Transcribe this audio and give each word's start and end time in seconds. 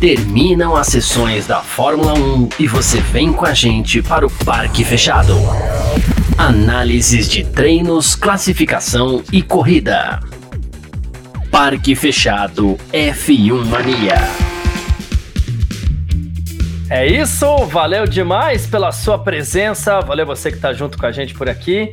Terminam 0.00 0.76
as 0.76 0.86
sessões 0.86 1.48
da 1.48 1.60
Fórmula 1.60 2.14
1 2.14 2.50
e 2.60 2.68
você 2.68 3.00
vem 3.00 3.32
com 3.32 3.44
a 3.44 3.52
gente 3.52 4.00
para 4.00 4.24
o 4.24 4.30
Parque 4.30 4.84
Fechado. 4.84 5.34
Análises 6.38 7.28
de 7.28 7.42
treinos, 7.42 8.14
classificação 8.14 9.24
e 9.32 9.42
corrida. 9.42 10.20
Parque 11.50 11.96
Fechado 11.96 12.78
F1 12.92 13.64
Mania. 13.64 14.14
É 16.88 17.04
isso, 17.04 17.66
valeu 17.66 18.06
demais 18.06 18.68
pela 18.68 18.92
sua 18.92 19.18
presença, 19.18 20.00
valeu 20.00 20.24
você 20.24 20.50
que 20.52 20.58
está 20.58 20.72
junto 20.72 20.96
com 20.96 21.06
a 21.06 21.12
gente 21.12 21.34
por 21.34 21.48
aqui. 21.48 21.92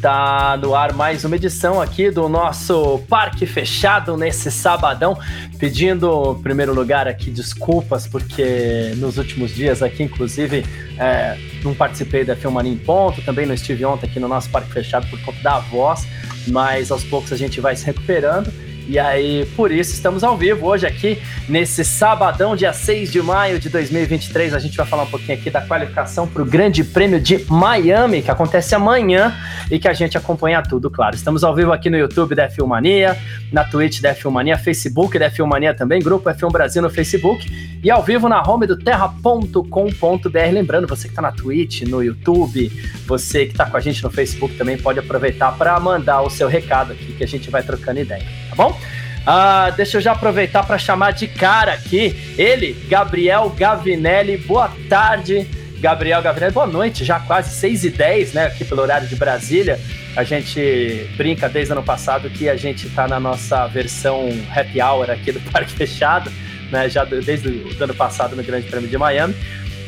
Tá 0.00 0.56
no 0.56 0.74
ar 0.74 0.92
mais 0.92 1.24
uma 1.24 1.36
edição 1.36 1.80
aqui 1.80 2.10
do 2.10 2.28
nosso 2.28 3.00
Parque 3.08 3.46
Fechado 3.46 4.16
nesse 4.16 4.50
sabadão. 4.50 5.18
Pedindo, 5.58 6.36
em 6.38 6.42
primeiro 6.42 6.74
lugar, 6.74 7.08
aqui 7.08 7.30
desculpas, 7.30 8.06
porque 8.06 8.92
nos 8.96 9.16
últimos 9.16 9.54
dias 9.54 9.82
aqui, 9.82 10.02
inclusive, 10.02 10.64
é, 10.98 11.38
não 11.62 11.74
participei 11.74 12.24
da 12.24 12.36
Filmania 12.36 12.72
em 12.72 12.76
Ponto, 12.76 13.22
também 13.22 13.46
não 13.46 13.54
estive 13.54 13.84
ontem 13.84 14.06
aqui 14.06 14.20
no 14.20 14.28
nosso 14.28 14.50
Parque 14.50 14.70
Fechado 14.72 15.06
por 15.08 15.20
conta 15.22 15.40
da 15.42 15.58
voz, 15.58 16.06
mas 16.48 16.90
aos 16.90 17.02
poucos 17.04 17.32
a 17.32 17.36
gente 17.36 17.60
vai 17.60 17.74
se 17.74 17.86
recuperando. 17.86 18.52
E 18.86 18.98
aí, 18.98 19.46
por 19.56 19.72
isso, 19.72 19.92
estamos 19.92 20.22
ao 20.22 20.36
vivo 20.36 20.66
hoje 20.66 20.86
aqui, 20.86 21.18
nesse 21.48 21.82
sabadão, 21.84 22.54
dia 22.54 22.72
6 22.72 23.10
de 23.10 23.22
maio 23.22 23.58
de 23.58 23.70
2023. 23.70 24.52
A 24.52 24.58
gente 24.58 24.76
vai 24.76 24.84
falar 24.84 25.04
um 25.04 25.10
pouquinho 25.10 25.38
aqui 25.38 25.48
da 25.48 25.62
qualificação 25.62 26.28
para 26.28 26.42
o 26.42 26.44
Grande 26.44 26.84
Prêmio 26.84 27.18
de 27.18 27.46
Miami, 27.50 28.20
que 28.20 28.30
acontece 28.30 28.74
amanhã 28.74 29.34
e 29.70 29.78
que 29.78 29.88
a 29.88 29.94
gente 29.94 30.18
acompanha 30.18 30.62
tudo, 30.62 30.90
claro. 30.90 31.16
Estamos 31.16 31.42
ao 31.42 31.54
vivo 31.54 31.72
aqui 31.72 31.88
no 31.88 31.96
YouTube 31.96 32.34
da 32.34 32.50
Filmania, 32.50 33.16
na 33.50 33.64
Twitch 33.64 34.02
da 34.02 34.14
Filmania, 34.14 34.58
Facebook 34.58 35.18
da 35.18 35.30
Filmania 35.30 35.72
também, 35.72 36.00
Grupo 36.00 36.28
F1 36.28 36.52
Brasil 36.52 36.82
no 36.82 36.90
Facebook 36.90 37.74
e 37.82 37.90
ao 37.90 38.02
vivo 38.02 38.28
na 38.28 38.42
home 38.42 38.66
do 38.66 38.76
terra.com.br. 38.76 40.38
Lembrando, 40.52 40.86
você 40.86 41.02
que 41.02 41.12
está 41.12 41.22
na 41.22 41.32
Twitch, 41.32 41.82
no 41.82 42.02
YouTube, 42.02 42.70
você 43.06 43.46
que 43.46 43.52
está 43.52 43.66
com 43.66 43.76
a 43.76 43.80
gente 43.80 44.02
no 44.02 44.10
Facebook 44.10 44.56
também 44.56 44.76
pode 44.76 44.98
aproveitar 44.98 45.52
para 45.52 45.78
mandar 45.80 46.22
o 46.22 46.30
seu 46.30 46.48
recado 46.48 46.92
aqui, 46.92 47.12
que 47.12 47.24
a 47.24 47.28
gente 47.28 47.50
vai 47.50 47.62
trocando 47.62 48.00
ideia, 48.00 48.24
tá 48.54 48.62
bom? 48.62 48.80
Ah, 49.26 49.70
deixa 49.70 49.96
eu 49.96 50.00
já 50.00 50.12
aproveitar 50.12 50.64
para 50.64 50.78
chamar 50.78 51.12
de 51.12 51.26
cara 51.26 51.72
aqui 51.72 52.34
ele, 52.38 52.76
Gabriel 52.88 53.50
Gavinelli. 53.50 54.36
Boa 54.36 54.70
tarde, 54.88 55.46
Gabriel 55.80 56.22
Gavinelli. 56.22 56.52
Boa 56.52 56.66
noite, 56.66 57.04
já 57.04 57.18
quase 57.18 57.50
6 57.56 57.84
e 57.84 57.90
10 57.90 58.34
né? 58.34 58.46
Aqui 58.46 58.64
pelo 58.64 58.82
horário 58.82 59.08
de 59.08 59.16
Brasília. 59.16 59.80
A 60.16 60.22
gente 60.22 61.08
brinca 61.16 61.48
desde 61.48 61.72
ano 61.72 61.82
passado 61.82 62.30
que 62.30 62.48
a 62.48 62.56
gente 62.56 62.86
está 62.86 63.08
na 63.08 63.18
nossa 63.18 63.66
versão 63.66 64.28
happy 64.54 64.80
hour 64.80 65.10
aqui 65.10 65.32
do 65.32 65.40
Parque 65.50 65.72
Fechado, 65.74 66.30
né? 66.70 66.88
Já 66.88 67.04
desde 67.04 67.48
o 67.48 67.82
ano 67.82 67.94
passado 67.94 68.36
no 68.36 68.42
Grande 68.42 68.68
Prêmio 68.68 68.88
de 68.88 68.98
Miami. 68.98 69.34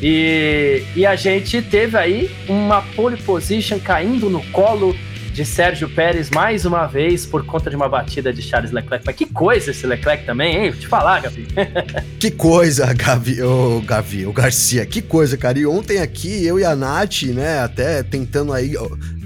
E, 0.03 0.83
e 0.95 1.07
a 1.07 1.15
gente 1.15 1.63
teve 1.63 1.97
aí 1.97 2.31
uma 2.49 2.83
pole 2.83 3.17
position 3.19 3.79
caindo 3.79 4.29
no 4.29 4.43
colo 4.47 4.97
de 5.37 5.45
Sérgio 5.45 5.87
Pérez 5.91 6.31
mais 6.31 6.65
uma 6.65 6.87
vez 6.87 7.27
por 7.27 7.45
conta 7.45 7.69
de 7.69 7.77
uma 7.77 7.87
batida 7.91 8.33
de 8.33 8.41
Charles 8.41 8.73
Leclerc. 8.73 9.05
Mas 9.05 9.15
que 9.15 9.27
coisa 9.27 9.71
esse 9.71 9.87
Leclerc 9.87 10.25
também, 10.25 10.57
hein? 10.57 10.71
Vou 10.71 10.81
te 10.81 10.87
falar, 10.89 11.21
Gabi. 11.21 11.47
que 12.19 12.31
coisa, 12.31 12.91
Gavi, 12.95 13.43
o 13.43 13.83
Gavi, 13.83 14.25
o 14.25 14.33
Garcia, 14.33 14.87
que 14.87 15.03
coisa, 15.03 15.37
cara. 15.37 15.59
E 15.59 15.67
ontem 15.67 15.99
aqui, 15.99 16.43
eu 16.43 16.59
e 16.59 16.65
a 16.65 16.75
Nath, 16.75 17.25
né, 17.25 17.59
até 17.59 18.03
tentando 18.03 18.51
aí 18.51 18.73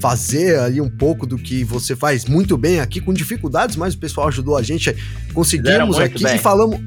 fazer 0.01 0.59
ali 0.59 0.81
um 0.81 0.91
pouco 0.91 1.25
do 1.25 1.39
que 1.39 1.63
você 1.63 1.95
faz 1.95 2.25
muito 2.25 2.57
bem 2.57 2.81
aqui, 2.81 3.01
com 3.01 3.15
dificuldades, 3.15 3.77
mas 3.77 3.95
o 3.95 3.99
pessoal 3.99 4.27
ajudou 4.27 4.57
a 4.57 4.63
gente. 4.63 4.93
Conseguimos 5.33 5.97
aqui 5.97 6.25
bem. 6.25 6.35
e 6.35 6.39
falamos 6.41 6.81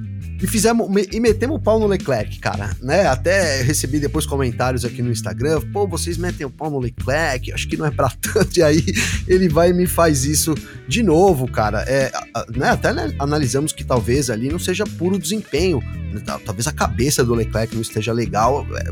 e 0.43 0.47
fizemos 0.47 0.89
e 1.09 1.21
metemos 1.21 1.55
o 1.55 1.59
pau 1.59 1.79
no 1.79 1.87
Leclerc, 1.87 2.37
cara, 2.39 2.75
né? 2.81 3.07
Até 3.07 3.61
recebi 3.61 3.97
depois 3.97 4.25
comentários 4.25 4.83
aqui 4.83 5.01
no 5.01 5.09
Instagram, 5.09 5.61
pô, 5.71 5.87
vocês 5.87 6.17
metem 6.17 6.45
o 6.45 6.49
pau 6.49 6.69
no 6.69 6.79
Leclerc, 6.79 7.53
acho 7.53 7.65
que 7.65 7.77
não 7.77 7.85
é 7.85 7.91
pra 7.91 8.09
tanto, 8.21 8.57
e 8.57 8.61
aí 8.61 8.83
ele 9.25 9.47
vai 9.47 9.69
e 9.69 9.73
me 9.73 9.87
faz 9.87 10.25
isso 10.25 10.53
de 10.85 11.01
novo, 11.01 11.49
cara. 11.49 11.85
É, 11.87 12.11
né? 12.53 12.71
Até 12.71 12.89
analisamos 13.17 13.71
que 13.71 13.85
talvez 13.85 14.29
ali 14.29 14.49
não 14.49 14.59
seja 14.59 14.83
puro 14.83 15.17
desempenho, 15.17 15.81
talvez 16.45 16.67
a 16.67 16.73
cabeça 16.73 17.23
do 17.23 17.33
Leclerc 17.33 17.73
não 17.73 17.81
esteja 17.81 18.11
legal, 18.11 18.67
é, 18.75 18.91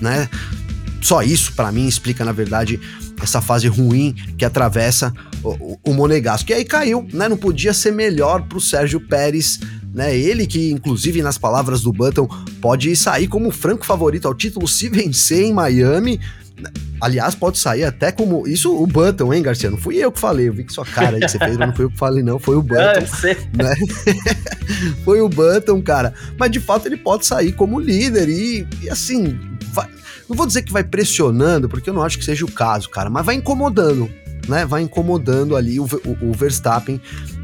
né? 0.00 0.28
Só 1.00 1.22
isso, 1.22 1.52
para 1.52 1.70
mim, 1.70 1.86
explica, 1.86 2.24
na 2.24 2.32
verdade, 2.32 2.80
essa 3.22 3.40
fase 3.40 3.68
ruim 3.68 4.12
que 4.36 4.44
atravessa 4.44 5.14
o, 5.42 5.50
o, 5.50 5.80
o 5.84 5.94
Monegasco. 5.94 6.50
E 6.50 6.54
aí 6.54 6.64
caiu, 6.64 7.06
né? 7.12 7.28
Não 7.28 7.36
podia 7.36 7.72
ser 7.72 7.92
melhor 7.92 8.42
pro 8.42 8.60
Sérgio 8.60 9.00
Pérez 9.00 9.60
né? 9.92 10.16
Ele 10.16 10.46
que, 10.46 10.70
inclusive, 10.70 11.22
nas 11.22 11.38
palavras 11.38 11.82
do 11.82 11.92
Button, 11.92 12.28
pode 12.60 12.94
sair 12.96 13.26
como 13.26 13.50
franco 13.50 13.84
favorito 13.84 14.26
ao 14.26 14.34
título 14.34 14.66
se 14.68 14.88
vencer 14.88 15.44
em 15.44 15.52
Miami. 15.52 16.20
Aliás, 17.00 17.34
pode 17.34 17.58
sair 17.58 17.84
até 17.84 18.12
como. 18.12 18.46
Isso 18.46 18.74
o 18.74 18.86
Button, 18.86 19.32
hein, 19.32 19.42
Garcia? 19.42 19.70
Não 19.70 19.78
fui 19.78 19.96
eu 19.96 20.12
que 20.12 20.20
falei. 20.20 20.48
Eu 20.48 20.52
vi 20.52 20.64
que 20.64 20.72
sua 20.72 20.84
cara 20.84 21.16
aí 21.16 21.22
que 21.22 21.30
você 21.30 21.38
fez, 21.38 21.56
mas 21.56 21.68
não 21.68 21.74
foi 21.74 21.84
eu 21.86 21.90
que 21.90 21.98
falei, 21.98 22.22
não. 22.22 22.38
Foi 22.38 22.56
o 22.56 22.62
Button. 22.62 22.82
Ah, 22.82 23.62
né? 23.62 23.74
foi 25.04 25.20
o 25.20 25.28
Button, 25.28 25.80
cara. 25.82 26.12
Mas 26.38 26.50
de 26.50 26.60
fato 26.60 26.86
ele 26.86 26.98
pode 26.98 27.24
sair 27.26 27.52
como 27.52 27.80
líder 27.80 28.28
e, 28.28 28.66
e 28.82 28.90
assim. 28.90 29.38
Vai... 29.72 29.88
Não 30.28 30.36
vou 30.36 30.46
dizer 30.46 30.62
que 30.62 30.72
vai 30.72 30.84
pressionando, 30.84 31.68
porque 31.68 31.90
eu 31.90 31.94
não 31.94 32.02
acho 32.02 32.18
que 32.18 32.24
seja 32.24 32.44
o 32.44 32.52
caso, 32.52 32.88
cara, 32.88 33.10
mas 33.10 33.26
vai 33.26 33.34
incomodando 33.34 34.08
né, 34.48 34.64
vai 34.66 34.82
incomodando 34.82 35.56
ali 35.56 35.78
o, 35.78 35.84
o, 35.84 36.30
o 36.30 36.32
Verstappen, 36.32 37.00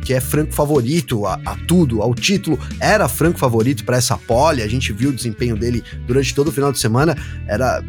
que 0.06 0.14
é 0.14 0.20
franco 0.20 0.54
favorito 0.54 1.26
a, 1.26 1.34
a, 1.44 1.56
tudo, 1.66 2.00
ao 2.00 2.14
título, 2.14 2.56
era 2.78 3.08
franco 3.08 3.40
favorito 3.40 3.84
para 3.84 3.96
essa 3.96 4.16
pole, 4.16 4.62
a 4.62 4.68
gente 4.68 4.92
viu 4.92 5.10
o 5.10 5.12
desempenho 5.12 5.56
dele 5.56 5.82
durante 6.06 6.32
todo 6.32 6.46
o 6.46 6.52
final 6.52 6.70
de 6.70 6.78
semana, 6.78 7.16
era 7.48 7.82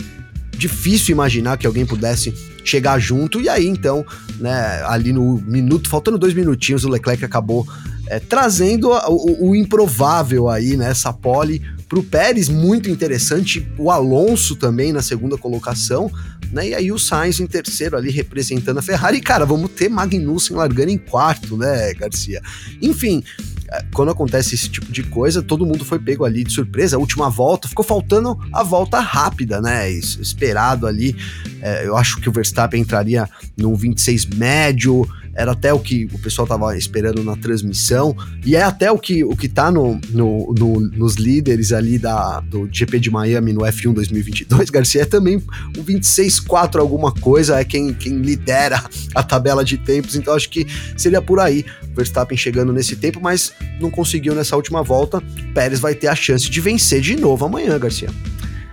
difícil 0.57 1.13
imaginar 1.13 1.59
que 1.59 1.67
alguém 1.67 1.85
pudesse 1.85 2.33
chegar 2.65 2.97
junto, 2.97 3.39
e 3.39 3.47
aí 3.47 3.67
então, 3.67 4.03
né, 4.39 4.81
ali 4.87 5.13
no 5.13 5.39
minuto, 5.45 5.87
faltando 5.87 6.17
dois 6.17 6.33
minutinhos, 6.33 6.83
o 6.83 6.89
Leclerc 6.89 7.23
acabou 7.23 7.67
é, 8.07 8.19
trazendo 8.19 8.89
o, 8.89 9.49
o, 9.49 9.55
improvável 9.55 10.49
aí, 10.49 10.75
né, 10.75 10.89
essa 10.89 11.13
pole 11.13 11.61
pro 11.87 12.01
Pérez, 12.01 12.49
muito 12.49 12.89
interessante, 12.89 13.65
o 13.77 13.91
Alonso 13.91 14.55
também 14.55 14.91
na 14.91 15.03
segunda 15.03 15.37
colocação, 15.37 16.11
né? 16.51 16.69
E 16.69 16.75
aí 16.75 16.91
o 16.91 16.99
Sainz 16.99 17.39
em 17.39 17.47
terceiro 17.47 17.97
ali 17.97 18.09
representando 18.09 18.77
a 18.77 18.81
Ferrari. 18.81 19.17
E, 19.17 19.21
cara, 19.21 19.45
vamos 19.45 19.71
ter 19.71 19.89
Magnussen 19.89 20.55
largando 20.55 20.91
em 20.91 20.97
quarto, 20.97 21.57
né, 21.57 21.93
Garcia? 21.93 22.41
Enfim, 22.81 23.23
é, 23.69 23.83
quando 23.93 24.11
acontece 24.11 24.55
esse 24.55 24.69
tipo 24.69 24.91
de 24.91 25.03
coisa, 25.03 25.41
todo 25.41 25.65
mundo 25.65 25.83
foi 25.83 25.99
pego 25.99 26.23
ali 26.23 26.43
de 26.43 26.53
surpresa. 26.53 26.95
A 26.95 26.99
última 26.99 27.29
volta 27.29 27.67
ficou 27.67 27.83
faltando 27.83 28.37
a 28.53 28.63
volta 28.63 28.99
rápida, 28.99 29.61
né? 29.61 29.89
Esperado 29.91 30.87
ali. 30.87 31.15
É, 31.61 31.85
eu 31.85 31.97
acho 31.97 32.21
que 32.21 32.29
o 32.29 32.31
Verstappen 32.31 32.81
entraria 32.81 33.27
num 33.57 33.75
26 33.75 34.25
médio 34.27 35.07
era 35.37 35.51
até 35.51 35.71
o 35.71 35.79
que 35.79 36.05
o 36.11 36.17
pessoal 36.17 36.47
tava 36.47 36.75
esperando 36.75 37.23
na 37.23 37.37
transmissão, 37.37 38.17
e 38.43 38.55
é 38.55 38.63
até 38.63 38.91
o 38.91 38.97
que, 38.97 39.23
o 39.23 39.37
que 39.37 39.47
tá 39.47 39.71
no, 39.71 40.01
no, 40.09 40.53
no 40.57 40.79
nos 40.97 41.15
líderes 41.15 41.71
ali 41.71 41.99
da, 41.99 42.39
do 42.39 42.67
GP 42.71 42.99
de 42.99 43.11
Miami 43.11 43.53
no 43.53 43.61
F1 43.61 43.93
2022, 43.93 44.71
Garcia, 44.71 45.03
é 45.03 45.05
também 45.05 45.37
o 45.77 45.83
26-4 45.83 46.79
alguma 46.79 47.11
coisa, 47.11 47.59
é 47.59 47.63
quem, 47.63 47.93
quem 47.93 48.17
lidera 48.17 48.83
a 49.13 49.21
tabela 49.21 49.63
de 49.63 49.77
tempos, 49.77 50.15
então 50.15 50.33
acho 50.33 50.49
que 50.49 50.65
seria 50.97 51.21
por 51.21 51.39
aí, 51.39 51.63
Verstappen 51.95 52.37
chegando 52.37 52.73
nesse 52.73 52.95
tempo, 52.95 53.19
mas 53.21 53.53
não 53.79 53.91
conseguiu 53.91 54.33
nessa 54.33 54.55
última 54.55 54.81
volta, 54.81 55.21
Pérez 55.53 55.79
vai 55.79 55.93
ter 55.93 56.07
a 56.07 56.15
chance 56.15 56.49
de 56.49 56.59
vencer 56.59 56.99
de 56.99 57.15
novo 57.15 57.45
amanhã, 57.45 57.77
Garcia. 57.77 58.09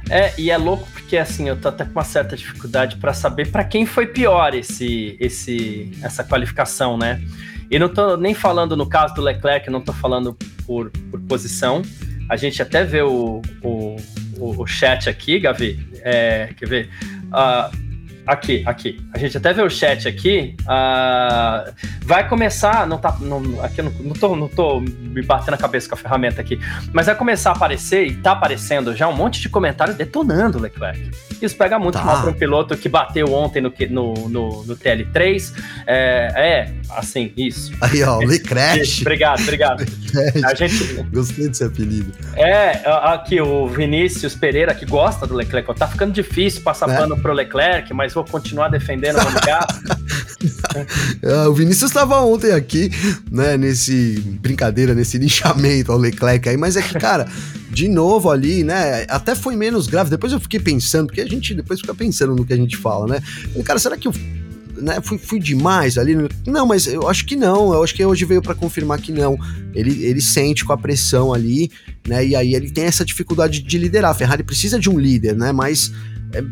É, 0.09 0.33
e 0.39 0.51
é 0.51 0.57
louco 0.57 0.94
porque 1.15 1.19
assim, 1.19 1.49
eu 1.49 1.57
tô 1.57 1.69
até 1.69 1.85
com 1.85 1.93
uma 1.93 2.03
certa 2.03 2.37
dificuldade 2.37 2.97
para 2.97 3.15
saber 3.15 3.49
para 3.53 3.63
quem 3.63 3.87
foi 3.87 4.05
pior 4.05 4.53
esse, 4.53 5.17
esse, 5.21 5.93
essa 6.03 6.25
qualificação, 6.25 6.99
né? 6.99 7.23
E 7.71 7.79
não 7.79 7.89
tô 7.89 8.17
nem 8.17 8.35
falando 8.35 8.77
no 8.77 8.89
caso 8.89 9.15
do 9.15 9.23
Leclerc, 9.23 9.71
não 9.71 9.81
tô 9.81 9.93
falando 9.93 10.37
por, 10.67 10.91
por 11.13 11.21
posição. 11.21 11.83
A 12.29 12.37
gente 12.37 12.61
até 12.61 12.83
vê 12.83 13.03
o, 13.03 13.41
o, 13.63 13.97
o, 14.39 14.67
chat 14.67 15.09
aqui, 15.09 15.39
Gavi. 15.39 15.87
É, 16.03 16.49
quer 16.57 16.69
ver? 16.69 16.91
Uh, 17.27 17.84
Aqui, 18.27 18.63
aqui. 18.67 19.07
A 19.13 19.19
gente 19.19 19.37
até 19.37 19.53
vê 19.53 19.63
o 19.63 19.69
chat 19.69 20.09
aqui. 20.09 20.57
Uh, 20.63 21.73
vai 22.03 22.27
começar. 22.27 22.87
Não 22.87 22.97
tá. 22.97 23.17
Não, 23.21 23.63
aqui 23.63 23.81
eu 23.81 23.85
não, 23.85 23.93
não, 24.01 24.13
tô, 24.15 24.37
não 24.37 24.49
tô 24.49 24.81
me 24.81 25.23
batendo 25.23 25.55
a 25.55 25.59
cabeça 25.59 25.89
com 25.89 25.95
a 25.95 25.99
ferramenta 25.99 26.41
aqui. 26.41 26.59
Mas 26.93 27.07
vai 27.07 27.15
começar 27.15 27.51
a 27.51 27.53
aparecer, 27.53 28.07
e 28.07 28.15
tá 28.17 28.33
aparecendo 28.33 28.95
já 28.97 29.07
um 29.09 29.15
monte 29.15 29.41
de 29.41 29.49
comentário 29.49 29.95
detonando 29.95 30.59
o 30.59 30.61
Leclerc. 30.61 31.11
Isso 31.41 31.57
pega 31.57 31.79
muito 31.79 31.99
tá. 31.99 32.05
mal 32.05 32.23
para 32.23 32.31
um 32.31 32.35
piloto 32.35 32.77
que 32.77 32.89
bateu 32.89 33.33
ontem 33.33 33.61
no, 33.61 33.73
no, 33.91 34.29
no, 34.29 34.65
no 34.65 34.77
TL3. 34.77 35.53
É, 35.87 36.33
é, 36.35 36.75
assim, 36.91 37.31
isso. 37.37 37.73
Aí, 37.81 38.03
ó, 38.03 38.19
o 38.19 38.25
Leclerc. 38.27 39.01
obrigado, 39.03 39.43
obrigado. 39.43 39.85
a 40.45 40.55
gente... 40.55 40.95
Gostei 41.13 41.49
desse 41.49 41.65
apelido. 41.65 42.13
É, 42.37 42.83
aqui 42.87 43.41
o 43.41 43.67
Vinícius 43.69 44.35
Pereira, 44.35 44.75
que 44.75 44.87
gosta 44.87 45.27
do 45.27 45.35
Leclerc. 45.35 45.75
Tá 45.75 45.87
ficando 45.87 46.13
difícil 46.13 46.63
passar 46.63 46.89
é. 46.89 46.97
pano 46.97 47.19
pro 47.21 47.33
Leclerc, 47.33 47.93
mas 47.93 48.14
vou 48.15 48.25
continuar 48.25 48.69
defendendo 48.69 49.19
o 49.19 49.25
Monegasco. 49.25 49.85
Ah, 51.25 51.49
o 51.49 51.55
Vinícius 51.55 51.91
estava 51.91 52.21
ontem 52.21 52.53
aqui, 52.53 52.91
né, 53.31 53.57
nesse 53.57 54.21
brincadeira, 54.43 54.95
nesse 54.95 55.17
linchamento 55.17 55.91
ao 55.91 55.97
Leclerc 55.97 56.47
aí, 56.47 56.57
mas 56.57 56.77
é 56.77 56.83
que, 56.83 56.99
cara, 56.99 57.27
de 57.71 57.89
novo 57.89 58.31
ali, 58.31 58.63
né, 58.63 59.07
até 59.09 59.35
foi 59.35 59.57
menos 59.57 59.87
grave. 59.87 60.11
Depois 60.11 60.33
eu 60.33 60.41
fiquei 60.41 60.61
pensando, 60.61 61.07
porque 61.07 61.23
a 61.23 61.27
gente 61.27 61.55
depois 61.55 61.81
fica 61.81 61.95
pensando 61.95 62.35
no 62.35 62.45
que 62.45 62.53
a 62.53 62.57
gente 62.57 62.77
fala, 62.77 63.07
né? 63.07 63.23
E, 63.57 63.63
cara, 63.63 63.79
será 63.79 63.97
que 63.97 64.07
eu 64.07 64.13
né, 64.77 65.01
fui, 65.03 65.19
fui 65.19 65.39
demais 65.39 65.97
ali? 65.99 66.17
Não, 66.47 66.67
mas 66.67 66.87
eu 66.87 67.09
acho 67.09 67.25
que 67.25 67.37
não. 67.37 67.73
Eu 67.73 67.83
acho 67.83 67.95
que 67.95 68.05
hoje 68.05 68.25
veio 68.25 68.43
para 68.43 68.55
confirmar 68.55 69.01
que 69.01 69.13
não. 69.13 69.39
Ele, 69.75 70.05
ele 70.05 70.21
sente 70.21 70.65
com 70.65 70.73
a 70.73 70.79
pressão 70.79 71.33
ali, 71.33 71.71
né? 72.07 72.25
E 72.25 72.37
aí 72.37 72.55
ele 72.55 72.71
tem 72.71 72.85
essa 72.85 73.05
dificuldade 73.05 73.63
de 73.63 73.79
liderar. 73.79 74.11
A 74.11 74.15
Ferrari 74.15 74.43
precisa 74.43 74.79
de 74.79 74.91
um 74.91 74.99
líder, 74.99 75.37
né? 75.37 75.53
Mas 75.53 75.93
é, 76.35 76.43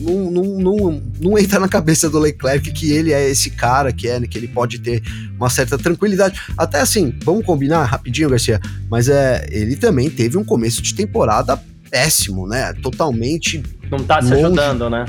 não, 0.00 0.30
não, 0.30 0.44
não, 0.58 1.02
não, 1.20 1.38
entra 1.38 1.60
na 1.60 1.68
cabeça 1.68 2.08
do 2.08 2.18
Leclerc 2.18 2.72
que 2.72 2.90
ele 2.90 3.12
é 3.12 3.28
esse 3.28 3.50
cara, 3.50 3.92
que 3.92 4.08
é, 4.08 4.18
né, 4.18 4.26
que 4.26 4.38
ele 4.38 4.48
pode 4.48 4.78
ter 4.78 5.02
uma 5.36 5.50
certa 5.50 5.76
tranquilidade. 5.76 6.40
Até 6.56 6.80
assim, 6.80 7.14
vamos 7.22 7.44
combinar 7.44 7.84
rapidinho, 7.84 8.30
Garcia, 8.30 8.60
mas 8.90 9.08
é, 9.08 9.46
ele 9.50 9.76
também 9.76 10.08
teve 10.08 10.38
um 10.38 10.44
começo 10.44 10.80
de 10.80 10.94
temporada 10.94 11.60
péssimo, 11.90 12.48
né? 12.48 12.72
Totalmente. 12.74 13.62
Não 13.90 13.98
tá 13.98 14.20
se 14.22 14.30
longe. 14.30 14.44
ajudando, 14.44 14.90
né? 14.90 15.04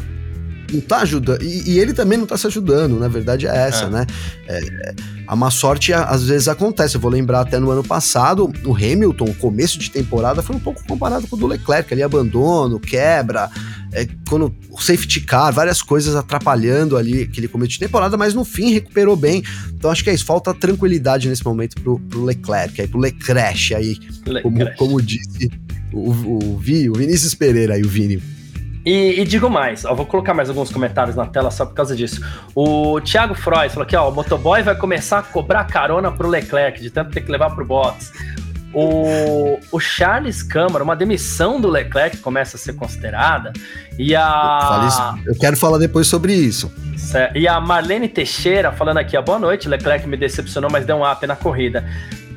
não 0.71 0.81
tá 0.81 0.97
ajudando. 0.99 1.41
E, 1.41 1.71
e, 1.71 1.79
ele 1.79 1.93
também 1.93 2.17
não 2.17 2.25
tá 2.25 2.37
se 2.37 2.47
ajudando, 2.47 2.99
na 2.99 3.07
verdade 3.07 3.47
é 3.47 3.55
essa, 3.55 3.85
é. 3.85 3.89
né? 3.89 4.05
É, 4.47 4.93
a 5.27 5.35
má 5.35 5.51
sorte 5.51 5.93
às 5.93 6.23
vezes 6.23 6.47
acontece. 6.47 6.95
Eu 6.95 7.01
vou 7.01 7.11
lembrar 7.11 7.41
até 7.41 7.59
no 7.59 7.69
ano 7.69 7.83
passado, 7.83 8.51
o 8.65 8.75
Hamilton, 8.75 9.25
o 9.25 9.35
começo 9.35 9.77
de 9.77 9.91
temporada, 9.91 10.41
foi 10.41 10.55
um 10.55 10.59
pouco 10.59 10.85
comparado 10.87 11.27
com 11.27 11.35
o 11.35 11.39
do 11.39 11.47
Leclerc, 11.47 11.93
ali 11.93 12.03
abandono, 12.03 12.79
quebra, 12.79 13.49
é, 13.97 14.07
quando 14.29 14.53
o 14.69 14.79
safety 14.79 15.21
car, 15.21 15.51
várias 15.51 15.81
coisas 15.81 16.15
atrapalhando 16.15 16.95
ali 16.95 17.23
aquele 17.23 17.47
começo 17.47 17.71
de 17.71 17.79
temporada, 17.79 18.15
mas 18.15 18.33
no 18.35 18.45
fim 18.45 18.71
recuperou 18.71 19.15
bem. 19.15 19.43
Então 19.73 19.89
acho 19.89 20.03
que 20.03 20.09
é 20.11 20.13
isso, 20.13 20.25
falta 20.25 20.53
tranquilidade 20.53 21.27
nesse 21.27 21.43
momento 21.43 21.81
pro, 21.81 21.99
pro 21.99 22.23
Leclerc, 22.23 22.79
aí 22.79 22.87
pro 22.87 22.99
Leclerc 22.99 23.73
aí, 23.73 23.97
Leclerc. 24.27 24.43
Como, 24.43 24.75
como 24.75 25.01
disse 25.01 25.49
o, 25.91 26.11
o, 26.11 26.53
o, 26.53 26.57
Vi, 26.57 26.89
o 26.89 26.93
Vinícius 26.93 27.33
Pereira 27.33 27.73
aí, 27.73 27.81
o 27.81 27.89
Vini. 27.89 28.21
E, 28.85 29.19
e, 29.19 29.25
digo 29.25 29.49
mais, 29.49 29.83
ó, 29.83 29.93
vou 29.93 30.05
colocar 30.05 30.33
mais 30.33 30.47
alguns 30.47 30.69
comentários 30.69 31.13
na 31.13 31.25
tela 31.25 31.51
só 31.51 31.65
por 31.65 31.73
causa 31.73 31.93
disso. 31.93 32.21
O 32.55 33.01
Thiago 33.01 33.35
Freud 33.35 33.69
falou 33.69 33.83
aqui, 33.83 33.97
ó, 33.97 34.09
o 34.09 34.15
motoboy 34.15 34.63
vai 34.63 34.75
começar 34.75 35.19
a 35.19 35.23
cobrar 35.23 35.65
carona 35.65 36.09
pro 36.09 36.29
Leclerc, 36.29 36.81
de 36.81 36.89
tanto 36.89 37.11
ter 37.11 37.19
que 37.19 37.29
levar 37.29 37.49
pro 37.49 37.65
box. 37.65 38.13
O, 38.73 39.59
o 39.71 39.79
Charles 39.79 40.43
Câmara, 40.43 40.83
uma 40.83 40.95
demissão 40.95 41.59
do 41.59 41.69
Leclerc 41.69 42.17
começa 42.17 42.57
a 42.57 42.59
ser 42.59 42.73
considerada. 42.73 43.53
E 43.97 44.15
a. 44.15 45.15
Eu 45.25 45.35
quero 45.35 45.57
falar 45.57 45.77
depois 45.77 46.07
sobre 46.07 46.33
isso. 46.33 46.71
E 47.33 47.47
a 47.47 47.59
Marlene 47.59 48.09
Teixeira 48.09 48.71
falando 48.71 48.97
aqui, 48.97 49.19
boa 49.21 49.39
noite, 49.39 49.69
Leclerc 49.69 50.07
me 50.07 50.17
decepcionou, 50.17 50.69
mas 50.69 50.85
deu 50.85 50.97
um 50.97 51.09
up 51.09 51.25
na 51.25 51.35
corrida. 51.35 51.85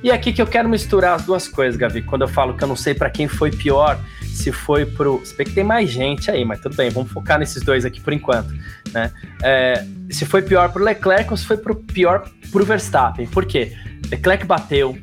E 0.03 0.11
é 0.11 0.15
aqui 0.15 0.32
que 0.32 0.41
eu 0.41 0.47
quero 0.47 0.69
misturar 0.69 1.15
as 1.15 1.23
duas 1.25 1.47
coisas, 1.47 1.77
Gavi, 1.77 2.00
quando 2.00 2.23
eu 2.23 2.29
falo 2.29 2.56
que 2.56 2.65
eu 2.65 2.69
não 2.69 2.77
sei 2.77 2.94
para 2.94 3.11
quem 3.11 3.29
foi 3.29 3.50
pior 3.50 4.00
se 4.32 4.50
foi 4.50 4.87
pro. 4.87 5.21
Se 5.25 5.37
bem 5.37 5.47
que 5.47 5.53
tem 5.53 5.65
mais 5.65 5.91
gente 5.91 6.31
aí, 6.31 6.44
mas 6.44 6.61
tudo 6.61 6.75
bem, 6.75 6.88
vamos 6.88 7.12
focar 7.12 7.38
nesses 7.38 7.62
dois 7.62 7.85
aqui 7.85 8.00
por 8.00 8.12
enquanto. 8.12 8.49
Né? 8.93 9.11
É, 9.43 9.85
se 10.11 10.25
foi 10.25 10.41
pior 10.41 10.73
pro 10.73 10.82
Leclerc 10.82 11.31
ou 11.31 11.37
se 11.37 11.44
foi 11.44 11.59
pro 11.59 11.75
pior 11.75 12.27
pro 12.50 12.65
Verstappen. 12.65 13.27
Por 13.27 13.44
quê? 13.44 13.77
Leclerc 14.11 14.47
bateu. 14.47 14.97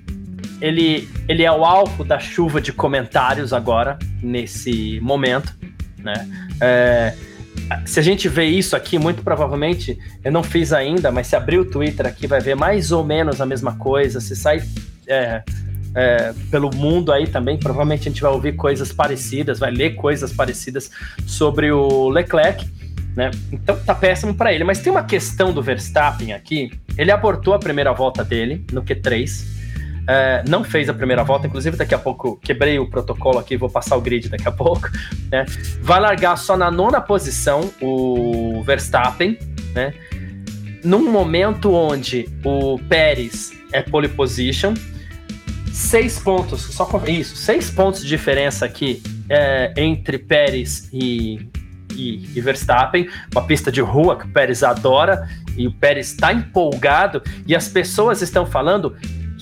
Ele, 0.61 1.07
ele 1.27 1.43
é 1.43 1.51
o 1.51 1.63
alvo 1.63 2.03
da 2.03 2.19
chuva 2.19 2.59
de 2.59 2.71
comentários 2.73 3.53
agora, 3.53 3.97
nesse 4.21 4.99
momento. 5.01 5.55
Né? 5.97 6.27
É, 6.59 7.13
se 7.85 7.99
a 7.99 8.03
gente 8.03 8.27
vê 8.29 8.45
isso 8.45 8.75
aqui, 8.75 8.97
muito 8.97 9.21
provavelmente, 9.21 9.97
eu 10.23 10.31
não 10.31 10.43
fiz 10.43 10.73
ainda, 10.73 11.11
mas 11.11 11.27
se 11.27 11.35
abrir 11.35 11.59
o 11.59 11.65
Twitter 11.65 12.05
aqui, 12.05 12.27
vai 12.27 12.39
ver 12.39 12.55
mais 12.55 12.91
ou 12.91 13.03
menos 13.03 13.41
a 13.41 13.45
mesma 13.45 13.75
coisa. 13.75 14.19
Se 14.19 14.35
sai 14.35 14.61
é, 15.07 15.43
é, 15.95 16.33
pelo 16.51 16.69
mundo 16.75 17.11
aí 17.11 17.27
também. 17.27 17.57
Provavelmente 17.57 18.07
a 18.07 18.11
gente 18.11 18.21
vai 18.21 18.31
ouvir 18.31 18.55
coisas 18.55 18.93
parecidas, 18.93 19.59
vai 19.59 19.71
ler 19.71 19.95
coisas 19.95 20.31
parecidas 20.31 20.91
sobre 21.25 21.71
o 21.71 22.09
Leclerc. 22.09 22.69
Né? 23.15 23.31
Então 23.51 23.77
tá 23.83 23.95
péssimo 23.95 24.33
para 24.35 24.53
ele. 24.53 24.63
Mas 24.63 24.79
tem 24.79 24.91
uma 24.91 25.03
questão 25.03 25.51
do 25.51 25.61
Verstappen 25.61 26.33
aqui. 26.33 26.71
Ele 26.97 27.11
abortou 27.11 27.53
a 27.53 27.59
primeira 27.59 27.91
volta 27.93 28.23
dele 28.23 28.63
no 28.71 28.83
Q3. 28.83 29.56
É, 30.07 30.43
não 30.47 30.63
fez 30.63 30.87
a 30.87 30.93
primeira 30.93 31.23
volta, 31.23 31.47
inclusive 31.47 31.75
daqui 31.75 31.93
a 31.93 31.99
pouco 31.99 32.37
quebrei 32.37 32.79
o 32.79 32.89
protocolo 32.89 33.39
aqui, 33.39 33.57
vou 33.57 33.69
passar 33.69 33.97
o 33.97 34.01
grid 34.01 34.29
daqui 34.29 34.47
a 34.47 34.51
pouco. 34.51 34.89
Né? 35.29 35.45
Vai 35.81 35.99
largar 35.99 36.37
só 36.37 36.55
na 36.55 36.71
nona 36.71 37.01
posição 37.01 37.69
o 37.81 38.63
Verstappen, 38.63 39.37
né? 39.75 39.93
Num 40.81 41.11
momento 41.11 41.73
onde 41.73 42.29
o 42.45 42.79
Pérez 42.87 43.51
é 43.73 43.81
pole 43.81 44.07
position, 44.07 44.73
seis 45.73 46.17
pontos, 46.17 46.61
só 46.61 46.89
isso, 47.07 47.35
seis 47.35 47.69
pontos 47.69 48.01
de 48.03 48.07
diferença 48.07 48.65
aqui 48.65 49.03
é, 49.29 49.73
entre 49.77 50.17
Pérez 50.17 50.89
e, 50.91 51.49
e, 51.93 52.29
e, 52.35 52.41
Verstappen, 52.41 53.09
uma 53.33 53.45
pista 53.45 53.71
de 53.71 53.81
rua 53.81 54.17
que 54.17 54.25
o 54.25 54.29
Pérez 54.29 54.63
adora 54.63 55.27
e 55.57 55.67
o 55.67 55.71
Pérez 55.71 56.11
está 56.11 56.33
empolgado 56.33 57.21
e 57.45 57.55
as 57.55 57.67
pessoas 57.67 58.21
estão 58.21 58.45
falando, 58.45 58.95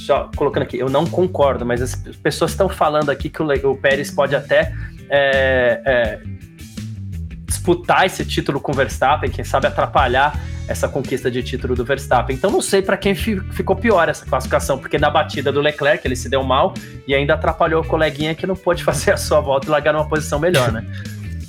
só 0.06 0.30
colocando 0.36 0.64
aqui, 0.64 0.78
eu 0.78 0.90
não 0.90 1.06
concordo, 1.06 1.66
mas 1.66 1.82
as 1.82 1.96
pessoas 1.96 2.52
estão 2.52 2.70
falando 2.70 3.10
aqui 3.10 3.30
que 3.30 3.42
o, 3.42 3.72
o 3.72 3.76
Pérez 3.76 4.12
pode 4.12 4.36
até 4.36 4.74
é, 5.10 5.82
é, 5.86 6.20
disputar 7.46 8.06
esse 8.06 8.24
título 8.26 8.60
com 8.60 8.72
o 8.72 8.76
Verstappen, 8.76 9.30
quem 9.30 9.44
sabe 9.44 9.68
atrapalhar 9.68 10.40
essa 10.68 10.88
conquista 10.88 11.30
de 11.30 11.44
título 11.44 11.76
do 11.76 11.86
Verstappen. 11.86 12.36
Então 12.36 12.50
não 12.50 12.62
sei 12.62 12.82
para 12.82 12.98
quem 12.98 13.14
ficou 13.14 13.76
pior 13.76 14.10
essa 14.10 14.26
classificação, 14.26 14.78
porque 14.78 14.98
na 14.98 15.10
batida 15.10 15.52
do 15.52 15.62
Leclerc 15.62 16.06
ele 16.08 16.16
se 16.16 16.28
deu 16.28 16.44
mal 16.44 16.74
e 17.08 17.14
ainda 17.14 17.36
atrapalhou 17.36 17.84
o 17.84 17.88
coleguinha 17.88 18.34
que 18.34 18.48
não 18.48 18.56
pôde 18.56 18.82
fazer 18.86 19.12
a 19.12 19.18
sua 19.18 19.40
volta 19.40 19.68
e 19.68 19.70
largar 19.70 19.94
numa 19.94 20.08
posição 20.08 20.40
melhor, 20.40 20.72
né? 20.72 20.86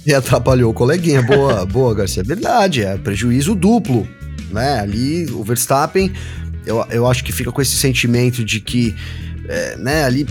e 0.07 0.15
atrapalhou 0.15 0.71
o 0.71 0.75
coleguinha. 0.75 1.21
Boa, 1.21 1.67
boa, 1.67 1.93
Garcia. 1.95 2.23
É 2.23 2.25
verdade, 2.25 2.83
é 2.83 2.97
prejuízo 2.97 3.55
duplo, 3.55 4.07
né? 4.51 4.79
Ali 4.79 5.27
o 5.33 5.43
Verstappen, 5.43 6.13
eu, 6.67 6.85
eu 6.91 7.07
acho 7.07 7.25
que 7.25 7.33
fica 7.33 7.53
com 7.53 7.63
esse 7.63 7.77
sentimento 7.77 8.45
de 8.45 8.61
que, 8.61 8.95
é, 9.49 9.77
né, 9.77 10.05
ali 10.05 10.27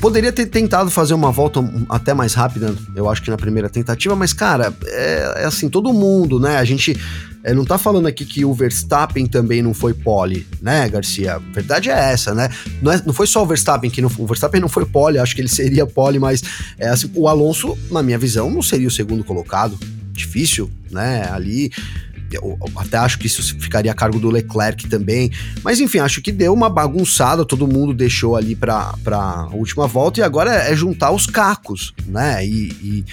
Poderia 0.00 0.32
ter 0.32 0.46
tentado 0.46 0.92
fazer 0.92 1.12
uma 1.12 1.32
volta 1.32 1.60
até 1.88 2.14
mais 2.14 2.32
rápida, 2.32 2.72
eu 2.94 3.10
acho 3.10 3.20
que 3.20 3.30
na 3.30 3.36
primeira 3.36 3.68
tentativa, 3.68 4.14
mas, 4.14 4.32
cara, 4.32 4.72
é, 4.86 5.42
é 5.42 5.44
assim, 5.44 5.68
todo 5.68 5.92
mundo, 5.92 6.38
né? 6.38 6.56
A 6.56 6.64
gente 6.64 6.96
é, 7.42 7.52
não 7.52 7.64
tá 7.64 7.76
falando 7.76 8.06
aqui 8.06 8.24
que 8.24 8.44
o 8.44 8.54
Verstappen 8.54 9.26
também 9.26 9.60
não 9.60 9.74
foi 9.74 9.92
pole, 9.92 10.46
né, 10.62 10.88
Garcia? 10.88 11.40
Verdade 11.52 11.90
é 11.90 12.12
essa, 12.12 12.32
né? 12.32 12.48
Não, 12.80 12.92
é, 12.92 13.02
não 13.04 13.12
foi 13.12 13.26
só 13.26 13.42
o 13.42 13.46
Verstappen 13.46 13.90
que 13.90 14.00
não 14.00 14.08
O 14.18 14.26
Verstappen 14.26 14.60
não 14.60 14.68
foi 14.68 14.86
pole, 14.86 15.18
acho 15.18 15.34
que 15.34 15.40
ele 15.40 15.48
seria 15.48 15.84
pole, 15.84 16.20
mas 16.20 16.44
é, 16.78 16.88
assim, 16.90 17.10
o 17.12 17.26
Alonso, 17.26 17.76
na 17.90 18.00
minha 18.00 18.18
visão, 18.18 18.48
não 18.48 18.62
seria 18.62 18.86
o 18.86 18.92
segundo 18.92 19.24
colocado. 19.24 19.76
Difícil, 20.12 20.70
né? 20.92 21.28
Ali 21.32 21.72
eu 22.32 22.58
até 22.76 22.96
acho 22.98 23.18
que 23.18 23.26
isso 23.26 23.42
ficaria 23.58 23.90
a 23.90 23.94
cargo 23.94 24.18
do 24.18 24.30
Leclerc 24.30 24.88
também. 24.88 25.30
Mas 25.62 25.80
enfim, 25.80 25.98
acho 25.98 26.20
que 26.20 26.32
deu 26.32 26.52
uma 26.52 26.68
bagunçada, 26.68 27.44
todo 27.44 27.66
mundo 27.66 27.94
deixou 27.94 28.36
ali 28.36 28.54
para 28.54 28.94
a 29.10 29.48
última 29.52 29.86
volta 29.86 30.20
e 30.20 30.22
agora 30.22 30.52
é, 30.52 30.74
juntar 30.74 31.10
os 31.10 31.26
cacos, 31.26 31.94
né? 32.06 32.44
E, 32.46 32.68
e 32.82 33.04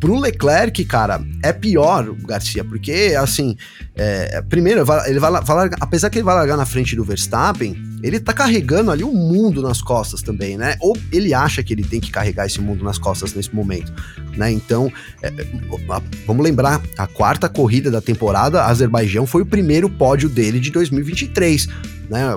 pro 0.00 0.18
Leclerc, 0.18 0.84
cara, 0.84 1.22
é 1.42 1.52
pior, 1.52 2.14
Garcia, 2.26 2.64
porque 2.64 3.14
assim, 3.18 3.56
é, 3.94 4.42
primeiro, 4.42 4.84
ele 5.06 5.18
vai, 5.18 5.42
vai 5.42 5.70
apesar 5.80 6.10
que 6.10 6.18
ele 6.18 6.24
vai 6.24 6.34
largar 6.34 6.56
na 6.56 6.66
frente 6.66 6.94
do 6.94 7.04
Verstappen, 7.04 7.76
ele 8.02 8.20
tá 8.20 8.32
carregando 8.32 8.90
ali 8.90 9.02
o 9.02 9.12
mundo 9.12 9.62
nas 9.62 9.80
costas 9.80 10.22
também, 10.22 10.56
né? 10.56 10.76
Ou 10.80 10.96
ele 11.10 11.32
acha 11.32 11.62
que 11.62 11.72
ele 11.72 11.84
tem 11.84 12.00
que 12.00 12.10
carregar 12.10 12.46
esse 12.46 12.60
mundo 12.60 12.84
nas 12.84 12.98
costas 12.98 13.34
nesse 13.34 13.54
momento, 13.54 13.92
né? 14.36 14.50
Então, 14.50 14.92
é, 15.22 15.32
vamos 16.26 16.44
lembrar, 16.44 16.82
a 16.96 17.06
quarta 17.06 17.48
corrida 17.48 17.90
da 17.90 18.00
temporada, 18.00 18.64
Azerbaijão 18.64 19.26
foi 19.26 19.42
o 19.42 19.46
primeiro 19.46 19.88
pódio 19.88 20.28
dele 20.28 20.60
de 20.60 20.70
2023. 20.70 21.68
Né, 22.08 22.36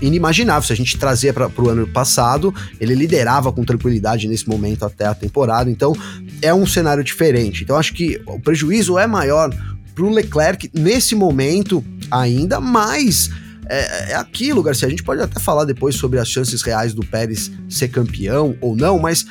inimaginável 0.00 0.62
se 0.62 0.72
a 0.72 0.76
gente 0.76 0.96
trazer 0.96 1.34
para 1.34 1.50
o 1.58 1.68
ano 1.68 1.88
passado, 1.88 2.54
ele 2.80 2.94
liderava 2.94 3.52
com 3.52 3.64
tranquilidade 3.64 4.28
nesse 4.28 4.48
momento 4.48 4.84
até 4.84 5.06
a 5.06 5.14
temporada, 5.14 5.68
então 5.68 5.92
é 6.40 6.54
um 6.54 6.64
cenário 6.64 7.02
diferente. 7.02 7.64
Então 7.64 7.76
acho 7.76 7.92
que 7.94 8.22
o 8.26 8.38
prejuízo 8.38 8.96
é 8.96 9.06
maior 9.08 9.52
para 9.92 10.04
o 10.04 10.10
Leclerc 10.10 10.70
nesse 10.72 11.16
momento 11.16 11.84
ainda 12.12 12.60
mais 12.60 13.28
é, 13.72 14.12
é 14.12 14.14
aquilo, 14.14 14.62
Garcia. 14.62 14.86
A 14.86 14.90
gente 14.90 15.02
pode 15.02 15.22
até 15.22 15.40
falar 15.40 15.64
depois 15.64 15.94
sobre 15.94 16.18
as 16.18 16.28
chances 16.28 16.60
reais 16.60 16.92
do 16.92 17.04
Pérez 17.04 17.50
ser 17.68 17.88
campeão 17.88 18.54
ou 18.60 18.76
não, 18.76 18.98
mas 18.98 19.24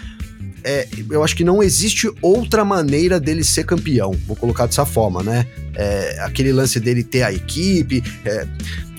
é, 0.63 0.87
eu 1.09 1.23
acho 1.23 1.35
que 1.35 1.43
não 1.43 1.61
existe 1.61 2.11
outra 2.21 2.65
maneira 2.65 3.19
dele 3.19 3.43
ser 3.43 3.65
campeão. 3.65 4.11
Vou 4.25 4.35
colocar 4.35 4.65
dessa 4.65 4.85
forma, 4.85 5.21
né? 5.21 5.45
É, 5.75 6.19
aquele 6.21 6.51
lance 6.51 6.79
dele 6.79 7.03
ter 7.03 7.21
a 7.21 7.31
equipe, 7.31 8.03
é, 8.25 8.47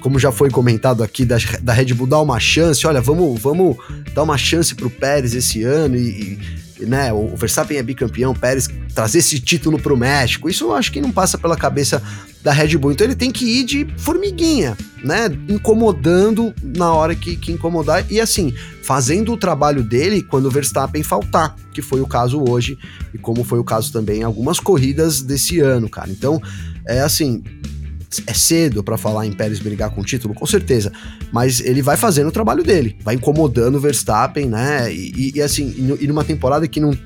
como 0.01 0.19
já 0.19 0.31
foi 0.31 0.49
comentado 0.49 1.03
aqui, 1.03 1.25
da, 1.25 1.37
da, 1.61 1.73
Red 1.73 1.95
Bull 1.95 2.07
dar 2.07 2.21
uma 2.21 2.39
chance. 2.39 2.87
Olha, 2.87 3.01
vamos, 3.01 3.41
vamos 3.41 3.77
dar 4.15 4.23
uma 4.23 4.39
chance 4.39 4.75
pro 4.75 4.91
Pérez 4.91 5.35
esse 5.35 5.63
ano 5.65 5.97
e, 5.97 6.01
e 6.01 6.39
né? 6.87 7.13
O 7.13 7.37
Verstappen 7.37 7.77
é 7.77 7.83
bicampeão, 7.83 8.35
Pérez 8.35 8.69
trazer 8.95 9.19
esse 9.19 9.41
título 9.41 9.79
para 9.79 9.93
o 9.93 9.97
México. 9.97 10.49
Isso 10.49 10.65
eu 10.65 10.75
acho 10.75 10.93
que 10.93 11.01
não 11.01 11.11
passa 11.11 11.39
pela 11.39 11.57
cabeça 11.57 12.03
da 12.43 12.53
Red 12.53 12.77
Bull. 12.77 12.93
Então 12.93 13.07
ele 13.07 13.15
tem 13.15 13.31
que 13.31 13.45
ir 13.45 13.65
de 13.65 13.87
formiguinha, 13.97 14.77
né? 15.03 15.27
Incomodando 15.49 16.53
na 16.63 16.93
hora 16.93 17.15
que, 17.15 17.37
que 17.37 17.53
incomodar 17.53 18.05
e 18.11 18.21
assim, 18.21 18.53
fazendo 18.83 19.33
o 19.33 19.37
trabalho 19.37 19.83
dele 19.83 20.23
quando 20.23 20.47
o 20.47 20.51
Verstappen 20.51 21.03
faltar, 21.03 21.57
que 21.73 21.81
foi 21.81 22.01
o 22.01 22.07
caso 22.07 22.43
hoje 22.49 22.79
e 23.15 23.19
como 23.19 23.45
foi 23.45 23.59
o 23.59 23.65
caso 23.65 23.93
também 23.93 24.21
em 24.21 24.25
algumas 24.25 24.59
corridas 24.59 25.23
desse 25.23 25.61
ano, 25.61 25.89
cara. 25.89 26.11
Então, 26.11 26.41
é 26.87 27.01
assim, 27.01 27.43
é 28.27 28.35
cedo 28.35 28.83
para 28.83 28.99
falar 28.99 29.27
em 29.27 29.33
Pérez 29.33 29.59
brigar 29.61 29.91
com 29.91 30.01
o 30.01 30.05
título, 30.05 30.35
com 30.35 30.47
certeza. 30.47 30.93
Mas 31.33 31.61
ele 31.61 31.83
vai 31.83 31.97
fazendo 31.97 32.29
o 32.29 32.33
trabalho 32.33 32.63
dele, 32.63 32.97
vai 33.03 33.15
incomodando 33.15 33.77
o 33.77 33.81
Verstappen, 33.81 34.47
né? 34.47 34.93
E, 34.93 35.33
e 35.37 35.43
assim, 35.43 35.97
e 36.01 36.07
numa 36.07 36.25
temporada 36.25 36.67
que 36.67 36.81
não. 36.81 36.97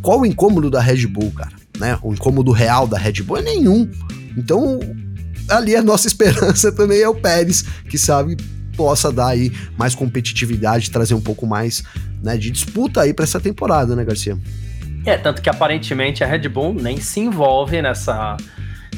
Qual 0.00 0.20
o 0.20 0.26
incômodo 0.26 0.70
da 0.70 0.80
Red 0.80 1.06
Bull, 1.06 1.30
cara? 1.32 1.52
Né? 1.78 1.98
O 2.02 2.12
incômodo 2.12 2.52
real 2.52 2.86
da 2.86 2.98
Red 2.98 3.22
Bull 3.22 3.38
é 3.38 3.42
nenhum. 3.42 3.90
Então, 4.36 4.80
ali 5.48 5.76
a 5.76 5.82
nossa 5.82 6.06
esperança 6.08 6.72
também 6.72 7.00
é 7.00 7.08
o 7.08 7.14
Pérez, 7.14 7.64
que 7.88 7.98
sabe 7.98 8.36
possa 8.76 9.10
dar 9.10 9.28
aí 9.28 9.50
mais 9.76 9.94
competitividade, 9.94 10.90
trazer 10.90 11.14
um 11.14 11.20
pouco 11.20 11.46
mais 11.46 11.82
né, 12.22 12.36
de 12.36 12.50
disputa 12.50 13.00
aí 13.00 13.14
para 13.14 13.24
essa 13.24 13.40
temporada, 13.40 13.96
né, 13.96 14.04
Garcia? 14.04 14.38
É, 15.04 15.16
tanto 15.16 15.40
que 15.40 15.48
aparentemente 15.48 16.22
a 16.22 16.26
Red 16.26 16.48
Bull 16.48 16.74
nem 16.74 17.00
se 17.00 17.20
envolve 17.20 17.80
nessa 17.80 18.36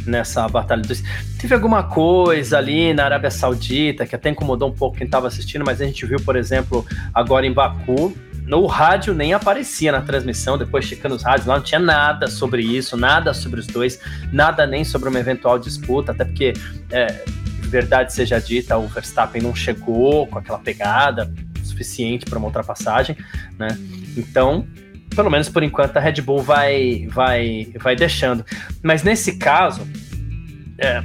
nessa 0.08 0.48
batalha 0.48 0.82
dos. 0.82 1.02
Teve 1.38 1.54
alguma 1.54 1.82
coisa 1.84 2.58
ali 2.58 2.92
na 2.92 3.04
Arábia 3.04 3.30
Saudita 3.30 4.06
que 4.06 4.14
até 4.14 4.30
incomodou 4.30 4.68
um 4.68 4.74
pouco 4.74 4.96
quem 4.96 5.06
estava 5.06 5.28
assistindo, 5.28 5.64
mas 5.64 5.80
a 5.80 5.84
gente 5.84 6.04
viu, 6.06 6.18
por 6.20 6.36
exemplo, 6.36 6.84
agora 7.14 7.46
em 7.46 7.52
Baku, 7.52 8.16
no 8.46 8.64
rádio 8.66 9.12
nem 9.12 9.34
aparecia 9.34 9.92
na 9.92 10.00
transmissão, 10.00 10.56
depois 10.56 10.84
checando 10.84 11.14
os 11.14 11.22
rádios, 11.22 11.46
lá 11.46 11.56
não 11.56 11.62
tinha 11.62 11.78
nada 11.78 12.28
sobre 12.28 12.62
isso, 12.62 12.96
nada 12.96 13.34
sobre 13.34 13.60
os 13.60 13.66
dois, 13.66 14.00
nada 14.32 14.66
nem 14.66 14.84
sobre 14.84 15.10
uma 15.10 15.18
eventual 15.18 15.58
disputa, 15.58 16.12
até 16.12 16.24
porque, 16.24 16.54
é, 16.90 17.24
verdade 17.60 18.14
seja 18.14 18.40
dita, 18.40 18.78
o 18.78 18.88
Verstappen 18.88 19.42
não 19.42 19.54
chegou 19.54 20.26
com 20.26 20.38
aquela 20.38 20.58
pegada 20.58 21.30
suficiente 21.62 22.24
para 22.24 22.38
uma 22.38 22.46
ultrapassagem, 22.46 23.16
né? 23.58 23.68
Então, 24.16 24.66
pelo 25.14 25.30
menos 25.30 25.48
por 25.48 25.62
enquanto, 25.62 25.96
a 25.96 26.00
Red 26.00 26.20
Bull 26.20 26.42
vai, 26.42 27.06
vai, 27.10 27.68
vai 27.80 27.96
deixando. 27.96 28.44
Mas 28.82 29.02
nesse 29.02 29.36
caso, 29.36 29.86
é, 30.78 31.02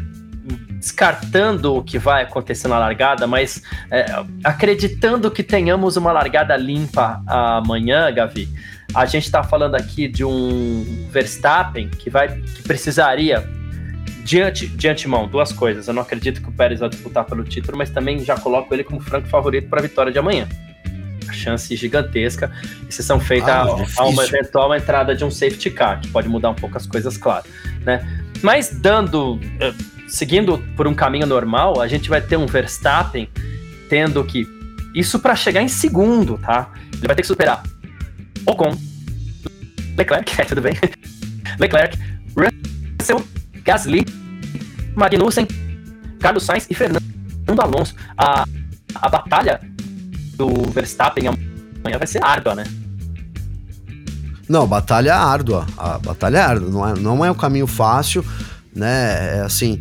descartando 0.84 1.76
o 1.76 1.84
que 1.84 1.98
vai 1.98 2.24
acontecer 2.24 2.68
na 2.68 2.78
largada, 2.78 3.26
mas 3.26 3.64
é, 3.90 4.06
acreditando 4.44 5.32
que 5.32 5.42
tenhamos 5.42 5.96
uma 5.96 6.12
largada 6.12 6.56
limpa 6.58 7.24
amanhã, 7.26 8.12
Gavi, 8.12 8.50
a 8.94 9.06
gente 9.06 9.26
está 9.26 9.42
falando 9.44 9.76
aqui 9.76 10.08
de 10.08 10.24
um 10.26 11.08
Verstappen 11.10 11.88
que 11.88 12.10
vai 12.10 12.28
que 12.28 12.64
precisaria 12.64 13.48
diante 14.24 14.68
de 14.68 14.88
antemão 14.88 15.28
duas 15.28 15.52
coisas. 15.52 15.88
Eu 15.88 15.94
não 15.94 16.02
acredito 16.02 16.42
que 16.42 16.50
o 16.50 16.52
Pérez 16.52 16.80
vai 16.82 16.90
disputar 16.90 17.26
pelo 17.26 17.44
título, 17.44 17.78
mas 17.78 17.90
também 17.90 18.20
já 18.24 18.38
coloco 18.38 18.74
ele 18.74 18.84
como 18.84 19.00
franco 19.00 19.28
favorito 19.28 19.70
para 19.70 19.80
a 19.80 19.84
vitória 19.84 20.12
de 20.12 20.20
amanhã 20.20 20.48
chance 21.34 21.76
gigantesca, 21.76 22.52
exceção 22.88 23.20
feita 23.20 23.52
ah, 23.52 23.64
a, 23.64 24.04
a, 24.04 24.06
uma 24.08 24.24
eventual 24.24 24.74
entrada 24.76 25.16
de 25.16 25.26
um 25.26 25.32
safety 25.32 25.72
car, 25.72 26.00
que 26.02 26.08
pode 26.10 26.30
mudar 26.30 26.52
um 26.52 26.56
pouco 26.56 26.78
as 26.78 26.86
coisas, 26.86 27.18
claro, 27.18 27.46
né? 27.82 28.08
Mas 28.42 28.70
dando, 28.70 29.36
uh, 29.36 29.40
seguindo 30.08 30.58
por 30.76 30.88
um 30.88 30.94
caminho 30.94 31.26
normal, 31.26 31.82
a 31.82 31.88
gente 31.88 32.10
vai 32.10 32.22
ter 32.22 32.38
um 32.38 32.46
Verstappen 32.46 33.30
tendo 33.90 34.24
que 34.24 34.48
isso 34.94 35.20
para 35.20 35.36
chegar 35.36 35.62
em 35.62 35.68
segundo, 35.68 36.38
tá? 36.38 36.72
Ele 36.94 37.08
vai 37.08 37.16
ter 37.16 37.22
que 37.22 37.28
superar 37.28 37.64
Ocon, 38.46 38.78
Leclerc, 39.98 40.32
é, 40.40 40.46
tudo 40.46 40.62
bem? 40.62 40.74
Leclerc, 41.60 41.98
Russell, 42.36 43.26
Gasly, 43.64 44.06
Magnussen, 44.96 45.48
Carlos 46.20 46.44
Sainz 46.44 46.68
e 46.70 46.74
Fernando 46.74 47.04
Alonso. 47.60 47.96
A, 48.18 48.46
a 48.96 49.10
batalha 49.10 49.60
do 50.34 50.48
Verstappen 50.72 51.28
amanhã 51.28 51.98
vai 51.98 52.08
ser 52.08 52.24
árdua, 52.24 52.56
né? 52.56 52.64
Não, 54.48 54.68
batalha 54.68 55.16
árdua. 55.16 55.66
A 55.78 55.98
batalha 55.98 56.38
é 56.38 56.42
árdua. 56.42 56.70
Não 56.70 56.88
é, 56.88 57.00
não 57.00 57.26
é 57.26 57.32
um 57.32 57.36
caminho 57.36 57.68
fácil, 57.68 58.26
né? 58.76 59.38
É 59.38 59.42
assim, 59.42 59.80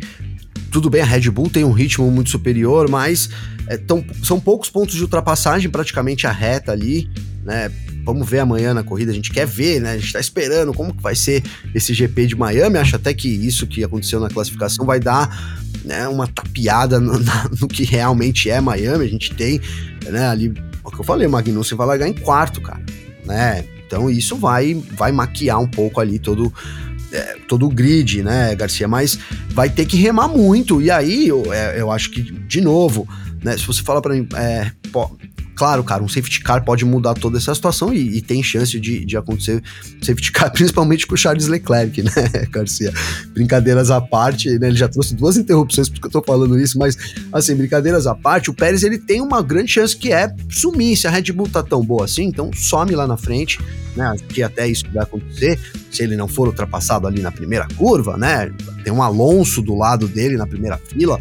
tudo 0.71 0.89
bem, 0.89 1.01
a 1.01 1.05
Red 1.05 1.29
Bull 1.29 1.49
tem 1.49 1.63
um 1.63 1.71
ritmo 1.71 2.09
muito 2.09 2.29
superior, 2.29 2.89
mas 2.89 3.29
é, 3.67 3.77
tão, 3.77 4.03
são 4.23 4.39
poucos 4.39 4.69
pontos 4.69 4.95
de 4.95 5.01
ultrapassagem, 5.01 5.69
praticamente 5.69 6.25
a 6.25 6.31
reta 6.31 6.71
ali, 6.71 7.09
né? 7.43 7.71
Vamos 8.05 8.27
ver 8.27 8.39
amanhã 8.39 8.73
na 8.73 8.83
corrida, 8.83 9.11
a 9.11 9.15
gente 9.15 9.31
quer 9.31 9.47
ver, 9.47 9.79
né? 9.79 9.91
A 9.91 9.97
gente 9.97 10.11
tá 10.11 10.19
esperando 10.19 10.73
como 10.73 10.93
que 10.93 11.01
vai 11.01 11.15
ser 11.15 11.41
esse 11.73 11.93
GP 11.93 12.27
de 12.27 12.35
Miami. 12.35 12.77
Acho 12.77 12.97
até 12.97 13.13
que 13.13 13.29
isso 13.29 13.65
que 13.65 13.83
aconteceu 13.83 14.19
na 14.19 14.29
classificação 14.29 14.85
vai 14.85 14.99
dar 14.99 15.29
né, 15.85 16.07
uma 16.07 16.27
tapeada 16.27 16.99
no, 16.99 17.13
no, 17.61 17.67
que 17.67 17.83
realmente 17.83 18.49
é 18.49 18.59
Miami. 18.59 19.05
A 19.05 19.09
gente 19.09 19.33
tem, 19.33 19.61
né, 20.09 20.27
ali, 20.27 20.53
o 20.83 20.91
que 20.91 20.99
eu 20.99 21.03
falei, 21.03 21.27
o 21.27 21.29
Magnussen 21.29 21.77
vai 21.77 21.87
largar 21.87 22.07
em 22.07 22.13
quarto, 22.13 22.61
cara, 22.61 22.83
né? 23.25 23.65
Então 23.85 24.09
isso 24.09 24.35
vai, 24.35 24.73
vai 24.73 25.11
maquiar 25.11 25.59
um 25.59 25.67
pouco 25.67 25.99
ali 25.99 26.17
todo, 26.17 26.51
é, 27.11 27.37
todo 27.47 27.67
o 27.67 27.69
grid, 27.69 28.23
né, 28.23 28.55
Garcia? 28.55 28.87
Mas 28.87 29.19
vai 29.49 29.69
ter 29.69 29.85
que 29.85 29.97
remar 29.97 30.27
muito. 30.27 30.81
E 30.81 30.89
aí 30.89 31.27
eu, 31.27 31.53
é, 31.53 31.79
eu 31.79 31.91
acho 31.91 32.09
que, 32.09 32.21
de 32.21 32.59
novo, 32.59 33.07
né, 33.43 33.57
se 33.57 33.65
você 33.65 33.83
fala 33.83 34.01
para 34.01 34.15
mim, 34.15 34.27
é, 34.35 34.71
Claro, 35.55 35.83
cara, 35.83 36.03
um 36.03 36.07
safety 36.07 36.41
car 36.41 36.63
pode 36.63 36.83
mudar 36.83 37.13
toda 37.13 37.37
essa 37.37 37.53
situação 37.53 37.93
e, 37.93 38.17
e 38.17 38.21
tem 38.21 38.41
chance 38.41 38.79
de, 38.79 39.05
de 39.05 39.17
acontecer 39.17 39.61
safety 40.01 40.31
car, 40.31 40.51
principalmente 40.53 41.05
com 41.05 41.13
o 41.13 41.17
Charles 41.17 41.47
Leclerc, 41.47 42.01
né, 42.01 42.11
Garcia? 42.49 42.91
Brincadeiras 43.33 43.91
à 43.91 44.01
parte, 44.01 44.49
né? 44.57 44.67
Ele 44.67 44.77
já 44.77 44.87
trouxe 44.87 45.15
duas 45.15 45.37
interrupções 45.37 45.89
porque 45.89 46.07
eu 46.07 46.11
tô 46.11 46.23
falando 46.23 46.59
isso, 46.59 46.77
mas, 46.77 46.97
assim, 47.31 47.55
brincadeiras 47.55 48.07
à 48.07 48.15
parte, 48.15 48.49
o 48.49 48.53
Pérez 48.53 48.83
ele 48.83 48.97
tem 48.97 49.21
uma 49.21 49.41
grande 49.41 49.71
chance 49.71 49.95
que 49.95 50.11
é 50.11 50.33
sumir. 50.49 50.97
Se 50.97 51.07
a 51.07 51.11
Red 51.11 51.31
Bull 51.31 51.47
tá 51.47 51.61
tão 51.61 51.83
boa 51.83 52.05
assim, 52.05 52.23
então 52.23 52.51
some 52.53 52.93
lá 52.95 53.05
na 53.05 53.17
frente, 53.17 53.59
né? 53.95 54.15
Que 54.29 54.41
até 54.41 54.67
isso 54.67 54.85
vai 54.93 55.03
acontecer, 55.03 55.59
se 55.91 56.03
ele 56.03 56.15
não 56.15 56.27
for 56.27 56.47
ultrapassado 56.47 57.07
ali 57.07 57.21
na 57.21 57.31
primeira 57.31 57.67
curva, 57.77 58.17
né? 58.17 58.51
Tem 58.83 58.91
um 58.91 59.03
Alonso 59.03 59.61
do 59.61 59.75
lado 59.75 60.07
dele 60.07 60.35
na 60.35 60.47
primeira 60.47 60.77
fila 60.77 61.19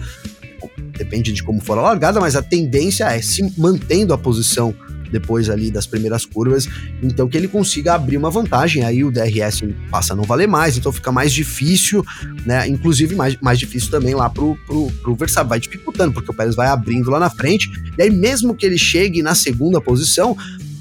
depende 0.97 1.33
de 1.33 1.43
como 1.43 1.61
for 1.61 1.79
a 1.79 1.83
largada, 1.83 2.21
mas 2.21 2.37
a 2.37 2.43
tendência 2.43 3.05
é 3.05 3.21
se 3.21 3.53
mantendo 3.59 4.13
a 4.13 4.19
posição 4.19 4.75
depois 5.11 5.51
ali 5.51 5.71
das 5.71 5.87
primeiras 5.87 6.25
curvas, 6.25 6.67
então 7.03 7.29
que 7.29 7.37
ele 7.37 7.47
consiga 7.47 7.95
abrir 7.95 8.17
uma 8.17 8.31
vantagem, 8.31 8.83
aí 8.83 9.05
o 9.05 9.11
DRS 9.11 9.63
passa 9.91 10.15
a 10.15 10.17
não 10.17 10.25
valer 10.25 10.49
mais, 10.49 10.77
então 10.77 10.91
fica 10.91 11.13
mais 11.13 11.33
difícil, 11.33 12.03
né, 12.47 12.67
inclusive 12.67 13.15
mais, 13.15 13.37
mais 13.41 13.59
difícil 13.59 13.91
também 13.91 14.15
lá 14.15 14.31
pro, 14.31 14.57
pro, 14.67 14.91
pro 15.03 15.15
Verstappen, 15.15 15.51
vai 15.51 15.61
dificultando, 15.61 16.15
porque 16.15 16.31
o 16.31 16.35
Pérez 16.35 16.57
vai 16.57 16.69
abrindo 16.69 17.11
lá 17.11 17.21
na 17.21 17.29
frente, 17.29 17.71
e 17.97 18.03
aí 18.03 18.11
mesmo 18.11 18.55
que 18.55 18.65
ele 18.65 18.79
chegue 18.79 19.23
na 19.23 19.35
segunda 19.35 19.81
posição, 19.81 20.35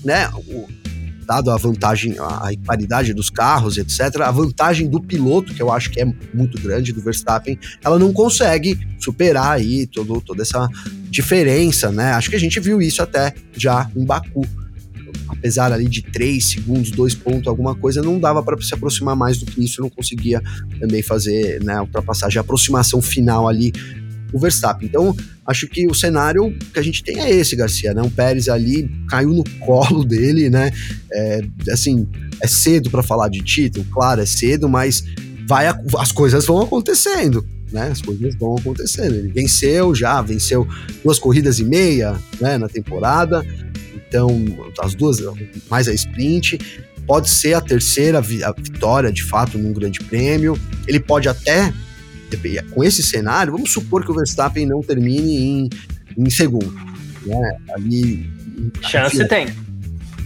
né, 0.04 0.30
o, 0.48 0.68
dado 1.32 1.50
a 1.50 1.56
vantagem, 1.56 2.18
a 2.20 2.50
paridade 2.66 3.14
dos 3.14 3.30
carros, 3.30 3.78
etc., 3.78 4.20
a 4.20 4.32
vantagem 4.32 4.90
do 4.90 5.00
piloto, 5.00 5.54
que 5.54 5.62
eu 5.62 5.72
acho 5.72 5.90
que 5.90 6.02
é 6.02 6.06
muito 6.34 6.62
grande, 6.62 6.92
do 6.92 7.00
Verstappen, 7.00 7.58
ela 7.82 7.98
não 7.98 8.12
consegue 8.12 8.78
superar 9.00 9.52
aí 9.54 9.88
todo, 9.88 10.20
toda 10.20 10.42
essa 10.42 10.68
diferença, 11.10 11.90
né? 11.90 12.12
Acho 12.12 12.30
que 12.30 12.36
a 12.36 12.40
gente 12.40 12.60
viu 12.60 12.82
isso 12.82 13.02
até 13.02 13.34
já 13.56 13.90
em 13.96 14.04
Baku. 14.04 14.46
Apesar 15.30 15.72
ali 15.72 15.88
de 15.88 16.02
3 16.02 16.44
segundos, 16.44 16.92
2 16.92 17.16
pontos, 17.16 17.48
alguma 17.48 17.74
coisa, 17.74 18.02
não 18.02 18.20
dava 18.20 18.44
para 18.44 18.62
se 18.62 18.74
aproximar 18.74 19.16
mais 19.16 19.38
do 19.38 19.46
que 19.46 19.64
isso, 19.64 19.82
não 19.82 19.90
conseguia 19.90 20.42
também 20.82 21.02
fazer 21.02 21.64
né, 21.64 21.80
ultrapassagem, 21.80 22.40
a 22.40 22.42
aproximação 22.42 23.02
final 23.02 23.48
ali 23.48 23.72
o 24.34 24.40
Verstappen. 24.40 24.88
Então, 24.88 25.16
acho 25.46 25.68
que 25.68 25.88
o 25.88 25.94
cenário 25.94 26.56
que 26.74 26.80
a 26.80 26.82
gente 26.82 27.04
tem 27.04 27.20
é 27.20 27.30
esse, 27.30 27.56
Garcia, 27.56 27.94
né? 27.94 28.02
Um 28.02 28.10
Pérez 28.10 28.48
ali 28.48 28.90
caiu 29.08 29.30
no 29.30 29.44
colo 29.60 30.04
dele, 30.04 30.50
né? 30.50 30.72
É, 31.12 31.42
assim, 31.72 32.08
é 32.40 32.48
cedo 32.48 32.90
para 32.90 33.04
falar 33.04 33.30
de 33.30 33.42
título, 33.42 33.86
claro, 33.92 34.22
é 34.22 34.26
cedo, 34.26 34.70
mas 34.70 35.04
vai 35.48 35.68
as 35.98 36.12
coisas 36.12 36.46
vão 36.46 36.62
acontecendo, 36.62 37.46
né? 37.72 37.90
As 37.90 38.02
coisas 38.02 38.36
vão 38.36 38.56
acontecendo. 38.56 39.16
Ele 39.16 39.30
venceu 39.30 39.94
já, 39.94 40.22
venceu 40.22 40.68
duas 41.04 41.20
corridas 41.20 41.60
e 41.60 41.64
meia, 41.64 42.18
né, 42.40 42.58
na 42.58 42.68
temporada. 42.68 43.46
Então, 44.08 44.30
as 44.82 44.94
duas 44.94 45.20
mais 45.70 45.88
a 45.88 45.94
sprint, 45.94 46.60
pode 47.08 47.30
ser 47.30 47.54
a 47.54 47.62
terceira 47.62 48.22
vitória 48.22 49.12
de 49.12 49.24
fato 49.24 49.58
num 49.58 49.74
grande 49.74 50.00
prêmio. 50.00 50.60
Ele 50.88 51.00
pode 51.00 51.28
até 51.28 51.74
com 52.72 52.84
esse 52.84 53.04
cenário, 53.04 53.54
vamos 53.54 53.72
supor 53.72 54.04
que 54.04 54.12
o 54.12 54.14
Verstappen 54.14 54.66
não 54.66 54.82
termine 54.82 55.38
em, 55.38 55.70
em 56.18 56.30
segundo. 56.30 56.74
Né? 57.26 57.58
Ali, 57.76 58.30
Chance 58.82 59.28
tem. 59.28 59.48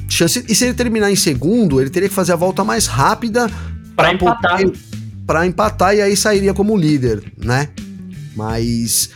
Chance, 0.10 0.46
e 0.48 0.56
se 0.56 0.66
ele 0.66 0.74
terminar 0.74 1.12
em 1.12 1.16
segundo, 1.16 1.82
ele 1.82 1.90
teria 1.90 2.08
que 2.08 2.16
fazer 2.16 2.34
a 2.34 2.36
volta 2.36 2.64
mais 2.64 2.86
rápida 2.88 3.50
para 3.96 4.14
empatar. 4.14 4.62
Para 5.26 5.48
empatar 5.48 5.96
e 5.96 6.02
aí 6.02 6.16
sairia 6.16 6.54
como 6.54 6.78
líder, 6.78 7.24
né? 7.38 7.70
Mas 8.36 9.10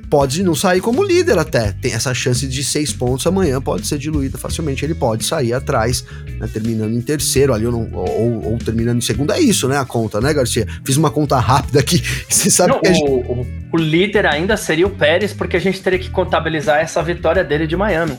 pode 0.00 0.42
não 0.42 0.54
sair 0.54 0.80
como 0.80 1.02
líder 1.02 1.38
até. 1.38 1.72
Tem 1.72 1.92
essa 1.92 2.12
chance 2.14 2.46
de 2.46 2.64
seis 2.64 2.92
pontos 2.92 3.26
amanhã, 3.26 3.60
pode 3.60 3.86
ser 3.86 3.98
diluída 3.98 4.38
facilmente. 4.38 4.84
Ele 4.84 4.94
pode 4.94 5.24
sair 5.24 5.52
atrás, 5.52 6.04
né, 6.38 6.48
terminando 6.52 6.94
em 6.94 7.00
terceiro 7.00 7.52
ali, 7.52 7.66
ou, 7.66 7.72
não, 7.72 7.90
ou, 7.92 8.52
ou, 8.52 8.58
terminando 8.58 8.98
em 8.98 9.00
segundo. 9.00 9.32
É 9.32 9.40
isso, 9.40 9.68
né? 9.68 9.78
A 9.78 9.84
conta, 9.84 10.20
né, 10.20 10.32
Garcia? 10.32 10.66
Fiz 10.84 10.96
uma 10.96 11.10
conta 11.10 11.38
rápida 11.38 11.80
aqui. 11.80 12.02
Você 12.28 12.50
sabe 12.50 12.72
não, 12.72 12.80
que 12.80 12.92
gente... 12.92 13.10
o, 13.10 13.46
o, 13.72 13.76
líder 13.76 14.26
ainda 14.26 14.56
seria 14.56 14.86
o 14.86 14.90
Pérez, 14.90 15.32
porque 15.32 15.56
a 15.56 15.60
gente 15.60 15.80
teria 15.80 15.98
que 15.98 16.10
contabilizar 16.10 16.80
essa 16.80 17.02
vitória 17.02 17.44
dele 17.44 17.66
de 17.66 17.76
Miami. 17.76 18.18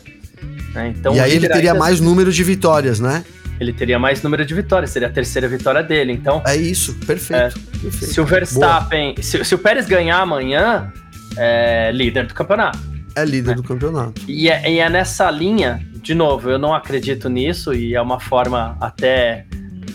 Né? 0.74 0.94
Então, 0.98 1.15
e 1.15 1.20
aí 1.20 1.34
ele 1.34 1.48
teria 1.48 1.74
mais 1.74 2.00
número 2.00 2.32
de 2.32 2.44
vitórias, 2.44 3.00
né? 3.00 3.24
ele 3.60 3.72
teria 3.72 3.98
mais 3.98 4.22
número 4.22 4.46
de 4.46 4.53
vitórias, 4.53 4.91
seria 4.91 5.08
a 5.08 5.12
terceira 5.12 5.48
vitória 5.48 5.82
dele. 5.82 6.12
Então. 6.12 6.41
É 6.46 6.55
isso, 6.55 6.94
perfeito. 7.05 7.58
É, 7.58 7.79
perfeito. 7.79 8.13
Se 8.13 8.22
o 8.22 8.25
Verstappen. 8.25 9.15
Se, 9.22 9.44
se, 9.44 9.55
o 9.55 9.58
Pérez 9.58 9.86
ganhar 9.86 10.20
amanhã, 10.20 10.91
é 11.38 11.92
líder 11.92 12.27
do 12.27 12.34
campeonato. 12.34 12.80
É 13.15 13.24
líder 13.24 13.51
né? 13.51 13.56
do 13.56 13.63
campeonato. 13.63 14.22
E 14.27 14.50
é, 14.50 14.70
e 14.70 14.80
é 14.80 14.89
nessa 14.89 15.32
linha, 15.32 15.82
de 16.01 16.13
novo, 16.13 16.50
eu 16.50 16.60
não 16.60 16.74
acredito 16.74 17.30
nisso, 17.30 17.74
e 17.74 17.96
é 17.96 18.01
uma 18.01 18.20
forma 18.20 18.77
até 18.80 19.46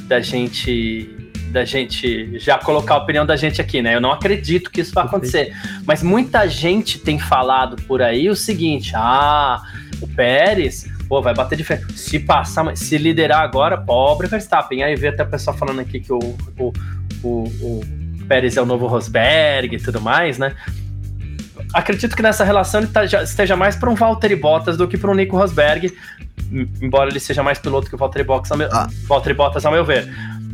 da 0.06 0.20
gente 0.20 1.16
da 1.50 1.64
gente 1.64 2.38
já 2.38 2.58
colocar 2.58 2.94
a 2.94 2.98
opinião 2.98 3.26
da 3.26 3.34
gente 3.34 3.60
aqui, 3.60 3.82
né? 3.82 3.96
Eu 3.96 4.00
não 4.00 4.12
acredito 4.12 4.70
que 4.70 4.80
isso 4.80 4.94
vai 4.94 5.04
acontecer. 5.04 5.52
Mas 5.84 6.00
muita 6.00 6.46
gente 6.46 6.98
tem 6.98 7.18
falado 7.18 7.76
por 7.82 8.00
aí 8.00 8.30
o 8.30 8.36
seguinte: 8.36 8.92
ah, 8.94 9.60
o 10.00 10.06
Pérez 10.06 10.88
pô, 11.10 11.20
vai 11.20 11.34
bater 11.34 11.56
de 11.56 11.64
frente. 11.64 11.98
Se 11.98 12.20
passar, 12.20 12.76
se 12.76 12.96
liderar 12.96 13.42
agora, 13.42 13.76
pobre 13.76 14.28
Verstappen. 14.28 14.84
Aí 14.84 14.94
vê 14.94 15.08
até 15.08 15.24
o 15.24 15.28
pessoal 15.28 15.56
falando 15.56 15.80
aqui 15.80 15.98
que 15.98 16.12
o, 16.12 16.20
o, 16.56 16.72
o, 17.24 17.28
o 17.60 17.80
Pérez 18.28 18.56
é 18.56 18.62
o 18.62 18.66
novo 18.66 18.86
Rosberg 18.86 19.74
e 19.74 19.80
tudo 19.80 20.00
mais, 20.00 20.38
né? 20.38 20.54
Acredito 21.72 22.16
que 22.16 22.22
nessa 22.22 22.44
relação 22.44 22.80
ele 22.80 22.90
tá, 22.90 23.06
já, 23.06 23.22
esteja 23.22 23.56
mais 23.56 23.76
para 23.76 23.88
um 23.90 23.94
Valtteri 23.94 24.36
Bottas 24.36 24.76
do 24.76 24.88
que 24.88 24.98
para 24.98 25.10
um 25.10 25.14
Nico 25.14 25.36
Rosberg, 25.36 25.92
embora 26.80 27.10
ele 27.10 27.20
seja 27.20 27.42
mais 27.42 27.58
piloto 27.58 27.88
que 27.88 27.94
o 27.94 27.98
Valtteri 27.98 28.26
ao 28.28 28.56
meu, 28.56 28.68
ah. 28.72 28.88
Valtteri 29.06 29.34
Bottas, 29.34 29.64
ao 29.64 29.72
meu 29.72 29.84
ver. 29.84 30.08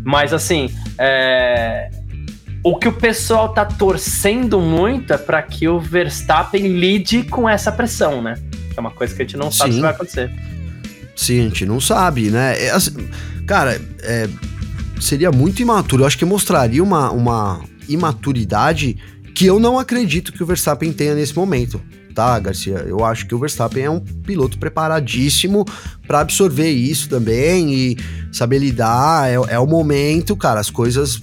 Mas 0.04 0.32
assim, 0.32 0.70
é, 0.98 1.90
o 2.62 2.76
que 2.76 2.88
o 2.88 2.92
pessoal 2.92 3.48
tá 3.48 3.64
torcendo 3.64 4.60
muito 4.60 5.12
é 5.12 5.18
para 5.18 5.40
que 5.42 5.66
o 5.68 5.80
Verstappen 5.80 6.66
lide 6.66 7.22
com 7.24 7.48
essa 7.48 7.72
pressão, 7.72 8.20
né? 8.20 8.34
é 8.76 8.80
uma 8.80 8.90
coisa 8.90 9.14
que 9.14 9.22
a 9.22 9.24
gente 9.24 9.36
não 9.36 9.50
sabe 9.50 9.70
Sim. 9.70 9.76
se 9.76 9.82
vai 9.82 9.90
acontecer. 9.90 10.30
Sim, 11.14 11.40
a 11.40 11.44
gente 11.44 11.64
não 11.64 11.80
sabe, 11.80 12.30
né? 12.30 12.62
É, 12.62 12.70
assim, 12.70 12.92
cara, 13.46 13.80
é, 14.02 14.28
seria 15.00 15.32
muito 15.32 15.62
imaturo. 15.62 16.02
Eu 16.02 16.06
acho 16.06 16.18
que 16.18 16.24
mostraria 16.24 16.82
uma, 16.82 17.10
uma 17.10 17.62
imaturidade 17.88 18.98
que 19.36 19.44
eu 19.44 19.60
não 19.60 19.78
acredito 19.78 20.32
que 20.32 20.42
o 20.42 20.46
Verstappen 20.46 20.90
tenha 20.94 21.14
nesse 21.14 21.36
momento, 21.36 21.78
tá, 22.14 22.38
Garcia? 22.38 22.76
Eu 22.88 23.04
acho 23.04 23.26
que 23.26 23.34
o 23.34 23.38
Verstappen 23.38 23.84
é 23.84 23.90
um 23.90 24.00
piloto 24.00 24.56
preparadíssimo 24.58 25.62
para 26.06 26.20
absorver 26.20 26.70
isso 26.70 27.06
também 27.06 27.74
e 27.74 27.98
saber 28.32 28.58
lidar. 28.58 29.28
É, 29.28 29.34
é 29.34 29.58
o 29.58 29.66
momento, 29.66 30.34
cara, 30.34 30.58
as 30.58 30.70
coisas 30.70 31.20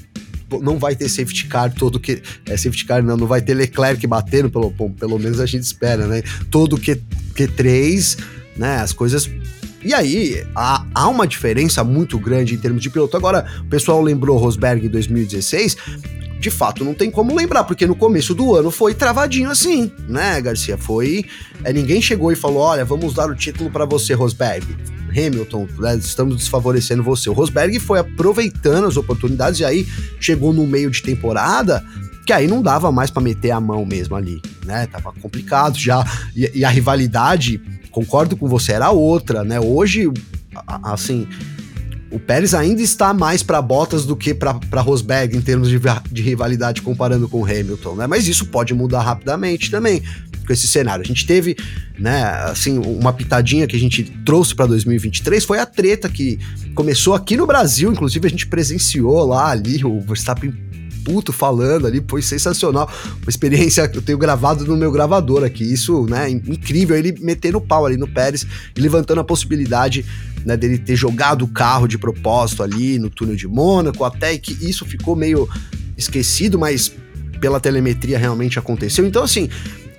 não 0.61 0.77
vai 0.77 0.95
ter 0.95 1.09
safety 1.09 1.47
car 1.47 1.73
todo 1.73 1.99
que. 1.99 2.21
É, 2.45 2.55
safety 2.55 2.85
car 2.85 3.01
não, 3.01 3.17
não 3.17 3.25
vai 3.25 3.41
ter 3.41 3.55
Leclerc 3.55 4.05
batendo, 4.05 4.47
pelo, 4.47 4.69
pelo 4.71 5.17
menos 5.17 5.39
a 5.39 5.47
gente 5.47 5.63
espera, 5.63 6.05
né? 6.05 6.21
Todo 6.51 6.77
que, 6.77 7.01
Q3, 7.33 8.19
né? 8.55 8.75
As 8.75 8.93
coisas 8.93 9.27
e 9.83 9.93
aí, 9.93 10.41
há, 10.55 10.85
há, 10.95 11.09
uma 11.09 11.27
diferença 11.27 11.83
muito 11.83 12.17
grande 12.17 12.53
em 12.53 12.57
termos 12.57 12.81
de 12.81 12.89
piloto. 12.89 13.17
Agora, 13.17 13.45
o 13.59 13.65
pessoal 13.65 14.01
lembrou 14.01 14.37
Rosberg 14.37 14.85
em 14.85 14.89
2016. 14.89 15.75
De 16.43 16.51
fato, 16.51 16.83
não 16.83 16.93
tem 16.93 17.09
como 17.09 17.33
lembrar, 17.33 17.63
porque 17.63 17.87
no 17.87 17.95
começo 17.95 18.35
do 18.35 18.53
ano 18.53 18.69
foi 18.69 18.93
travadinho 18.93 19.49
assim, 19.49 19.89
né, 20.09 20.41
Garcia? 20.41 20.77
Foi. 20.77 21.23
É, 21.63 21.71
ninguém 21.71 22.01
chegou 22.01 22.33
e 22.33 22.35
falou: 22.35 22.57
olha, 22.57 22.83
vamos 22.83 23.13
dar 23.13 23.29
o 23.29 23.35
título 23.35 23.71
para 23.71 23.85
você, 23.85 24.13
Rosberg. 24.13 24.75
Hamilton, 25.09 25.69
né, 25.79 25.95
estamos 25.95 26.35
desfavorecendo 26.35 27.01
você. 27.01 27.29
O 27.29 27.33
Rosberg 27.33 27.79
foi 27.79 27.99
aproveitando 27.99 28.87
as 28.87 28.97
oportunidades 28.97 29.61
e 29.61 29.63
aí 29.63 29.87
chegou 30.19 30.51
no 30.51 30.67
meio 30.67 30.91
de 30.91 31.01
temporada 31.01 31.81
que 32.25 32.33
aí 32.33 32.45
não 32.45 32.61
dava 32.61 32.91
mais 32.91 33.09
para 33.09 33.23
meter 33.23 33.51
a 33.51 33.61
mão 33.61 33.85
mesmo 33.85 34.13
ali, 34.17 34.41
né? 34.65 34.85
Tava 34.87 35.13
complicado 35.13 35.77
já. 35.77 36.03
E, 36.35 36.51
e, 36.55 36.65
a 36.65 36.69
rivalidade, 36.69 37.61
concordo 37.89 38.35
com 38.35 38.49
você, 38.49 38.73
era 38.73 38.91
outra, 38.91 39.45
né? 39.45 39.61
Hoje, 39.61 40.11
assim, 40.83 41.25
o 42.13 42.19
Pérez 42.19 42.53
ainda 42.53 42.81
está 42.81 43.11
mais 43.11 43.41
para 43.41 43.59
Bottas 43.59 44.05
do 44.05 44.15
que 44.15 44.35
para 44.35 44.81
Rosberg 44.81 45.35
em 45.35 45.41
termos 45.41 45.67
de, 45.67 45.79
de 46.11 46.21
rivalidade 46.21 46.81
comparando 46.81 47.27
com 47.27 47.41
o 47.41 47.45
Hamilton, 47.45 47.95
né? 47.95 48.07
Mas 48.07 48.27
isso 48.27 48.45
pode 48.45 48.71
mudar 48.71 49.01
rapidamente 49.01 49.71
também 49.71 50.03
com 50.45 50.53
esse 50.53 50.67
cenário. 50.67 51.03
A 51.03 51.07
gente 51.07 51.25
teve, 51.25 51.57
né, 51.97 52.23
assim, 52.43 52.77
uma 52.77 53.11
pitadinha 53.11 53.65
que 53.65 53.75
a 53.75 53.79
gente 53.79 54.03
trouxe 54.23 54.53
para 54.53 54.67
2023 54.67 55.43
foi 55.43 55.57
a 55.57 55.65
treta 55.65 56.07
que 56.07 56.37
começou 56.75 57.15
aqui 57.15 57.35
no 57.35 57.47
Brasil, 57.47 57.91
inclusive 57.91 58.27
a 58.27 58.29
gente 58.29 58.45
presenciou 58.45 59.25
lá 59.25 59.49
ali 59.49 59.83
o 59.83 59.99
Verstappen 60.01 60.53
puto 61.03 61.33
falando 61.33 61.87
ali, 61.87 62.03
foi 62.07 62.21
sensacional. 62.21 62.89
Uma 63.21 63.29
experiência 63.29 63.87
que 63.87 63.97
eu 63.97 64.01
tenho 64.01 64.17
gravado 64.17 64.65
no 64.65 64.77
meu 64.77 64.91
gravador 64.91 65.43
aqui. 65.43 65.63
Isso, 65.63 66.05
né, 66.09 66.29
incrível. 66.29 66.95
Ele 66.95 67.13
metendo 67.19 67.57
o 67.57 67.61
pau 67.61 67.85
ali 67.85 67.97
no 67.97 68.07
Pérez 68.07 68.45
e 68.75 68.79
levantando 68.79 69.21
a 69.21 69.23
possibilidade 69.23 70.05
né, 70.45 70.57
dele 70.57 70.77
ter 70.77 70.95
jogado 70.95 71.43
o 71.43 71.47
carro 71.47 71.87
de 71.87 71.97
propósito 71.97 72.63
ali 72.63 72.99
no 72.99 73.09
túnel 73.09 73.35
de 73.35 73.47
Mônaco, 73.47 74.03
até 74.03 74.37
que 74.37 74.53
isso 74.67 74.85
ficou 74.85 75.15
meio 75.15 75.47
esquecido, 75.97 76.57
mas 76.57 76.91
pela 77.39 77.59
telemetria 77.59 78.17
realmente 78.17 78.57
aconteceu. 78.57 79.05
Então, 79.05 79.23
assim, 79.23 79.49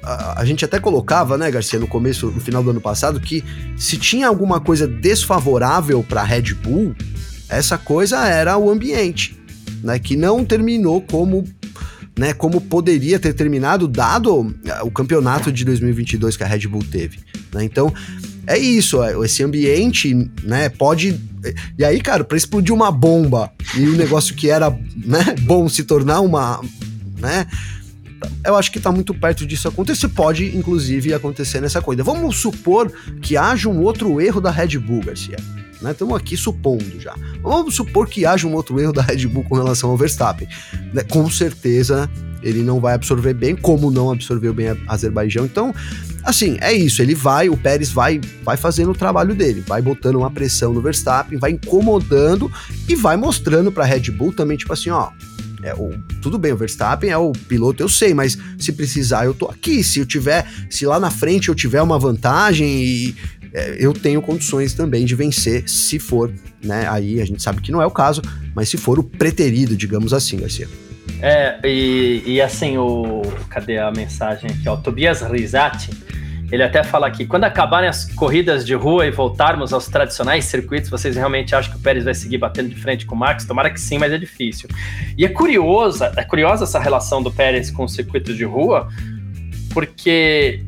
a, 0.02 0.40
a, 0.40 0.44
gente 0.44 0.64
até 0.64 0.78
colocava, 0.78 1.36
né, 1.36 1.50
Garcia, 1.50 1.78
no 1.78 1.86
começo, 1.86 2.26
no 2.26 2.40
final 2.40 2.62
do 2.62 2.70
ano 2.70 2.80
passado, 2.80 3.20
que 3.20 3.44
se 3.76 3.96
tinha 3.96 4.28
alguma 4.28 4.60
coisa 4.60 4.86
desfavorável 4.86 6.02
para 6.02 6.22
Red 6.22 6.54
Bull, 6.54 6.94
essa 7.48 7.76
coisa 7.76 8.26
era 8.26 8.56
o 8.56 8.70
ambiente 8.70 9.43
né, 9.84 9.98
que 9.98 10.16
não 10.16 10.44
terminou 10.44 11.00
como 11.02 11.44
né, 12.18 12.32
como 12.32 12.60
poderia 12.60 13.18
ter 13.18 13.32
terminado, 13.34 13.88
dado 13.88 14.54
o 14.82 14.90
campeonato 14.90 15.50
de 15.50 15.64
2022 15.64 16.36
que 16.36 16.44
a 16.44 16.46
Red 16.46 16.68
Bull 16.68 16.84
teve. 16.84 17.18
Né? 17.52 17.64
Então, 17.64 17.92
é 18.46 18.56
isso, 18.56 19.02
é, 19.02 19.18
esse 19.24 19.42
ambiente, 19.42 20.14
né, 20.44 20.68
pode... 20.68 21.20
E 21.76 21.84
aí, 21.84 22.00
cara, 22.00 22.22
para 22.22 22.36
explodir 22.36 22.72
uma 22.72 22.90
bomba 22.92 23.52
e 23.76 23.80
o 23.88 23.94
um 23.94 23.96
negócio 23.96 24.34
que 24.34 24.48
era 24.48 24.70
né, 24.96 25.34
bom 25.42 25.68
se 25.68 25.82
tornar 25.82 26.20
uma... 26.20 26.60
Né, 27.18 27.46
eu 28.44 28.54
acho 28.54 28.70
que 28.70 28.78
está 28.78 28.92
muito 28.92 29.12
perto 29.12 29.44
disso 29.44 29.66
acontecer. 29.66 30.08
Pode, 30.08 30.56
inclusive, 30.56 31.12
acontecer 31.12 31.60
nessa 31.60 31.82
corrida. 31.82 32.04
Vamos 32.04 32.36
supor 32.36 32.92
que 33.20 33.36
haja 33.36 33.68
um 33.68 33.80
outro 33.80 34.20
erro 34.20 34.40
da 34.40 34.52
Red 34.52 34.78
Bull, 34.78 35.02
Garcia 35.02 35.36
né? 35.84 35.92
Estamos 35.92 36.16
aqui 36.16 36.36
supondo 36.36 36.98
já. 36.98 37.14
Vamos 37.42 37.76
supor 37.76 38.08
que 38.08 38.26
haja 38.26 38.46
um 38.46 38.54
outro 38.54 38.80
erro 38.80 38.92
da 38.92 39.02
Red 39.02 39.26
Bull 39.26 39.44
com 39.44 39.54
relação 39.54 39.90
ao 39.90 39.96
Verstappen. 39.96 40.48
Né? 40.92 41.04
Com 41.04 41.30
certeza 41.30 42.10
ele 42.42 42.62
não 42.62 42.78
vai 42.78 42.94
absorver 42.94 43.32
bem, 43.32 43.56
como 43.56 43.90
não 43.90 44.12
absorveu 44.12 44.52
bem 44.52 44.68
a 44.68 44.76
Azerbaijão. 44.86 45.46
Então, 45.46 45.74
assim, 46.22 46.58
é 46.60 46.72
isso. 46.72 47.00
Ele 47.00 47.14
vai, 47.14 47.48
o 47.48 47.56
Pérez 47.56 47.90
vai, 47.90 48.20
vai 48.42 48.56
fazendo 48.56 48.90
o 48.90 48.94
trabalho 48.94 49.34
dele, 49.34 49.64
vai 49.66 49.80
botando 49.80 50.16
uma 50.16 50.30
pressão 50.30 50.72
no 50.72 50.82
Verstappen, 50.82 51.38
vai 51.38 51.52
incomodando 51.52 52.52
e 52.86 52.94
vai 52.94 53.16
mostrando 53.16 53.72
para 53.72 53.84
a 53.84 53.86
Red 53.86 54.10
Bull 54.10 54.32
também, 54.32 54.56
tipo 54.56 54.72
assim, 54.72 54.90
ó. 54.90 55.10
É, 55.62 55.72
o, 55.72 55.94
tudo 56.20 56.36
bem, 56.36 56.52
o 56.52 56.56
Verstappen 56.58 57.08
é 57.08 57.16
o 57.16 57.32
piloto, 57.32 57.82
eu 57.82 57.88
sei, 57.88 58.12
mas 58.12 58.36
se 58.58 58.70
precisar, 58.70 59.24
eu 59.24 59.32
tô 59.32 59.46
aqui. 59.46 59.82
Se 59.82 59.98
eu 59.98 60.04
tiver, 60.04 60.46
se 60.68 60.84
lá 60.84 61.00
na 61.00 61.10
frente 61.10 61.48
eu 61.48 61.54
tiver 61.54 61.80
uma 61.80 61.98
vantagem 61.98 62.84
e 62.84 63.16
eu 63.78 63.92
tenho 63.92 64.20
condições 64.20 64.74
também 64.74 65.04
de 65.04 65.14
vencer, 65.14 65.68
se 65.68 65.98
for, 65.98 66.32
né? 66.62 66.88
Aí 66.88 67.20
a 67.20 67.24
gente 67.24 67.40
sabe 67.42 67.60
que 67.60 67.70
não 67.70 67.80
é 67.80 67.86
o 67.86 67.90
caso, 67.90 68.20
mas 68.54 68.68
se 68.68 68.76
for 68.76 68.98
o 68.98 69.04
preterido, 69.04 69.76
digamos 69.76 70.12
assim, 70.12 70.38
Garcia. 70.38 70.68
É, 71.22 71.58
e, 71.64 72.22
e 72.26 72.40
assim, 72.40 72.76
o. 72.76 73.22
Cadê 73.48 73.78
a 73.78 73.90
mensagem 73.92 74.50
aqui? 74.50 74.68
O 74.68 74.76
Tobias 74.76 75.22
Rizati, 75.22 75.90
ele 76.50 76.62
até 76.62 76.82
fala 76.82 77.06
aqui: 77.06 77.24
quando 77.26 77.44
acabarem 77.44 77.88
as 77.88 78.04
corridas 78.12 78.66
de 78.66 78.74
rua 78.74 79.06
e 79.06 79.10
voltarmos 79.10 79.72
aos 79.72 79.86
tradicionais 79.86 80.46
circuitos, 80.46 80.90
vocês 80.90 81.14
realmente 81.14 81.54
acham 81.54 81.72
que 81.72 81.78
o 81.78 81.80
Pérez 81.80 82.04
vai 82.04 82.14
seguir 82.14 82.38
batendo 82.38 82.70
de 82.70 82.76
frente 82.76 83.06
com 83.06 83.14
o 83.14 83.18
Max? 83.18 83.44
Tomara 83.44 83.70
que 83.70 83.80
sim, 83.80 83.98
mas 83.98 84.12
é 84.12 84.18
difícil. 84.18 84.68
E 85.16 85.24
é 85.24 85.28
curiosa, 85.28 86.12
é 86.16 86.24
curiosa 86.24 86.64
essa 86.64 86.80
relação 86.80 87.22
do 87.22 87.30
Pérez 87.30 87.70
com 87.70 87.84
o 87.84 87.88
circuito 87.88 88.34
de 88.34 88.44
rua, 88.44 88.88
porque 89.72 90.64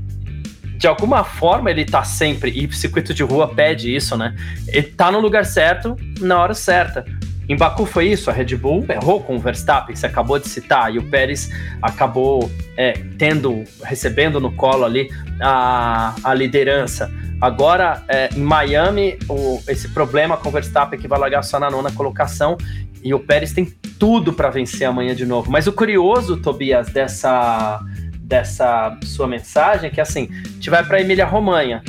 de 0.77 0.87
alguma 0.87 1.25
forma 1.25 1.71
ele 1.71 1.85
tá 1.85 2.05
sempre, 2.05 2.51
e 2.51 2.73
circuito 2.75 3.15
de 3.15 3.23
rua 3.23 3.49
pede 3.49 3.95
isso, 3.95 4.17
né? 4.17 4.35
Ele 4.69 4.83
tá 4.83 5.11
no 5.11 5.21
lugar 5.21 5.45
certo, 5.45 5.97
na 6.21 6.41
hora 6.41 6.55
certa. 6.55 7.05
Em 7.49 7.57
Baku 7.57 7.87
foi 7.87 8.09
isso, 8.09 8.29
a 8.29 8.33
Red 8.33 8.57
Bull 8.57 8.85
errou 8.89 9.21
com 9.21 9.37
o 9.37 9.39
Verstappen, 9.39 9.95
você 9.95 10.07
acabou 10.07 10.39
de 10.39 10.49
citar, 10.49 10.93
e 10.93 10.99
o 10.99 11.03
Pérez 11.05 11.49
acabou 11.81 12.51
é, 12.77 12.93
tendo, 13.17 13.62
recebendo 13.85 14.41
no 14.41 14.53
colo 14.53 14.85
ali 14.85 15.09
a, 15.41 16.15
a 16.25 16.35
liderança. 16.35 17.11
Agora, 17.41 18.03
é, 18.09 18.31
em 18.35 18.41
Miami, 18.41 19.17
o, 19.29 19.62
esse 19.69 19.89
problema 19.89 20.37
com 20.37 20.49
o 20.49 20.53
Verstappen 20.53 20.99
que 20.99 21.07
vai 21.07 21.21
largar 21.21 21.43
só 21.43 21.61
na 21.61 21.71
nona 21.71 21.93
colocação, 21.93 22.57
e 23.01 23.15
o 23.15 23.21
Pérez 23.21 23.53
tem 23.53 23.65
tudo 24.01 24.33
para 24.33 24.51
vencer 24.51 24.89
amanhã 24.89 25.15
de 25.15 25.25
novo. 25.25 25.49
Mas 25.49 25.69
o 25.69 25.73
curioso, 25.73 26.39
Tobias, 26.39 26.89
dessa 26.89 27.81
dessa 28.27 28.99
sua 29.05 29.29
mensagem, 29.29 29.89
que 29.89 30.01
é 30.01 30.03
assim, 30.03 30.29
a 30.31 30.49
gente 30.49 30.69
vai 30.69 30.85
para 30.85 31.01
Emília 31.01 31.25
Romanha, 31.25 31.83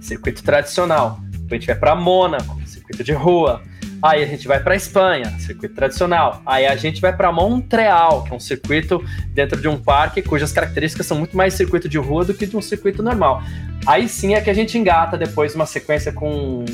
circuito 0.00 0.42
tradicional. 0.42 1.20
A 1.50 1.54
gente 1.54 1.66
vai 1.66 1.76
para 1.76 1.94
Mônaco, 1.94 2.58
circuito 2.66 3.04
de 3.04 3.12
rua. 3.12 3.60
Aí 4.02 4.22
a 4.22 4.26
gente 4.26 4.48
vai 4.48 4.58
para 4.58 4.74
Espanha, 4.74 5.30
circuito 5.38 5.74
tradicional. 5.74 6.42
Aí 6.46 6.66
a 6.66 6.74
gente 6.74 7.00
vai 7.00 7.14
para 7.14 7.30
Montreal, 7.30 8.24
que 8.24 8.32
é 8.32 8.34
um 8.34 8.40
circuito 8.40 9.04
dentro 9.28 9.60
de 9.60 9.68
um 9.68 9.76
parque 9.78 10.22
cujas 10.22 10.50
características 10.50 11.06
são 11.06 11.18
muito 11.18 11.36
mais 11.36 11.54
circuito 11.54 11.88
de 11.88 11.98
rua 11.98 12.24
do 12.24 12.34
que 12.34 12.46
de 12.46 12.56
um 12.56 12.62
circuito 12.62 13.02
normal. 13.02 13.42
Aí 13.86 14.08
sim 14.08 14.34
é 14.34 14.40
que 14.40 14.48
a 14.48 14.54
gente 14.54 14.78
engata 14.78 15.18
depois 15.18 15.54
uma 15.54 15.66
sequência 15.66 16.10
com 16.10 16.64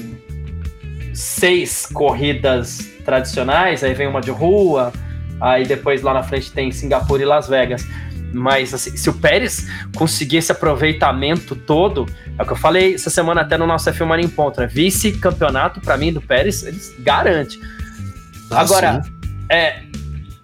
seis 1.13 1.85
corridas 1.87 2.89
tradicionais, 3.05 3.83
aí 3.83 3.93
vem 3.93 4.07
uma 4.07 4.21
de 4.21 4.31
rua, 4.31 4.93
aí 5.41 5.67
depois 5.67 6.03
lá 6.03 6.15
na 6.15 6.23
frente 6.23 6.53
tem 6.53 6.71
Singapura 6.71 7.23
e 7.23 7.27
Las 7.27 7.49
Vegas. 7.49 7.85
Mas 8.33 8.75
assim, 8.75 8.97
se 8.97 9.09
o 9.09 9.15
Pérez 9.15 9.67
conseguir 9.97 10.39
esse 10.39 10.53
aproveitamento 10.53 11.57
todo, 11.57 12.07
é 12.39 12.43
o 12.43 12.47
que 12.47 12.53
eu 12.53 12.57
falei 12.57 12.95
essa 12.95 13.11
semana 13.11 13.41
até 13.41 13.57
no 13.57 13.67
nosso 13.67 13.91
F1 13.91 14.07
Mania 14.07 14.27
em 14.27 14.29
Ponto, 14.29 14.61
né? 14.61 14.67
Vice-campeonato, 14.67 15.81
para 15.81 15.97
mim, 15.97 16.13
do 16.13 16.21
Pérez, 16.21 16.63
eles 16.63 16.95
garante. 16.99 17.61
Ah, 18.51 18.61
Agora, 18.61 19.03
é, 19.51 19.83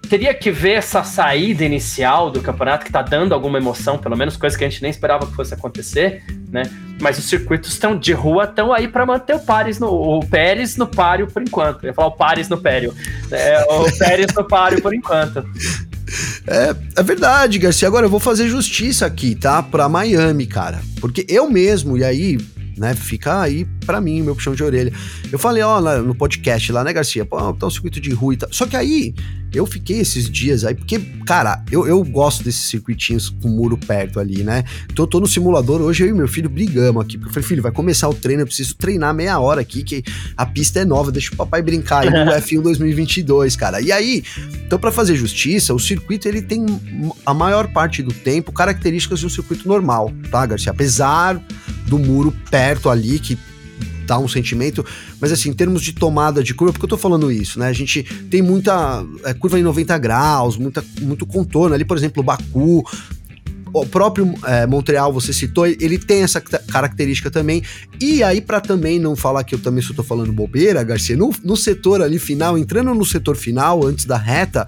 teria 0.09 0.33
que 0.33 0.51
ver 0.51 0.73
essa 0.73 1.03
saída 1.03 1.65
inicial 1.65 2.31
do 2.31 2.41
campeonato, 2.41 2.85
que 2.85 2.93
tá 2.93 3.03
dando 3.03 3.35
alguma 3.35 3.59
emoção, 3.59 3.99
pelo 3.99 4.17
menos 4.17 4.37
coisa 4.37 4.57
que 4.57 4.65
a 4.65 4.69
gente 4.69 4.83
nem 4.83 4.91
esperava 4.91 5.27
que 5.27 5.35
fosse 5.35 5.55
acontecer, 5.55 6.23
né? 6.51 6.63
Mas 7.01 7.19
os 7.19 7.25
circuitos 7.25 7.73
estão 7.73 7.99
de 7.99 8.13
rua 8.13 8.45
estão 8.45 8.73
aí 8.73 8.87
para 8.87 9.05
manter 9.05 9.35
o 9.35 9.41
Pérez 9.41 9.79
no 9.79 9.89
o 9.89 10.25
Pérez 10.25 10.77
no 10.77 10.87
páreo 10.87 11.27
por 11.27 11.43
enquanto. 11.43 11.85
Eu 11.85 11.89
ia 11.89 11.95
falar 11.95 12.09
o 12.09 12.13
Pérez 12.13 12.49
no 12.49 12.59
pério. 12.59 12.95
É, 13.31 13.65
o 13.65 13.99
Pérez 13.99 14.33
no 14.33 14.45
páreo 14.45 14.81
por 14.81 14.95
enquanto. 14.95 15.45
É, 16.47 16.75
é 16.97 17.03
verdade, 17.03 17.59
Garcia. 17.59 17.89
Agora 17.89 18.07
eu 18.07 18.11
vou 18.11 18.21
fazer 18.21 18.49
justiça 18.49 19.07
aqui, 19.07 19.35
tá? 19.35 19.63
Pra 19.63 19.89
Miami, 19.89 20.47
cara. 20.47 20.81
Porque 21.01 21.25
eu 21.29 21.51
mesmo, 21.51 21.97
e 21.97 22.05
aí 22.05 22.39
né? 22.77 22.95
Fica 22.95 23.41
aí 23.41 23.67
para 23.87 24.01
mim, 24.01 24.23
meu 24.23 24.35
puxão 24.35 24.55
de 24.55 24.63
orelha. 24.63 24.93
Eu 25.31 25.39
falei, 25.39 25.63
ó, 25.63 25.81
no 26.03 26.15
podcast 26.15 26.71
lá, 26.73 26.85
né, 26.85 26.93
Garcia? 26.93 27.25
Pô, 27.25 27.53
tá 27.53 27.67
um 27.67 27.71
circuito 27.71 28.01
de 28.01 28.11
rua 28.13 28.35
e 28.35 28.37
tal. 28.37 28.53
Só 28.53 28.67
que 28.67 28.77
aí, 28.77 29.15
eu 29.55 29.67
fiquei 29.67 30.01
esses 30.01 30.29
dias 30.29 30.65
aí, 30.65 30.75
porque, 30.75 30.99
cara, 31.27 31.63
eu, 31.71 31.87
eu 31.87 32.03
gosto 32.03 32.43
desses 32.43 32.63
circuitinhos 32.63 33.29
com 33.29 33.49
muro 33.49 33.77
perto 33.77 34.19
ali, 34.19 34.43
né? 34.43 34.65
Então 34.91 35.05
eu 35.05 35.07
tô 35.07 35.21
no 35.21 35.27
simulador, 35.27 35.81
hoje 35.81 36.03
eu 36.05 36.09
e 36.09 36.13
meu 36.13 36.27
filho 36.27 36.51
brigamos 36.51 37.03
aqui, 37.03 37.17
porque 37.17 37.31
eu 37.31 37.35
falei, 37.35 37.49
filho, 37.49 37.63
vai 37.63 37.73
começar 37.73 38.09
o 38.09 38.15
treino, 38.15 38.43
eu 38.43 38.47
preciso 38.47 38.75
treinar 38.77 39.15
meia 39.15 39.39
hora 39.39 39.61
aqui, 39.61 39.83
que 39.83 40.03
a 40.37 40.45
pista 40.45 40.81
é 40.81 40.85
nova, 40.85 41.13
deixa 41.13 41.33
o 41.33 41.37
papai 41.37 41.63
brincar 41.63 42.03
aí 42.03 42.11
no 42.11 42.33
F1 42.33 42.63
2022, 42.63 43.57
cara. 43.57 43.81
E 43.81 43.93
aí, 43.93 44.25
então 44.67 44.79
para 44.79 44.91
fazer 44.91 45.15
justiça, 45.15 45.73
o 45.73 45.79
circuito, 45.79 46.27
ele 46.27 46.43
tem 46.43 46.67
a 47.25 47.33
maior 47.33 47.69
parte 47.69 48.03
do 48.03 48.13
tempo 48.13 48.53
características 48.53 49.21
de 49.21 49.27
um 49.27 49.31
circuito 49.31 49.69
normal, 49.69 50.13
tá, 50.31 50.45
Garcia? 50.47 50.73
Apesar 50.73 51.41
do 51.87 51.99
muro 51.99 52.35
perto 52.51 52.89
ali, 52.89 53.19
que 53.19 53.39
dá 54.07 54.19
um 54.19 54.29
sentimento, 54.29 54.85
mas 55.21 55.33
assim, 55.33 55.49
em 55.49 55.53
termos 55.53 55.83
de 55.83 55.93
tomada 55.93 56.43
de 56.43 56.55
curva, 56.55 56.73
porque 56.73 56.85
eu 56.85 56.89
tô 56.89 56.99
falando 56.99 57.33
isso, 57.33 57.59
né? 57.59 57.69
A 57.69 57.73
gente 57.73 58.03
tem 58.31 58.43
muita 58.43 59.05
é, 59.25 59.33
curva 59.35 59.59
em 59.59 59.63
90 59.63 59.97
graus, 59.99 60.57
muita, 60.57 60.85
muito 61.01 61.25
contorno 61.27 61.75
ali, 61.75 61.85
por 61.85 61.97
exemplo, 61.97 62.23
Baku, 62.23 62.85
o 63.73 63.85
próprio 63.85 64.33
é, 64.45 64.67
Montreal, 64.67 65.13
você 65.13 65.33
citou, 65.33 65.67
ele 65.67 65.99
tem 65.99 66.23
essa 66.23 66.41
característica 66.41 67.29
também. 67.29 67.61
E 68.01 68.23
aí, 68.23 68.41
para 68.41 68.61
também 68.61 69.01
não 69.01 69.17
falar 69.17 69.43
que 69.43 69.53
eu 69.55 69.59
também 69.59 69.83
só 69.83 69.93
tô 69.93 70.05
falando 70.05 70.33
bobeira, 70.33 70.85
Garcia, 70.85 71.17
no, 71.17 71.33
no 71.43 71.57
setor 71.57 72.01
ali 72.01 72.21
final, 72.21 72.57
entrando 72.57 72.95
no 72.95 73.05
setor 73.05 73.37
final, 73.37 73.85
antes 73.85 74.05
da 74.05 74.17
reta, 74.17 74.67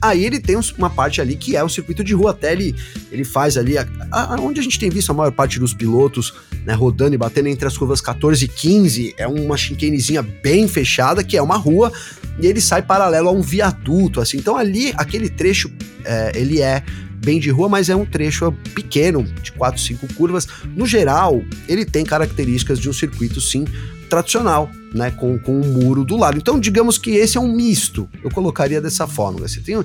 Aí 0.00 0.24
ele 0.24 0.38
tem 0.38 0.56
uma 0.76 0.88
parte 0.88 1.20
ali 1.20 1.34
que 1.34 1.56
é 1.56 1.64
o 1.64 1.68
circuito 1.68 2.04
de 2.04 2.14
rua, 2.14 2.30
até 2.30 2.52
ele, 2.52 2.74
ele 3.10 3.24
faz 3.24 3.56
ali, 3.56 3.76
a, 3.76 3.86
a, 4.12 4.36
onde 4.40 4.60
a 4.60 4.62
gente 4.62 4.78
tem 4.78 4.88
visto 4.88 5.10
a 5.10 5.14
maior 5.14 5.32
parte 5.32 5.58
dos 5.58 5.74
pilotos 5.74 6.32
né, 6.68 6.74
rodando 6.74 7.14
e 7.14 7.18
batendo 7.18 7.48
entre 7.48 7.66
as 7.66 7.78
curvas 7.78 7.98
14 7.98 8.44
e 8.44 8.46
15, 8.46 9.14
é 9.16 9.26
uma 9.26 9.56
chicanezinha 9.56 10.20
bem 10.20 10.68
fechada, 10.68 11.24
que 11.24 11.34
é 11.34 11.40
uma 11.40 11.56
rua, 11.56 11.90
e 12.38 12.46
ele 12.46 12.60
sai 12.60 12.82
paralelo 12.82 13.30
a 13.30 13.32
um 13.32 13.40
viaduto, 13.40 14.20
assim. 14.20 14.36
Então 14.36 14.54
ali, 14.54 14.92
aquele 14.94 15.30
trecho, 15.30 15.72
é, 16.04 16.32
ele 16.34 16.60
é 16.60 16.82
bem 17.24 17.40
de 17.40 17.48
rua, 17.48 17.70
mas 17.70 17.88
é 17.88 17.96
um 17.96 18.04
trecho 18.04 18.52
pequeno, 18.74 19.24
de 19.42 19.50
4, 19.52 19.80
5 19.80 20.12
curvas. 20.12 20.46
No 20.76 20.84
geral, 20.84 21.42
ele 21.66 21.86
tem 21.86 22.04
características 22.04 22.78
de 22.78 22.90
um 22.90 22.92
circuito, 22.92 23.40
sim, 23.40 23.64
tradicional, 24.08 24.70
né, 24.92 25.10
com, 25.10 25.38
com 25.38 25.52
um 25.60 25.72
muro 25.72 26.04
do 26.04 26.16
lado. 26.16 26.38
Então, 26.38 26.58
digamos 26.58 26.98
que 26.98 27.10
esse 27.10 27.36
é 27.36 27.40
um 27.40 27.52
misto, 27.52 28.08
eu 28.22 28.30
colocaria 28.30 28.80
dessa 28.80 29.06
forma. 29.06 29.40
Você 29.40 29.60
tem 29.60 29.76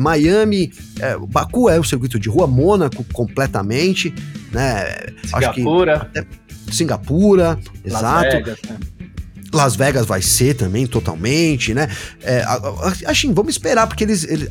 Miami, 0.00 0.72
é, 0.98 1.16
Baku 1.18 1.68
é 1.68 1.78
o 1.78 1.84
circuito 1.84 2.18
de 2.18 2.28
rua, 2.28 2.46
Mônaco 2.46 3.04
completamente, 3.12 4.14
né? 4.50 4.84
Singapura. 5.24 6.10
Singapura, 6.70 7.58
Las 7.84 8.00
exato. 8.00 8.36
Vegas, 8.36 8.58
né? 8.68 8.76
Las 9.52 9.76
Vegas 9.76 10.06
vai 10.06 10.22
ser 10.22 10.54
também, 10.54 10.86
totalmente, 10.86 11.74
né? 11.74 11.88
É, 12.22 12.44
assim, 13.06 13.32
vamos 13.32 13.52
esperar, 13.52 13.86
porque 13.86 14.02
eles, 14.02 14.24
eles, 14.24 14.48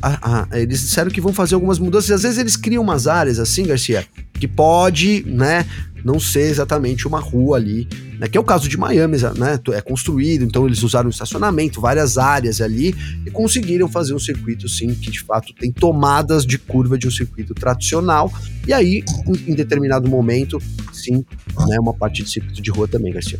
eles 0.52 0.80
disseram 0.80 1.10
que 1.10 1.20
vão 1.20 1.32
fazer 1.32 1.54
algumas 1.54 1.78
mudanças. 1.78 2.10
Às 2.10 2.22
vezes 2.22 2.38
eles 2.38 2.56
criam 2.56 2.82
umas 2.82 3.06
áreas 3.06 3.38
assim, 3.38 3.64
Garcia, 3.64 4.06
que 4.34 4.46
pode, 4.46 5.24
né? 5.26 5.66
Não 6.04 6.18
ser 6.18 6.50
exatamente 6.50 7.06
uma 7.06 7.20
rua 7.20 7.56
ali, 7.56 7.88
né? 8.18 8.26
Que 8.26 8.36
é 8.36 8.40
o 8.40 8.44
caso 8.44 8.68
de 8.68 8.76
Miami, 8.76 9.16
né? 9.36 9.58
É 9.72 9.80
construído, 9.80 10.44
então 10.44 10.66
eles 10.66 10.82
usaram 10.82 11.08
estacionamento, 11.08 11.80
várias 11.80 12.18
áreas 12.18 12.60
ali 12.60 12.94
e 13.24 13.30
conseguiram 13.30 13.88
fazer 13.88 14.14
um 14.14 14.18
circuito, 14.18 14.68
sim, 14.68 14.94
que 14.94 15.10
de 15.10 15.20
fato 15.20 15.52
tem 15.54 15.70
tomadas 15.70 16.44
de 16.44 16.58
curva 16.58 16.98
de 16.98 17.06
um 17.06 17.10
circuito 17.10 17.54
tradicional. 17.54 18.32
E 18.66 18.72
aí, 18.72 19.04
em, 19.26 19.52
em 19.52 19.54
determinado 19.54 20.08
momento, 20.08 20.60
sim, 20.92 21.24
né? 21.68 21.78
Uma 21.80 21.94
parte 21.94 22.22
de 22.22 22.30
circuito 22.30 22.60
de 22.60 22.70
rua 22.70 22.88
também, 22.88 23.12
Garcia. 23.12 23.38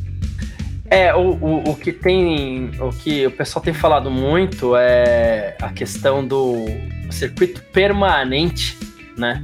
É, 0.93 1.15
o, 1.15 1.39
o, 1.41 1.71
o, 1.71 1.75
que 1.75 1.91
tem. 1.91 2.71
O 2.79 2.91
que 2.91 3.27
o 3.27 3.31
pessoal 3.31 3.65
tem 3.65 3.73
falado 3.73 4.11
muito 4.11 4.77
é 4.77 5.57
a 5.63 5.71
questão 5.71 6.23
do 6.23 6.67
circuito 7.11 7.63
permanente, 7.73 8.79
né? 9.17 9.43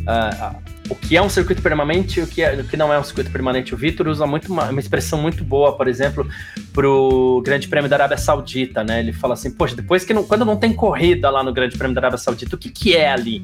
Uh, 0.00 0.70
o 0.90 0.94
que 0.94 1.16
é 1.16 1.22
um 1.22 1.30
circuito 1.30 1.62
permanente 1.62 2.20
e 2.20 2.22
o 2.22 2.26
que, 2.26 2.42
é, 2.42 2.52
o 2.52 2.64
que 2.64 2.76
não 2.76 2.92
é 2.92 2.98
um 2.98 3.02
circuito 3.04 3.30
permanente. 3.30 3.72
O 3.72 3.78
Vitor 3.78 4.08
usa 4.08 4.26
muito 4.26 4.52
uma, 4.52 4.68
uma, 4.68 4.78
expressão 4.78 5.18
muito 5.18 5.42
boa, 5.42 5.74
por 5.74 5.88
exemplo, 5.88 6.28
para 6.70 6.86
o 6.86 7.40
Grande 7.40 7.66
Prêmio 7.66 7.88
da 7.88 7.96
Arábia 7.96 8.18
Saudita, 8.18 8.84
né? 8.84 9.00
Ele 9.00 9.14
fala 9.14 9.32
assim, 9.32 9.50
poxa, 9.50 9.74
depois 9.74 10.04
que 10.04 10.12
não, 10.12 10.24
quando 10.24 10.44
não 10.44 10.58
tem 10.58 10.74
corrida 10.74 11.30
lá 11.30 11.42
no 11.42 11.50
Grande 11.50 11.78
Prêmio 11.78 11.94
da 11.94 12.02
Arábia 12.02 12.18
Saudita, 12.18 12.56
o 12.56 12.58
que, 12.58 12.68
que 12.68 12.94
é 12.94 13.10
ali? 13.10 13.42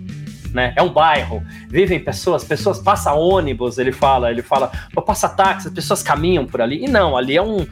Né? 0.53 0.73
É 0.77 0.83
um 0.83 0.93
bairro, 0.93 1.43
vivem 1.69 1.99
pessoas, 1.99 2.45
pessoas 2.45 2.79
passam 2.79 3.19
ônibus, 3.19 3.79
ele 3.79 3.93
fala, 3.93 4.31
ele 4.31 4.43
fala, 4.43 4.71
passa 5.07 5.29
táxi, 5.29 5.69
as 5.69 5.75
pessoas 5.75 6.03
caminham 6.03 6.47
por 6.47 6.61
ali. 6.61 6.85
E 6.85 6.89
não, 6.89 7.17
ali 7.17 7.37
é 7.37 7.43
um 7.43 7.67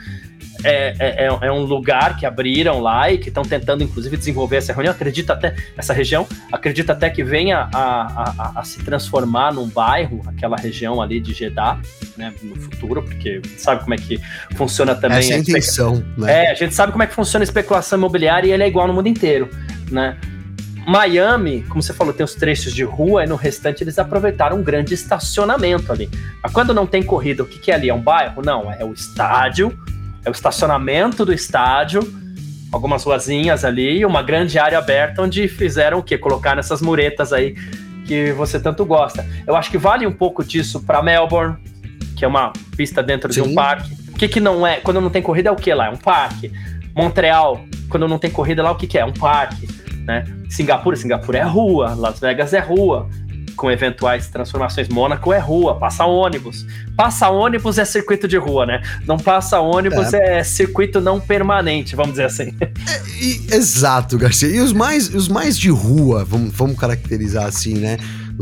é, 0.62 0.94
é, 0.98 1.26
é, 1.26 1.46
é 1.48 1.52
um 1.52 1.64
lugar 1.64 2.16
que 2.16 2.24
abriram 2.24 2.80
lá 2.80 3.10
e 3.10 3.18
que 3.18 3.28
estão 3.28 3.42
tentando, 3.42 3.82
inclusive, 3.82 4.16
desenvolver 4.16 4.56
essa 4.56 4.72
reunião. 4.72 4.92
Acredita 4.92 5.32
até 5.32 5.54
essa 5.76 5.92
região, 5.92 6.26
acredita 6.52 6.92
até 6.92 7.10
que 7.10 7.24
venha 7.24 7.68
a, 7.72 7.78
a, 7.78 8.34
a, 8.38 8.60
a 8.60 8.64
se 8.64 8.82
transformar 8.82 9.52
num 9.52 9.68
bairro, 9.68 10.22
aquela 10.26 10.56
região 10.56 11.02
ali 11.02 11.20
de 11.20 11.32
Jeddah, 11.32 11.80
né, 12.16 12.32
no 12.42 12.56
futuro, 12.56 13.02
porque 13.02 13.42
sabe 13.56 13.82
como 13.82 13.94
é 13.94 13.98
que 13.98 14.20
funciona 14.54 14.94
também. 14.94 15.18
Essa 15.18 15.32
é 15.32 15.36
a 15.36 15.38
intenção, 15.38 16.04
né? 16.16 16.46
É, 16.46 16.50
a 16.50 16.54
gente 16.54 16.74
sabe 16.74 16.92
como 16.92 17.02
é 17.02 17.06
que 17.06 17.14
funciona 17.14 17.42
a 17.42 17.46
especulação 17.46 17.98
imobiliária 17.98 18.48
e 18.48 18.52
ele 18.52 18.62
é 18.62 18.68
igual 18.68 18.86
no 18.86 18.94
mundo 18.94 19.08
inteiro, 19.08 19.50
né? 19.90 20.16
Miami, 20.86 21.62
como 21.62 21.82
você 21.82 21.94
falou, 21.94 22.12
tem 22.12 22.24
os 22.24 22.34
trechos 22.34 22.72
de 22.74 22.84
rua 22.84 23.24
e 23.24 23.26
no 23.26 23.36
restante 23.36 23.82
eles 23.82 23.98
aproveitaram 23.98 24.58
um 24.58 24.62
grande 24.62 24.92
estacionamento 24.94 25.90
ali. 25.90 26.10
Mas 26.42 26.52
quando 26.52 26.74
não 26.74 26.86
tem 26.86 27.02
corrida, 27.02 27.42
o 27.42 27.46
que, 27.46 27.58
que 27.58 27.70
é 27.70 27.74
ali? 27.74 27.88
É 27.88 27.94
um 27.94 28.00
bairro? 28.00 28.42
Não, 28.44 28.70
é 28.70 28.84
o 28.84 28.92
estádio, 28.92 29.76
é 30.24 30.28
o 30.28 30.32
estacionamento 30.32 31.24
do 31.24 31.32
estádio, 31.32 32.00
algumas 32.70 33.02
ruazinhas 33.04 33.64
ali 33.64 34.00
e 34.00 34.06
uma 34.06 34.22
grande 34.22 34.58
área 34.58 34.78
aberta 34.78 35.22
onde 35.22 35.48
fizeram 35.48 35.98
o 35.98 36.02
quê? 36.02 36.18
Colocar 36.18 36.54
nessas 36.54 36.82
muretas 36.82 37.32
aí 37.32 37.54
que 38.06 38.32
você 38.32 38.60
tanto 38.60 38.84
gosta. 38.84 39.26
Eu 39.46 39.56
acho 39.56 39.70
que 39.70 39.78
vale 39.78 40.06
um 40.06 40.12
pouco 40.12 40.44
disso 40.44 40.82
para 40.82 41.02
Melbourne, 41.02 41.56
que 42.16 42.24
é 42.24 42.28
uma 42.28 42.52
pista 42.76 43.02
dentro 43.02 43.32
Sim. 43.32 43.42
de 43.42 43.48
um 43.48 43.54
parque. 43.54 43.94
O 44.10 44.16
que, 44.16 44.28
que 44.28 44.40
não 44.40 44.66
é? 44.66 44.76
Quando 44.76 45.00
não 45.00 45.08
tem 45.08 45.22
corrida 45.22 45.48
é 45.48 45.52
o 45.52 45.56
que 45.56 45.72
lá? 45.72 45.86
É 45.86 45.90
um 45.90 45.96
parque. 45.96 46.52
Montreal, 46.94 47.64
quando 47.88 48.06
não 48.06 48.18
tem 48.18 48.30
corrida 48.30 48.62
lá, 48.62 48.70
o 48.70 48.76
que, 48.76 48.86
que 48.86 48.98
é? 48.98 49.00
É 49.00 49.04
um 49.04 49.12
parque 49.12 49.66
né? 50.06 50.24
Singapura, 50.48 50.96
Singapura 50.96 51.38
é 51.38 51.42
rua, 51.42 51.94
Las 51.94 52.20
Vegas 52.20 52.52
é 52.52 52.60
rua, 52.60 53.08
com 53.56 53.70
eventuais 53.70 54.28
transformações. 54.28 54.88
Mônaco 54.88 55.32
é 55.32 55.38
rua, 55.38 55.78
passa 55.78 56.04
ônibus. 56.04 56.66
Passa 56.96 57.28
ônibus 57.28 57.78
é 57.78 57.84
circuito 57.84 58.28
de 58.28 58.36
rua, 58.36 58.66
né? 58.66 58.82
Não 59.06 59.16
passa 59.16 59.60
ônibus 59.60 60.12
é, 60.12 60.38
é 60.38 60.44
circuito 60.44 61.00
não 61.00 61.20
permanente, 61.20 61.96
vamos 61.96 62.12
dizer 62.12 62.26
assim. 62.26 62.54
É, 62.86 63.24
e, 63.24 63.54
exato, 63.54 64.18
Garcia. 64.18 64.48
E 64.48 64.60
os 64.60 64.72
mais, 64.72 65.08
os 65.14 65.28
mais 65.28 65.58
de 65.58 65.70
rua, 65.70 66.24
vamos, 66.24 66.52
vamos 66.54 66.78
caracterizar 66.78 67.46
assim, 67.46 67.74
né? 67.74 67.96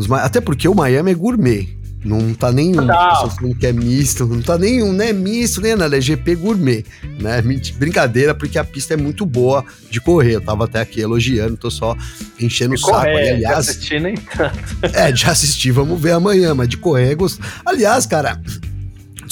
Mais, 0.08 0.24
até 0.24 0.40
porque 0.40 0.66
o 0.66 0.74
Miami 0.74 1.12
é 1.12 1.14
gourmet. 1.14 1.68
Não 2.04 2.34
tá 2.34 2.50
nenhum. 2.50 2.82
Não. 2.82 3.30
falando 3.30 3.54
que 3.54 3.66
é 3.66 3.72
misto, 3.72 4.26
não 4.26 4.42
tá 4.42 4.58
nenhum, 4.58 4.92
não 4.92 5.04
é 5.04 5.12
misto, 5.12 5.60
nem 5.60 5.76
nada, 5.76 5.96
é 5.96 6.00
GP 6.00 6.34
gourmet, 6.36 6.84
né? 7.20 7.40
Brincadeira, 7.76 8.34
porque 8.34 8.58
a 8.58 8.64
pista 8.64 8.94
é 8.94 8.96
muito 8.96 9.24
boa 9.24 9.64
de 9.90 10.00
correr. 10.00 10.34
Eu 10.34 10.40
tava 10.40 10.64
até 10.64 10.80
aqui 10.80 11.00
elogiando, 11.00 11.56
tô 11.56 11.70
só 11.70 11.96
enchendo 12.40 12.74
de 12.74 12.82
o 12.82 12.86
saco. 12.86 13.02
Correr, 13.02 13.34
aliás, 13.34 13.66
de 13.66 13.70
assistir 13.70 14.00
nem 14.00 14.16
tanto. 14.16 14.52
É, 14.94 15.12
de 15.12 15.26
assistir, 15.26 15.70
vamos 15.70 16.00
ver 16.00 16.12
amanhã, 16.12 16.54
mas 16.54 16.68
de 16.68 16.76
correr 16.76 17.12
é 17.12 17.14
gosto. 17.14 17.40
Aliás, 17.64 18.04
cara, 18.04 18.40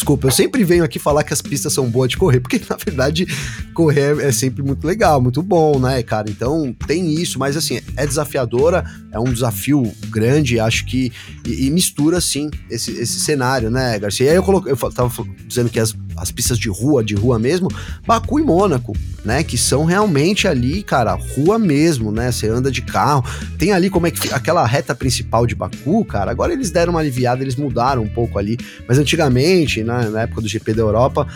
Desculpa, 0.01 0.29
eu 0.29 0.33
sempre 0.33 0.65
venho 0.65 0.83
aqui 0.83 0.99
falar 0.99 1.23
que 1.23 1.35
as 1.35 1.43
pistas 1.43 1.75
são 1.75 1.87
boas 1.91 2.09
de 2.09 2.17
correr, 2.17 2.41
porque 2.41 2.59
na 2.71 2.77
verdade 2.77 3.27
correr 3.75 4.19
é 4.21 4.33
sempre 4.33 4.63
muito 4.63 4.87
legal, 4.87 5.21
muito 5.21 5.43
bom, 5.43 5.79
né, 5.79 6.03
cara? 6.03 6.31
Então 6.31 6.75
tem 6.87 7.13
isso, 7.13 7.39
mas 7.39 7.55
assim, 7.55 7.83
é 7.95 8.07
desafiadora, 8.07 8.83
é 9.13 9.19
um 9.21 9.31
desafio 9.31 9.93
grande, 10.09 10.59
acho 10.59 10.87
que. 10.87 11.13
E, 11.47 11.67
e 11.67 11.71
mistura, 11.71 12.19
sim, 12.19 12.51
esse, 12.71 12.93
esse 12.93 13.21
cenário, 13.21 13.71
né, 13.71 13.99
Garcia? 13.99 14.25
E 14.25 14.29
aí 14.31 14.37
eu, 14.37 14.43
coloquei, 14.43 14.73
eu 14.73 14.77
tava 14.91 15.13
dizendo 15.47 15.69
que 15.69 15.79
as, 15.79 15.95
as 16.17 16.31
pistas 16.31 16.59
de 16.59 16.71
rua, 16.71 17.05
de 17.05 17.15
rua 17.15 17.39
mesmo, 17.39 17.69
Baku 18.07 18.41
e 18.41 18.43
Mônaco, 18.43 18.97
né? 19.25 19.43
Que 19.43 19.59
são 19.59 19.85
realmente 19.85 20.49
ali, 20.49 20.83
cara, 20.83 21.15
rua 21.15 21.59
mesmo, 21.59 22.11
né? 22.11 22.33
Você 22.33 22.49
anda 22.49 22.71
de 22.71 22.83
carro. 22.83 23.25
Tem 23.59 23.73
ali 23.73 23.91
como 23.91 24.07
é 24.07 24.11
que 24.11 24.33
aquela 24.33 24.67
reta 24.67 24.95
principal 24.95 25.47
de 25.47 25.55
Baku, 25.55 26.05
cara. 26.05 26.31
Agora 26.31 26.53
eles 26.53 26.71
deram 26.71 26.93
uma 26.93 27.01
aliviada, 27.01 27.43
eles 27.43 27.57
mudaram 27.57 28.03
um 28.03 28.09
pouco 28.09 28.39
ali. 28.39 28.57
Mas 28.89 28.99
antigamente, 28.99 29.83
né, 29.98 30.09
na 30.09 30.22
época 30.22 30.40
do 30.40 30.48
GP 30.48 30.74
da 30.74 30.83
Europa, 30.83 31.26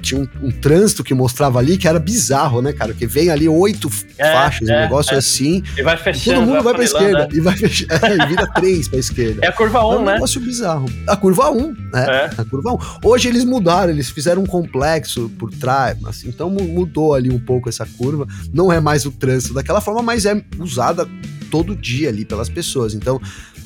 tinha 0.00 0.20
um, 0.20 0.28
um, 0.46 0.50
trânsito 0.50 1.02
que 1.02 1.14
mostrava 1.14 1.58
ali 1.58 1.76
que 1.76 1.88
era 1.88 1.98
bizarro, 1.98 2.62
né, 2.62 2.72
cara? 2.72 2.94
Que 2.94 3.06
vem 3.06 3.30
ali 3.30 3.48
oito 3.48 3.90
é, 4.18 4.32
faixas, 4.32 4.68
é, 4.68 4.76
um 4.76 4.80
negócio 4.80 5.14
é. 5.14 5.18
assim. 5.18 5.62
E 5.76 5.82
vai 5.82 5.96
fechando. 5.96 6.40
Todo 6.40 6.48
mundo 6.48 6.62
vai 6.62 6.74
pra 6.74 6.84
esquerda. 6.84 7.18
Né? 7.18 7.28
E 7.32 7.40
vai 7.40 7.56
fechando. 7.56 7.90
É, 8.00 8.14
e 8.14 8.26
vira 8.26 8.46
três 8.46 8.88
pra 8.88 8.98
esquerda. 8.98 9.40
É 9.44 9.48
a 9.48 9.52
curva 9.52 9.84
1, 9.84 9.88
um, 9.88 9.92
é 9.92 9.96
um 9.96 10.04
né? 10.04 10.12
negócio 10.14 10.40
bizarro. 10.40 10.86
A 11.06 11.16
curva 11.16 11.50
1, 11.50 11.58
um, 11.58 11.72
né? 11.92 12.06
É. 12.08 12.40
A 12.40 12.44
curva 12.44 12.72
1. 12.72 12.74
Um. 12.74 12.78
Hoje 13.04 13.28
eles 13.28 13.44
mudaram, 13.44 13.90
eles 13.90 14.10
fizeram 14.10 14.42
um 14.42 14.46
complexo 14.46 15.30
por 15.38 15.50
trás, 15.50 15.96
assim, 16.04 16.28
então 16.28 16.48
mudou 16.50 17.14
ali 17.14 17.30
um 17.30 17.38
pouco 17.38 17.68
essa 17.68 17.86
curva. 17.98 18.26
Não 18.52 18.72
é 18.72 18.80
mais 18.80 19.04
o 19.04 19.10
trânsito 19.10 19.54
daquela 19.54 19.80
forma, 19.80 20.02
mas 20.02 20.24
é 20.24 20.42
usada 20.58 21.06
todo 21.50 21.74
dia 21.74 22.08
ali 22.08 22.24
pelas 22.24 22.48
pessoas. 22.48 22.94
Então 22.94 23.20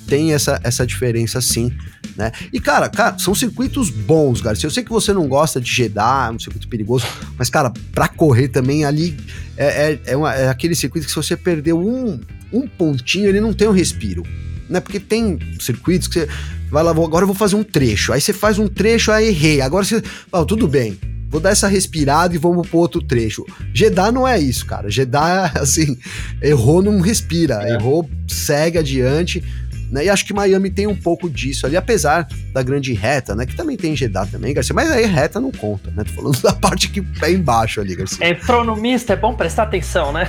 tem 0.07 0.33
essa, 0.33 0.61
essa 0.63 0.87
diferença 0.87 1.41
sim, 1.41 1.73
né? 2.17 2.31
E 2.53 2.61
cara, 2.61 2.89
cara, 2.89 3.19
são 3.19 3.35
circuitos 3.35 3.91
bons, 3.91 4.41
Garcia. 4.41 4.67
Eu 4.67 4.71
sei 4.71 4.85
que 4.85 4.91
você 4.91 5.13
não 5.13 5.27
gosta 5.29 5.61
de 5.61 5.71
Jeddah, 5.71 6.29
é 6.29 6.31
um 6.31 6.39
circuito 6.39 6.69
perigoso, 6.69 7.07
mas 7.39 7.51
cara, 7.51 7.73
para 7.93 8.09
correr 8.09 8.49
também 8.49 8.85
ali 8.85 9.17
é, 9.57 9.93
é, 9.93 10.01
é, 10.07 10.17
uma, 10.17 10.35
é, 10.35 10.49
aquele 10.49 10.75
circuito 10.75 11.07
que 11.07 11.13
se 11.13 11.17
você 11.17 11.37
perdeu 11.37 11.79
um, 11.79 12.21
um 12.53 12.67
pontinho, 12.67 13.29
ele 13.29 13.41
não 13.41 13.53
tem 13.53 13.69
um 13.69 13.73
respiro. 13.73 14.23
Né, 14.69 14.81
porque 14.81 14.99
tem 14.99 15.39
circuitos 15.61 16.09
que 16.09 16.21
você 16.21 16.29
vai 16.71 16.83
lá, 16.83 16.91
agora 16.91 17.23
eu 17.23 17.27
vou 17.27 17.37
fazer 17.37 17.55
um 17.55 17.63
trecho. 17.63 18.13
Aí 18.13 18.21
você 18.21 18.33
faz 18.33 18.59
um 18.59 18.67
trecho, 18.67 19.13
aí 19.13 19.29
errei. 19.29 19.61
Agora 19.61 19.85
você. 19.85 20.03
Oh, 20.33 20.45
tudo 20.45 20.67
bem, 20.67 20.99
vou 21.29 21.41
dar 21.41 21.51
essa 21.51 21.69
respirada 21.69 22.35
e 22.35 22.39
vamos 22.39 22.69
pro 22.69 22.79
outro 22.79 23.03
trecho. 23.03 23.45
Jeddah 23.75 24.11
não 24.11 24.27
é 24.27 24.39
isso, 24.39 24.65
cara. 24.65 24.89
Jeddah, 24.89 25.53
assim, 25.61 25.99
errou, 26.41 26.83
não 26.83 27.01
respira. 27.01 27.63
É. 27.63 27.75
Errou, 27.75 28.09
segue 28.27 28.79
adiante. 28.79 29.45
Né? 29.91 30.07
E 30.07 30.11
acho 30.11 30.25
que 30.25 30.33
Miami 30.33 30.71
tem 30.71 30.87
um 30.87 30.97
pouco 30.97 31.29
disso 31.29 31.67
ali, 31.67 31.77
apesar 31.77 32.27
da 32.53 32.63
grande 32.63 32.93
reta, 32.93 33.35
né? 33.35 33.47
Que 33.47 33.55
também 33.55 33.77
tem 33.77 33.95
Jeddah 33.95 34.27
também, 34.27 34.55
Garcia. 34.55 34.75
Mas 34.75 34.91
aí 34.91 35.05
reta 35.05 35.41
não 35.41 35.51
conta, 35.51 35.91
né? 35.91 36.05
Tô 36.05 36.13
falando 36.13 36.41
da 36.41 36.53
parte 36.57 36.89
que 36.89 37.05
é 37.23 37.31
embaixo 37.31 37.81
ali, 37.81 37.95
Garcia. 37.95 38.29
Entrou 38.29 38.65
no 38.65 38.77
misto, 38.77 39.13
é 39.13 39.17
bom 39.17 39.35
prestar 39.35 39.65
atenção, 39.65 40.13
né? 40.13 40.29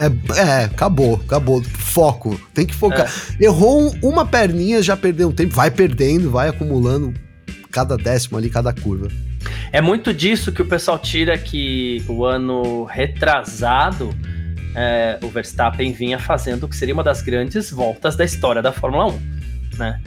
é, 0.00 0.40
é, 0.40 0.64
acabou, 0.64 1.20
acabou. 1.24 1.62
Foco, 1.62 2.40
tem 2.54 2.66
que 2.66 2.74
focar. 2.74 3.10
É. 3.40 3.44
Errou 3.44 3.94
uma 4.02 4.26
perninha, 4.26 4.82
já 4.82 4.96
perdeu 4.96 5.28
um 5.28 5.32
tempo, 5.32 5.54
vai 5.54 5.70
perdendo, 5.70 6.30
vai 6.30 6.48
acumulando 6.48 7.14
cada 7.70 7.96
décimo 7.96 8.38
ali, 8.38 8.50
cada 8.50 8.72
curva. 8.72 9.08
É 9.70 9.80
muito 9.80 10.12
disso 10.12 10.52
que 10.52 10.62
o 10.62 10.64
pessoal 10.64 10.98
tira 10.98 11.36
que 11.36 12.02
o 12.08 12.24
ano 12.24 12.84
retrasado 12.84 14.14
é, 14.74 15.18
o 15.22 15.28
Verstappen 15.28 15.92
vinha 15.92 16.18
fazendo 16.18 16.64
o 16.64 16.68
que 16.68 16.76
seria 16.76 16.94
uma 16.94 17.04
das 17.04 17.22
grandes 17.22 17.70
voltas 17.70 18.16
da 18.16 18.24
história 18.24 18.62
da 18.62 18.72
Fórmula 18.72 19.06
1, 19.06 19.20
né? 19.78 20.00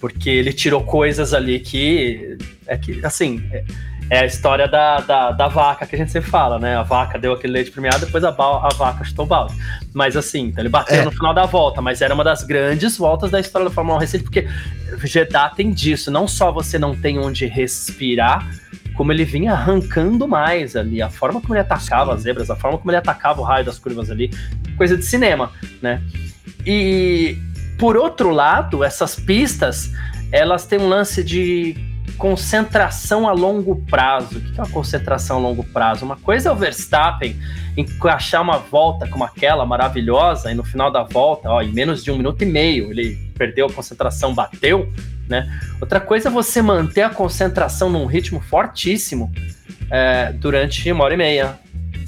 Porque 0.00 0.30
ele 0.30 0.52
tirou 0.52 0.84
coisas 0.84 1.34
ali 1.34 1.58
que 1.58 2.38
é 2.66 2.76
que 2.76 3.04
assim 3.04 3.44
é, 3.50 3.64
é 4.10 4.20
a 4.20 4.26
história 4.26 4.68
da, 4.68 4.98
da, 4.98 5.30
da, 5.32 5.48
vaca 5.48 5.86
que 5.86 5.94
a 5.94 5.98
gente 5.98 6.12
sempre 6.12 6.30
fala, 6.30 6.58
né? 6.58 6.76
A 6.76 6.82
vaca 6.82 7.18
deu 7.18 7.32
aquele 7.32 7.54
leite 7.54 7.70
premiado, 7.70 8.04
depois 8.04 8.22
a, 8.22 8.28
a 8.28 8.68
vaca 8.76 9.04
chutou 9.04 9.24
o 9.24 9.28
balde. 9.28 9.54
Mas 9.92 10.16
assim, 10.16 10.48
então 10.48 10.62
ele 10.62 10.68
bateu 10.68 11.00
é. 11.00 11.04
no 11.04 11.10
final 11.10 11.32
da 11.32 11.46
volta, 11.46 11.80
mas 11.80 12.00
era 12.00 12.12
uma 12.12 12.22
das 12.22 12.44
grandes 12.44 12.96
voltas 12.96 13.30
da 13.30 13.40
história 13.40 13.68
da 13.68 13.74
Fórmula 13.74 13.96
1 13.96 14.00
recente, 14.00 14.24
porque 14.24 14.46
Jeddah 15.02 15.50
tem 15.50 15.70
disso, 15.70 16.10
não 16.10 16.28
só 16.28 16.52
você 16.52 16.78
não 16.78 16.94
tem 16.94 17.18
onde 17.18 17.46
respirar, 17.46 18.46
como 18.94 19.12
ele 19.12 19.24
vinha 19.24 19.52
arrancando 19.52 20.26
mais 20.28 20.76
ali, 20.76 21.00
a 21.00 21.10
forma 21.10 21.40
como 21.40 21.54
ele 21.54 21.60
atacava 21.60 22.12
Sim. 22.12 22.16
as 22.16 22.22
zebras, 22.22 22.50
a 22.50 22.56
forma 22.56 22.78
como 22.78 22.90
ele 22.90 22.98
atacava 22.98 23.40
o 23.40 23.44
raio 23.44 23.64
das 23.64 23.78
curvas 23.78 24.10
ali, 24.10 24.30
coisa 24.76 24.96
de 24.96 25.04
cinema, 25.04 25.50
né? 25.80 26.02
E 26.66 27.36
por 27.78 27.96
outro 27.96 28.30
lado, 28.30 28.84
essas 28.84 29.16
pistas, 29.16 29.90
elas 30.30 30.66
têm 30.66 30.78
um 30.78 30.88
lance 30.88 31.24
de 31.24 31.76
concentração 32.16 33.28
a 33.28 33.32
longo 33.32 33.76
prazo. 33.86 34.38
O 34.38 34.40
que 34.40 34.60
é 34.60 34.62
uma 34.62 34.70
concentração 34.70 35.38
a 35.38 35.40
longo 35.40 35.64
prazo? 35.64 36.04
Uma 36.04 36.16
coisa 36.16 36.48
é 36.48 36.52
o 36.52 36.54
Verstappen 36.54 37.36
encaixar 37.76 38.42
uma 38.42 38.58
volta 38.58 39.08
como 39.08 39.24
aquela 39.24 39.66
maravilhosa 39.66 40.52
e 40.52 40.54
no 40.54 40.62
final 40.62 40.90
da 40.90 41.02
volta, 41.02 41.50
ó, 41.50 41.62
em 41.62 41.72
menos 41.72 42.04
de 42.04 42.10
um 42.10 42.16
minuto 42.16 42.42
e 42.42 42.46
meio, 42.46 42.90
ele 42.90 43.16
perdeu 43.36 43.66
a 43.66 43.72
concentração, 43.72 44.34
bateu, 44.34 44.92
né? 45.28 45.48
Outra 45.80 46.00
coisa 46.00 46.28
é 46.28 46.32
você 46.32 46.60
manter 46.60 47.02
a 47.02 47.10
concentração 47.10 47.90
num 47.90 48.06
ritmo 48.06 48.40
fortíssimo 48.40 49.32
é, 49.90 50.32
durante 50.32 50.90
uma 50.90 51.04
hora 51.04 51.14
e 51.14 51.16
meia, 51.16 51.58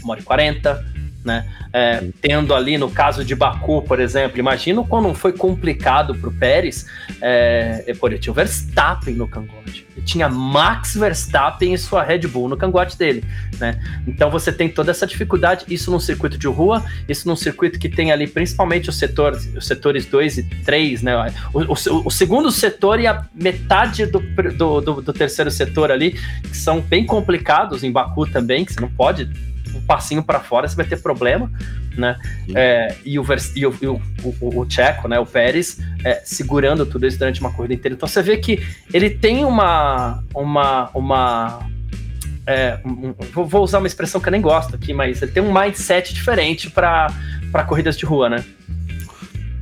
uma 0.02 0.12
hora 0.12 0.20
e 0.20 0.24
quarenta, 0.24 0.84
né? 1.24 1.46
É, 1.72 2.04
tendo 2.20 2.54
ali, 2.54 2.76
no 2.76 2.90
caso 2.90 3.24
de 3.24 3.34
Baku, 3.34 3.82
por 3.82 3.98
exemplo, 3.98 4.38
imagino 4.38 4.86
quando 4.86 5.12
foi 5.14 5.32
complicado 5.32 6.14
para 6.14 6.28
o 6.28 6.32
Pérez, 6.32 6.86
é, 7.20 7.92
pô, 7.98 8.06
ele 8.06 8.18
tinha 8.18 8.30
o 8.30 8.34
Verstappen 8.34 9.14
no 9.14 9.26
cangote. 9.26 9.86
Ele 9.96 10.04
tinha 10.04 10.28
Max 10.28 10.94
Verstappen 10.94 11.72
e 11.72 11.78
sua 11.78 12.02
Red 12.02 12.20
Bull 12.20 12.48
no 12.48 12.56
cangote 12.56 12.98
dele, 12.98 13.24
né? 13.58 13.80
Então 14.06 14.30
você 14.30 14.52
tem 14.52 14.68
toda 14.68 14.90
essa 14.90 15.06
dificuldade, 15.06 15.64
isso 15.68 15.90
num 15.90 16.00
circuito 16.00 16.36
de 16.36 16.46
rua, 16.46 16.84
isso 17.08 17.26
num 17.26 17.36
circuito 17.36 17.78
que 17.78 17.88
tem 17.88 18.12
ali 18.12 18.26
principalmente 18.26 18.90
os 18.90 18.98
setores, 18.98 19.48
os 19.56 19.66
setores 19.66 20.04
2 20.04 20.38
e 20.38 20.42
3, 20.42 21.02
né? 21.02 21.32
O, 21.52 21.60
o, 21.60 22.06
o, 22.06 22.10
segundo 22.10 22.50
setor 22.50 23.00
e 23.00 23.06
a 23.06 23.24
metade 23.34 24.04
do, 24.04 24.18
do, 24.18 24.80
do, 24.80 25.02
do 25.02 25.12
terceiro 25.12 25.50
setor 25.50 25.90
ali, 25.90 26.12
que 26.42 26.56
são 26.56 26.80
bem 26.80 27.06
complicados 27.06 27.82
em 27.82 27.90
Baku 27.90 28.26
também, 28.26 28.64
que 28.64 28.74
você 28.74 28.80
não 28.80 28.90
pode 28.90 29.30
um 29.74 29.80
passinho 29.80 30.22
para 30.22 30.40
fora, 30.40 30.68
você 30.68 30.76
vai 30.76 30.84
ter 30.84 31.00
problema, 31.00 31.50
né? 31.96 32.16
É, 32.54 32.94
e, 33.04 33.18
o, 33.18 33.24
e, 33.54 33.66
o, 33.66 33.74
e 33.82 33.86
o, 33.86 34.02
o, 34.22 34.60
o, 34.60 34.66
Tcheco, 34.66 35.08
né, 35.08 35.18
o 35.18 35.26
Pérez, 35.26 35.78
é, 36.04 36.20
segurando 36.24 36.84
tudo 36.86 37.06
isso 37.06 37.18
durante 37.18 37.40
uma 37.40 37.52
corrida 37.52 37.74
inteira. 37.74 37.94
Então 37.94 38.08
você 38.08 38.22
vê 38.22 38.36
que 38.36 38.64
ele 38.92 39.10
tem 39.10 39.44
uma. 39.44 40.22
uma, 40.34 40.90
uma 40.94 41.68
é, 42.46 42.78
um, 42.84 43.14
vou 43.32 43.62
usar 43.62 43.78
uma 43.78 43.86
expressão 43.86 44.20
que 44.20 44.28
eu 44.28 44.32
nem 44.32 44.40
gosto 44.40 44.76
aqui, 44.76 44.92
mas 44.92 45.22
ele 45.22 45.32
tem 45.32 45.42
um 45.42 45.52
mindset 45.52 46.12
diferente 46.12 46.70
para 46.70 47.12
corridas 47.66 47.96
de 47.96 48.04
rua, 48.04 48.28
né? 48.28 48.44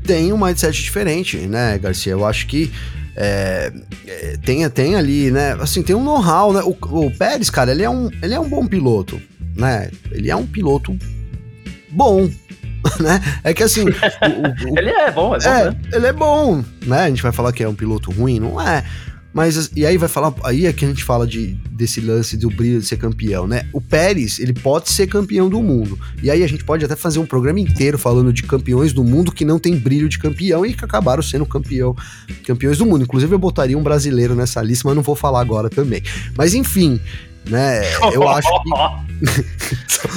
Tem 0.04 0.32
um 0.32 0.38
mindset 0.38 0.82
diferente, 0.82 1.36
né, 1.38 1.78
Garcia? 1.78 2.12
Eu 2.12 2.26
acho 2.26 2.46
que 2.48 2.72
é, 3.14 3.72
é, 4.06 4.36
tem, 4.44 4.68
tem 4.70 4.96
ali, 4.96 5.30
né? 5.30 5.52
Assim, 5.60 5.82
tem 5.82 5.94
um 5.94 6.02
know-how, 6.02 6.52
né? 6.52 6.60
O, 6.64 6.76
o 7.06 7.10
Pérez, 7.10 7.50
cara, 7.50 7.70
ele 7.70 7.82
é, 7.82 7.90
um, 7.90 8.10
ele 8.22 8.34
é 8.34 8.40
um 8.40 8.48
bom 8.48 8.66
piloto 8.66 9.20
né? 9.56 9.90
Ele 10.10 10.30
é 10.30 10.36
um 10.36 10.46
piloto 10.46 10.96
bom, 11.90 12.28
né? 13.00 13.20
É 13.44 13.54
que 13.54 13.62
assim. 13.62 13.84
o, 13.84 14.72
o, 14.72 14.78
ele 14.78 14.90
é 14.90 15.10
bom, 15.10 15.34
é 15.34 15.38
bom. 15.38 15.48
É, 15.48 15.70
né? 15.70 15.80
ele 15.92 16.06
é 16.06 16.12
bom, 16.12 16.64
né? 16.86 17.04
A 17.04 17.08
gente 17.08 17.22
vai 17.22 17.32
falar 17.32 17.52
que 17.52 17.62
é 17.62 17.68
um 17.68 17.74
piloto 17.74 18.10
ruim, 18.10 18.40
não 18.40 18.60
é. 18.60 18.84
Mas 19.32 19.70
e 19.74 19.86
aí 19.86 19.96
vai 19.96 20.10
falar, 20.10 20.34
aí 20.44 20.66
é 20.66 20.72
que 20.72 20.84
a 20.84 20.88
gente 20.88 21.02
fala 21.02 21.26
de 21.26 21.54
desse 21.70 22.00
lance 22.00 22.36
do 22.36 22.50
brilho 22.50 22.80
de 22.80 22.86
ser 22.86 22.98
campeão, 22.98 23.46
né? 23.46 23.66
O 23.72 23.80
Pérez, 23.80 24.38
ele 24.38 24.52
pode 24.52 24.92
ser 24.92 25.06
campeão 25.06 25.48
do 25.48 25.62
mundo. 25.62 25.98
E 26.22 26.30
aí 26.30 26.42
a 26.42 26.46
gente 26.46 26.62
pode 26.62 26.84
até 26.84 26.94
fazer 26.94 27.18
um 27.18 27.24
programa 27.24 27.58
inteiro 27.58 27.98
falando 27.98 28.30
de 28.32 28.42
campeões 28.42 28.92
do 28.92 29.02
mundo 29.02 29.32
que 29.32 29.44
não 29.44 29.58
tem 29.58 29.74
brilho 29.74 30.08
de 30.08 30.18
campeão 30.18 30.66
e 30.66 30.74
que 30.74 30.84
acabaram 30.84 31.22
sendo 31.22 31.46
campeão, 31.46 31.96
campeões 32.44 32.76
do 32.76 32.84
mundo. 32.84 33.04
Inclusive 33.04 33.34
eu 33.34 33.38
botaria 33.38 33.76
um 33.76 33.82
brasileiro 33.82 34.34
nessa 34.34 34.60
lista, 34.60 34.86
mas 34.86 34.96
não 34.96 35.02
vou 35.02 35.16
falar 35.16 35.40
agora 35.40 35.70
também. 35.70 36.02
Mas 36.36 36.52
enfim, 36.52 37.00
né? 37.48 37.82
Eu 38.12 38.28
acho 38.28 38.48
que. 38.62 38.70
só, 39.88 40.08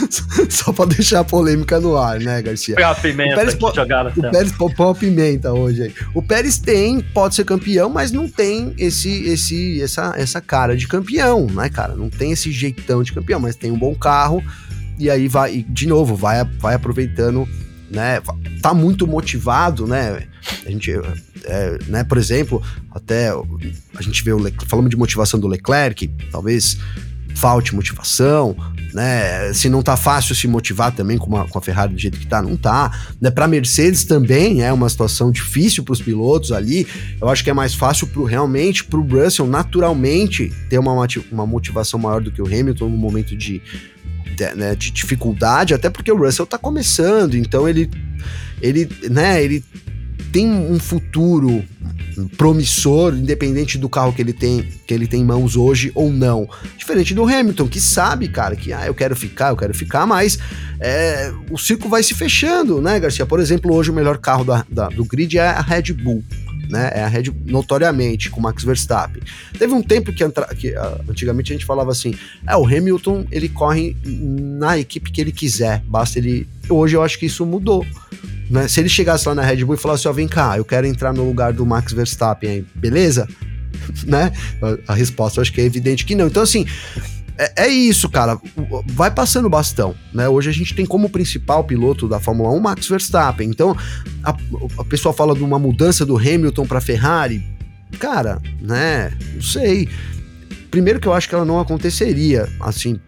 só 0.50 0.74
pra 0.74 0.86
deixar 0.86 1.22
a 1.22 1.24
polêmica 1.24 1.80
no 1.80 1.98
ar, 1.98 2.20
né, 2.20 2.42
Garcia? 2.42 2.76
Foi 2.76 2.84
a 2.84 2.96
pimenta 2.96 3.34
o 3.34 3.36
Pérez, 3.36 3.58
jogaram 3.76 4.12
O 4.16 4.22
Pérez 4.22 4.52
põe 4.52 4.74
uma 4.80 4.96
pimenta 4.96 5.54
hoje 5.54 5.84
aí. 5.84 5.94
O 6.14 6.22
Pérez 6.22 6.58
tem, 6.58 7.02
pode 7.02 7.36
ser 7.36 7.46
campeão, 7.46 7.90
mas 7.90 8.12
não 8.12 8.28
tem 8.28 8.74
esse, 8.78 9.28
esse, 9.28 9.82
essa, 9.82 10.14
essa 10.18 10.42
cara 10.42 10.76
de 10.76 10.88
campeão, 10.88 11.48
né, 11.48 11.70
cara? 11.70 11.96
Não 11.96 12.10
tem 12.10 12.32
esse 12.32 12.52
jeitão 12.52 13.04
de 13.04 13.12
campeão, 13.12 13.40
mas 13.40 13.56
tem 13.56 13.72
um 13.72 13.78
bom 13.78 13.96
carro. 13.96 14.44
E 14.98 15.10
aí 15.10 15.28
vai, 15.28 15.56
e 15.56 15.64
de 15.64 15.88
novo, 15.88 16.16
vai, 16.16 16.44
vai 16.60 16.76
aproveitando, 16.76 17.48
né? 17.92 18.22
Tá 18.62 18.74
muito 18.74 19.06
motivado, 19.06 19.86
né? 19.86 20.24
A 20.66 20.70
gente 20.70 20.92
é, 21.48 21.78
né, 21.88 22.04
por 22.04 22.18
exemplo, 22.18 22.62
até 22.92 23.30
a 23.96 24.02
gente 24.02 24.24
vê 24.24 24.32
o 24.32 24.38
Leclerc, 24.38 24.68
falamos 24.68 24.90
de 24.90 24.98
motivação 24.98 25.40
do 25.40 25.48
Leclerc, 25.48 26.08
talvez 26.32 26.78
falte 27.36 27.76
motivação, 27.76 28.56
né? 28.94 29.54
Se 29.54 29.70
não 29.70 29.84
tá 29.84 29.98
fácil 29.98 30.34
se 30.34 30.48
motivar 30.48 30.92
também 30.92 31.18
com, 31.18 31.28
uma, 31.28 31.48
com 31.48 31.60
a 31.60 31.62
Ferrari 31.62 31.94
do 31.94 32.00
jeito 32.00 32.18
que 32.18 32.26
tá, 32.26 32.42
não 32.42 32.56
tá. 32.56 32.92
Né? 33.20 33.30
Para 33.30 33.48
Mercedes 33.48 34.06
também 34.06 34.64
é 34.64 34.72
uma 34.72 34.88
situação 34.90 35.32
difícil 35.32 35.84
para 35.84 35.94
os 35.94 36.02
pilotos 36.02 36.52
ali. 36.52 36.88
Eu 37.22 37.30
acho 37.30 37.44
que 37.44 37.50
é 37.50 37.54
mais 37.54 37.74
fácil 37.74 38.08
pro, 38.08 38.24
realmente 38.24 38.84
para 38.84 39.00
o 39.00 39.08
Russell 39.08 39.48
naturalmente 39.48 40.52
ter 40.70 40.80
uma, 40.80 40.94
uma 41.32 41.46
motivação 41.46 42.00
maior 42.00 42.22
do 42.22 42.32
que 42.32 42.42
o 42.42 42.48
Hamilton 42.48 42.90
no 42.90 42.98
momento 42.98 43.36
de, 43.36 43.62
de, 44.36 44.56
né, 44.56 44.76
de 44.76 44.92
dificuldade, 44.92 45.74
até 45.74 45.90
porque 45.90 46.12
o 46.12 46.18
Russell 46.18 46.46
tá 46.46 46.58
começando, 46.58 47.36
então 47.36 47.68
ele 47.68 47.90
ele, 48.62 48.90
né, 49.10 49.44
ele 49.44 49.64
tem 50.32 50.50
um 50.52 50.80
futuro 50.80 51.64
promissor, 52.38 53.14
independente 53.14 53.78
do 53.78 53.90
carro 53.90 54.14
que 54.14 54.22
ele 54.22 54.34
tem, 54.34 54.68
que 54.86 54.94
ele 54.94 55.08
tem 55.08 55.22
em 55.22 55.26
mãos 55.26 55.56
hoje 55.56 55.92
ou 55.94 56.12
não. 56.12 56.48
Diferente 56.78 57.14
do 57.14 57.24
Hamilton, 57.24 57.68
que 57.68 57.80
sabe, 57.80 58.28
cara, 58.28 58.56
que 58.56 58.72
ah, 58.72 58.86
eu 58.86 58.94
quero 58.94 59.16
ficar, 59.16 59.50
eu 59.50 59.58
quero 59.58 59.74
ficar, 59.74 60.06
mas 60.06 60.40
é, 60.80 61.34
o 61.50 61.58
circo 61.58 61.90
vai 61.90 62.04
se 62.04 62.14
fechando, 62.14 62.82
né, 62.82 63.00
Garcia? 63.00 63.26
Por 63.26 63.40
exemplo, 63.40 63.74
hoje 63.74 63.92
o 63.92 63.94
melhor 63.94 64.18
carro 64.18 64.44
da, 64.44 64.66
da, 64.70 64.88
do 64.90 65.04
grid 65.06 65.38
é 65.38 65.48
a 65.48 65.62
Red 65.62 65.94
Bull. 65.94 66.24
Né, 66.70 66.90
é 66.96 67.04
a 67.04 67.08
Red 67.08 67.26
notoriamente 67.46 68.32
com 68.32 68.42
Max 68.42 68.64
Verstappen. 68.64 69.22
Teve 69.58 69.72
um 69.74 69.84
tempo 69.84 70.12
que, 70.12 70.24
que 70.58 70.72
uh, 70.72 71.02
antigamente 71.08 71.52
a 71.52 71.56
gente 71.56 71.66
falava 71.66 71.92
assim: 71.92 72.16
é, 72.48 72.56
o 72.56 72.66
Hamilton 72.66 73.28
ele 73.32 73.48
corre 73.48 73.96
na 74.04 74.76
equipe 74.76 75.12
que 75.12 75.22
ele 75.22 75.32
quiser, 75.32 75.84
basta 75.86 76.18
ele. 76.18 76.48
Hoje 76.68 76.96
eu 76.96 77.04
acho 77.04 77.20
que 77.20 77.28
isso 77.28 77.46
mudou. 77.46 77.86
Né? 78.50 78.68
Se 78.68 78.80
ele 78.80 78.90
chegasse 78.90 79.28
lá 79.28 79.36
na 79.36 79.42
Red 79.42 79.64
Bull 79.64 79.76
e 79.76 79.78
falasse, 79.78 80.08
ó, 80.08 80.12
vem 80.12 80.28
cá, 80.28 80.58
eu 80.58 80.66
quero 80.66 80.86
entrar 80.86 81.14
no 81.14 81.26
lugar 81.26 81.54
do 81.54 81.66
Max 81.66 81.94
Verstappen 81.94 82.50
aí, 82.50 82.66
beleza? 82.76 83.28
né? 84.06 84.32
A, 84.62 84.94
a 84.94 84.96
resposta 84.96 85.40
eu 85.40 85.42
acho 85.42 85.52
que 85.52 85.62
é 85.62 85.66
evidente 85.66 86.06
que 86.06 86.16
não. 86.16 86.28
Então, 86.28 86.44
assim, 86.44 86.66
é, 87.38 87.66
é, 87.66 87.68
isso, 87.68 88.10
cara. 88.10 88.40
Vai 88.88 89.12
passando 89.12 89.46
o 89.46 89.50
bastão, 89.50 89.96
né? 90.14 90.28
Hoje 90.28 90.50
a 90.50 90.54
gente 90.54 90.74
tem 90.74 90.86
como 90.86 91.10
principal 91.10 91.64
piloto 91.64 92.08
da 92.08 92.20
Fórmula 92.20 92.52
1 92.52 92.60
Max 92.60 92.88
Verstappen. 92.88 93.50
Então, 93.50 93.76
a, 94.24 94.36
a 94.78 94.84
pessoa 94.86 95.14
fala 95.14 95.36
de 95.36 95.44
uma 95.44 95.60
mudança 95.60 96.06
do 96.06 96.18
Hamilton 96.18 96.66
para 96.66 96.80
Ferrari. 96.80 97.44
Cara, 98.00 98.42
né? 98.62 99.14
Não 99.34 99.42
sei. 99.42 99.90
Primeiro 100.72 101.00
que 101.00 101.08
eu 101.08 101.14
acho 101.14 101.28
que 101.30 101.36
ela 101.36 101.46
não 101.46 101.60
aconteceria, 101.60 102.50
assim, 102.60 103.00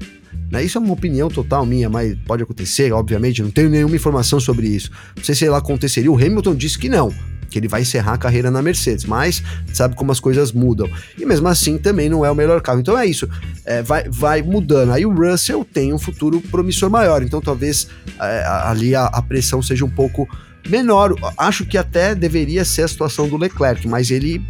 né? 0.51 0.63
Isso 0.63 0.77
é 0.77 0.81
uma 0.81 0.93
opinião 0.93 1.29
total 1.29 1.65
minha, 1.65 1.89
mas 1.89 2.17
pode 2.25 2.43
acontecer, 2.43 2.91
obviamente, 2.93 3.41
não 3.41 3.51
tenho 3.51 3.69
nenhuma 3.69 3.95
informação 3.95 4.39
sobre 4.39 4.67
isso. 4.67 4.91
Não 5.15 5.23
sei 5.23 5.35
se 5.35 5.45
ela 5.45 5.57
aconteceria. 5.57 6.11
O 6.11 6.15
Hamilton 6.15 6.55
disse 6.55 6.77
que 6.77 6.89
não, 6.89 7.13
que 7.49 7.57
ele 7.59 7.67
vai 7.67 7.81
encerrar 7.81 8.13
a 8.13 8.17
carreira 8.17 8.51
na 8.51 8.61
Mercedes, 8.61 9.05
mas 9.05 9.41
sabe 9.73 9.95
como 9.95 10.11
as 10.11 10.19
coisas 10.19 10.51
mudam. 10.51 10.89
E 11.17 11.25
mesmo 11.25 11.47
assim 11.47 11.77
também 11.77 12.09
não 12.09 12.25
é 12.25 12.31
o 12.31 12.35
melhor 12.35 12.61
carro. 12.61 12.79
Então 12.79 12.97
é 12.97 13.05
isso, 13.05 13.27
é, 13.65 13.81
vai, 13.81 14.07
vai 14.09 14.41
mudando. 14.41 14.91
Aí 14.91 15.05
o 15.05 15.13
Russell 15.13 15.65
tem 15.65 15.93
um 15.93 15.99
futuro 15.99 16.41
promissor 16.41 16.89
maior, 16.89 17.23
então 17.23 17.41
talvez 17.41 17.87
é, 18.19 18.43
ali 18.63 18.95
a, 18.95 19.05
a 19.05 19.21
pressão 19.21 19.61
seja 19.61 19.85
um 19.85 19.89
pouco 19.89 20.27
menor. 20.69 21.15
Acho 21.37 21.65
que 21.65 21.77
até 21.77 22.13
deveria 22.13 22.63
ser 22.65 22.83
a 22.83 22.87
situação 22.87 23.27
do 23.27 23.37
Leclerc, 23.37 23.87
mas 23.87 24.11
ele, 24.11 24.41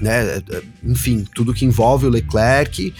né, 0.00 0.42
enfim, 0.84 1.24
tudo 1.34 1.54
que 1.54 1.64
envolve 1.64 2.06
o 2.06 2.10
Leclerc 2.10 2.92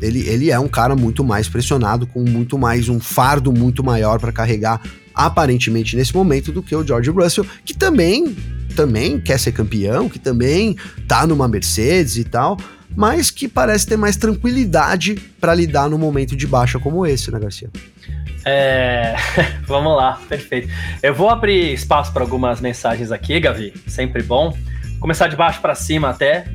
ele, 0.00 0.28
ele 0.28 0.50
é 0.50 0.58
um 0.58 0.68
cara 0.68 0.94
muito 0.94 1.24
mais 1.24 1.48
pressionado, 1.48 2.06
com 2.06 2.22
muito 2.22 2.58
mais 2.58 2.88
um 2.88 3.00
fardo 3.00 3.52
muito 3.52 3.82
maior 3.82 4.18
para 4.18 4.32
carregar, 4.32 4.80
aparentemente 5.14 5.96
nesse 5.96 6.14
momento, 6.14 6.52
do 6.52 6.62
que 6.62 6.76
o 6.76 6.86
George 6.86 7.10
Russell, 7.10 7.46
que 7.64 7.74
também 7.74 8.36
também 8.74 9.18
quer 9.18 9.38
ser 9.38 9.52
campeão, 9.52 10.06
que 10.06 10.18
também 10.18 10.76
tá 11.08 11.26
numa 11.26 11.48
Mercedes 11.48 12.18
e 12.18 12.24
tal, 12.24 12.58
mas 12.94 13.30
que 13.30 13.48
parece 13.48 13.86
ter 13.86 13.96
mais 13.96 14.16
tranquilidade 14.16 15.14
para 15.40 15.54
lidar 15.54 15.88
num 15.88 15.96
momento 15.96 16.36
de 16.36 16.46
baixa 16.46 16.78
como 16.78 17.06
esse, 17.06 17.30
né, 17.30 17.38
Garcia? 17.38 17.70
É, 18.44 19.16
vamos 19.66 19.96
lá, 19.96 20.20
perfeito. 20.28 20.68
Eu 21.02 21.14
vou 21.14 21.30
abrir 21.30 21.72
espaço 21.72 22.12
para 22.12 22.22
algumas 22.22 22.60
mensagens 22.60 23.10
aqui, 23.10 23.40
Gavi, 23.40 23.72
sempre 23.86 24.22
bom. 24.22 24.54
Começar 25.06 25.28
de 25.28 25.36
baixo 25.36 25.60
para 25.60 25.72
cima 25.76 26.10
até. 26.10 26.48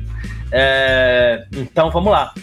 É, 0.50 1.46
então 1.52 1.90
vamos 1.90 2.12
lá. 2.12 2.34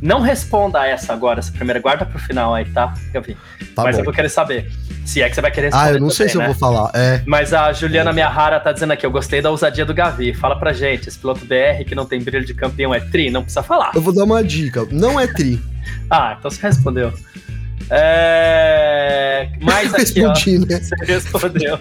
Não 0.00 0.22
responda 0.22 0.80
a 0.80 0.86
essa 0.88 1.12
agora, 1.12 1.40
essa 1.40 1.52
primeira, 1.52 1.78
guarda 1.80 2.06
pro 2.06 2.18
final 2.18 2.54
aí, 2.54 2.64
tá, 2.64 2.94
Gavi? 3.12 3.36
Tá 3.76 3.82
Mas 3.82 3.94
bom. 3.94 4.00
eu 4.00 4.04
vou 4.06 4.14
querer 4.14 4.30
saber. 4.30 4.72
Se 5.04 5.20
é 5.20 5.28
que 5.28 5.34
você 5.34 5.42
vai 5.42 5.50
querer 5.50 5.66
responder. 5.66 5.84
Ah, 5.84 5.90
eu 5.90 6.00
não 6.00 6.08
também, 6.08 6.16
sei 6.16 6.28
se 6.30 6.38
né? 6.38 6.44
eu 6.44 6.48
vou 6.48 6.58
falar. 6.58 6.90
É. 6.94 7.22
Mas 7.26 7.52
a 7.52 7.70
Juliana 7.74 8.08
é. 8.08 8.12
Miyahara 8.14 8.58
tá 8.58 8.72
dizendo 8.72 8.94
aqui: 8.94 9.04
eu 9.04 9.10
gostei 9.10 9.42
da 9.42 9.50
ousadia 9.50 9.84
do 9.84 9.92
Gavi. 9.92 10.32
Fala 10.32 10.58
pra 10.58 10.72
gente, 10.72 11.10
esse 11.10 11.18
piloto 11.18 11.44
BR 11.44 11.84
que 11.86 11.94
não 11.94 12.06
tem 12.06 12.22
brilho 12.22 12.46
de 12.46 12.54
campeão 12.54 12.94
é 12.94 13.00
tri? 13.00 13.28
Não 13.28 13.42
precisa 13.42 13.62
falar. 13.62 13.90
Eu 13.94 14.00
vou 14.00 14.14
dar 14.14 14.24
uma 14.24 14.42
dica: 14.42 14.88
não 14.90 15.20
é 15.20 15.26
tri. 15.26 15.60
ah, 16.08 16.36
então 16.38 16.50
você 16.50 16.62
respondeu. 16.62 17.12
É... 17.90 19.50
Mais 19.60 19.92
aqui, 19.92 20.22
Respondi, 20.22 20.56
ó. 20.56 20.66
Né? 20.66 20.80
Você 20.80 20.94
respondeu. 21.04 21.80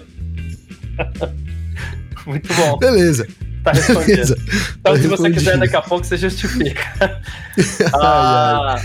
Muito 2.28 2.54
bom. 2.56 2.78
Beleza. 2.78 3.26
Tá 3.64 3.72
respondido. 3.72 4.36
Então, 4.84 4.96
tá 4.96 5.00
se 5.00 5.08
você 5.08 5.32
quiser, 5.32 5.58
daqui 5.58 5.76
a 5.76 5.82
pouco 5.82 6.06
você 6.06 6.18
justifica. 6.18 7.22
ah, 7.96 8.76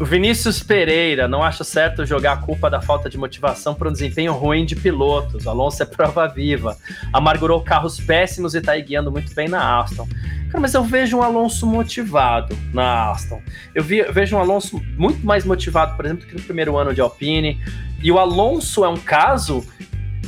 o 0.00 0.04
Vinícius 0.04 0.60
Pereira 0.60 1.28
não 1.28 1.40
acha 1.40 1.62
certo 1.62 2.04
jogar 2.04 2.32
a 2.32 2.36
culpa 2.38 2.68
da 2.68 2.80
falta 2.82 3.08
de 3.08 3.16
motivação 3.16 3.72
para 3.72 3.88
um 3.88 3.92
desempenho 3.92 4.32
ruim 4.32 4.64
de 4.64 4.74
pilotos. 4.74 5.46
Alonso 5.46 5.80
é 5.84 5.86
prova 5.86 6.26
viva. 6.26 6.76
Amargurou 7.12 7.60
carros 7.62 8.00
péssimos 8.00 8.54
e 8.54 8.58
está 8.58 8.76
guiando 8.76 9.12
muito 9.12 9.32
bem 9.32 9.48
na 9.48 9.78
Aston. 9.78 10.08
Cara, 10.48 10.60
mas 10.60 10.74
eu 10.74 10.82
vejo 10.82 11.18
um 11.18 11.22
Alonso 11.22 11.64
motivado 11.64 12.58
na 12.72 13.12
Aston. 13.12 13.40
Eu, 13.72 13.84
vi, 13.84 13.98
eu 13.98 14.12
vejo 14.12 14.36
um 14.36 14.40
Alonso 14.40 14.82
muito 14.96 15.24
mais 15.24 15.44
motivado, 15.44 15.94
por 15.94 16.04
exemplo, 16.04 16.26
que 16.26 16.34
no 16.34 16.42
primeiro 16.42 16.76
ano 16.76 16.92
de 16.92 17.00
Alpine. 17.00 17.60
E 18.02 18.10
o 18.10 18.18
Alonso 18.18 18.84
é 18.84 18.88
um 18.88 18.96
caso 18.96 19.64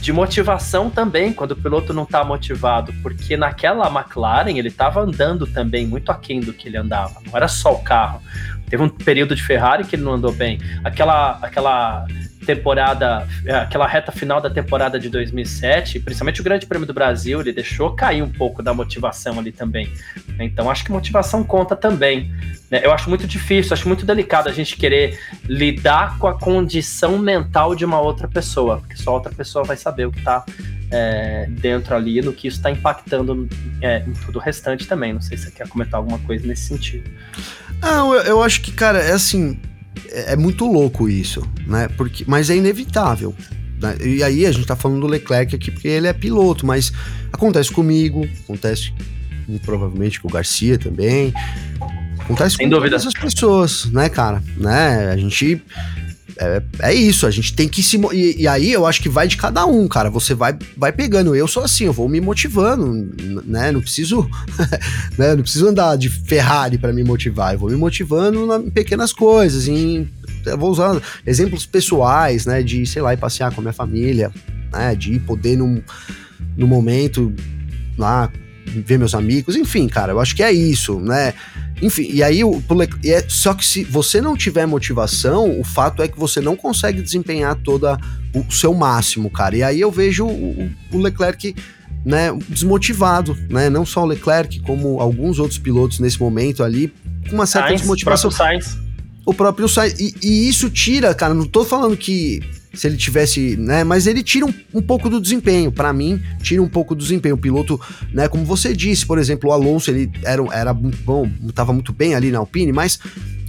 de 0.07 0.13
motivação 0.13 0.89
também, 0.89 1.33
quando 1.33 1.51
o 1.51 1.57
piloto 1.57 1.93
não 1.93 2.05
está 2.05 2.23
motivado, 2.23 2.93
porque 3.03 3.37
naquela 3.37 3.89
McLaren 3.89 4.57
ele 4.57 4.69
estava 4.69 5.01
andando 5.01 5.49
também 5.49 5.85
muito 5.85 6.13
aquém 6.13 6.39
do 6.39 6.53
que 6.53 6.69
ele 6.69 6.77
andava, 6.77 7.21
não 7.27 7.37
era 7.37 7.49
só 7.49 7.75
o 7.75 7.83
carro. 7.83 8.23
Teve 8.69 8.83
um 8.83 8.89
período 8.89 9.35
de 9.35 9.43
Ferrari 9.43 9.85
que 9.85 9.97
ele 9.97 10.03
não 10.03 10.15
andou 10.15 10.33
bem. 10.33 10.59
Aquela, 10.85 11.39
aquela 11.43 12.07
temporada, 12.47 13.27
aquela 13.63 13.87
reta 13.87 14.13
final 14.13 14.41
da 14.41 14.49
temporada 14.49 14.99
de 14.99 15.09
2007, 15.09 15.99
principalmente 16.01 16.41
o 16.41 16.45
Grande 16.45 16.65
Prêmio 16.65 16.87
do 16.87 16.95
Brasil, 16.95 17.41
ele 17.41 17.53
deixou 17.53 17.95
cair 17.95 18.23
um 18.23 18.31
pouco 18.31 18.63
da 18.63 18.73
motivação 18.73 19.39
ali 19.39 19.51
também. 19.51 19.93
Então 20.39 20.71
acho 20.71 20.85
que 20.85 20.93
motivação 20.93 21.43
conta 21.43 21.75
também. 21.75 22.33
Né? 22.71 22.81
Eu 22.85 22.93
acho 22.93 23.09
muito 23.09 23.27
difícil, 23.27 23.75
acho 23.75 23.89
muito 23.89 24.07
delicado 24.07 24.49
a 24.49 24.53
gente 24.53 24.77
querer 24.77 25.19
lidar 25.45 26.19
com 26.19 26.29
a 26.29 26.39
condição 26.39 27.19
mental 27.19 27.75
de 27.75 27.85
uma 27.85 28.01
outra 28.01 28.29
pessoa, 28.29 28.79
porque 28.79 28.97
só 28.97 29.13
outra 29.13 29.33
pessoa 29.33 29.65
vai 29.65 29.77
saber 29.77 30.07
o 30.07 30.13
que 30.13 30.21
está 30.21 30.45
é, 30.91 31.47
dentro 31.49 31.95
ali, 31.95 32.21
no 32.23 32.33
que 32.33 32.49
isso 32.49 32.59
está 32.59 32.71
impactando 32.71 33.49
é, 33.81 34.05
em 34.07 34.13
tudo 34.13 34.39
o 34.39 34.43
restante 34.43 34.87
também. 34.87 35.13
Não 35.13 35.21
sei 35.21 35.37
se 35.37 35.45
você 35.45 35.51
quer 35.51 35.69
comentar 35.69 35.99
alguma 35.99 36.19
coisa 36.21 36.47
nesse 36.47 36.67
sentido. 36.67 37.11
Não, 37.81 38.15
eu, 38.15 38.23
eu 38.23 38.43
acho 38.43 38.61
que, 38.63 38.73
cara, 38.73 38.99
é 38.99 39.13
assim 39.13 39.59
é, 40.11 40.33
é 40.33 40.37
muito 40.37 40.67
louco 40.67 41.09
isso, 41.09 41.43
né? 41.67 41.89
Porque, 41.97 42.25
mas 42.27 42.51
é 42.51 42.57
inevitável. 42.57 43.35
Né? 43.81 43.97
E 44.03 44.23
aí 44.23 44.47
a 44.47 44.53
gente 44.53 44.67
tá 44.67 44.77
falando 44.77 45.01
do 45.01 45.07
Leclerc 45.07 45.55
aqui 45.55 45.71
porque 45.71 45.89
ele 45.89 46.07
é 46.07 46.13
piloto, 46.13 46.65
mas 46.65 46.93
acontece 47.33 47.71
comigo, 47.71 48.27
acontece 48.45 48.93
provavelmente 49.65 50.21
com 50.21 50.29
o 50.29 50.31
Garcia 50.31 50.79
também. 50.79 51.33
Acontece 52.19 52.57
Sem 52.57 52.67
com 52.67 52.71
dúvida. 52.71 52.99
todas 52.99 53.07
as 53.07 53.15
pessoas, 53.15 53.85
né, 53.87 54.09
cara? 54.09 54.43
Né? 54.57 55.11
A 55.13 55.17
gente 55.17 55.63
é, 56.39 56.63
é 56.81 56.95
isso, 56.95 57.27
a 57.27 57.31
gente 57.31 57.55
tem 57.55 57.69
que 57.69 57.83
se. 57.83 57.97
E, 58.13 58.43
e, 58.43 58.49
aí 58.49 58.71
eu 58.71 58.87
acho 58.87 59.01
que 59.01 59.09
vai 59.09 59.27
de 59.27 59.37
cada 59.37 59.65
um, 59.65 59.89
cara. 59.89 60.11
Você 60.11 60.35
vai, 60.35 60.57
vai 60.77 60.93
pegando. 60.93 61.35
Eu 61.35 61.49
sou 61.49 61.63
assim, 61.63 61.85
eu 61.85 61.93
vou 61.93 62.09
me 62.09 62.21
motivando, 62.21 63.11
né? 63.45 63.73
Não 63.73 63.81
preciso, 63.81 64.29
né? 65.17 65.35
Não 65.35 65.43
preciso 65.43 65.69
andar 65.69 65.97
de 65.97 66.09
Ferrari 66.09 66.77
para 66.77 66.93
me 66.93 67.03
motivar. 67.03 67.55
Eu 67.55 67.59
vou 67.59 67.71
me 67.71 67.77
motivando 67.77 68.55
em 68.55 68.71
pequenas 68.71 69.13
coisas, 69.13 69.67
em. 69.67 70.09
Eu 70.45 70.59
vou 70.59 70.71
usar 70.71 71.01
exemplos 71.27 71.65
pessoais, 71.65 72.45
né? 72.45 72.63
De, 72.63 72.85
sei 72.87 73.01
lá, 73.01 73.15
ir 73.15 73.19
passear 73.19 73.53
com 73.53 73.61
a 73.61 73.63
minha 73.63 73.73
família, 73.73 74.31
né? 74.73 74.95
De 74.95 75.15
ir 75.15 75.21
poder 75.21 75.57
num, 75.57 75.81
num 76.57 76.67
momento 76.67 77.33
lá 77.97 78.31
ver 78.67 78.99
meus 78.99 79.15
amigos, 79.15 79.57
enfim, 79.57 79.87
cara, 79.89 80.13
eu 80.13 80.21
acho 80.21 80.35
que 80.35 80.43
é 80.43 80.53
isso, 80.53 80.99
né? 81.01 81.35
Enfim, 81.81 82.09
e 82.11 82.23
aí 82.23 82.43
o 82.43 82.63
é, 83.05 83.25
só 83.29 83.55
que 83.55 83.65
se 83.65 83.85
você 83.85 84.21
não 84.21 84.37
tiver 84.37 84.67
motivação, 84.67 85.61
o 85.61 85.65
fato 85.65 86.03
é 86.03 86.09
que 86.09 86.19
você 86.19 86.41
não 86.41 86.57
consegue 86.57 87.03
desempenhar 87.03 87.55
toda 87.57 87.99
o 88.35 88.51
seu 88.51 88.73
máximo, 88.75 89.31
cara. 89.31 89.57
E 89.57 89.63
aí 89.63 89.81
eu 89.81 89.91
vejo 89.91 90.27
o, 90.27 90.71
o 90.93 90.99
Leclerc 90.99 91.55
né, 92.05 92.29
desmotivado, 92.49 93.37
né? 93.51 93.69
Não 93.69 93.85
só 93.85 94.03
o 94.03 94.07
Leclerc, 94.07 94.61
como 94.61 95.01
alguns 95.01 95.39
outros 95.39 95.59
pilotos 95.59 95.99
nesse 95.99 96.21
momento 96.21 96.63
ali, 96.63 96.93
com 97.29 97.35
uma 97.35 97.47
certa 97.47 97.69
Sainz, 97.69 97.81
desmotivação. 97.81 98.31
O 98.31 98.35
próprio 98.35 98.63
Sainz. 98.63 98.79
O 99.27 99.35
próprio 99.35 99.69
Sainz. 99.69 99.99
E, 99.99 100.15
e, 100.23 100.49
isso 100.49 100.71
tira, 100.71 101.13
cara, 101.15 101.35
não 101.35 101.45
tô 101.45 101.65
falando 101.65 101.97
que 101.97 102.41
se 102.77 102.87
ele 102.87 102.97
tivesse, 102.97 103.57
né? 103.57 103.83
Mas 103.83 104.07
ele 104.07 104.23
tira 104.23 104.47
um, 104.47 104.55
um 104.75 104.83
pouco 104.83 105.09
do 105.09 105.21
desempenho, 105.21 105.73
para 105.73 105.93
mim, 105.93 106.21
tira 106.43 106.63
um 106.63 106.69
pouco 106.69 106.95
do 106.95 107.03
desempenho. 107.03 107.35
O 107.35 107.39
piloto, 107.39 107.81
né? 108.13 108.29
Como 108.29 108.45
você 108.45 108.75
disse, 108.75 109.05
por 109.05 109.19
exemplo, 109.19 109.51
o 109.51 109.53
Alonso, 109.53 109.91
ele 109.91 110.11
era, 110.23 110.43
era 110.53 110.75
muito 110.75 110.99
bom, 111.03 111.29
tava 111.55 111.73
muito 111.73 111.93
bem 111.93 112.15
ali 112.15 112.31
na 112.31 112.39
Alpine, 112.39 112.73
mas 112.73 112.99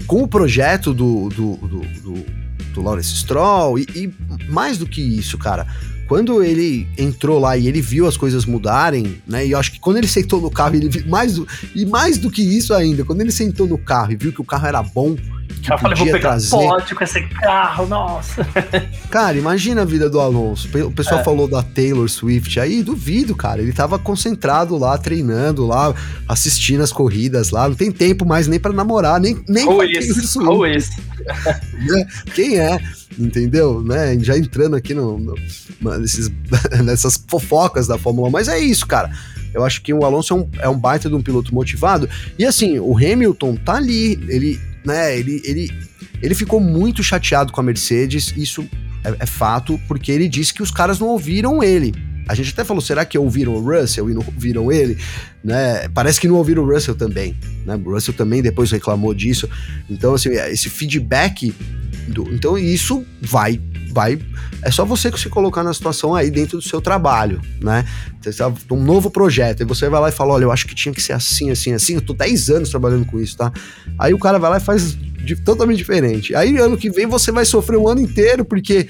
com 0.06 0.24
o 0.24 0.28
projeto 0.28 0.94
do, 0.94 1.30
do, 1.30 1.56
do, 1.58 1.80
do, 1.80 2.26
do 2.74 2.82
Lawrence 2.82 3.16
Stroll, 3.16 3.78
e, 3.78 3.88
e 3.96 4.14
mais 4.50 4.78
do 4.78 4.86
que 4.86 5.02
isso, 5.02 5.38
cara, 5.38 5.68
quando 6.08 6.42
ele 6.42 6.88
entrou 6.98 7.38
lá 7.38 7.58
e 7.58 7.68
ele 7.68 7.82
viu 7.82 8.08
as 8.08 8.16
coisas 8.16 8.46
mudarem, 8.46 9.22
né? 9.28 9.46
E 9.46 9.52
eu 9.52 9.60
acho 9.60 9.74
que 9.74 9.80
quando 9.80 9.98
ele 9.98 10.08
sentou 10.08 10.40
no 10.40 10.50
carro, 10.50 10.76
ele 10.76 10.88
viu 10.88 11.06
mais 11.08 11.34
do, 11.34 11.48
e 11.76 11.86
mais 11.86 12.18
do 12.18 12.32
que 12.32 12.42
isso 12.42 12.74
ainda, 12.74 13.04
quando 13.04 13.22
ele 13.22 13.32
sentou 13.32 13.68
no 13.68 13.78
carro 13.78 14.14
e 14.14 14.16
viu 14.16 14.32
que 14.32 14.42
o 14.42 14.46
carro 14.46 14.68
era 14.68 14.82
bom, 14.82 15.18
eu 15.70 15.78
falei, 15.78 15.98
vou 15.98 16.06
pegar 16.08 16.20
trazer... 16.20 16.50
pódio 16.50 16.95
com 16.95 17.04
esse 17.04 17.22
carro, 17.28 17.88
nossa. 17.88 18.48
Cara, 19.10 19.38
imagina 19.38 19.82
a 19.82 19.86
vida 19.86 20.10
do 20.10 20.20
Alonso. 20.20 20.70
O 20.86 20.91
pessoal 20.91 21.22
é. 21.22 21.24
falou 21.24 21.48
da 21.48 21.62
Taylor 21.62 22.08
Swift 22.08 22.60
aí, 22.60 22.84
duvido, 22.84 23.36
cara. 23.36 23.62
Ele 23.62 23.74
tava 23.74 24.00
concentrado 24.00 24.78
lá, 24.78 24.98
treinando 24.98 25.66
lá, 25.66 25.93
assistindo 26.28 26.82
as 26.82 26.91
corridas 26.91 27.50
lá. 27.52 27.68
Não 27.68 27.76
tem 27.76 27.91
tempo 27.91 28.26
mais 28.26 28.48
nem 28.48 28.60
para 28.60 28.74
namorar, 28.74 29.20
nem, 29.20 29.41
nem 29.48 29.68
Ou 29.68 29.84
isso, 29.84 30.41
ou 30.43 30.66
isso. 30.66 30.91
Né? 31.78 32.06
Quem 32.34 32.58
é? 32.58 32.80
Entendeu? 33.18 33.82
Né? 33.82 34.18
Já 34.20 34.38
entrando 34.38 34.76
aqui 34.76 34.93
no, 34.93 35.18
no, 35.20 35.36
nesses, 36.00 36.32
nessas 36.84 37.22
fofocas 37.28 37.88
da 37.88 37.98
Fórmula 37.98 38.30
1. 38.30 38.32
Mas 38.32 38.48
é 38.48 38.60
isso, 38.60 38.86
cara. 38.86 39.12
Eu 39.54 39.66
acho 39.66 39.82
que 39.82 39.93
o 39.93 40.06
Alonso 40.06 40.34
é 40.34 40.38
um, 40.38 40.50
é 40.62 40.70
um 40.70 40.78
baita 40.78 41.10
de 41.10 41.16
um 41.16 41.22
piloto 41.22 41.54
motivado. 41.54 42.10
E 42.38 42.45
assim, 42.45 42.80
o 42.80 42.95
Hamilton 42.95 43.56
tá 43.56 43.76
ali. 43.76 44.14
Ele 44.28 44.60
né, 44.88 45.20
ele, 45.20 45.42
ele, 45.44 45.72
ele 46.22 46.34
ficou 46.34 46.62
muito 46.62 47.04
chateado 47.04 47.52
com 47.52 47.60
a 47.60 47.64
Mercedes, 47.64 48.34
isso 48.38 48.68
é, 49.04 49.16
é 49.20 49.26
fato, 49.26 49.78
porque 49.86 50.12
ele 50.14 50.30
disse 50.30 50.54
que 50.54 50.64
os 50.64 50.72
caras 50.72 50.98
não 50.98 51.08
ouviram 51.08 51.62
ele. 51.62 51.94
A 52.30 52.34
gente 52.34 52.52
até 52.52 52.64
falou, 52.64 52.82
será 52.82 53.06
que 53.06 53.18
ouviram 53.18 53.54
o 53.54 53.60
Russell 53.60 54.10
e 54.10 54.14
não 54.14 54.22
ouviram 54.26 54.72
ele? 54.72 54.98
Né? 55.44 55.88
Parece 55.94 56.20
que 56.20 56.28
não 56.28 56.36
ouviram 56.36 56.64
o 56.64 56.74
Russell 56.74 56.96
também. 56.96 57.38
Né? 57.66 57.80
O 57.86 57.94
Russell 57.94 58.14
também 58.14 58.42
depois 58.42 58.72
reclamou 58.72 59.14
disso. 59.14 59.50
Então, 59.90 60.14
assim, 60.14 60.30
esse 60.30 60.70
feedback. 60.70 61.54
Do, 62.08 62.34
então, 62.34 62.58
isso 62.58 63.06
vai 63.22 63.62
vai. 63.98 64.20
É 64.62 64.70
só 64.70 64.86
você 64.86 65.10
que 65.10 65.20
se 65.20 65.28
colocar 65.28 65.64
na 65.64 65.74
situação 65.74 66.14
aí 66.14 66.30
dentro 66.30 66.60
do 66.60 66.64
seu 66.64 66.80
trabalho, 66.80 67.41
né? 67.60 67.84
Tá 68.38 68.54
um 68.72 68.84
novo 68.84 69.10
projeto, 69.10 69.62
e 69.62 69.66
você 69.66 69.89
vai 69.89 70.00
lá 70.00 70.10
e 70.10 70.12
fala: 70.12 70.34
olha, 70.34 70.43
eu 70.43 70.52
acho 70.52 70.68
que 70.68 70.76
tinha 70.76 70.93
que 70.93 71.02
ser 71.02 71.14
assim, 71.14 71.50
assim, 71.50 71.74
assim. 71.74 71.95
Eu 71.95 72.02
tô 72.02 72.14
10 72.14 72.50
anos 72.52 72.70
trabalhando 72.70 73.06
com 73.06 73.20
isso, 73.20 73.36
tá? 73.36 73.52
Aí 73.98 74.14
o 74.14 74.20
cara 74.20 74.38
vai 74.38 74.52
lá 74.52 74.58
e 74.58 74.60
faz 74.60 74.93
de, 74.93 75.36
totalmente 75.36 75.78
diferente. 75.78 76.36
Aí 76.36 76.56
ano 76.58 76.78
que 76.78 76.91
vem 76.91 77.08
você 77.08 77.32
vai 77.32 77.43
sofrer 77.43 77.78
um 77.78 77.88
ano 77.88 78.02
inteiro, 78.02 78.45
porque 78.45 78.88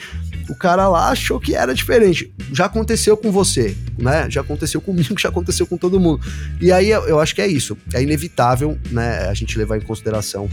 o 0.49 0.55
cara 0.55 0.89
lá 0.89 1.09
achou 1.09 1.39
que 1.39 1.55
era 1.55 1.73
diferente. 1.73 2.33
Já 2.51 2.65
aconteceu 2.65 3.15
com 3.15 3.31
você, 3.31 3.77
né? 3.97 4.27
Já 4.29 4.41
aconteceu 4.41 4.81
comigo, 4.81 5.15
já 5.19 5.29
aconteceu 5.29 5.65
com 5.65 5.77
todo 5.77 6.01
mundo. 6.01 6.19
E 6.59 6.69
aí 6.69 6.89
eu 6.89 7.19
acho 7.19 7.33
que 7.33 7.41
é 7.41 7.47
isso. 7.47 7.77
É 7.93 8.03
inevitável, 8.03 8.77
né, 8.91 9.29
a 9.29 9.33
gente 9.33 9.57
levar 9.57 9.77
em 9.77 9.81
consideração 9.81 10.49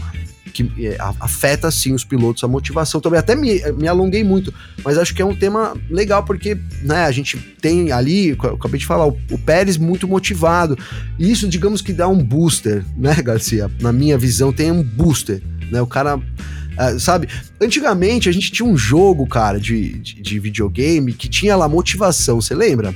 que 0.55 0.87
é, 0.87 0.95
afeta 1.19 1.69
sim 1.69 1.93
os 1.93 2.05
pilotos, 2.05 2.41
a 2.43 2.47
motivação 2.47 3.01
também. 3.01 3.19
Até 3.19 3.35
me, 3.35 3.59
me 3.73 3.87
alonguei 3.89 4.23
muito, 4.23 4.53
mas 4.83 4.97
acho 4.97 5.13
que 5.13 5.21
é 5.21 5.25
um 5.25 5.35
tema 5.35 5.75
legal 5.89 6.23
porque 6.23 6.57
né, 6.81 7.03
a 7.03 7.11
gente 7.11 7.37
tem 7.37 7.91
ali, 7.91 8.31
acabei 8.31 8.79
de 8.79 8.85
falar, 8.85 9.05
o, 9.05 9.17
o 9.31 9.37
Pérez 9.37 9.75
muito 9.75 10.07
motivado. 10.07 10.77
E 11.19 11.29
isso, 11.29 11.45
digamos 11.49 11.81
que 11.81 11.91
dá 11.91 12.07
um 12.07 12.23
booster, 12.23 12.85
né, 12.95 13.13
Garcia? 13.21 13.69
Na 13.81 13.91
minha 13.91 14.17
visão, 14.17 14.53
tem 14.53 14.71
um 14.71 14.81
booster. 14.81 15.41
Né? 15.69 15.81
O 15.81 15.87
cara. 15.87 16.15
Uh, 16.17 16.99
sabe, 16.99 17.29
antigamente 17.61 18.27
a 18.27 18.33
gente 18.33 18.51
tinha 18.51 18.67
um 18.67 18.75
jogo, 18.75 19.25
cara, 19.25 19.57
de, 19.57 19.97
de, 19.99 20.21
de 20.21 20.39
videogame 20.39 21.13
que 21.13 21.29
tinha 21.29 21.55
lá 21.55 21.69
motivação, 21.69 22.41
você 22.41 22.53
lembra? 22.53 22.93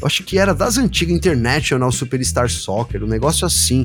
Eu 0.00 0.06
acho 0.06 0.22
que 0.22 0.38
era 0.38 0.54
das 0.54 0.78
antigas 0.78 1.12
International 1.12 1.90
Superstar 1.90 2.48
Soccer, 2.48 3.02
um 3.02 3.08
negócio 3.08 3.44
assim 3.44 3.84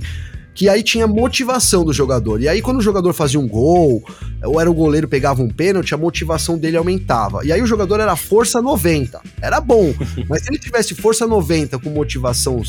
que 0.54 0.68
aí 0.68 0.84
tinha 0.84 1.08
motivação 1.08 1.86
do 1.86 1.94
jogador. 1.94 2.42
E 2.42 2.48
aí, 2.48 2.62
quando 2.62 2.78
o 2.78 2.82
jogador 2.82 3.14
fazia 3.14 3.40
um 3.40 3.48
gol, 3.48 4.04
ou 4.44 4.60
era 4.60 4.70
o 4.70 4.74
goleiro 4.74 5.08
pegava 5.08 5.42
um 5.42 5.50
pênalti, 5.50 5.94
a 5.94 5.98
motivação 5.98 6.58
dele 6.58 6.78
aumentava. 6.78 7.46
E 7.46 7.52
aí 7.52 7.62
o 7.62 7.68
jogador 7.68 8.00
era 8.00 8.16
força 8.16 8.62
90. 8.62 9.22
Era 9.42 9.62
bom. 9.62 9.94
mas 10.28 10.44
se 10.44 10.50
ele 10.50 10.60
tivesse 10.60 10.94
força 10.94 11.26
90 11.26 11.80
com 11.80 11.90
motivação 11.90 12.62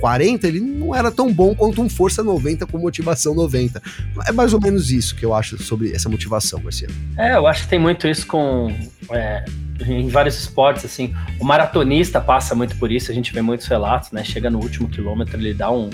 40, 0.00 0.48
ele 0.48 0.60
não 0.60 0.94
era 0.94 1.10
tão 1.10 1.32
bom 1.32 1.54
quanto 1.54 1.80
um 1.80 1.88
força 1.88 2.22
90 2.22 2.66
com 2.66 2.78
motivação 2.78 3.34
90. 3.34 3.80
É 4.26 4.32
mais 4.32 4.52
ou 4.52 4.60
menos 4.60 4.90
isso 4.90 5.14
que 5.14 5.24
eu 5.24 5.34
acho 5.34 5.62
sobre 5.62 5.92
essa 5.92 6.08
motivação, 6.08 6.60
Garcia. 6.60 6.88
É, 7.16 7.36
eu 7.36 7.46
acho 7.46 7.62
que 7.62 7.68
tem 7.68 7.78
muito 7.78 8.08
isso 8.08 8.26
com. 8.26 8.74
É, 9.10 9.44
em 9.86 10.08
vários 10.08 10.38
esportes, 10.38 10.84
assim. 10.84 11.14
O 11.38 11.44
maratonista 11.44 12.20
passa 12.20 12.54
muito 12.54 12.76
por 12.76 12.90
isso, 12.90 13.10
a 13.10 13.14
gente 13.14 13.32
vê 13.32 13.40
muitos 13.40 13.66
relatos, 13.66 14.10
né? 14.10 14.24
Chega 14.24 14.50
no 14.50 14.58
último 14.58 14.88
quilômetro, 14.88 15.38
ele 15.38 15.54
dá 15.54 15.70
um 15.70 15.88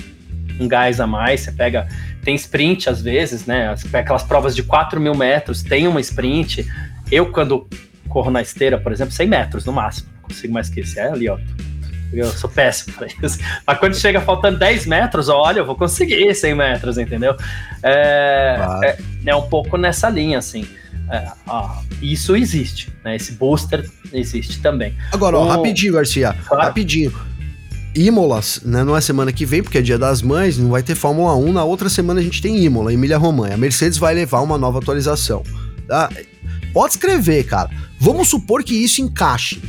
um 0.58 0.68
gás 0.68 1.00
a 1.00 1.06
mais, 1.06 1.40
você 1.40 1.52
pega, 1.52 1.86
tem 2.22 2.34
sprint 2.34 2.88
às 2.88 3.00
vezes, 3.02 3.46
né, 3.46 3.74
aquelas 3.92 4.22
provas 4.22 4.54
de 4.54 4.62
4 4.62 5.00
mil 5.00 5.14
metros, 5.14 5.62
tem 5.62 5.86
uma 5.88 6.00
sprint, 6.00 6.66
eu 7.10 7.30
quando 7.30 7.68
corro 8.08 8.30
na 8.30 8.42
esteira, 8.42 8.78
por 8.78 8.92
exemplo, 8.92 9.12
100 9.12 9.26
metros 9.26 9.64
no 9.64 9.72
máximo, 9.72 10.08
não 10.14 10.22
consigo 10.22 10.52
mais 10.52 10.68
que 10.68 10.80
isso, 10.80 10.98
é 10.98 11.08
ali, 11.08 11.28
ó, 11.28 11.38
eu 12.12 12.26
sou 12.30 12.48
péssimo 12.48 12.94
pra 12.96 13.06
isso. 13.06 13.38
Mas 13.66 13.78
quando 13.78 13.96
chega 13.96 14.20
faltando 14.20 14.58
10 14.58 14.86
metros, 14.86 15.28
olha, 15.28 15.58
eu 15.58 15.66
vou 15.66 15.74
conseguir 15.74 16.32
100 16.34 16.54
metros, 16.54 16.96
entendeu? 16.98 17.36
É, 17.82 18.54
claro. 18.56 18.84
é, 18.84 18.98
é, 19.26 19.34
um 19.34 19.48
pouco 19.48 19.76
nessa 19.76 20.08
linha, 20.08 20.38
assim. 20.38 20.64
É, 21.10 21.32
ó, 21.46 21.70
isso 22.00 22.36
existe, 22.36 22.92
né? 23.04 23.16
Esse 23.16 23.32
booster 23.32 23.90
existe 24.12 24.60
também. 24.60 24.96
Agora, 25.12 25.36
ó, 25.36 25.46
rapidinho, 25.48 25.94
Garcia, 25.94 26.34
claro. 26.46 26.64
rapidinho 26.64 27.12
Imola, 27.94 28.40
né? 28.64 28.82
Não 28.82 28.96
é 28.96 29.00
semana 29.00 29.32
que 29.32 29.46
vem, 29.46 29.62
porque 29.62 29.78
é 29.78 29.82
dia 29.82 29.98
das 29.98 30.20
mães, 30.20 30.58
não 30.58 30.70
vai 30.70 30.82
ter 30.82 30.94
Fórmula 30.94 31.36
1. 31.36 31.52
Na 31.52 31.64
outra 31.64 31.88
semana 31.88 32.20
a 32.20 32.22
gente 32.22 32.42
tem 32.42 32.64
Imola, 32.64 32.92
Emília 32.92 33.18
Romanha. 33.18 33.54
A 33.54 33.58
Mercedes 33.58 33.98
vai 33.98 34.14
levar 34.14 34.40
uma 34.40 34.58
nova 34.58 34.78
atualização. 34.78 35.42
Tá? 35.86 36.10
Pode 36.72 36.94
escrever, 36.94 37.44
cara. 37.44 37.70
Vamos 38.00 38.28
supor 38.28 38.64
que 38.64 38.74
isso 38.74 39.00
encaixe 39.00 39.60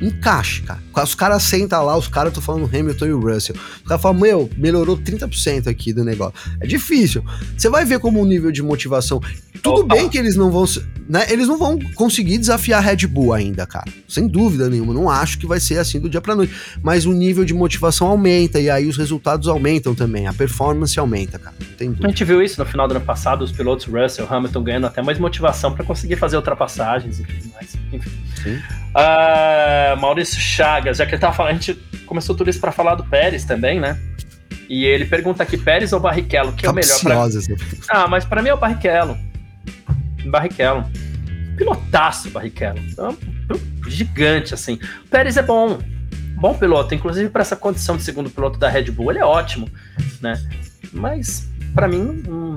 encaixe, 0.00 0.62
cara. 0.62 0.80
Os 1.02 1.14
caras 1.14 1.42
sentam 1.42 1.84
lá, 1.84 1.96
os 1.96 2.08
caras, 2.08 2.32
tô 2.32 2.40
falando 2.40 2.66
Hamilton 2.66 3.06
e 3.06 3.12
o 3.12 3.20
Russell. 3.20 3.56
Os 3.56 3.88
caras 3.88 4.02
falam, 4.02 4.20
meu, 4.20 4.50
melhorou 4.56 4.96
30% 4.96 5.68
aqui 5.68 5.92
do 5.92 6.04
negócio. 6.04 6.34
É 6.60 6.66
difícil. 6.66 7.24
Você 7.56 7.68
vai 7.68 7.84
ver 7.84 7.98
como 7.98 8.20
o 8.20 8.26
nível 8.26 8.50
de 8.50 8.62
motivação. 8.62 9.20
Tudo 9.64 9.80
Opa. 9.80 9.94
bem 9.94 10.10
que 10.10 10.18
eles 10.18 10.36
não 10.36 10.50
vão. 10.50 10.66
Né, 11.08 11.26
eles 11.30 11.48
não 11.48 11.58
vão 11.58 11.78
conseguir 11.94 12.36
desafiar 12.36 12.80
a 12.80 12.82
Red 12.82 13.06
Bull 13.06 13.32
ainda, 13.32 13.66
cara. 13.66 13.90
Sem 14.06 14.28
dúvida 14.28 14.68
nenhuma. 14.68 14.92
Não 14.92 15.08
acho 15.08 15.38
que 15.38 15.46
vai 15.46 15.58
ser 15.58 15.78
assim 15.78 15.98
do 15.98 16.08
dia 16.08 16.20
pra 16.20 16.34
noite. 16.34 16.54
Mas 16.82 17.06
o 17.06 17.12
nível 17.12 17.46
de 17.46 17.54
motivação 17.54 18.08
aumenta 18.08 18.60
e 18.60 18.68
aí 18.68 18.86
os 18.86 18.98
resultados 18.98 19.48
aumentam 19.48 19.94
também. 19.94 20.26
A 20.26 20.34
performance 20.34 20.98
aumenta, 20.98 21.38
cara. 21.38 21.56
tem 21.78 21.88
dúvida. 21.88 22.06
A 22.06 22.10
gente 22.10 22.24
viu 22.24 22.42
isso 22.42 22.60
no 22.62 22.66
final 22.66 22.86
do 22.86 22.94
ano 22.94 23.04
passado, 23.04 23.42
os 23.42 23.52
pilotos 23.52 23.86
Russell, 23.86 24.26
Hamilton 24.30 24.62
ganhando 24.62 24.86
até 24.86 25.00
mais 25.00 25.18
motivação 25.18 25.72
para 25.72 25.82
conseguir 25.82 26.16
fazer 26.16 26.36
ultrapassagens 26.36 27.20
e 27.20 27.24
tudo 27.24 27.52
mais. 27.54 27.74
Enfim. 27.90 28.10
Uh, 28.94 29.98
Maurício 29.98 30.38
Chagas, 30.38 30.98
já 30.98 31.06
que 31.06 31.14
ele 31.14 31.20
tava 31.20 31.34
falando, 31.34 31.52
a 31.52 31.54
gente 31.54 31.74
começou 32.04 32.34
tudo 32.34 32.50
isso 32.50 32.60
para 32.60 32.70
falar 32.70 32.96
do 32.96 33.04
Pérez 33.04 33.44
também, 33.44 33.80
né? 33.80 33.98
E 34.68 34.84
ele 34.84 35.06
pergunta 35.06 35.42
aqui, 35.42 35.56
Pérez 35.56 35.92
ou 35.92 36.00
Barrichello, 36.00 36.52
que 36.52 36.66
é 36.66 36.70
o 36.70 36.74
melhor 36.74 37.00
para 37.00 37.28
Ah, 37.88 38.06
mas 38.08 38.24
para 38.24 38.42
mim 38.42 38.50
é 38.50 38.54
o 38.54 38.58
Barrichello. 38.58 39.18
Barrichello. 40.30 40.84
Pilotaço 41.56 42.30
Barrichello. 42.30 42.78
Então, 42.78 43.16
gigante 43.86 44.54
assim. 44.54 44.78
O 45.04 45.08
Pérez 45.08 45.36
é 45.36 45.42
bom. 45.42 45.78
Bom 46.36 46.54
piloto, 46.54 46.94
inclusive 46.94 47.30
para 47.30 47.42
essa 47.42 47.56
condição 47.56 47.96
de 47.96 48.02
segundo 48.02 48.28
piloto 48.28 48.58
da 48.58 48.68
Red 48.68 48.90
Bull, 48.90 49.12
ele 49.12 49.20
é 49.20 49.24
ótimo, 49.24 49.70
né? 50.20 50.34
Mas 50.92 51.48
para 51.72 51.86
mim 51.88 52.22
hum, 52.28 52.56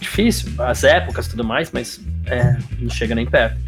difícil, 0.00 0.52
as 0.58 0.84
épocas 0.84 1.26
tudo 1.26 1.44
mais, 1.44 1.70
mas 1.72 2.00
é, 2.26 2.56
não 2.78 2.88
chega 2.88 3.14
nem 3.14 3.26
perto. 3.26 3.58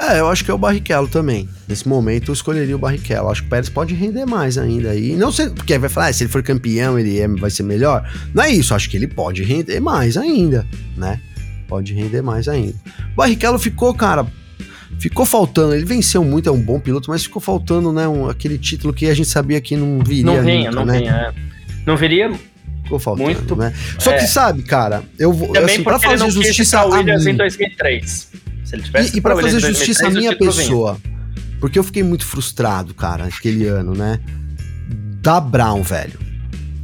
É, 0.00 0.20
eu 0.20 0.28
acho 0.28 0.44
que 0.44 0.50
é 0.50 0.54
o 0.54 0.58
Barrichello 0.58 1.06
também. 1.06 1.48
Nesse 1.68 1.86
momento 1.86 2.30
eu 2.30 2.32
escolheria 2.32 2.74
o 2.74 2.78
Barrichello. 2.78 3.30
Acho 3.30 3.42
que 3.42 3.46
o 3.46 3.50
Pérez 3.50 3.68
pode 3.68 3.94
render 3.94 4.24
mais 4.24 4.58
ainda 4.58 4.90
aí. 4.90 5.14
Não 5.14 5.30
sei, 5.30 5.50
porque 5.50 5.78
vai 5.78 5.88
falar, 5.88 6.08
ah, 6.08 6.12
se 6.12 6.24
ele 6.24 6.30
for 6.30 6.42
campeão, 6.42 6.98
ele 6.98 7.20
é, 7.20 7.28
vai 7.28 7.50
ser 7.50 7.62
melhor. 7.62 8.10
Não 8.34 8.42
é 8.42 8.50
isso, 8.50 8.74
acho 8.74 8.90
que 8.90 8.96
ele 8.96 9.06
pode 9.06 9.42
render 9.42 9.80
mais 9.80 10.16
ainda, 10.16 10.66
né? 10.96 11.20
Pode 11.72 11.94
render 11.94 12.20
mais 12.20 12.48
ainda. 12.48 12.74
O 13.12 13.16
Barrichello 13.16 13.58
ficou, 13.58 13.94
cara, 13.94 14.26
ficou 14.98 15.24
faltando. 15.24 15.74
Ele 15.74 15.86
venceu 15.86 16.22
muito, 16.22 16.50
é 16.50 16.52
um 16.52 16.60
bom 16.60 16.78
piloto, 16.78 17.08
mas 17.08 17.22
ficou 17.22 17.40
faltando, 17.40 17.90
né? 17.94 18.06
Um, 18.06 18.28
aquele 18.28 18.58
título 18.58 18.92
que 18.92 19.06
a 19.06 19.14
gente 19.14 19.30
sabia 19.30 19.58
que 19.58 19.74
não 19.74 20.00
viria. 20.00 20.22
Não 20.22 20.42
vinha, 20.42 20.70
nunca, 20.70 20.84
não 20.84 20.84
né? 20.84 20.98
vinha. 20.98 21.12
É. 21.12 21.32
Não 21.86 21.96
viria. 21.96 22.30
Ficou 22.82 22.98
faltando, 22.98 23.24
muito, 23.24 23.56
né? 23.56 23.72
Só 23.98 24.12
é. 24.12 24.18
que 24.18 24.26
sabe, 24.26 24.64
cara, 24.64 25.02
eu 25.18 25.32
vou. 25.32 25.50
Também 25.50 25.76
assim, 25.76 25.82
pra 25.82 25.98
fazer 25.98 26.30
justiça 26.30 26.80
a 26.80 26.84
Williams 26.84 27.24
em 27.24 27.36
2003. 27.36 28.30
Se 28.64 28.76
ele 28.76 28.82
tivesse 28.82 29.14
e, 29.14 29.18
e 29.18 29.20
para 29.22 29.34
fazer 29.34 29.58
justiça 29.58 30.08
à 30.08 30.10
minha 30.10 30.36
pessoa, 30.36 31.00
porque 31.58 31.78
eu 31.78 31.84
fiquei 31.84 32.02
muito 32.02 32.26
frustrado, 32.26 32.92
cara, 32.92 33.24
aquele 33.24 33.66
ano, 33.66 33.94
né? 33.94 34.20
Da 35.22 35.40
Brown, 35.40 35.82
velho. 35.82 36.20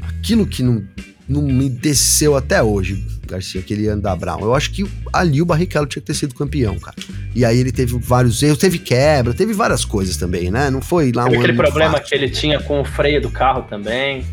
Aquilo 0.00 0.46
que 0.46 0.62
não, 0.62 0.82
não 1.28 1.42
me 1.42 1.68
desceu 1.68 2.36
até 2.36 2.62
hoje, 2.62 3.04
Garcia, 3.26 3.60
aquele 3.60 3.86
ano 3.86 4.00
da 4.00 4.16
Brown. 4.16 4.40
Eu 4.40 4.54
acho 4.54 4.70
que 4.70 4.86
ali 5.12 5.42
o 5.42 5.44
Barrichello 5.44 5.86
tinha 5.86 6.00
que 6.00 6.06
ter 6.06 6.14
sido 6.14 6.34
campeão, 6.34 6.78
cara. 6.78 6.96
E 7.34 7.44
aí 7.44 7.58
ele 7.58 7.70
teve 7.70 7.98
vários 7.98 8.42
erros, 8.42 8.58
teve 8.58 8.78
quebra, 8.78 9.34
teve 9.34 9.52
várias 9.52 9.84
coisas 9.84 10.16
também, 10.16 10.50
né? 10.50 10.70
Não 10.70 10.80
foi 10.80 11.12
lá 11.12 11.24
teve 11.24 11.36
um 11.36 11.40
aquele 11.40 11.56
problema 11.56 11.92
fácil. 11.92 12.06
que 12.06 12.14
ele 12.14 12.30
tinha 12.30 12.58
com 12.60 12.80
o 12.80 12.84
freio 12.84 13.20
do 13.20 13.30
carro 13.30 13.62
também. 13.62 14.24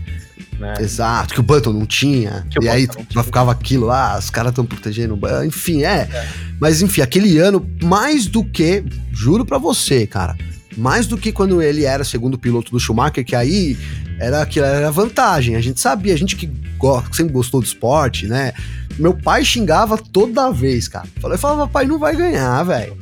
Né? 0.58 0.74
Exato, 0.80 1.34
que 1.34 1.40
o 1.42 1.44
Button 1.44 1.74
não 1.74 1.86
tinha. 1.86 2.48
Que 2.50 2.64
e 2.64 2.70
aí 2.70 2.88
não 3.14 3.24
ficava 3.24 3.52
aquilo 3.52 3.88
lá, 3.88 4.18
os 4.18 4.30
caras 4.30 4.52
estão 4.52 4.66
protegendo. 4.66 5.20
Enfim, 5.46 5.84
é. 5.84 6.08
Mas 6.62 6.82
enfim, 6.82 7.02
aquele 7.02 7.38
ano, 7.38 7.70
mais 7.84 8.26
do 8.26 8.44
que, 8.44 8.86
juro 9.12 9.46
pra 9.46 9.58
você, 9.58 10.08
cara, 10.08 10.38
mais 10.78 11.08
do 11.08 11.18
que 11.18 11.32
quando 11.32 11.62
ele 11.62 11.84
era 11.84 12.04
segundo 12.04 12.38
piloto 12.38 12.72
do 12.72 12.80
Schumacher, 12.80 13.26
que 13.26 13.36
aí 13.36 13.78
era 14.20 14.42
aquilo, 14.42 14.66
era 14.66 14.92
vantagem. 14.92 15.56
A 15.56 15.62
gente 15.62 15.80
sabia, 15.80 16.14
a 16.14 16.18
gente 16.18 16.36
que 16.36 16.50
sempre 17.12 17.34
gostou 17.34 17.62
do 17.62 17.66
esporte, 17.66 18.28
né? 18.28 18.54
Meu 18.98 19.14
pai 19.14 19.44
xingava 19.44 19.98
toda 19.98 20.52
vez, 20.52 20.88
cara. 20.88 21.08
Eu 21.24 21.38
falava, 21.38 21.68
pai, 21.68 21.86
não 21.86 22.00
vai 22.00 22.16
ganhar, 22.16 22.64
velho. 22.64 22.96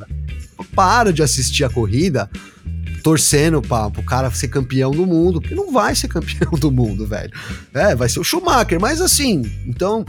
Para 0.74 1.12
de 1.12 1.22
assistir 1.22 1.64
a 1.64 1.68
corrida 1.70 2.28
torcendo 3.02 3.60
pra, 3.60 3.90
pro 3.90 4.02
cara 4.02 4.30
ser 4.30 4.48
campeão 4.48 4.90
do 4.90 5.06
mundo, 5.06 5.40
porque 5.40 5.54
não 5.54 5.70
vai 5.70 5.94
ser 5.94 6.08
campeão 6.08 6.52
do 6.52 6.70
mundo, 6.70 7.06
velho. 7.06 7.30
É, 7.74 7.94
vai 7.94 8.08
ser 8.08 8.18
o 8.20 8.24
Schumacher, 8.24 8.80
mas 8.80 9.00
assim, 9.00 9.42
então, 9.66 10.04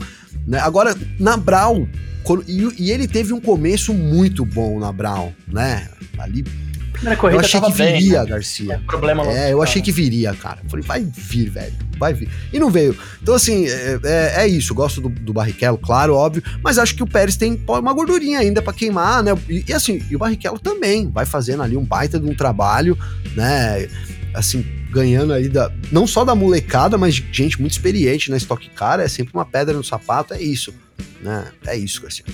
né, 0.46 0.58
agora, 0.60 0.96
na 1.20 1.36
Brown, 1.36 1.86
quando- 2.24 2.44
e, 2.48 2.66
e 2.78 2.90
ele 2.90 3.06
teve 3.06 3.32
um 3.34 3.40
começo 3.40 3.92
muito 3.92 4.44
bom 4.46 4.80
na 4.80 4.90
Brown, 4.92 5.30
né? 5.46 5.88
Ali, 6.18 6.42
eu 7.04 7.16
corrida 7.16 7.40
achei 7.40 7.60
que 7.60 7.72
bem, 7.72 7.92
viria, 7.94 8.22
né? 8.22 8.30
Garcia. 8.30 8.82
Problema 8.86 9.24
no 9.24 9.30
É, 9.30 9.52
eu 9.52 9.62
achei 9.62 9.80
que 9.82 9.92
viria, 9.92 10.34
cara. 10.34 10.58
Falei, 10.68 10.84
vai 10.84 11.04
vir, 11.04 11.50
velho. 11.50 11.74
Vai 11.98 12.14
vir. 12.14 12.28
E 12.52 12.58
não 12.58 12.70
veio. 12.70 12.96
Então, 13.22 13.34
assim, 13.34 13.66
é, 13.66 13.98
é- 14.04 14.34
é 14.42 14.48
isso. 14.48 14.74
Gosto 14.74 15.00
do, 15.00 15.08
do 15.08 15.32
Barrichello, 15.32 15.78
claro, 15.78 16.14
óbvio. 16.14 16.42
Mas 16.62 16.78
acho 16.78 16.94
que 16.94 17.02
o 17.02 17.06
Pérez 17.06 17.36
tem 17.36 17.60
uma 17.68 17.92
gordurinha 17.92 18.38
ainda 18.40 18.60
pra 18.62 18.72
queimar, 18.72 19.22
né? 19.22 19.32
E, 19.48 19.64
e, 19.68 19.72
assim, 19.72 20.02
e 20.10 20.16
o 20.16 20.18
Barrichello 20.18 20.58
também 20.58 21.10
vai 21.10 21.24
fazendo 21.26 21.62
ali 21.62 21.76
um 21.76 21.84
baita 21.84 22.18
de 22.18 22.26
um 22.28 22.34
trabalho, 22.34 22.98
né? 23.34 23.88
Assim, 24.34 24.64
ganhando 24.90 25.32
aí 25.32 25.48
da, 25.48 25.70
não 25.90 26.06
só 26.06 26.24
da 26.24 26.34
molecada, 26.34 26.96
mas 26.98 27.14
de 27.14 27.26
gente 27.32 27.60
muito 27.60 27.72
experiente 27.72 28.30
na 28.30 28.36
Stock 28.36 28.68
Car. 28.70 29.00
É 29.00 29.08
sempre 29.08 29.32
uma 29.34 29.44
pedra 29.44 29.74
no 29.74 29.84
sapato. 29.84 30.34
É 30.34 30.40
isso, 30.40 30.74
né? 31.22 31.46
É 31.66 31.76
isso, 31.76 32.02
Garcia. 32.02 32.24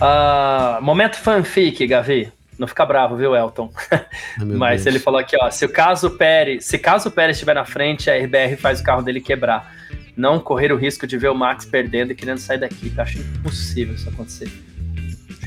Ah, 0.00 0.78
momento 0.80 1.16
fanfic, 1.16 1.86
Gavi. 1.86 2.32
Não 2.58 2.66
fica 2.66 2.84
bravo, 2.84 3.16
viu, 3.16 3.36
Elton? 3.36 3.70
Meu 4.38 4.56
Mas 4.58 4.82
Deus. 4.84 4.94
ele 4.94 4.98
falou 5.02 5.20
aqui, 5.20 5.36
ó, 5.40 5.48
se 5.50 5.64
o 5.64 5.68
caso 5.68 6.10
Pérez, 6.10 6.64
se 6.64 6.78
caso 6.78 7.10
Pérez 7.10 7.36
estiver 7.36 7.54
na 7.54 7.64
frente, 7.64 8.10
a 8.10 8.16
RBR 8.16 8.56
faz 8.56 8.80
o 8.80 8.82
carro 8.82 9.02
dele 9.02 9.20
quebrar. 9.20 9.72
Não 10.16 10.40
correr 10.40 10.72
o 10.72 10.76
risco 10.76 11.06
de 11.06 11.16
ver 11.16 11.28
o 11.28 11.34
Max 11.34 11.64
perdendo 11.64 12.10
e 12.10 12.14
querendo 12.14 12.38
sair 12.38 12.58
daqui. 12.58 12.92
Eu 12.96 13.02
acho 13.02 13.18
impossível 13.18 13.94
isso 13.94 14.08
acontecer. 14.08 14.50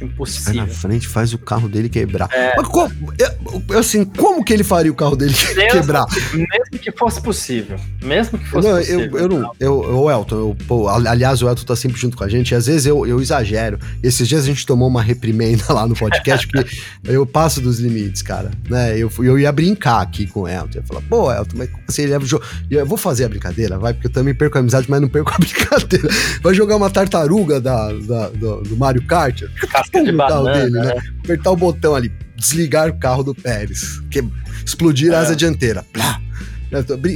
Acho 0.06 0.43
Vai 0.43 0.54
na 0.56 0.64
impossível. 0.64 0.68
frente, 0.68 1.08
faz 1.08 1.34
o 1.34 1.38
carro 1.38 1.68
dele 1.70 1.89
quebrar. 1.89 2.30
É. 2.32 2.54
Mas 2.58 2.68
como, 2.68 2.91
eu- 3.18 3.80
assim, 3.80 4.04
como 4.06 4.43
que 4.43 4.54
ele 4.54 4.64
faria 4.64 4.91
o 4.91 4.95
carro 4.95 5.16
dele 5.16 5.34
Mesmo, 5.56 5.72
quebrar? 5.80 6.06
mesmo 6.34 6.80
que 6.82 6.91
fosse 6.91 7.22
possível. 7.22 7.78
Mesmo 8.04 8.38
que 8.39 8.45
fosse 8.49 8.68
Não, 8.68 8.78
possível. 8.78 8.99
eu, 9.12 9.18
eu 9.18 9.30
não. 9.30 9.52
Eu, 9.60 9.84
eu, 9.84 10.10
Elton, 10.12 10.36
eu, 10.36 10.58
pô, 10.68 10.88
aliás, 10.89 11.41
o 11.41 11.47
Elton 11.49 11.64
tá 11.64 11.76
sempre 11.76 11.99
junto 11.99 12.18
com 12.18 12.24
a 12.24 12.30
gente. 12.30 12.52
E 12.52 12.56
às 12.56 12.66
vezes 12.68 12.86
eu, 12.86 13.06
eu 13.06 13.22
exagero. 13.22 13.78
Esses 14.02 14.28
dias 14.28 14.43
a 14.43 14.45
gente 14.47 14.66
tomou 14.66 14.88
uma 14.88 15.02
reprimenda 15.02 15.64
lá 15.74 15.86
no 15.88 15.95
podcast, 15.95 16.47
porque 16.47 16.76
eu 17.06 17.26
passo 17.26 17.62
dos 17.62 17.80
limites, 17.80 18.22
cara. 18.22 18.52
Né? 18.70 18.97
Eu, 18.97 19.12
eu 19.20 19.38
ia 19.39 19.52
brincar 19.52 20.02
aqui 20.02 20.26
com 20.28 20.41
o 20.41 20.47
Elton. 20.47 20.78
Eu 20.78 20.82
ia 20.82 20.88
falar, 20.88 21.02
pô, 21.10 21.32
Elton, 21.32 21.58
mas 21.58 21.70
como 21.70 21.84
você 21.88 22.06
leva 22.06 22.24
o 22.24 22.28
jogo? 22.28 22.43
Eu 22.70 22.86
vou 22.86 22.97
fazer 22.97 23.26
a 23.26 23.30
brincadeira, 23.30 23.78
vai, 23.78 23.93
porque 23.93 24.08
eu 24.08 24.12
também 24.12 24.34
perco 24.34 24.58
a 24.58 24.62
amizade, 24.62 24.88
mas 24.89 25.02
não 25.02 25.10
perco 25.10 25.32
a 25.34 25.38
brincadeira. 25.39 26.10
Vai 26.41 26.54
jogar 26.54 26.76
uma 26.76 26.89
tartaruga 26.89 27.60
da, 27.62 27.91
da- 27.93 28.30
do, 28.30 28.62
do 28.62 28.78
Mario 28.78 29.04
Kart? 29.06 29.43
Casca 29.92 30.12
de 30.54 30.60
dele, 30.60 30.72
né? 30.80 30.94
Apertar 31.24 31.52
o 31.52 31.56
botão 31.56 31.96
ali, 31.96 32.12
desligar 32.38 32.89
o 32.89 32.98
carro 33.00 33.24
do 33.24 33.36
Pérez, 33.36 34.00
que, 34.10 34.24
explodir 34.66 35.12
a 35.12 35.16
É. 35.16 35.20
asa 35.20 35.36
dianteira. 35.36 35.84
Plá. 35.94 36.20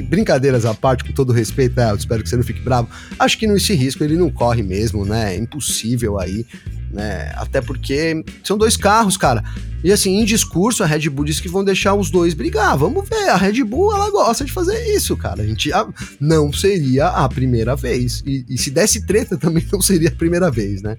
Brincadeiras 0.09 0.65
à 0.65 0.73
parte, 0.73 1.03
com 1.05 1.13
todo 1.13 1.31
respeito, 1.31 1.79
é, 1.79 1.89
eu 1.91 1.95
espero 1.95 2.21
que 2.21 2.29
você 2.29 2.35
não 2.35 2.43
fique 2.43 2.59
bravo. 2.61 2.89
Acho 3.17 3.37
que 3.37 3.47
nesse 3.47 3.73
risco 3.73 4.03
ele 4.03 4.17
não 4.17 4.29
corre 4.29 4.61
mesmo, 4.61 5.05
né? 5.05 5.33
É 5.33 5.37
impossível 5.37 6.19
aí, 6.19 6.45
né? 6.91 7.31
Até 7.37 7.61
porque 7.61 8.21
são 8.43 8.57
dois 8.57 8.75
carros, 8.75 9.15
cara. 9.15 9.41
E 9.81 9.93
assim, 9.93 10.19
em 10.19 10.25
discurso, 10.25 10.83
a 10.83 10.85
Red 10.85 11.09
Bull 11.09 11.23
disse 11.23 11.41
que 11.41 11.47
vão 11.47 11.63
deixar 11.63 11.93
os 11.93 12.09
dois 12.09 12.33
brigar. 12.33 12.77
Vamos 12.77 13.07
ver, 13.07 13.29
a 13.29 13.37
Red 13.37 13.63
Bull, 13.63 13.93
ela 13.95 14.09
gosta 14.11 14.43
de 14.43 14.51
fazer 14.51 14.77
isso, 14.93 15.15
cara. 15.15 15.41
A 15.41 15.45
gente 15.45 15.71
a- 15.71 15.87
não 16.19 16.51
seria 16.51 17.07
a 17.07 17.29
primeira 17.29 17.75
vez. 17.77 18.21
E, 18.25 18.45
e 18.49 18.57
se 18.57 18.69
desse 18.69 19.05
treta, 19.05 19.37
também 19.39 19.65
não 19.71 19.79
seria 19.81 20.09
a 20.09 20.15
primeira 20.15 20.51
vez, 20.51 20.81
né? 20.81 20.97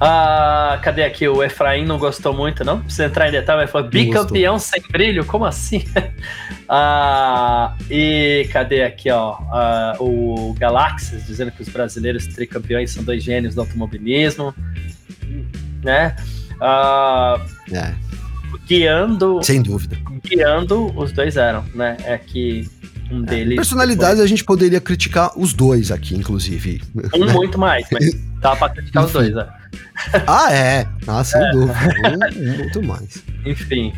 Ah, 0.00 0.78
cadê 0.82 1.04
aqui? 1.04 1.26
O 1.28 1.42
Efraim 1.42 1.84
não 1.86 1.98
gostou 1.98 2.34
muito, 2.34 2.64
não? 2.64 2.80
Precisa 2.80 3.06
entrar 3.06 3.28
em 3.28 3.32
detalhe, 3.32 3.62
mas 3.62 3.70
falou 3.70 3.88
bicampeão 3.88 4.58
sem 4.58 4.82
brilho? 4.90 5.24
Como 5.24 5.44
assim? 5.44 5.84
ah, 6.68 7.74
e 7.90 8.48
cadê 8.52 8.82
aqui, 8.82 9.10
ó? 9.10 9.36
Ah, 9.52 9.96
o 10.00 10.54
Galaxias 10.58 11.24
dizendo 11.26 11.52
que 11.52 11.62
os 11.62 11.68
brasileiros 11.68 12.26
tricampeões 12.26 12.90
são 12.90 13.02
dois 13.04 13.22
gênios 13.22 13.54
do 13.54 13.60
automobilismo, 13.60 14.54
né? 15.82 16.16
Ah, 16.60 17.40
É, 17.72 17.94
guiando, 18.66 19.40
sem 19.42 19.62
dúvida. 19.62 19.96
guiando, 20.24 20.92
os 20.98 21.12
dois 21.12 21.36
eram, 21.36 21.64
né? 21.74 21.96
É 22.04 22.18
que 22.18 22.68
um 23.14 23.22
deles. 23.22 23.56
Personalidades 23.56 24.20
a 24.20 24.26
gente 24.26 24.44
poderia 24.44 24.80
criticar 24.80 25.32
os 25.38 25.52
dois 25.52 25.90
aqui, 25.90 26.14
inclusive. 26.14 26.82
Um 27.14 27.32
muito 27.32 27.58
mais, 27.58 27.86
mas 27.90 28.10
tava 28.40 28.56
pra 28.56 28.68
criticar 28.70 29.04
os 29.04 29.10
Enfim. 29.10 29.18
dois, 29.32 29.34
né? 29.34 29.46
ah, 30.26 30.52
é. 30.52 30.86
Ah, 31.06 31.24
sem 31.24 31.40
dúvida. 31.50 31.74
Um, 32.36 32.56
muito 32.58 32.82
mais. 32.82 33.22
Enfim. 33.44 33.92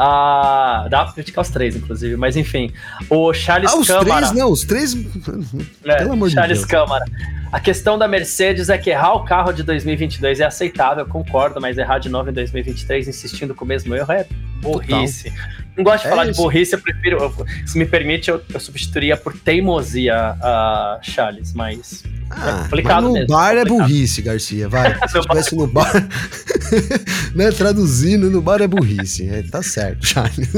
Ah, 0.00 0.86
dá 0.88 1.04
pra 1.04 1.12
criticar 1.14 1.42
os 1.42 1.48
três, 1.50 1.74
inclusive, 1.74 2.16
mas 2.16 2.36
enfim. 2.36 2.72
O 3.10 3.32
Charles 3.32 3.72
Ah, 3.72 3.76
os 3.76 3.86
Câmara. 3.88 4.04
três, 4.26 4.32
não, 4.32 4.50
os 4.52 4.62
três. 4.64 4.94
né, 4.94 5.96
pelo 5.96 6.12
amor 6.12 6.28
de 6.28 6.34
Charles 6.36 6.58
Deus. 6.58 6.70
Câmara. 6.70 7.04
A 7.50 7.58
questão 7.58 7.98
da 7.98 8.06
Mercedes 8.06 8.68
é 8.68 8.76
que 8.78 8.90
errar 8.90 9.14
o 9.14 9.24
carro 9.24 9.52
de 9.52 9.62
2022 9.62 10.38
é 10.38 10.44
aceitável, 10.44 11.04
concordo, 11.06 11.60
mas 11.60 11.78
errar 11.78 11.98
de 11.98 12.08
novo 12.10 12.28
em 12.30 12.32
2023 12.32 13.08
insistindo 13.08 13.54
com 13.54 13.64
o 13.64 13.68
mesmo 13.68 13.94
erro 13.94 14.12
é 14.12 14.26
burrice. 14.60 15.32
Não 15.78 15.84
gosto 15.84 16.02
de 16.02 16.06
É 16.08 16.10
falar 16.10 16.24
de 16.24 16.32
isso. 16.32 16.42
burrice, 16.42 16.72
eu 16.74 16.80
prefiro. 16.80 17.16
eu- 17.22 17.46
se 17.66 17.78
me 17.78 17.86
permite, 17.86 18.28
eu, 18.30 18.42
eu 18.52 18.60
substituiria 18.60 19.16
por 19.16 19.32
teimosia 19.38 20.14
a 20.42 20.98
Charles, 21.02 21.52
mas. 21.54 22.02
Ah, 22.30 22.60
complicado 22.64 22.94
mas 23.04 23.04
no 23.04 23.12
mesmo, 23.14 23.28
bar 23.28 23.52
é 23.52 23.60
complicado. 23.60 23.78
burrice, 23.88 24.20
Garcia, 24.20 24.68
vai. 24.68 24.92
Se 25.08 25.18
estivesse 25.18 25.56
no 25.56 25.66
bar, 25.66 25.92
né, 27.34 27.50
traduzindo, 27.52 28.28
no 28.30 28.42
bar 28.42 28.60
é 28.60 28.66
burrice. 28.66 29.26
É, 29.28 29.42
tá 29.42 29.62
certo, 29.62 30.04
Charles. 30.06 30.48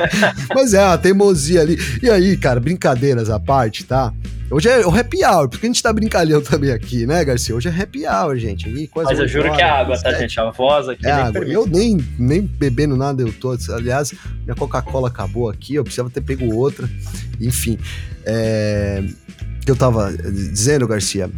mas 0.54 0.72
é, 0.74 0.84
a 0.84 0.96
teimosia 0.98 1.62
ali. 1.62 1.76
E 2.02 2.08
aí, 2.10 2.36
cara, 2.36 2.60
brincadeiras 2.60 3.28
à 3.30 3.40
parte, 3.40 3.84
tá? 3.84 4.12
Hoje 4.48 4.68
é 4.68 4.86
o 4.86 4.94
happy 4.96 5.24
hour, 5.24 5.48
porque 5.48 5.66
a 5.66 5.68
gente 5.68 5.82
tá 5.82 5.92
brincalhando 5.92 6.42
também 6.42 6.70
aqui, 6.70 7.04
né, 7.04 7.24
Garcia? 7.24 7.54
Hoje 7.54 7.68
é 7.68 7.82
happy 7.82 8.06
hour, 8.06 8.36
gente. 8.36 8.86
Quase 8.92 9.10
Mas 9.10 9.18
eu 9.18 9.26
juro 9.26 9.52
que 9.52 9.60
é 9.60 9.64
água, 9.68 9.96
tá, 9.96 10.10
sete. 10.10 10.20
gente? 10.20 10.38
A 10.38 10.50
voz 10.52 10.88
aqui 10.88 11.04
É 11.04 11.12
nem 11.12 11.20
água. 11.20 11.32
permite. 11.32 11.54
Eu 11.54 11.66
nem, 11.66 11.96
nem 12.16 12.42
bebendo 12.42 12.96
nada 12.96 13.22
eu 13.22 13.32
tô. 13.32 13.56
Aliás, 13.70 14.14
minha 14.44 14.54
Coca-Cola 14.54 15.08
acabou 15.08 15.48
aqui, 15.50 15.74
eu 15.74 15.82
precisava 15.82 16.08
ter 16.10 16.20
pego 16.20 16.54
outra. 16.54 16.88
Enfim, 17.40 17.76
é, 18.24 19.02
que 19.64 19.70
eu 19.70 19.74
tava 19.74 20.12
dizendo, 20.16 20.86
Garcia, 20.86 21.28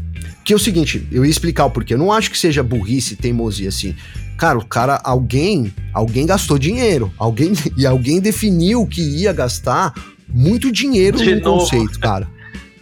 que 0.44 0.52
é 0.52 0.56
o 0.56 0.58
seguinte, 0.58 1.08
eu 1.10 1.24
ia 1.24 1.30
explicar 1.30 1.64
o 1.64 1.70
porquê. 1.70 1.94
Eu 1.94 1.98
não 1.98 2.12
acho 2.12 2.30
que 2.30 2.36
seja 2.36 2.62
burrice, 2.62 3.16
teimosia 3.16 3.70
assim. 3.70 3.96
Cara, 4.36 4.58
o 4.58 4.64
cara, 4.64 5.00
alguém, 5.02 5.72
alguém 5.94 6.26
gastou 6.26 6.58
dinheiro, 6.58 7.10
alguém 7.16 7.52
e 7.74 7.86
alguém 7.86 8.20
definiu 8.20 8.86
que 8.86 9.00
ia 9.00 9.32
gastar 9.32 9.94
muito 10.28 10.70
dinheiro 10.70 11.16
De 11.16 11.34
no 11.36 11.40
novo. 11.40 11.60
conceito, 11.60 11.98
cara. 11.98 12.28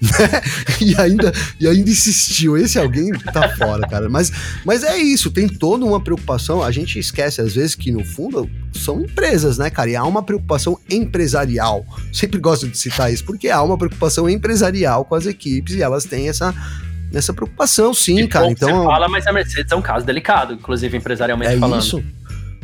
e, 0.80 0.94
ainda, 1.00 1.32
e 1.60 1.66
ainda 1.66 1.90
insistiu. 1.90 2.56
Esse 2.56 2.78
alguém 2.78 3.10
tá 3.12 3.48
fora, 3.56 3.86
cara. 3.88 4.08
Mas 4.08 4.30
mas 4.64 4.82
é 4.82 4.96
isso, 4.96 5.30
tem 5.30 5.48
toda 5.48 5.84
uma 5.84 6.00
preocupação. 6.00 6.62
A 6.62 6.70
gente 6.70 6.98
esquece 6.98 7.40
às 7.40 7.54
vezes 7.54 7.74
que 7.74 7.90
no 7.90 8.04
fundo 8.04 8.48
são 8.72 9.00
empresas, 9.00 9.58
né, 9.58 9.70
cara? 9.70 9.90
E 9.90 9.96
há 9.96 10.04
uma 10.04 10.22
preocupação 10.22 10.78
empresarial. 10.88 11.84
Sempre 12.12 12.38
gosto 12.38 12.68
de 12.68 12.76
citar 12.78 13.12
isso, 13.12 13.24
porque 13.24 13.48
há 13.48 13.62
uma 13.62 13.78
preocupação 13.78 14.28
empresarial 14.28 15.04
com 15.04 15.14
as 15.14 15.26
equipes 15.26 15.74
e 15.74 15.82
elas 15.82 16.04
têm 16.04 16.28
essa, 16.28 16.54
essa 17.12 17.32
preocupação, 17.32 17.94
sim, 17.94 18.16
Que 18.16 18.28
cara. 18.28 18.50
Então 18.50 18.68
Você 18.68 18.84
fala, 18.86 19.08
mas 19.08 19.26
a 19.26 19.32
Mercedes 19.32 19.72
é 19.72 19.76
um 19.76 19.82
caso 19.82 20.04
delicado, 20.04 20.54
inclusive 20.54 20.96
empresarialmente 20.96 21.54
é 21.54 21.58
falando. 21.58 21.80
isso. 21.80 22.04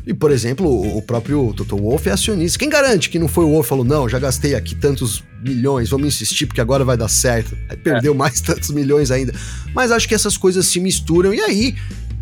E, 0.06 0.12
por 0.12 0.30
exemplo, 0.30 0.96
o 0.96 1.00
próprio 1.00 1.52
Toto 1.54 1.76
Wolff 1.76 2.08
é 2.08 2.12
acionista. 2.12 2.58
Quem 2.58 2.68
garante 2.68 3.08
que 3.08 3.18
não 3.18 3.28
foi 3.28 3.44
o 3.44 3.50
Wolff 3.50 3.68
falou, 3.68 3.84
não, 3.84 4.08
já 4.08 4.18
gastei 4.18 4.54
aqui 4.54 4.74
tantos 4.74 5.22
milhões, 5.40 5.90
vamos 5.90 6.08
insistir 6.08 6.46
porque 6.46 6.60
agora 6.60 6.84
vai 6.84 6.96
dar 6.96 7.08
certo. 7.08 7.56
Aí 7.68 7.76
perdeu 7.76 8.14
mais 8.14 8.40
tantos 8.42 8.70
milhões 8.70 9.10
ainda. 9.10 9.32
Mas 9.74 9.92
acho 9.92 10.08
que 10.08 10.14
essas 10.14 10.36
coisas 10.36 10.66
se 10.66 10.80
misturam 10.80 11.32
e 11.32 11.40
aí, 11.40 11.76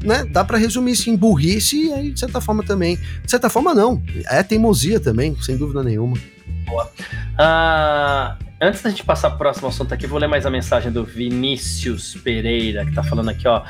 né, 0.04 0.24
dá 0.24 0.44
pra 0.44 0.58
resumir 0.58 0.92
isso 0.92 1.08
em 1.08 1.16
burrice 1.16 1.86
e 1.86 1.92
aí, 1.92 2.10
de 2.12 2.20
certa 2.20 2.40
forma 2.40 2.62
também. 2.62 2.96
De 3.24 3.30
certa 3.30 3.48
forma, 3.48 3.72
não. 3.72 4.02
É 4.26 4.42
teimosia 4.42 5.00
também, 5.00 5.34
sem 5.40 5.56
dúvida 5.56 5.82
nenhuma. 5.82 6.18
Ah, 7.38 8.36
antes 8.60 8.82
da 8.82 8.90
gente 8.90 9.02
passar 9.02 9.30
para 9.30 9.36
o 9.36 9.38
próximo 9.38 9.68
assunto 9.68 9.94
aqui, 9.94 10.06
vou 10.06 10.18
ler 10.18 10.26
mais 10.26 10.44
a 10.44 10.50
mensagem 10.50 10.92
do 10.92 11.02
Vinícius 11.02 12.14
Pereira, 12.16 12.84
que 12.84 12.90
está 12.90 13.02
falando 13.02 13.30
aqui, 13.30 13.48
ó. 13.48 13.62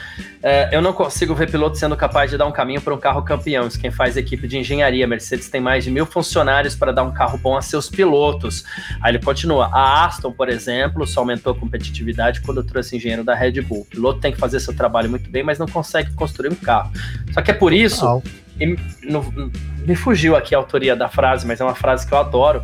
É, 0.43 0.69
eu 0.73 0.83
não 0.83 0.93
consigo 0.93 1.33
ver 1.33 1.49
piloto 1.49 1.79
sendo 1.79 1.97
capaz 1.97 2.31
de 2.31 2.37
dar 2.37 2.47
um 2.47 2.51
caminho 2.51 2.81
para 2.81 2.93
um 2.93 2.99
carro 2.99 3.23
campeão. 3.23 3.69
Isso 3.69 3.79
quem 3.79 3.93
faz 3.93 4.17
equipe 4.17 4.49
de 4.49 4.59
engenharia. 4.59 5.07
Mercedes 5.07 5.49
tem 5.49 5.61
mais 5.61 5.85
de 5.85 5.93
mil 5.93 6.05
funcionários 6.05 6.75
para 6.75 6.93
dar 6.93 7.05
um 7.05 7.13
carro 7.13 7.39
bom 7.39 7.57
a 7.57 7.63
seus 7.63 7.89
pilotos. 7.89 8.65
Aí 9.01 9.13
ele 9.13 9.23
continua. 9.23 9.67
A 9.67 10.05
Aston, 10.07 10.33
por 10.33 10.49
exemplo, 10.49 11.07
só 11.07 11.21
aumentou 11.21 11.53
a 11.53 11.57
competitividade 11.57 12.41
quando 12.41 12.65
trouxe 12.65 12.97
engenheiro 12.97 13.23
da 13.23 13.35
Red 13.35 13.61
Bull. 13.63 13.83
O 13.83 13.85
piloto 13.85 14.19
tem 14.19 14.33
que 14.33 14.39
fazer 14.39 14.59
seu 14.59 14.75
trabalho 14.75 15.09
muito 15.09 15.31
bem, 15.31 15.45
mas 15.45 15.59
não 15.59 15.69
consegue 15.69 16.13
construir 16.15 16.51
um 16.51 16.57
carro. 16.57 16.91
Só 17.33 17.41
que 17.41 17.53
é 17.53 17.55
por 17.55 17.73
isso. 17.73 18.21
E, 18.59 18.77
no, 19.05 19.53
me 19.87 19.95
fugiu 19.95 20.35
aqui 20.35 20.55
a 20.55 20.59
autoria 20.59 20.97
da 20.97 21.09
frase, 21.09 21.47
mas 21.47 21.61
é 21.61 21.65
uma 21.65 21.77
frase 21.77 22.07
que 22.07 22.13
eu 22.13 22.19
adoro 22.19 22.63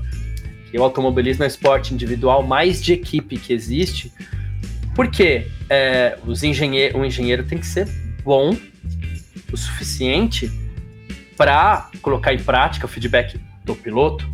que 0.77 0.81
o 0.81 0.85
automobilismo 0.85 1.43
é 1.43 1.47
o 1.47 1.49
esporte 1.49 1.95
individual 1.95 2.43
mais 2.43 2.83
de 2.83 2.93
equipe 2.93 3.39
que 3.39 3.55
existe, 3.55 4.13
porque 4.95 5.47
é, 5.71 6.19
os 6.27 6.43
engenheiro, 6.43 6.99
o 6.99 7.05
engenheiro 7.05 7.45
tem 7.45 7.57
que 7.57 7.67
ser 7.67 7.89
bom 8.23 8.55
o 9.51 9.57
suficiente 9.57 10.53
para 11.35 11.89
colocar 12.03 12.35
em 12.35 12.39
prática 12.39 12.85
o 12.85 12.89
feedback 12.89 13.41
do 13.65 13.75
piloto, 13.75 14.29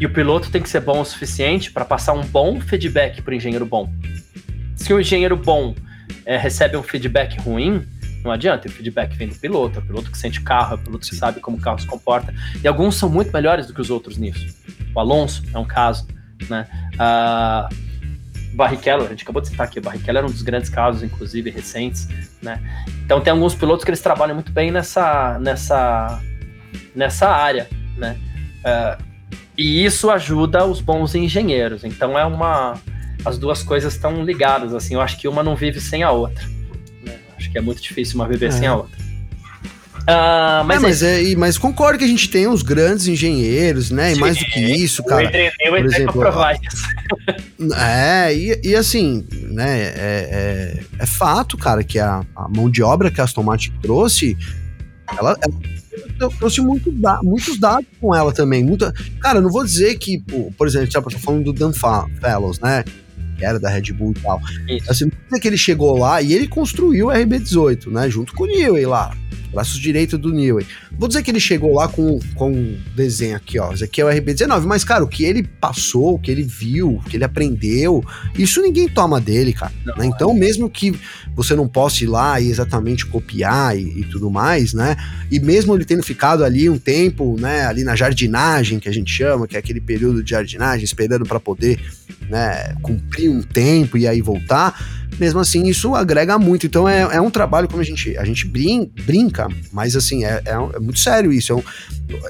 e 0.00 0.06
o 0.06 0.10
piloto 0.10 0.50
tem 0.50 0.62
que 0.62 0.68
ser 0.68 0.80
bom 0.80 1.02
o 1.02 1.04
suficiente 1.04 1.70
para 1.70 1.84
passar 1.84 2.14
um 2.14 2.24
bom 2.24 2.58
feedback 2.58 3.20
para 3.20 3.32
o 3.32 3.34
engenheiro 3.34 3.66
bom. 3.66 3.92
Se 4.74 4.94
o 4.94 4.98
engenheiro 4.98 5.36
bom 5.36 5.74
é, 6.24 6.38
recebe 6.38 6.74
um 6.74 6.82
feedback 6.82 7.38
ruim, 7.40 7.86
não 8.24 8.32
adianta, 8.32 8.66
o 8.66 8.70
feedback 8.70 9.14
vem 9.14 9.28
do 9.28 9.34
piloto, 9.34 9.78
é 9.78 9.82
o 9.82 9.84
piloto 9.84 10.10
que 10.10 10.16
sente 10.16 10.38
o 10.38 10.42
carro, 10.42 10.72
é 10.72 10.74
o 10.76 10.78
piloto 10.78 11.06
que 11.06 11.14
sabe 11.14 11.40
como 11.40 11.58
o 11.58 11.60
carro 11.60 11.78
se 11.78 11.86
comporta. 11.86 12.34
E 12.62 12.66
alguns 12.66 12.96
são 12.96 13.10
muito 13.10 13.30
melhores 13.30 13.66
do 13.66 13.74
que 13.74 13.82
os 13.82 13.90
outros 13.90 14.16
nisso. 14.16 14.56
O 14.94 15.00
Alonso 15.00 15.42
é 15.52 15.58
um 15.58 15.64
caso, 15.64 16.06
né? 16.48 16.66
Uh, 16.94 18.54
Barrichello, 18.54 19.04
a 19.04 19.08
gente 19.08 19.22
acabou 19.22 19.42
de 19.42 19.48
citar 19.48 19.66
aqui, 19.66 19.80
Barrichello 19.80 20.18
era 20.18 20.26
um 20.26 20.30
dos 20.30 20.42
grandes 20.42 20.70
casos, 20.70 21.02
inclusive 21.02 21.50
recentes, 21.50 22.08
né? 22.40 22.60
Então 23.04 23.20
tem 23.20 23.32
alguns 23.32 23.54
pilotos 23.54 23.84
que 23.84 23.90
eles 23.90 24.00
trabalham 24.00 24.34
muito 24.34 24.52
bem 24.52 24.70
nessa, 24.70 25.38
nessa, 25.40 26.20
nessa 26.94 27.28
área, 27.28 27.68
né? 27.96 28.16
Uh, 28.60 29.04
e 29.58 29.84
isso 29.84 30.10
ajuda 30.10 30.64
os 30.64 30.80
bons 30.80 31.14
engenheiros. 31.14 31.84
Então 31.84 32.18
é 32.18 32.24
uma, 32.24 32.74
as 33.24 33.38
duas 33.38 33.62
coisas 33.62 33.94
estão 33.94 34.24
ligadas, 34.24 34.74
assim. 34.74 34.94
Eu 34.94 35.00
acho 35.00 35.18
que 35.18 35.26
uma 35.26 35.42
não 35.42 35.56
vive 35.56 35.80
sem 35.80 36.02
a 36.02 36.10
outra 36.10 36.54
que 37.54 37.58
é 37.58 37.60
muito 37.60 37.80
difícil 37.80 38.16
uma 38.16 38.26
viver 38.26 38.46
é. 38.46 38.50
sem 38.50 38.66
a 38.66 38.74
outra. 38.74 39.03
Uh, 40.04 40.62
mas, 40.66 40.76
é, 40.76 40.80
mas, 40.80 41.02
é, 41.02 41.36
mas 41.36 41.58
concordo 41.58 41.98
que 41.98 42.04
a 42.04 42.08
gente 42.08 42.28
tem 42.28 42.46
uns 42.46 42.60
grandes 42.60 43.08
engenheiros, 43.08 43.90
né? 43.90 44.12
E 44.12 44.18
mais 44.18 44.36
do 44.36 44.44
que 44.44 44.60
isso, 44.60 45.02
cara. 45.02 45.30
Eu 45.60 45.70
por 45.70 45.84
exemplo, 45.84 46.20
provar 46.20 46.54
isso. 46.54 47.74
É, 47.74 48.34
e, 48.34 48.60
e 48.62 48.76
assim, 48.76 49.26
né? 49.50 49.80
É, 49.80 49.94
é, 49.96 50.84
é, 50.98 51.06
fato, 51.06 51.56
cara, 51.56 51.82
que 51.82 51.98
a, 51.98 52.22
a, 52.36 52.48
mão 52.48 52.68
de 52.68 52.82
obra 52.82 53.10
que 53.10 53.18
a 53.20 53.24
Aston 53.24 53.42
Martin 53.42 53.72
trouxe, 53.80 54.36
ela, 55.18 55.38
ela 55.40 56.30
trouxe 56.38 56.60
muito 56.60 56.92
da, 56.92 57.22
muitos 57.22 57.58
dados 57.58 57.86
com 57.98 58.14
ela 58.14 58.30
também. 58.30 58.62
Muita, 58.62 58.92
cara, 59.20 59.38
eu 59.38 59.42
não 59.42 59.50
vou 59.50 59.64
dizer 59.64 59.96
que, 59.96 60.22
por 60.58 60.66
exemplo, 60.66 60.90
eu 60.94 61.02
tô 61.02 61.18
falando 61.18 61.44
do 61.44 61.52
Dan 61.54 61.72
Fellows, 61.72 62.60
né? 62.60 62.84
que 63.36 63.44
era 63.44 63.58
da 63.58 63.68
Red 63.68 63.92
Bull 63.92 64.12
e 64.12 64.20
tal. 64.20 64.40
Isso. 64.68 64.90
Assim, 64.90 65.04
não 65.30 65.38
é 65.38 65.40
que 65.40 65.48
ele 65.48 65.56
chegou 65.56 65.98
lá 65.98 66.22
e 66.22 66.32
ele 66.32 66.46
construiu 66.46 67.08
o 67.08 67.10
RB18, 67.10 67.90
né? 67.90 68.08
Junto 68.08 68.32
com 68.34 68.44
o 68.44 68.46
Newey 68.46 68.86
lá. 68.86 69.16
Braços 69.54 69.78
direitos 69.78 70.18
do 70.18 70.32
Newey. 70.32 70.66
Vou 70.92 71.08
dizer 71.08 71.22
que 71.22 71.30
ele 71.30 71.40
chegou 71.40 71.74
lá 71.74 71.88
com, 71.88 72.18
com 72.34 72.50
um 72.50 72.78
desenho 72.94 73.36
aqui, 73.36 73.58
ó. 73.58 73.72
Esse 73.72 73.84
aqui 73.84 74.00
é 74.00 74.04
o 74.04 74.08
RB19, 74.08 74.64
mas, 74.64 74.84
cara, 74.84 75.04
o 75.04 75.08
que 75.08 75.24
ele 75.24 75.42
passou, 75.42 76.14
o 76.14 76.18
que 76.18 76.30
ele 76.30 76.42
viu, 76.42 76.96
o 76.96 77.02
que 77.02 77.16
ele 77.16 77.24
aprendeu, 77.24 78.04
isso 78.36 78.60
ninguém 78.60 78.88
toma 78.88 79.20
dele, 79.20 79.52
cara. 79.52 79.72
Não, 79.84 79.96
né? 79.96 80.06
Então, 80.06 80.30
é. 80.30 80.34
mesmo 80.34 80.68
que 80.68 80.94
você 81.34 81.54
não 81.54 81.68
possa 81.68 82.04
ir 82.04 82.06
lá 82.06 82.40
e 82.40 82.48
exatamente 82.48 83.06
copiar 83.06 83.76
e, 83.76 84.00
e, 84.00 84.04
tudo 84.04 84.30
mais, 84.30 84.74
né? 84.74 84.96
E 85.30 85.40
mesmo 85.40 85.74
ele 85.74 85.84
tendo 85.84 86.02
ficado 86.02 86.44
ali 86.44 86.68
um 86.68 86.78
tempo, 86.78 87.36
né, 87.38 87.66
ali 87.66 87.84
na 87.84 87.96
jardinagem, 87.96 88.78
que 88.78 88.88
a 88.88 88.92
gente 88.92 89.10
chama, 89.10 89.46
que 89.46 89.56
é 89.56 89.58
aquele 89.58 89.80
período 89.80 90.22
de 90.22 90.30
jardinagem, 90.30 90.84
esperando 90.84 91.24
para 91.24 91.40
poder, 91.40 91.80
né, 92.28 92.74
cumprir 92.82 93.30
um 93.30 93.42
tempo 93.42 93.96
e 93.96 94.06
aí 94.06 94.20
voltar 94.20 95.03
mesmo 95.18 95.40
assim 95.40 95.66
isso 95.66 95.94
agrega 95.94 96.38
muito. 96.38 96.66
Então 96.66 96.88
é, 96.88 97.00
é 97.00 97.20
um 97.20 97.30
trabalho 97.30 97.68
como 97.68 97.80
a 97.80 97.84
gente, 97.84 98.16
a 98.16 98.24
gente 98.24 98.46
brin, 98.46 98.90
brinca, 99.04 99.48
mas 99.72 99.96
assim, 99.96 100.24
é, 100.24 100.42
é, 100.44 100.52
é, 100.52 100.80
muito 100.80 100.98
sério 100.98 101.32
isso. 101.32 101.52
É 101.52 101.56
um, 101.56 101.62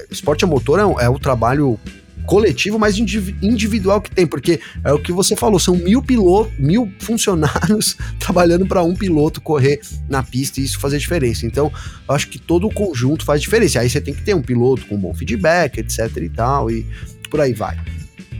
esporte 0.09 0.43
a 0.43 0.47
motor 0.47 0.79
é, 0.79 0.85
um, 0.85 0.99
é 0.99 1.09
o 1.09 1.19
trabalho 1.19 1.79
coletivo 2.25 2.79
mais 2.79 2.97
individual 2.97 4.01
que 4.01 4.09
tem, 4.09 4.25
porque 4.25 4.59
é 4.83 4.91
o 4.91 4.99
que 4.99 5.11
você 5.11 5.35
falou, 5.35 5.59
são 5.59 5.75
mil 5.75 6.01
pilotos, 6.01 6.51
mil 6.57 6.91
funcionários 6.99 7.95
trabalhando 8.19 8.65
para 8.65 8.83
um 8.83 8.95
piloto 8.95 9.39
correr 9.39 9.79
na 10.09 10.23
pista 10.23 10.59
e 10.59 10.63
isso 10.63 10.79
fazer 10.79 10.97
diferença. 10.97 11.45
Então, 11.45 11.71
acho 12.07 12.27
que 12.27 12.39
todo 12.39 12.67
o 12.67 12.73
conjunto 12.73 13.23
faz 13.23 13.41
diferença. 13.41 13.79
Aí 13.79 13.89
você 13.89 14.01
tem 14.01 14.13
que 14.13 14.23
ter 14.23 14.33
um 14.33 14.41
piloto 14.41 14.85
com 14.87 14.97
bom 14.97 15.13
feedback, 15.13 15.77
etc 15.77 16.17
e 16.17 16.29
tal, 16.29 16.71
e 16.71 16.85
por 17.29 17.39
aí 17.39 17.53
vai. 17.53 17.77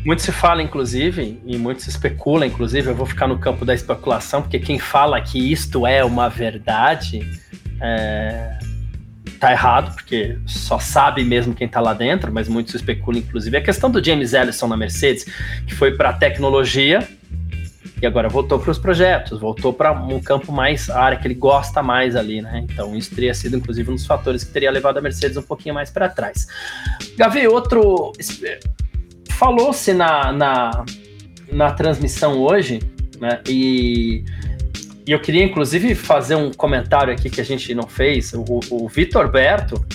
Muito 0.05 0.21
se 0.21 0.31
fala, 0.31 0.61
inclusive, 0.61 1.41
e 1.43 1.57
muito 1.57 1.81
se 1.81 1.89
especula, 1.89 2.45
inclusive, 2.45 2.89
eu 2.89 2.95
vou 2.95 3.07
ficar 3.07 3.27
no 3.27 3.39
campo 3.39 3.65
da 3.65 3.73
especulação, 3.73 4.43
porque 4.43 4.59
quem 4.59 4.77
fala 4.77 5.19
que 5.19 5.51
isto 5.51 5.87
é 5.87 6.05
uma 6.05 6.29
verdade 6.29 7.27
é, 7.81 8.59
tá 9.39 9.51
errado, 9.51 9.95
porque 9.95 10.37
só 10.45 10.77
sabe 10.77 11.23
mesmo 11.23 11.55
quem 11.55 11.67
tá 11.67 11.81
lá 11.81 11.95
dentro, 11.95 12.31
mas 12.31 12.47
muito 12.47 12.69
se 12.69 12.77
especula, 12.77 13.17
inclusive. 13.17 13.57
A 13.57 13.61
questão 13.61 13.89
do 13.89 14.03
James 14.03 14.33
Ellison 14.33 14.67
na 14.67 14.77
Mercedes, 14.77 15.25
que 15.65 15.73
foi 15.73 15.97
para 15.97 16.13
tecnologia 16.13 17.07
e 17.99 18.05
agora 18.05 18.29
voltou 18.29 18.59
para 18.59 18.69
os 18.69 18.77
projetos, 18.77 19.39
voltou 19.39 19.73
para 19.73 19.91
um 19.91 20.21
campo 20.21 20.51
mais, 20.51 20.87
a 20.87 21.01
área 21.01 21.17
que 21.17 21.25
ele 21.25 21.33
gosta 21.33 21.81
mais 21.81 22.15
ali, 22.15 22.43
né? 22.43 22.63
Então 22.69 22.95
isso 22.95 23.13
teria 23.15 23.33
sido, 23.33 23.57
inclusive, 23.57 23.89
um 23.89 23.95
dos 23.95 24.05
fatores 24.05 24.43
que 24.43 24.51
teria 24.51 24.69
levado 24.69 24.97
a 24.97 25.01
Mercedes 25.01 25.37
um 25.37 25.41
pouquinho 25.41 25.73
mais 25.73 25.89
para 25.89 26.09
trás. 26.09 26.47
Gavi, 27.17 27.47
outro 27.47 28.11
Falou-se 29.37 29.93
na, 29.93 30.31
na, 30.31 30.85
na 31.51 31.71
transmissão 31.71 32.39
hoje, 32.39 32.79
né? 33.19 33.41
E, 33.47 34.23
e 35.05 35.11
eu 35.11 35.19
queria, 35.19 35.43
inclusive, 35.43 35.93
fazer 35.93 36.35
um 36.35 36.51
comentário 36.51 37.13
aqui 37.13 37.29
que 37.29 37.41
a 37.41 37.43
gente 37.43 37.73
não 37.75 37.87
fez. 37.87 38.33
O, 38.33 38.43
o 38.71 38.87
Vitor 38.87 39.29
Berto, 39.29 39.85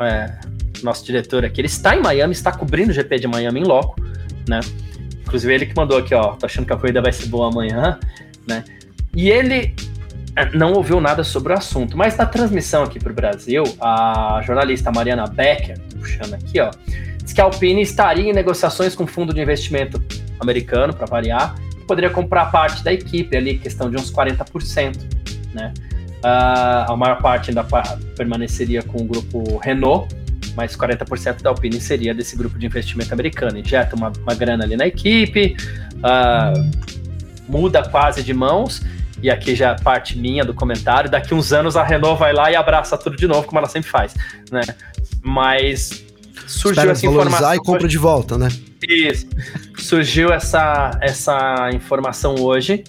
é, 0.00 0.38
nosso 0.82 1.04
diretor 1.04 1.44
aqui, 1.44 1.60
ele 1.60 1.68
está 1.68 1.96
em 1.96 2.02
Miami, 2.02 2.32
está 2.32 2.52
cobrindo 2.52 2.90
o 2.90 2.94
GP 2.94 3.18
de 3.20 3.26
Miami 3.26 3.60
em 3.60 3.64
loco, 3.64 4.00
né? 4.48 4.60
Inclusive 5.22 5.54
ele 5.54 5.66
que 5.66 5.76
mandou 5.76 5.98
aqui, 5.98 6.14
ó, 6.14 6.32
tô 6.34 6.46
achando 6.46 6.66
que 6.66 6.72
a 6.72 6.76
corrida 6.76 7.00
vai 7.00 7.12
ser 7.12 7.26
boa 7.26 7.48
amanhã, 7.48 7.98
né? 8.48 8.64
E 9.14 9.30
ele 9.30 9.74
é, 10.34 10.50
não 10.56 10.72
ouviu 10.72 11.00
nada 11.00 11.22
sobre 11.22 11.52
o 11.52 11.56
assunto, 11.56 11.96
mas 11.96 12.16
na 12.16 12.26
transmissão 12.26 12.82
aqui 12.82 12.98
para 12.98 13.12
o 13.12 13.14
Brasil, 13.14 13.62
a 13.80 14.42
jornalista 14.44 14.90
Mariana 14.90 15.26
Becker, 15.26 15.78
puxando 15.98 16.34
aqui, 16.34 16.60
ó, 16.60 16.70
diz 17.30 17.32
que 17.32 17.40
a 17.40 17.44
Alpine 17.44 17.80
estaria 17.80 18.28
em 18.28 18.32
negociações 18.32 18.94
com 18.94 19.04
um 19.04 19.06
fundo 19.06 19.32
de 19.32 19.40
investimento 19.40 20.02
americano, 20.40 20.92
para 20.92 21.06
variar, 21.06 21.54
que 21.70 21.84
poderia 21.84 22.10
comprar 22.10 22.46
parte 22.46 22.82
da 22.82 22.92
equipe 22.92 23.36
ali, 23.36 23.56
questão 23.58 23.88
de 23.88 23.96
uns 23.96 24.10
40%, 24.10 24.96
né? 25.54 25.72
Uh, 26.22 26.92
a 26.92 26.96
maior 26.96 27.22
parte 27.22 27.50
ainda 27.50 27.64
permaneceria 28.16 28.82
com 28.82 29.02
o 29.02 29.04
grupo 29.04 29.58
Renault, 29.58 30.14
mas 30.54 30.76
40% 30.76 31.40
da 31.40 31.50
Alpine 31.50 31.80
seria 31.80 32.12
desse 32.12 32.36
grupo 32.36 32.58
de 32.58 32.66
investimento 32.66 33.12
americano. 33.12 33.56
Injeta 33.56 33.96
uma, 33.96 34.12
uma 34.22 34.34
grana 34.34 34.64
ali 34.64 34.76
na 34.76 34.86
equipe, 34.86 35.56
uh, 35.96 36.70
muda 37.48 37.88
quase 37.88 38.22
de 38.22 38.34
mãos, 38.34 38.82
e 39.22 39.30
aqui 39.30 39.54
já 39.54 39.70
é 39.70 39.76
parte 39.76 40.18
minha 40.18 40.44
do 40.44 40.52
comentário. 40.52 41.10
Daqui 41.10 41.32
uns 41.32 41.52
anos 41.52 41.76
a 41.76 41.84
Renault 41.84 42.18
vai 42.18 42.32
lá 42.32 42.50
e 42.50 42.56
abraça 42.56 42.98
tudo 42.98 43.16
de 43.16 43.26
novo, 43.26 43.46
como 43.46 43.58
ela 43.58 43.68
sempre 43.68 43.88
faz, 43.88 44.14
né? 44.50 44.62
Mas 45.22 46.09
surgiu 46.46 46.90
essa 46.90 47.06
informação. 47.06 47.54
e 47.54 47.58
compra 47.58 47.88
de 47.88 47.98
volta, 47.98 48.38
né? 48.38 48.48
Isso. 48.86 49.26
Surgiu 49.78 50.32
essa, 50.32 50.90
essa 51.00 51.70
informação 51.72 52.34
hoje, 52.36 52.84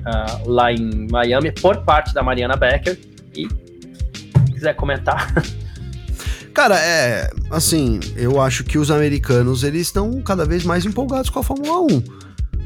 uh, 0.00 0.48
lá 0.50 0.72
em 0.72 1.08
Miami, 1.10 1.52
por 1.52 1.84
parte 1.84 2.14
da 2.14 2.22
Mariana 2.22 2.56
Becker. 2.56 2.98
E 3.34 3.48
se 3.48 4.52
quiser 4.52 4.74
comentar. 4.74 5.32
Cara, 6.52 6.78
é. 6.78 7.30
Assim, 7.50 7.98
eu 8.16 8.40
acho 8.40 8.62
que 8.64 8.78
os 8.78 8.90
americanos 8.90 9.64
eles 9.64 9.82
estão 9.82 10.20
cada 10.20 10.44
vez 10.44 10.64
mais 10.64 10.84
empolgados 10.84 11.30
com 11.30 11.38
a 11.38 11.42
Fórmula 11.42 11.80
1, 11.80 12.02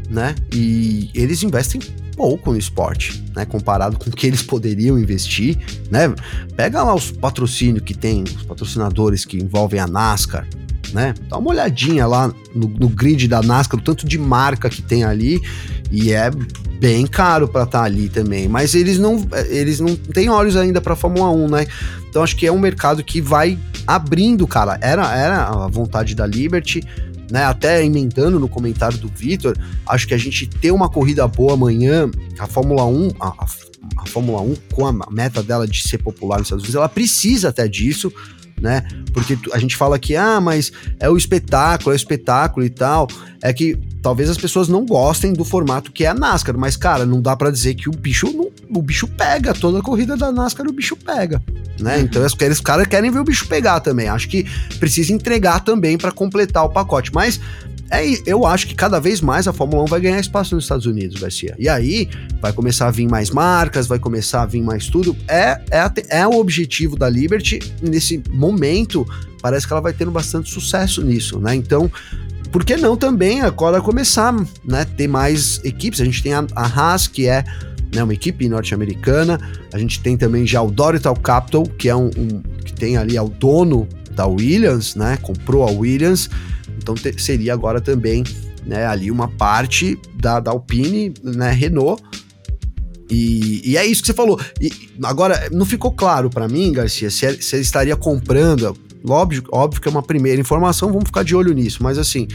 né? 0.09 0.35
E 0.53 1.11
eles 1.15 1.43
investem 1.43 1.81
pouco 2.17 2.51
no 2.51 2.59
esporte, 2.59 3.23
né? 3.35 3.45
Comparado 3.45 3.99
com 3.99 4.09
o 4.09 4.13
que 4.13 4.27
eles 4.27 4.43
poderiam 4.43 4.99
investir, 4.99 5.59
né? 5.91 6.13
Pega 6.57 6.83
lá 6.83 6.95
os 6.95 7.11
patrocínios 7.11 7.85
que 7.85 7.95
tem, 7.95 8.25
os 8.25 8.43
patrocinadores 8.43 9.25
que 9.25 9.37
envolvem 9.37 9.79
a 9.79 9.87
NASCAR, 9.87 10.49
né? 10.93 11.15
Dá 11.29 11.37
uma 11.37 11.51
olhadinha 11.51 12.07
lá 12.07 12.33
no, 12.55 12.69
no 12.69 12.89
grid 12.89 13.29
da 13.29 13.43
NASCAR, 13.43 13.79
o 13.79 13.83
tanto 13.83 14.07
de 14.07 14.19
marca 14.19 14.71
que 14.71 14.81
tem 14.81 15.05
ali, 15.05 15.41
e 15.91 16.13
é 16.13 16.31
bem 16.81 17.07
caro 17.07 17.49
para 17.49 17.65
estar 17.65 17.81
tá 17.81 17.85
ali 17.85 18.09
também. 18.09 18.49
Mas 18.49 18.75
eles 18.75 18.99
não, 18.99 19.27
eles 19.49 19.81
não 19.81 19.95
têm 19.95 20.29
olhos 20.29 20.57
ainda 20.57 20.81
para 20.81 20.97
Fórmula 20.97 21.31
1, 21.31 21.49
né? 21.49 21.67
Então 22.09 22.23
acho 22.23 22.37
que 22.37 22.47
é 22.47 22.53
um 22.53 22.59
mercado 22.59 23.05
que 23.05 23.21
vai 23.21 23.59
abrindo, 23.87 24.47
cara. 24.47 24.79
Era, 24.81 25.15
era 25.15 25.49
a 25.49 25.69
vontade 25.69 26.15
da 26.15 26.27
Liberty 26.27 26.83
né? 27.31 27.45
Até 27.45 27.85
emendando 27.85 28.39
no 28.39 28.49
comentário 28.49 28.99
do 28.99 29.09
Vitor, 29.09 29.57
acho 29.87 30.07
que 30.07 30.15
a 30.15 30.19
gente 30.19 30.47
ter 30.47 30.71
uma 30.71 30.89
corrida 30.89 31.27
boa 31.27 31.55
amanhã, 31.55 32.11
a 32.39 32.47
Fórmula 32.47 32.85
1, 32.85 33.11
a, 33.21 33.29
a, 33.29 33.47
a 33.99 34.07
Fórmula 34.07 34.41
1, 34.41 34.55
com 34.73 34.87
a 34.87 34.93
meta 35.11 35.43
dela 35.43 35.67
de 35.67 35.83
ser 35.83 35.99
popular 35.99 36.39
nos 36.39 36.47
Estados 36.47 36.65
Unidos, 36.65 36.77
ela 36.77 36.89
precisa 36.89 37.49
até 37.49 37.67
disso 37.67 38.13
né? 38.61 38.83
Porque 39.13 39.39
a 39.53 39.59
gente 39.59 39.77
fala 39.77 39.99
que, 39.99 40.17
ah, 40.17 40.41
mas 40.41 40.73
é 40.99 41.09
o 41.11 41.17
espetáculo, 41.17 41.91
é 41.91 41.95
o 41.95 41.97
espetáculo 41.97 42.65
e 42.65 42.71
tal. 42.71 43.07
É 43.43 43.53
que 43.53 43.79
talvez 44.07 44.31
as 44.31 44.39
pessoas 44.39 44.69
não 44.69 44.87
gostem 44.87 45.33
do 45.33 45.45
formato 45.45 45.91
que 45.91 46.05
é 46.05 46.07
a 46.07 46.15
NASCAR, 46.15 46.57
mas, 46.57 46.77
cara, 46.77 47.05
não 47.05 47.21
dá 47.21 47.35
para 47.35 47.51
dizer 47.51 47.75
que 47.75 47.89
o 47.89 47.93
bicho 47.93 48.33
não, 48.33 48.53
o 48.71 48.81
bicho 48.81 49.09
pega. 49.09 49.53
Toda 49.53 49.81
a 49.81 49.83
corrida 49.83 50.17
da 50.17 50.31
NASCAR 50.31 50.65
o 50.69 50.73
bicho 50.73 50.95
pega, 50.95 51.43
né? 51.81 51.97
Uhum. 51.97 52.03
Então 52.03 52.25
os 52.25 52.61
caras 52.61 52.87
querem 52.87 53.11
ver 53.11 53.19
o 53.19 53.25
bicho 53.25 53.49
pegar 53.49 53.81
também. 53.81 54.07
Acho 54.07 54.29
que 54.29 54.47
precisa 54.79 55.13
entregar 55.13 55.59
também 55.59 55.99
para 55.99 56.13
completar 56.13 56.65
o 56.65 56.69
pacote. 56.69 57.13
Mas 57.13 57.41
é, 57.91 58.05
eu 58.25 58.47
acho 58.47 58.69
que 58.69 58.77
cada 58.77 59.01
vez 59.01 59.21
mais 59.21 59.49
a 59.49 59.53
Fórmula 59.53 59.83
1 59.83 59.87
vai 59.87 60.01
ganhar 60.01 60.21
espaço 60.21 60.55
nos 60.55 60.63
Estados 60.63 60.87
Unidos, 60.87 61.21
Garcia. 61.21 61.57
E 61.59 61.69
aí 61.69 62.09
vai 62.41 62.53
começar 62.53 62.87
a 62.87 62.93
vir 62.93 63.09
mais 63.09 63.31
marcas, 63.31 63.89
vai 63.89 63.99
começar 63.99 64.43
a 64.43 64.47
vir 64.47 64.63
mais 64.63 64.87
tudo. 64.87 65.17
É, 65.27 65.61
é, 65.69 66.21
é 66.21 66.27
o 66.29 66.39
objetivo 66.39 66.95
da 66.95 67.09
Liberty. 67.09 67.59
Nesse 67.83 68.23
momento, 68.31 69.05
parece 69.43 69.67
que 69.67 69.73
ela 69.73 69.83
vai 69.83 69.93
tendo 69.93 70.13
bastante 70.13 70.49
sucesso 70.49 71.03
nisso, 71.03 71.41
né? 71.41 71.57
Então, 71.57 71.91
por 72.51 72.65
que 72.65 72.77
não 72.77 72.97
também 72.97 73.43
agora 73.43 73.81
começar, 73.81 74.35
né? 74.65 74.85
Ter 74.97 75.09
mais 75.09 75.61
equipes. 75.65 76.01
A 76.01 76.05
gente 76.05 76.23
tem 76.23 76.35
a, 76.35 76.47
a 76.55 76.67
Haas, 76.67 77.07
que 77.07 77.27
é 77.27 77.45
né, 77.95 78.03
uma 78.03 78.15
equipe 78.15 78.49
norte-americana. 78.49 79.39
A 79.73 79.79
gente 79.79 80.01
tem 80.01 80.17
também 80.17 80.47
já 80.47 80.63
o 80.63 80.71
Dorital 80.71 81.15
Capital, 81.15 81.65
que 81.65 81.89
é 81.89 81.97
um, 81.97 82.11
um 82.17 82.43
que 82.65 82.73
tem 82.73 82.97
ali 82.97 83.17
é 83.17 83.23
o 83.23 83.29
dono 83.29 83.89
da 84.13 84.27
Williams, 84.27 84.95
né? 84.95 85.19
Comprou 85.23 85.67
a 85.67 85.71
Williams. 85.71 86.31
Então 86.79 86.95
te, 86.95 87.21
seria 87.21 87.53
agora 87.53 87.81
também 87.81 88.25
né, 88.65 88.87
ali 88.87 89.11
uma 89.11 89.29
parte 89.29 89.99
da, 90.15 90.41
da 90.41 90.51
Alpine, 90.51 91.15
né, 91.23 91.53
Renault. 91.53 92.03
E, 93.09 93.63
e, 93.65 93.77
é 93.77 93.87
isso 93.87 94.03
que 94.03 94.09
você 94.09 94.15
falou. 94.15 94.41
E 94.61 94.73
agora, 95.05 95.49
não 95.53 95.65
ficou 95.65 95.93
claro 95.93 96.29
para 96.29 96.49
mim, 96.49 96.73
Garcia, 96.73 97.09
se, 97.09 97.41
se 97.41 97.57
ele 97.57 97.63
estaria 97.63 97.97
comprando. 97.97 98.77
Óbvio, 99.09 99.45
óbvio 99.53 99.81
que 99.81 99.89
é 99.89 99.91
uma 99.91 100.03
primeira 100.03 100.41
informação, 100.41 100.89
vamos 100.89 101.05
ficar 101.07 101.23
de 101.23 101.35
olho 101.35 101.53
nisso, 101.53 101.83
mas 101.83 101.97
assim, 101.97 102.27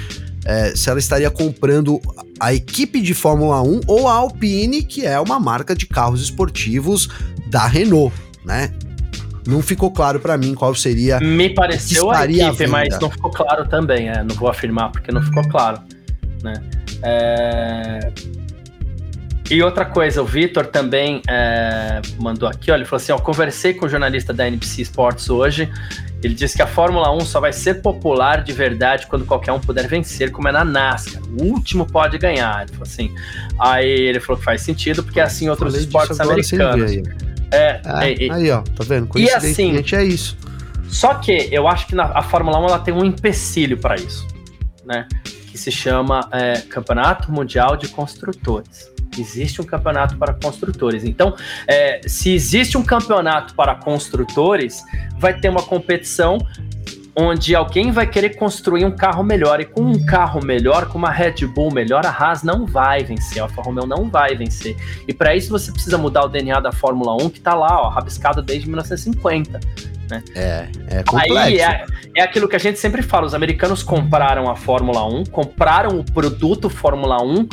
é, 0.46 0.76
se 0.76 0.90
ela 0.90 1.00
estaria 1.00 1.30
comprando 1.30 2.00
a 2.40 2.54
equipe 2.54 3.02
de 3.02 3.14
Fórmula 3.14 3.62
1 3.62 3.82
ou 3.88 4.08
a 4.08 4.14
Alpine, 4.14 4.84
que 4.84 5.06
é 5.06 5.20
uma 5.20 5.40
marca 5.40 5.76
de 5.76 5.86
carros 5.86 6.22
esportivos 6.22 7.10
da 7.48 7.68
Renault, 7.68 8.16
né? 8.46 8.72
Não 9.46 9.62
ficou 9.62 9.92
claro 9.92 10.20
para 10.20 10.38
mim 10.38 10.54
qual 10.54 10.74
seria. 10.76 11.20
Me 11.20 11.50
pareceu 11.50 12.12
a 12.12 12.26
equipe, 12.26 12.64
a 12.64 12.68
mas 12.68 13.00
não 13.00 13.10
ficou 13.10 13.32
claro 13.32 13.68
também. 13.68 14.08
É, 14.08 14.24
não 14.24 14.36
vou 14.36 14.48
afirmar 14.48 14.92
porque 14.92 15.12
não 15.12 15.22
ficou 15.22 15.44
claro. 15.50 15.82
Né? 16.44 16.54
É... 17.02 18.12
E 19.50 19.62
outra 19.62 19.84
coisa, 19.84 20.22
o 20.22 20.26
Vitor 20.26 20.68
também 20.68 21.22
é, 21.28 22.02
mandou 22.20 22.48
aqui, 22.48 22.72
olha, 22.72 22.80
ele 22.80 22.86
falou 22.86 23.02
assim: 23.02 23.12
ó, 23.12 23.18
conversei 23.18 23.74
com 23.74 23.86
o 23.86 23.90
jornalista 23.90 24.34
da 24.34 24.48
NBC 24.48 24.84
Sports 24.84 25.30
hoje. 25.30 25.70
Ele 26.24 26.36
disse 26.36 26.56
que 26.56 26.62
a 26.62 26.68
Fórmula 26.68 27.12
1 27.16 27.22
só 27.22 27.40
vai 27.40 27.52
ser 27.52 27.82
popular 27.82 28.44
de 28.44 28.54
verdade 28.54 29.08
quando 29.08 29.26
qualquer 29.26 29.52
um 29.52 29.60
puder 29.60 29.88
vencer, 29.88 30.32
como 30.32 30.48
é 30.48 30.52
na 30.52 30.64
NASCAR. 30.64 31.22
O 31.40 31.44
último 31.46 31.86
pode 31.86 32.18
ganhar. 32.18 32.62
Ele 32.62 32.72
falou 32.72 32.84
assim. 32.84 33.14
Aí 33.60 33.90
ele 33.90 34.20
falou 34.20 34.38
que 34.38 34.46
faz 34.46 34.62
sentido, 34.62 35.04
porque 35.04 35.20
é 35.20 35.24
assim 35.24 35.50
outros 35.50 35.76
esportes 35.76 36.20
americanos. 36.20 36.92
É, 37.52 37.82
é, 37.84 38.28
é, 38.28 38.32
aí, 38.32 38.52
ó, 38.52 38.62
tá 38.62 38.84
vendo? 38.88 39.10
E 39.18 39.30
assim, 39.30 39.84
é 39.94 40.04
isso. 40.04 40.38
Só 40.88 41.16
que 41.16 41.50
eu 41.52 41.68
acho 41.68 41.88
que 41.88 41.96
na, 41.96 42.04
a 42.04 42.22
Fórmula 42.22 42.60
1 42.60 42.66
ela 42.66 42.80
tem 42.80 42.94
um 42.94 43.04
empecilho 43.04 43.78
para 43.78 43.96
isso, 43.96 44.28
né? 44.86 45.08
Que 45.24 45.58
se 45.58 45.72
chama 45.72 46.30
é, 46.32 46.62
Campeonato 46.62 47.32
Mundial 47.32 47.76
de 47.76 47.88
Construtores. 47.88 48.92
Existe 49.18 49.62
um 49.62 49.66
campeonato 49.66 50.18
para 50.18 50.34
construtores. 50.34 51.04
Então, 51.04 51.36
é, 51.68 52.02
se 52.06 52.34
existe 52.34 52.78
um 52.78 52.84
campeonato 52.84 53.54
para 53.56 53.76
construtores, 53.76 54.84
vai 55.18 55.40
ter 55.40 55.50
uma 55.50 55.64
competição 55.64 56.38
onde 57.16 57.54
alguém 57.56 57.92
vai 57.92 58.08
querer 58.08 58.32
construir 58.32 58.86
um 58.86 58.92
carro 58.92 59.24
melhor. 59.24 59.60
E 59.60 59.66
com 59.66 59.82
um 59.82 60.06
carro 60.06 60.44
melhor, 60.44 60.88
com 60.88 60.98
uma 60.98 61.12
Red 61.12 61.46
Bull 61.46 61.72
melhor, 61.72 62.06
a 62.06 62.10
Haas 62.10 62.44
não 62.44 62.66
vai 62.66 63.04
vencer, 63.04 63.40
a 63.40 63.44
Alfa 63.44 63.62
Romeo 63.62 63.86
não 63.86 64.10
vai 64.10 64.36
vencer. 64.36 64.76
E 65.08 65.14
para 65.14 65.36
isso 65.36 65.50
você 65.50 65.72
precisa 65.72 65.98
mudar 65.98 66.24
o 66.24 66.30
DNA 66.30 66.60
da 66.60 66.72
Fórmula 66.72 67.16
1, 67.22 67.30
que 67.30 67.40
está 67.40 67.54
lá, 67.54 67.82
ó, 67.82 67.90
rabiscado 67.90 68.42
desde 68.42 68.68
1950. 68.68 69.60
Né? 70.10 70.24
É, 70.36 70.68
é 70.88 71.04
complexo. 71.04 71.38
Aí 71.38 71.60
é, 71.60 71.86
é 72.18 72.22
aquilo 72.22 72.48
que 72.48 72.56
a 72.56 72.60
gente 72.60 72.80
sempre 72.80 73.02
fala: 73.02 73.26
os 73.26 73.34
americanos 73.34 73.82
compraram 73.82 74.50
a 74.50 74.56
Fórmula 74.56 75.06
1, 75.06 75.26
compraram 75.26 76.00
o 76.00 76.04
produto 76.04 76.70
Fórmula 76.70 77.22
1, 77.24 77.48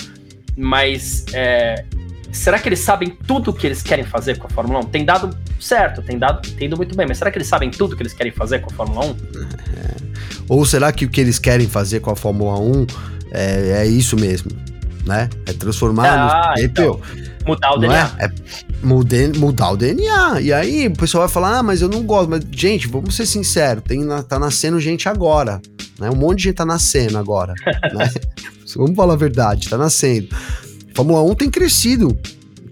mas 0.58 1.24
é, 1.32 1.84
será 2.32 2.58
que 2.58 2.68
eles 2.68 2.80
sabem 2.80 3.10
tudo 3.26 3.52
o 3.52 3.54
que 3.54 3.64
eles 3.64 3.80
querem 3.80 4.04
fazer 4.04 4.38
com 4.38 4.48
a 4.48 4.50
Fórmula 4.50 4.80
1? 4.80 4.84
Tem 4.86 5.04
dado 5.04 5.36
certo, 5.60 6.02
tem 6.02 6.18
dado, 6.18 6.48
tem 6.52 6.66
ido 6.66 6.76
muito 6.76 6.96
bem, 6.96 7.06
mas 7.06 7.18
será 7.18 7.30
que 7.30 7.38
eles 7.38 7.46
sabem 7.46 7.70
tudo 7.70 7.92
o 7.92 7.96
que 7.96 8.02
eles 8.02 8.12
querem 8.12 8.32
fazer 8.32 8.60
com 8.60 8.70
a 8.70 8.74
Fórmula 8.74 9.06
1? 9.06 9.10
É. 9.10 9.14
Ou 10.48 10.64
será 10.64 10.90
que 10.90 11.04
o 11.04 11.08
que 11.08 11.20
eles 11.20 11.38
querem 11.38 11.68
fazer 11.68 12.00
com 12.00 12.10
a 12.10 12.16
Fórmula 12.16 12.58
1 12.58 12.86
é, 13.30 13.82
é 13.82 13.86
isso 13.86 14.16
mesmo? 14.16 14.50
Né? 15.06 15.30
É 15.46 15.52
transformar 15.52 16.08
ah, 16.08 16.54
no... 16.56 16.62
então, 16.62 17.00
mudar 17.46 17.72
o 17.72 17.78
DNA. 17.78 18.16
É? 18.18 18.24
é 18.24 18.30
mudar, 18.82 19.38
mudar 19.38 19.70
o 19.70 19.76
DNA. 19.76 20.40
E 20.40 20.52
aí 20.52 20.88
o 20.88 20.92
pessoal 20.92 21.24
vai 21.24 21.32
falar: 21.32 21.58
ah, 21.58 21.62
mas 21.62 21.80
eu 21.80 21.88
não 21.88 22.02
gosto. 22.02 22.28
Mas, 22.28 22.44
gente, 22.50 22.88
vamos 22.88 23.14
ser 23.16 23.24
sinceros: 23.24 23.82
tem, 23.84 24.06
tá 24.28 24.38
nascendo 24.38 24.78
gente 24.78 25.08
agora. 25.08 25.62
Né? 25.98 26.10
Um 26.10 26.16
monte 26.16 26.38
de 26.38 26.44
gente 26.44 26.56
tá 26.56 26.66
nascendo 26.66 27.16
agora. 27.16 27.54
né? 27.94 28.10
Vamos 28.76 28.96
falar 28.96 29.14
a 29.14 29.16
verdade, 29.16 29.68
tá 29.68 29.78
nascendo. 29.78 30.28
Fórmula 30.94 31.22
1 31.22 31.34
tem 31.34 31.50
crescido, 31.50 32.18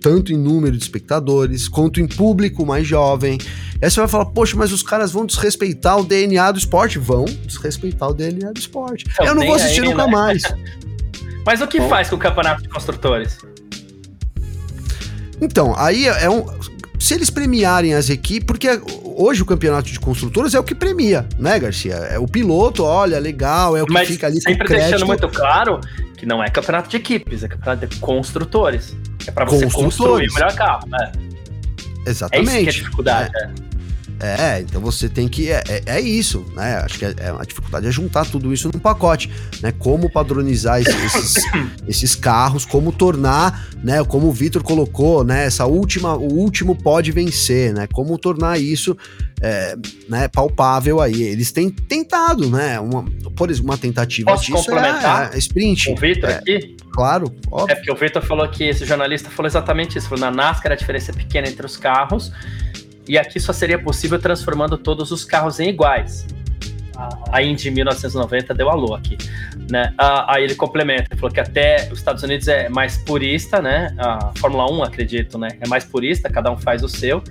tanto 0.00 0.32
em 0.32 0.36
número 0.36 0.76
de 0.76 0.82
espectadores, 0.82 1.68
quanto 1.68 2.00
em 2.00 2.06
público 2.06 2.66
mais 2.66 2.86
jovem. 2.86 3.38
E 3.80 3.84
aí 3.84 3.90
você 3.90 4.00
vai 4.00 4.08
falar, 4.08 4.26
poxa, 4.26 4.56
mas 4.56 4.72
os 4.72 4.82
caras 4.82 5.12
vão 5.12 5.26
desrespeitar 5.26 5.98
o 5.98 6.04
DNA 6.04 6.52
do 6.52 6.58
esporte? 6.58 6.98
Vão 6.98 7.24
desrespeitar 7.24 8.10
o 8.10 8.14
DNA 8.14 8.52
do 8.52 8.58
esporte. 8.58 9.04
Então, 9.12 9.26
eu 9.26 9.34
não 9.34 9.46
vou 9.46 9.54
assistir 9.54 9.82
aí, 9.82 9.88
nunca 9.88 10.06
né? 10.06 10.12
mais. 10.12 10.42
mas 11.44 11.60
o 11.60 11.66
que 11.66 11.78
Bom, 11.78 11.88
faz 11.88 12.08
com 12.08 12.16
o 12.16 12.18
campeonato 12.18 12.62
de 12.62 12.68
construtores? 12.68 13.38
Então, 15.40 15.74
aí 15.76 16.06
é 16.06 16.28
um. 16.28 16.46
Se 16.98 17.14
eles 17.14 17.30
premiarem 17.30 17.94
as 17.94 18.08
equipes, 18.08 18.46
porque 18.46 18.68
hoje 19.16 19.42
o 19.42 19.46
campeonato 19.46 19.90
de 19.90 19.98
construtores 19.98 20.54
é 20.54 20.60
o 20.60 20.62
que 20.62 20.74
premia, 20.74 21.26
né, 21.38 21.58
Garcia? 21.58 21.94
É 21.94 22.18
o 22.18 22.26
piloto, 22.26 22.84
olha, 22.84 23.18
legal, 23.18 23.76
é 23.76 23.82
o 23.82 23.86
que 23.86 23.92
Mas 23.92 24.08
fica 24.08 24.26
ali 24.26 24.40
sempre 24.40 24.68
deixando 24.68 25.06
muito 25.06 25.28
claro 25.28 25.80
que 26.16 26.26
não 26.26 26.42
é 26.42 26.48
campeonato 26.48 26.88
de 26.88 26.96
equipes, 26.96 27.42
é 27.42 27.48
campeonato 27.48 27.86
de 27.86 27.96
construtores. 27.96 28.96
É 29.26 29.30
para 29.30 29.44
você 29.44 29.68
construir 29.70 30.28
o 30.28 30.34
melhor 30.34 30.54
carro, 30.54 30.88
né? 30.88 31.12
Exatamente. 32.06 32.48
É 32.48 32.52
isso 32.52 32.62
que 32.62 32.66
é 32.66 32.70
a 32.70 32.72
dificuldade, 32.72 33.30
é. 33.36 33.50
É, 34.18 34.60
então 34.60 34.80
você 34.80 35.08
tem 35.08 35.28
que. 35.28 35.50
É, 35.50 35.62
é, 35.68 35.82
é 35.86 36.00
isso, 36.00 36.46
né? 36.54 36.76
Acho 36.76 36.98
que 36.98 37.04
é, 37.04 37.14
é, 37.18 37.28
a 37.28 37.44
dificuldade 37.44 37.86
é 37.86 37.90
juntar 37.90 38.24
tudo 38.24 38.52
isso 38.52 38.70
num 38.72 38.78
pacote, 38.78 39.30
né? 39.60 39.72
Como 39.72 40.10
padronizar 40.10 40.80
esses, 40.80 41.14
esses, 41.14 41.44
esses 41.86 42.14
carros, 42.14 42.64
como 42.64 42.92
tornar, 42.92 43.68
né? 43.82 44.02
Como 44.04 44.28
o 44.28 44.32
Vitor 44.32 44.62
colocou, 44.62 45.22
né? 45.22 45.44
Essa 45.44 45.66
última, 45.66 46.14
o 46.14 46.32
último 46.32 46.74
pode 46.74 47.12
vencer, 47.12 47.74
né? 47.74 47.86
Como 47.92 48.16
tornar 48.16 48.58
isso 48.58 48.96
é, 49.40 49.76
né, 50.08 50.28
palpável 50.28 51.00
aí. 51.00 51.22
Eles 51.22 51.52
têm 51.52 51.68
tentado, 51.68 52.48
né? 52.48 52.80
Uma, 52.80 53.04
por 53.36 53.50
exemplo, 53.50 53.70
uma 53.70 53.78
tentativa 53.78 54.30
Posso 54.30 54.46
disso 54.46 54.64
complementar 54.64 55.32
é, 55.32 55.36
é 55.36 55.38
sprint. 55.38 55.90
O 55.90 55.96
Vitor 55.96 56.30
é, 56.30 56.34
aqui? 56.36 56.76
Claro, 56.90 57.26
óbvio. 57.50 57.72
É 57.72 57.74
porque 57.74 57.92
o 57.92 57.96
Vitor 57.96 58.22
falou 58.22 58.48
que 58.48 58.64
esse 58.64 58.86
jornalista 58.86 59.28
falou 59.28 59.46
exatamente 59.46 59.98
isso. 59.98 60.08
Falou, 60.08 60.24
na 60.24 60.30
NASCAR 60.30 60.72
a 60.72 60.74
diferença 60.74 61.10
é 61.10 61.14
pequena 61.14 61.46
entre 61.48 61.66
os 61.66 61.76
carros 61.76 62.32
e 63.08 63.18
aqui 63.18 63.38
só 63.38 63.52
seria 63.52 63.78
possível 63.78 64.18
transformando 64.18 64.76
todos 64.76 65.10
os 65.10 65.24
carros 65.24 65.60
em 65.60 65.68
iguais. 65.68 66.26
A 67.30 67.42
Indy 67.42 67.70
1990 67.70 68.54
deu 68.54 68.70
alô 68.70 68.94
aqui, 68.94 69.18
né? 69.70 69.92
Aí 70.26 70.44
ele 70.44 70.54
complementa, 70.54 71.14
falou 71.16 71.30
que 71.30 71.40
até 71.40 71.88
os 71.92 71.98
Estados 71.98 72.22
Unidos 72.22 72.48
é 72.48 72.68
mais 72.70 72.96
purista, 72.96 73.60
né? 73.60 73.94
A 73.98 74.32
Fórmula 74.38 74.70
1, 74.72 74.82
acredito, 74.82 75.38
né? 75.38 75.48
É 75.60 75.68
mais 75.68 75.84
purista, 75.84 76.30
cada 76.30 76.50
um 76.50 76.56
faz 76.56 76.82
o 76.82 76.88
seu. 76.88 77.22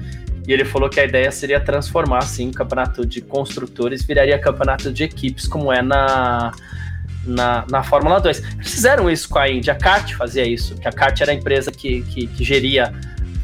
E 0.48 0.54
ele 0.54 0.64
falou 0.64 0.88
que 0.88 1.00
a 1.00 1.06
ideia 1.06 1.32
seria 1.32 1.60
transformar, 1.60 2.20
assim, 2.20 2.50
o 2.50 2.54
campeonato 2.54 3.04
de 3.04 3.20
construtores 3.22 4.04
viraria 4.04 4.38
campeonato 4.38 4.94
de 4.94 5.04
equipes, 5.04 5.48
como 5.48 5.74
é 5.74 5.82
na, 5.82 6.52
na, 7.26 7.66
na 7.70 7.84
Fórmula 7.84 8.20
2. 8.22 8.38
Eles 8.38 8.72
fizeram 8.72 9.10
isso 9.10 9.28
com 9.28 9.40
a 9.40 9.50
Indy, 9.50 9.72
a 9.72 9.76
Kart 9.76 10.14
fazia 10.14 10.46
isso, 10.48 10.76
que 10.76 10.88
a 10.88 10.92
Kart 10.92 11.20
era 11.20 11.32
a 11.32 11.34
empresa 11.34 11.72
que, 11.72 12.04
que, 12.04 12.28
que 12.28 12.44
geria 12.44 12.94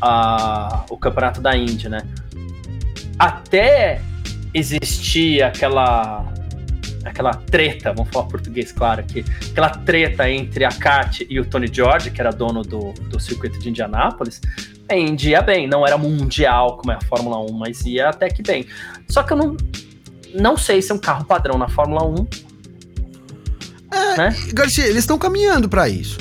a, 0.01 0.85
o 0.89 0.97
campeonato 0.97 1.41
da 1.41 1.55
Indy, 1.55 1.89
né? 1.89 2.01
Até 3.19 4.01
existia 4.53 5.47
aquela 5.47 6.25
aquela 7.03 7.33
treta, 7.33 7.93
vamos 7.93 8.11
falar 8.11 8.27
português 8.27 8.71
claro 8.71 9.01
aqui, 9.01 9.25
aquela 9.49 9.69
treta 9.69 10.29
entre 10.29 10.63
a 10.63 10.69
Kart 10.69 11.21
e 11.27 11.39
o 11.39 11.45
Tony 11.45 11.67
George, 11.71 12.11
que 12.11 12.21
era 12.21 12.31
dono 12.31 12.61
do, 12.61 12.93
do 12.93 13.19
circuito 13.19 13.59
de 13.59 13.69
Indianápolis, 13.69 14.39
a 14.87 14.95
Indy 14.95 15.29
ia 15.29 15.41
bem, 15.41 15.67
não 15.67 15.85
era 15.85 15.97
mundial 15.97 16.77
como 16.77 16.91
é 16.91 16.95
a 16.95 17.01
Fórmula 17.01 17.39
1, 17.39 17.53
mas 17.53 17.85
ia 17.85 18.09
até 18.09 18.29
que 18.29 18.43
bem. 18.43 18.65
Só 19.07 19.23
que 19.23 19.33
eu 19.33 19.37
não, 19.37 19.57
não 20.33 20.57
sei 20.57 20.81
se 20.81 20.91
é 20.91 20.95
um 20.95 20.99
carro 20.99 21.25
padrão 21.25 21.57
na 21.57 21.69
Fórmula 21.69 22.03
1 22.05 22.27
É, 23.91 24.17
né? 24.17 24.35
Garcia, 24.53 24.85
eles 24.85 24.99
estão 24.99 25.17
caminhando 25.17 25.69
para 25.69 25.87
isso, 25.89 26.17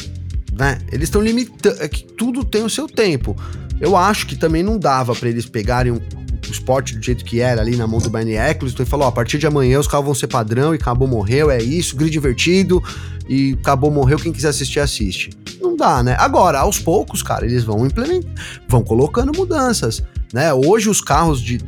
né? 0.52 0.78
Eles 0.90 1.04
estão 1.08 1.20
limitando, 1.20 1.82
é 1.82 1.88
que 1.88 2.04
tudo 2.04 2.44
tem 2.44 2.62
o 2.62 2.70
seu 2.70 2.86
tempo. 2.86 3.36
Eu 3.80 3.96
acho 3.96 4.26
que 4.26 4.36
também 4.36 4.62
não 4.62 4.78
dava 4.78 5.14
para 5.14 5.28
eles 5.28 5.46
pegarem 5.46 5.92
o 5.92 6.02
esporte 6.50 6.94
do 6.94 7.02
jeito 7.02 7.24
que 7.24 7.40
era 7.40 7.60
ali 7.60 7.76
na 7.76 7.86
mão 7.86 8.00
do 8.00 8.10
Bernie 8.10 8.36
Eccleston 8.36 8.82
e 8.82 8.86
falou, 8.86 9.06
a 9.06 9.12
partir 9.12 9.38
de 9.38 9.46
amanhã 9.46 9.78
os 9.78 9.86
carros 9.86 10.06
vão 10.06 10.14
ser 10.14 10.26
padrão 10.26 10.74
e 10.74 10.76
acabou, 10.76 11.06
morreu, 11.06 11.50
é 11.50 11.62
isso, 11.62 11.96
grid 11.96 12.12
divertido 12.12 12.82
e 13.28 13.56
acabou, 13.60 13.90
morreu, 13.90 14.18
quem 14.18 14.32
quiser 14.32 14.48
assistir, 14.48 14.80
assiste. 14.80 15.30
Não 15.60 15.76
dá, 15.76 16.02
né? 16.02 16.16
Agora, 16.18 16.58
aos 16.60 16.78
poucos, 16.78 17.22
cara, 17.22 17.46
eles 17.46 17.62
vão 17.64 17.86
implementando, 17.86 18.34
vão 18.68 18.82
colocando 18.82 19.32
mudanças, 19.34 20.02
né? 20.32 20.52
Hoje 20.52 20.88
os 20.88 21.00
carros 21.00 21.40
de, 21.40 21.58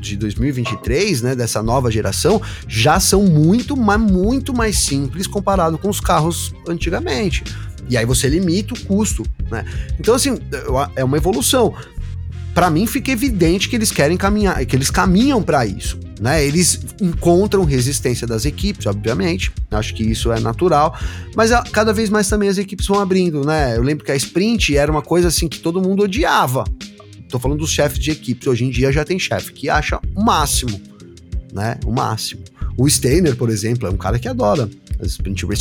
de 0.00 0.16
2023, 0.16 1.22
né, 1.22 1.34
dessa 1.34 1.62
nova 1.62 1.90
geração, 1.90 2.40
já 2.68 3.00
são 3.00 3.24
muito, 3.24 3.76
mas 3.76 4.00
muito 4.00 4.54
mais 4.54 4.78
simples 4.78 5.26
comparado 5.26 5.78
com 5.78 5.88
os 5.88 6.00
carros 6.00 6.54
antigamente. 6.68 7.42
E 7.90 7.96
aí 7.96 8.06
você 8.06 8.28
limita 8.28 8.72
o 8.72 8.80
custo, 8.84 9.26
né? 9.50 9.64
Então, 9.98 10.14
assim, 10.14 10.38
é 10.94 11.04
uma 11.04 11.16
evolução. 11.16 11.74
Para 12.54 12.70
mim 12.70 12.86
fica 12.86 13.10
evidente 13.10 13.68
que 13.68 13.76
eles 13.76 13.90
querem 13.90 14.16
caminhar, 14.16 14.64
que 14.64 14.74
eles 14.74 14.90
caminham 14.90 15.42
para 15.42 15.66
isso, 15.66 15.98
né? 16.20 16.44
Eles 16.44 16.80
encontram 17.00 17.64
resistência 17.64 18.26
das 18.26 18.44
equipes, 18.44 18.86
obviamente. 18.86 19.52
Acho 19.70 19.94
que 19.94 20.04
isso 20.04 20.32
é 20.32 20.40
natural, 20.40 20.98
mas 21.36 21.50
cada 21.72 21.92
vez 21.92 22.10
mais 22.10 22.28
também 22.28 22.48
as 22.48 22.58
equipes 22.58 22.86
vão 22.86 23.00
abrindo, 23.00 23.44
né? 23.44 23.76
Eu 23.76 23.82
lembro 23.82 24.04
que 24.04 24.12
a 24.12 24.16
sprint 24.16 24.76
era 24.76 24.90
uma 24.90 25.02
coisa 25.02 25.28
assim 25.28 25.48
que 25.48 25.58
todo 25.58 25.80
mundo 25.80 26.04
odiava. 26.04 26.64
Tô 27.28 27.38
falando 27.38 27.58
dos 27.58 27.70
chefes 27.70 27.98
de 27.98 28.10
equipes. 28.10 28.46
Hoje 28.46 28.64
em 28.64 28.70
dia 28.70 28.90
já 28.90 29.04
tem 29.04 29.18
chefe 29.18 29.52
que 29.52 29.68
acha 29.68 30.00
o 30.16 30.22
máximo, 30.22 30.80
né? 31.52 31.78
O 31.84 31.92
máximo. 31.92 32.42
O 32.76 32.88
Steiner, 32.88 33.36
por 33.36 33.50
exemplo, 33.50 33.86
é 33.86 33.90
um 33.90 33.96
cara 33.96 34.18
que 34.18 34.26
adora. 34.26 34.68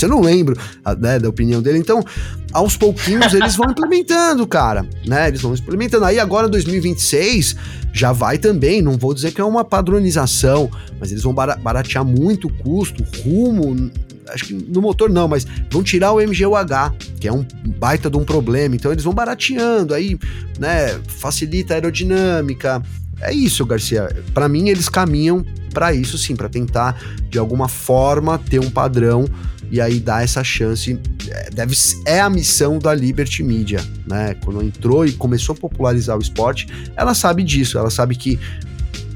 Eu 0.06 0.10
não 0.10 0.22
lembro 0.22 0.58
né, 1.00 1.20
da 1.20 1.30
opinião 1.30 1.62
dele. 1.62 1.78
Então, 1.80 2.04
aos 2.52 2.76
pouquinhos 2.76 3.34
eles 3.34 3.56
vão 3.56 3.70
implementando, 3.72 4.46
cara, 4.48 4.86
né? 5.06 5.28
Eles 5.28 5.42
vão 5.42 5.54
implementando. 5.54 6.06
Aí 6.06 6.20
agora 6.20 6.48
2026 6.48 7.56
já 7.94 8.12
vai 8.12 8.38
também, 8.38 8.82
não 8.82 8.98
vou 8.98 9.14
dizer 9.14 9.32
que 9.32 9.42
é 9.42 9.44
uma 9.44 9.64
padronização, 9.64 10.70
mas 11.00 11.12
eles 11.12 11.24
vão 11.24 11.34
baratear 11.34 12.06
muito 12.06 12.48
o 12.48 12.54
custo, 12.54 13.04
rumo 13.24 13.92
acho 14.34 14.46
que 14.46 14.54
no 14.54 14.82
motor 14.82 15.10
não, 15.10 15.28
mas 15.28 15.46
vão 15.72 15.84
tirar 15.84 16.12
o 16.12 16.18
MGUH, 16.18 16.94
que 17.20 17.28
é 17.28 17.34
um 17.34 17.46
baita 17.80 18.10
de 18.10 18.18
um 18.18 18.24
problema. 18.24 18.76
Então 18.76 18.92
eles 18.92 19.04
vão 19.04 19.14
barateando, 19.14 19.94
aí, 19.94 20.18
né, 20.60 21.00
facilita 21.08 21.74
a 21.74 21.76
aerodinâmica, 21.78 22.82
é 23.22 23.34
isso, 23.34 23.66
Garcia. 23.66 24.10
Para 24.34 24.48
mim, 24.48 24.70
eles 24.70 24.90
caminham 24.90 25.46
para 25.74 25.94
isso 25.94 26.18
sim, 26.18 26.36
para 26.36 26.50
tentar 26.50 27.02
de 27.30 27.38
alguma 27.38 27.68
forma 27.68 28.38
ter 28.38 28.60
um 28.60 28.70
padrão 28.70 29.26
e 29.72 29.80
aí 29.80 30.00
dar 30.00 30.24
essa 30.24 30.44
chance. 30.44 31.00
É, 31.30 31.50
deve, 31.52 31.76
é 32.06 32.20
a 32.20 32.30
missão 32.30 32.80
da 32.80 32.94
Liberty 32.94 33.44
Media, 33.44 33.84
né? 34.08 34.36
Quando 34.44 34.64
entrou 34.64 35.06
e 35.06 35.12
começou 35.12 35.54
a 35.54 35.58
popularizar 35.58 36.18
o 36.18 36.22
esporte, 36.22 36.68
ela 36.96 37.14
sabe 37.14 37.44
disso, 37.44 37.78
ela 37.78 37.90
sabe 37.90 38.16
que 38.16 38.40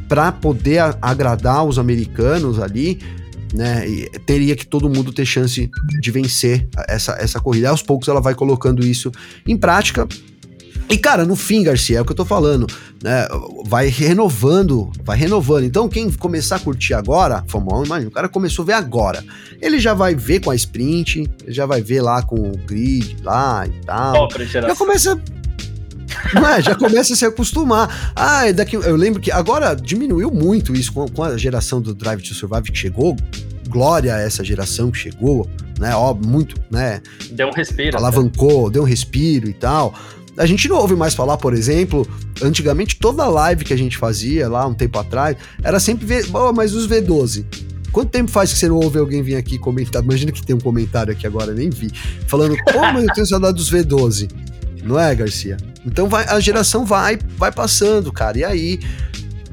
para 0.08 0.32
poder 0.32 0.80
agradar 1.02 1.66
os 1.66 1.80
americanos 1.80 2.60
ali, 2.60 3.00
né, 3.54 3.86
teria 4.26 4.56
que 4.56 4.66
todo 4.66 4.90
mundo 4.90 5.14
ter 5.14 5.26
chance 5.26 5.70
de 6.00 6.12
vencer 6.12 6.68
essa, 6.88 7.14
essa 7.14 7.40
corrida. 7.40 7.70
Aos 7.70 7.82
poucos 7.82 8.08
ela 8.08 8.22
vai 8.22 8.36
colocando 8.36 8.86
isso 8.86 9.12
em 9.48 9.58
prática 9.58 10.08
e, 10.90 10.98
cara, 10.98 11.26
no 11.26 11.36
fim, 11.36 11.64
Garcia, 11.64 11.98
é 11.98 12.02
o 12.02 12.06
que 12.06 12.12
eu 12.12 12.16
tô 12.16 12.26
falando, 12.26 12.68
né? 13.02 13.28
Vai 13.66 13.88
renovando, 13.88 14.92
vai 15.04 15.18
renovando. 15.18 15.64
Então, 15.64 15.88
quem 15.88 16.12
começar 16.12 16.58
a 16.58 16.60
curtir 16.60 16.94
agora, 16.94 17.44
1, 17.54 17.86
imagina, 17.86 18.10
o 18.10 18.14
cara 18.14 18.30
começou 18.30 18.64
a 18.64 18.66
ver 18.68 18.74
agora. 18.74 19.24
Ele 19.62 19.80
já 19.80 19.94
vai 19.94 20.14
ver 20.14 20.42
com 20.42 20.52
a 20.52 20.56
sprint, 20.56 21.30
já 21.48 21.66
vai 21.66 21.82
ver 21.82 22.02
lá 22.02 22.22
com 22.22 22.36
o 22.36 22.58
grid 22.58 23.18
lá 23.24 23.66
e 23.66 23.86
tal. 23.86 24.28
Oh, 24.28 24.44
já 24.44 24.76
começa. 24.76 25.20
é, 26.58 26.62
já 26.62 26.76
começa 26.76 27.14
a 27.14 27.16
se 27.16 27.26
acostumar. 27.26 28.14
Ah, 28.16 28.52
daqui, 28.52 28.76
eu 28.76 28.96
lembro 28.96 29.22
que 29.22 29.32
agora 29.32 29.74
diminuiu 29.76 30.30
muito 30.30 30.76
isso 30.76 30.94
com, 30.94 31.08
com 31.08 31.24
a 31.24 31.38
geração 31.38 31.82
do 31.82 31.94
Drive 31.94 32.22
to 32.22 32.34
Survive 32.34 32.72
que 32.72 32.78
chegou. 32.78 33.16
Glória 33.68 34.14
a 34.14 34.20
essa 34.20 34.44
geração 34.44 34.92
que 34.92 34.98
chegou, 34.98 35.50
né? 35.80 35.96
Ó, 35.96 36.14
muito, 36.14 36.56
né? 36.70 37.02
Deu 37.32 37.48
um 37.48 37.52
respiro. 37.52 37.98
Alavancou, 37.98 38.70
deu 38.70 38.84
um 38.84 38.86
respiro 38.86 39.50
e 39.50 39.54
tal. 39.54 39.94
A 40.38 40.46
gente 40.46 40.68
não 40.68 40.78
ouve 40.78 40.96
mais 40.96 41.14
falar, 41.14 41.38
por 41.38 41.54
exemplo, 41.54 42.08
antigamente 42.42 42.98
toda 42.98 43.28
live 43.28 43.64
que 43.64 43.74
a 43.74 43.78
gente 43.78 43.98
fazia 43.98 44.50
lá 44.50 44.66
um 44.66 44.74
tempo 44.74 44.98
atrás 44.98 45.38
era 45.64 45.80
sempre 45.80 46.06
ver, 46.06 46.26
oh, 46.34 46.52
mas 46.52 46.74
os 46.74 46.88
V12. 46.88 47.46
Quanto 47.92 48.10
tempo 48.10 48.32
faz 48.32 48.52
que 48.52 48.58
você 48.58 48.68
não 48.68 48.78
ouve 48.78 48.98
alguém 48.98 49.22
vir 49.22 49.36
aqui 49.36 49.60
comentar? 49.60 50.04
Imagina 50.04 50.32
que 50.32 50.44
tem 50.44 50.56
um 50.56 50.60
comentário 50.60 51.14
aqui 51.14 51.28
agora, 51.28 51.54
nem 51.54 51.70
vi. 51.70 51.92
Falando, 52.28 52.56
mas 52.76 53.04
eu 53.04 53.14
tenho 53.14 53.28
saudade 53.28 53.56
dos 53.56 53.72
V12. 53.72 54.32
Não 54.84 55.00
é, 55.00 55.14
Garcia? 55.14 55.58
Então 55.86 56.10
vai, 56.10 56.26
a 56.26 56.40
geração 56.40 56.86
vai, 56.86 57.20
vai 57.38 57.52
passando, 57.52 58.12
cara. 58.12 58.38
E 58.40 58.44
aí, 58.44 58.80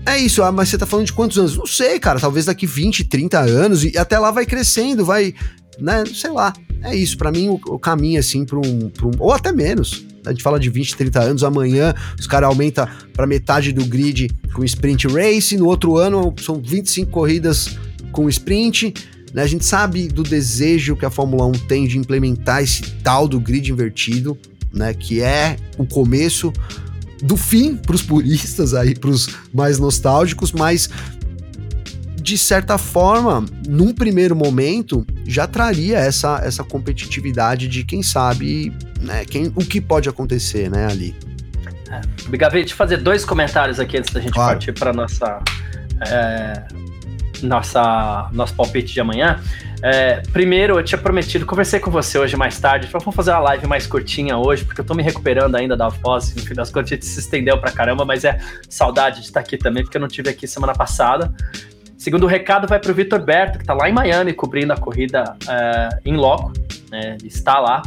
é 0.06 0.18
isso, 0.18 0.42
ah, 0.42 0.50
mas 0.50 0.70
você 0.70 0.78
tá 0.78 0.86
falando 0.86 1.06
de 1.06 1.12
quantos 1.12 1.38
anos? 1.38 1.56
Não 1.56 1.66
sei, 1.66 2.00
cara, 2.00 2.18
talvez 2.18 2.46
daqui 2.46 2.66
20, 2.66 3.04
30 3.04 3.38
anos, 3.38 3.84
e 3.84 3.96
até 3.98 4.18
lá 4.18 4.30
vai 4.30 4.46
crescendo, 4.46 5.04
vai, 5.04 5.34
né, 5.78 6.04
sei 6.12 6.30
lá. 6.30 6.52
É 6.82 6.96
isso, 6.96 7.18
para 7.18 7.30
mim 7.30 7.48
o, 7.48 7.60
o, 7.66 7.78
caminho, 7.78 8.18
assim, 8.18 8.44
pra 8.44 8.58
um, 8.58 8.88
pra 8.88 9.06
um, 9.06 9.10
ou 9.18 9.32
até 9.32 9.52
menos, 9.52 10.06
a 10.24 10.30
gente 10.30 10.42
fala 10.42 10.58
de 10.58 10.68
20, 10.68 10.96
30 10.96 11.20
anos, 11.20 11.44
amanhã 11.44 11.94
os 12.18 12.26
caras 12.26 12.48
aumentam 12.48 12.86
para 13.12 13.26
metade 13.26 13.72
do 13.72 13.84
grid 13.84 14.30
com 14.52 14.64
sprint 14.64 15.06
race, 15.08 15.56
no 15.56 15.66
outro 15.66 15.96
ano 15.96 16.34
são 16.40 16.60
25 16.60 17.10
corridas 17.10 17.76
com 18.12 18.28
sprint. 18.28 18.94
Né? 19.32 19.42
A 19.42 19.46
gente 19.46 19.64
sabe 19.64 20.08
do 20.08 20.22
desejo 20.22 20.96
que 20.96 21.04
a 21.04 21.10
Fórmula 21.10 21.46
1 21.46 21.52
tem 21.66 21.86
de 21.86 21.98
implementar 21.98 22.62
esse 22.62 22.82
tal 23.02 23.26
do 23.26 23.40
grid 23.40 23.70
invertido, 23.70 24.36
né? 24.72 24.92
que 24.92 25.20
é 25.20 25.56
o 25.78 25.86
começo 25.86 26.52
do 27.22 27.36
fim 27.36 27.76
para 27.76 27.94
os 27.94 28.02
puristas 28.02 28.74
aí, 28.74 28.94
para 28.94 29.10
os 29.10 29.28
mais 29.52 29.78
nostálgicos, 29.78 30.52
mas 30.52 30.88
de 32.22 32.36
certa 32.36 32.76
forma, 32.76 33.44
num 33.66 33.92
primeiro 33.92 34.36
momento, 34.36 35.06
já 35.26 35.46
traria 35.46 35.98
essa, 35.98 36.40
essa 36.44 36.62
competitividade 36.62 37.66
de 37.66 37.82
quem 37.82 38.02
sabe 38.02 38.72
né, 39.00 39.24
quem, 39.24 39.46
o 39.48 39.64
que 39.64 39.80
pode 39.80 40.08
acontecer 40.08 40.70
né, 40.70 40.86
ali. 40.86 41.14
É. 41.90 42.36
Gabi, 42.36 42.58
deixa 42.58 42.72
eu 42.72 42.76
fazer 42.76 42.98
dois 42.98 43.24
comentários 43.24 43.80
aqui 43.80 43.98
antes 43.98 44.12
da 44.12 44.20
gente 44.20 44.32
claro. 44.32 44.52
partir 44.52 44.72
para 44.72 44.92
nossa, 44.92 45.42
é, 46.06 46.62
nossa 47.42 48.28
nosso 48.32 48.54
palpite 48.54 48.92
de 48.92 49.00
amanhã. 49.00 49.40
É, 49.82 50.22
primeiro, 50.32 50.78
eu 50.78 50.84
tinha 50.84 50.98
prometido, 50.98 51.46
conversei 51.46 51.80
com 51.80 51.90
você 51.90 52.18
hoje 52.18 52.36
mais 52.36 52.60
tarde, 52.60 52.86
falei, 52.86 53.02
vamos 53.02 53.16
fazer 53.16 53.30
uma 53.30 53.40
live 53.40 53.66
mais 53.66 53.86
curtinha 53.86 54.36
hoje, 54.36 54.64
porque 54.64 54.82
eu 54.82 54.84
tô 54.84 54.94
me 54.94 55.02
recuperando 55.02 55.54
ainda 55.54 55.74
da 55.74 55.88
voz, 55.88 56.34
no 56.34 56.42
fim 56.42 56.54
das 56.54 56.70
contas 56.70 56.92
a 56.92 56.94
gente 56.94 57.06
se 57.06 57.18
estendeu 57.18 57.58
pra 57.58 57.72
caramba, 57.72 58.04
mas 58.04 58.24
é 58.24 58.38
saudade 58.68 59.20
de 59.20 59.26
estar 59.26 59.40
aqui 59.40 59.56
também, 59.56 59.82
porque 59.82 59.96
eu 59.96 60.00
não 60.00 60.08
tive 60.08 60.28
aqui 60.28 60.46
semana 60.46 60.74
passada. 60.74 61.32
Segundo 61.96 62.26
recado 62.26 62.68
vai 62.68 62.78
para 62.78 62.90
o 62.90 62.94
Vitor 62.94 63.20
Berto, 63.20 63.58
que 63.58 63.64
está 63.64 63.74
lá 63.74 63.88
em 63.88 63.92
Miami 63.92 64.32
cobrindo 64.32 64.72
a 64.72 64.76
corrida 64.76 65.36
em 66.04 66.14
é, 66.14 66.16
loco, 66.16 66.52
né? 66.90 67.16
Está 67.24 67.58
lá. 67.58 67.82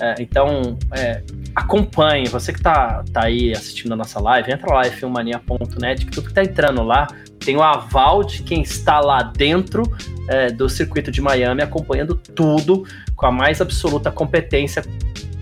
É, 0.00 0.14
então, 0.20 0.78
é, 0.92 1.22
acompanhe. 1.54 2.28
Você 2.28 2.52
que 2.52 2.58
está 2.58 3.02
tá 3.12 3.24
aí 3.24 3.52
assistindo 3.52 3.92
a 3.92 3.96
nossa 3.96 4.20
live, 4.20 4.52
entra 4.52 4.72
lá 4.72 4.84
filmania.net, 4.84 6.06
que 6.06 6.12
tudo 6.12 6.24
que 6.24 6.30
está 6.30 6.42
entrando 6.42 6.82
lá 6.82 7.06
tem 7.38 7.56
o 7.56 7.62
aval 7.62 8.22
de 8.22 8.42
quem 8.42 8.62
está 8.62 9.00
lá 9.00 9.22
dentro 9.22 9.82
é, 10.28 10.50
do 10.50 10.68
circuito 10.68 11.10
de 11.10 11.20
Miami, 11.20 11.62
acompanhando 11.62 12.14
tudo 12.14 12.86
com 13.16 13.26
a 13.26 13.32
mais 13.32 13.60
absoluta 13.60 14.10
competência 14.10 14.84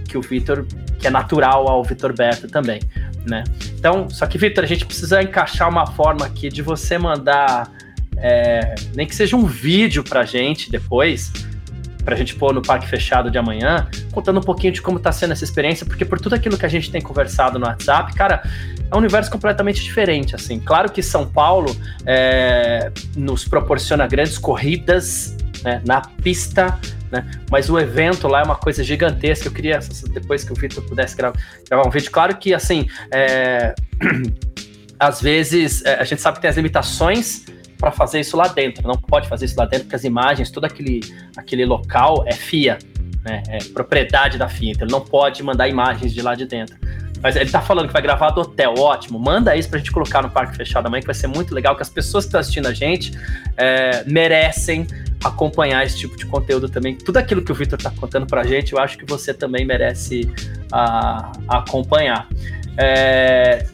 que 0.08 0.16
o 0.16 0.22
Vitor, 0.22 0.66
que 0.98 1.06
é 1.06 1.10
natural 1.10 1.68
ao 1.68 1.82
Vitor 1.82 2.14
Berto 2.14 2.48
também, 2.48 2.80
né? 3.26 3.44
Então, 3.78 4.08
só 4.08 4.26
que, 4.26 4.38
Vitor, 4.38 4.64
a 4.64 4.66
gente 4.66 4.86
precisa 4.86 5.22
encaixar 5.22 5.68
uma 5.68 5.86
forma 5.86 6.24
aqui 6.24 6.48
de 6.48 6.62
você 6.62 6.96
mandar 6.96 7.70
é, 8.16 8.74
nem 8.94 9.06
que 9.06 9.14
seja 9.14 9.36
um 9.36 9.44
vídeo 9.44 10.02
pra 10.02 10.24
gente 10.24 10.70
depois, 10.70 11.32
pra 12.06 12.14
gente 12.14 12.36
pôr 12.36 12.54
no 12.54 12.62
parque 12.62 12.86
fechado 12.86 13.32
de 13.32 13.36
amanhã, 13.36 13.88
contando 14.12 14.38
um 14.38 14.42
pouquinho 14.42 14.72
de 14.72 14.80
como 14.80 15.00
tá 15.00 15.10
sendo 15.10 15.32
essa 15.32 15.42
experiência, 15.42 15.84
porque 15.84 16.04
por 16.04 16.20
tudo 16.20 16.36
aquilo 16.36 16.56
que 16.56 16.64
a 16.64 16.68
gente 16.68 16.88
tem 16.88 17.02
conversado 17.02 17.58
no 17.58 17.66
WhatsApp, 17.66 18.14
cara, 18.14 18.48
é 18.88 18.94
um 18.94 18.98
universo 18.98 19.28
completamente 19.28 19.82
diferente, 19.82 20.36
assim. 20.36 20.60
Claro 20.60 20.90
que 20.90 21.02
São 21.02 21.26
Paulo 21.26 21.76
é, 22.06 22.92
nos 23.16 23.46
proporciona 23.46 24.06
grandes 24.06 24.38
corridas 24.38 25.36
né, 25.64 25.82
na 25.84 26.00
pista, 26.00 26.78
né, 27.10 27.28
mas 27.50 27.68
o 27.68 27.76
evento 27.76 28.28
lá 28.28 28.40
é 28.40 28.44
uma 28.44 28.56
coisa 28.56 28.84
gigantesca. 28.84 29.48
Eu 29.48 29.52
queria, 29.52 29.80
depois 30.12 30.44
que 30.44 30.52
o 30.52 30.54
Vitor 30.54 30.84
pudesse 30.84 31.16
gravar, 31.16 31.36
gravar 31.68 31.88
um 31.88 31.90
vídeo, 31.90 32.10
claro 32.12 32.36
que, 32.36 32.54
assim, 32.54 32.88
é, 33.12 33.74
às 34.96 35.20
vezes 35.20 35.84
é, 35.84 35.96
a 35.96 36.04
gente 36.04 36.22
sabe 36.22 36.36
que 36.36 36.42
tem 36.42 36.50
as 36.50 36.56
limitações 36.56 37.44
para 37.78 37.90
fazer 37.90 38.20
isso 38.20 38.36
lá 38.36 38.48
dentro. 38.48 38.86
Não 38.86 38.96
pode 38.96 39.28
fazer 39.28 39.46
isso 39.46 39.56
lá 39.58 39.64
dentro, 39.64 39.84
porque 39.84 39.96
as 39.96 40.04
imagens, 40.04 40.50
todo 40.50 40.64
aquele, 40.64 41.00
aquele 41.36 41.64
local 41.64 42.24
é 42.26 42.32
FIA, 42.32 42.78
né? 43.24 43.42
É 43.48 43.58
propriedade 43.64 44.38
da 44.38 44.48
FIA, 44.48 44.72
então 44.72 44.86
ele 44.86 44.92
não 44.92 45.00
pode 45.00 45.42
mandar 45.42 45.68
imagens 45.68 46.12
de 46.12 46.22
lá 46.22 46.34
de 46.34 46.46
dentro. 46.46 46.76
Mas 47.22 47.34
ele 47.34 47.50
tá 47.50 47.60
falando 47.60 47.86
que 47.88 47.92
vai 47.92 48.02
gravar 48.02 48.30
do 48.30 48.42
hotel, 48.42 48.74
ótimo. 48.78 49.18
Manda 49.18 49.56
isso 49.56 49.68
pra 49.68 49.78
gente 49.78 49.90
colocar 49.90 50.22
no 50.22 50.30
Parque 50.30 50.56
Fechado 50.56 50.86
amanhã, 50.86 51.00
que 51.00 51.06
vai 51.06 51.14
ser 51.14 51.26
muito 51.26 51.54
legal, 51.54 51.74
que 51.74 51.82
as 51.82 51.88
pessoas 51.88 52.24
que 52.24 52.28
estão 52.28 52.40
assistindo 52.40 52.66
a 52.66 52.72
gente 52.72 53.12
é, 53.56 54.04
merecem 54.04 54.86
acompanhar 55.24 55.84
esse 55.84 55.98
tipo 55.98 56.16
de 56.16 56.26
conteúdo 56.26 56.68
também. 56.68 56.94
Tudo 56.94 57.16
aquilo 57.16 57.42
que 57.42 57.50
o 57.50 57.54
Vitor 57.54 57.78
está 57.78 57.90
contando 57.90 58.26
para 58.26 58.42
a 58.42 58.44
gente, 58.44 58.74
eu 58.74 58.78
acho 58.78 58.98
que 58.98 59.04
você 59.04 59.32
também 59.34 59.64
merece 59.64 60.30
uh, 60.72 61.32
acompanhar. 61.48 62.28
É, 62.76 63.66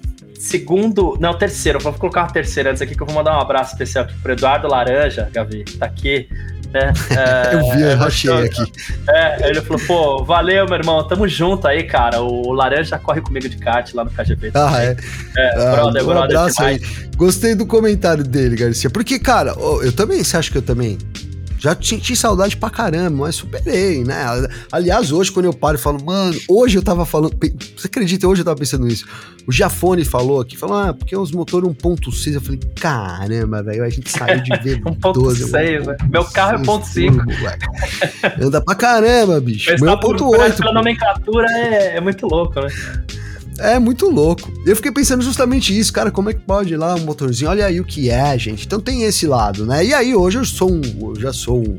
segundo, 0.43 1.17
não, 1.21 1.33
terceiro, 1.39 1.79
vou 1.79 1.93
colocar 1.93 2.23
uma 2.23 2.33
terceira 2.33 2.71
antes 2.71 2.83
aqui 2.83 2.97
que 2.97 3.03
eu 3.03 3.07
vou 3.07 3.15
mandar 3.15 3.39
um 3.39 3.41
abraço 3.41 3.73
especial 3.73 4.05
aqui 4.05 4.15
pro 4.21 4.33
Eduardo 4.33 4.67
Laranja, 4.67 5.31
Gavi, 5.33 5.65
tá 5.79 5.87
aqui. 5.87 6.29
Né? 6.73 6.93
É, 7.13 7.55
eu 7.55 7.71
vi, 7.71 7.83
eu 7.83 8.03
achei 8.03 8.33
aqui. 8.33 8.73
É, 9.07 9.51
ele 9.51 9.61
falou, 9.61 9.83
pô, 9.87 10.25
valeu, 10.25 10.65
meu 10.65 10.79
irmão, 10.79 11.07
tamo 11.07 11.29
junto 11.29 11.69
aí, 11.69 11.85
cara. 11.85 12.23
O 12.23 12.51
Laranja 12.51 12.99
corre 12.99 13.21
comigo 13.21 13.47
de 13.47 13.59
kart 13.59 13.93
lá 13.93 14.05
no 14.05 14.11
KGB. 14.11 14.53
Ah, 14.55 14.83
é? 14.83 14.97
É, 15.37 15.49
ah, 15.51 15.73
brother, 15.77 16.03
um 16.03 16.07
brother. 16.07 16.39
abraço 16.39 16.63
aí. 16.63 16.81
Gostei 17.15 17.55
do 17.55 17.67
comentário 17.67 18.25
dele, 18.25 18.57
Garcia. 18.57 18.89
Porque, 18.89 19.19
cara, 19.19 19.55
eu 19.83 19.93
também, 19.93 20.25
você 20.25 20.39
acha 20.39 20.51
que 20.51 20.57
eu 20.57 20.63
também 20.63 20.97
já 21.63 21.77
senti 21.81 22.17
saudade 22.17 22.57
pra 22.57 22.69
caramba, 22.69 23.19
mas 23.25 23.37
superei, 23.37 24.03
né? 24.03 24.17
Aliás, 24.73 25.13
hoje, 25.13 25.31
quando 25.31 25.47
eu 25.47 25.53
paro 25.53 25.77
e 25.77 25.81
falo, 25.81 26.05
mano, 26.05 26.37
hoje 26.49 26.77
eu 26.77 26.83
tava 26.83 27.07
falando. 27.07 27.37
Você 27.77 27.87
acredita? 27.87 28.27
Hoje 28.27 28.41
eu 28.41 28.45
tava 28.45 28.59
pensando 28.59 28.85
nisso. 28.85 29.07
O 29.47 29.53
Giafone 29.53 30.05
falou 30.05 30.41
aqui, 30.41 30.57
falou, 30.57 30.77
ah, 30.77 30.93
porque 30.93 31.17
os 31.17 31.31
motores 31.31 31.71
1.6. 31.71 32.35
Eu 32.35 32.41
falei, 32.41 32.59
caramba, 32.81 33.63
velho, 33.63 33.85
a 33.85 33.89
gente 33.89 34.11
saiu 34.11 34.43
de 34.43 34.51
ver 34.59 34.83
1.6, 34.83 35.87
né? 35.87 35.97
Meu 36.11 36.25
carro 36.25 36.57
é 36.57 36.63
1.5. 36.67 38.43
Anda 38.43 38.61
pra 38.61 38.75
caramba, 38.75 39.41
bicho. 39.41 39.71
Meu 39.81 39.93
é 39.93 39.97
1.8. 39.97 40.57
Pela 40.57 40.73
nomenclatura 40.73 41.47
é, 41.53 41.97
é 41.97 42.01
muito 42.01 42.27
louco, 42.27 42.61
né? 42.61 42.67
É 43.59 43.79
muito 43.79 44.09
louco. 44.09 44.51
Eu 44.67 44.75
fiquei 44.77 44.91
pensando 44.91 45.23
justamente 45.23 45.77
isso, 45.77 45.93
cara, 45.93 46.11
como 46.11 46.31
é 46.31 46.35
que 46.35 46.41
pode 46.41 46.73
ir 46.73 46.77
lá 46.77 46.95
um 46.95 47.01
motorzinho? 47.01 47.51
Olha 47.51 47.67
aí 47.67 47.81
o 47.81 47.85
que 47.85 48.11
é, 48.11 48.37
gente. 48.39 48.67
Então 48.67 48.81
tem 48.81 49.03
esse 49.03 49.27
lado, 49.27 49.67
né? 49.67 49.85
E 49.85 49.95
aí 49.95 50.15
hoje 50.15 50.39
eu 50.39 50.45
sou 50.45 50.73
um, 50.73 50.83
eu 51.15 51.21
já 51.21 51.33
sou 51.33 51.61
um, 51.61 51.79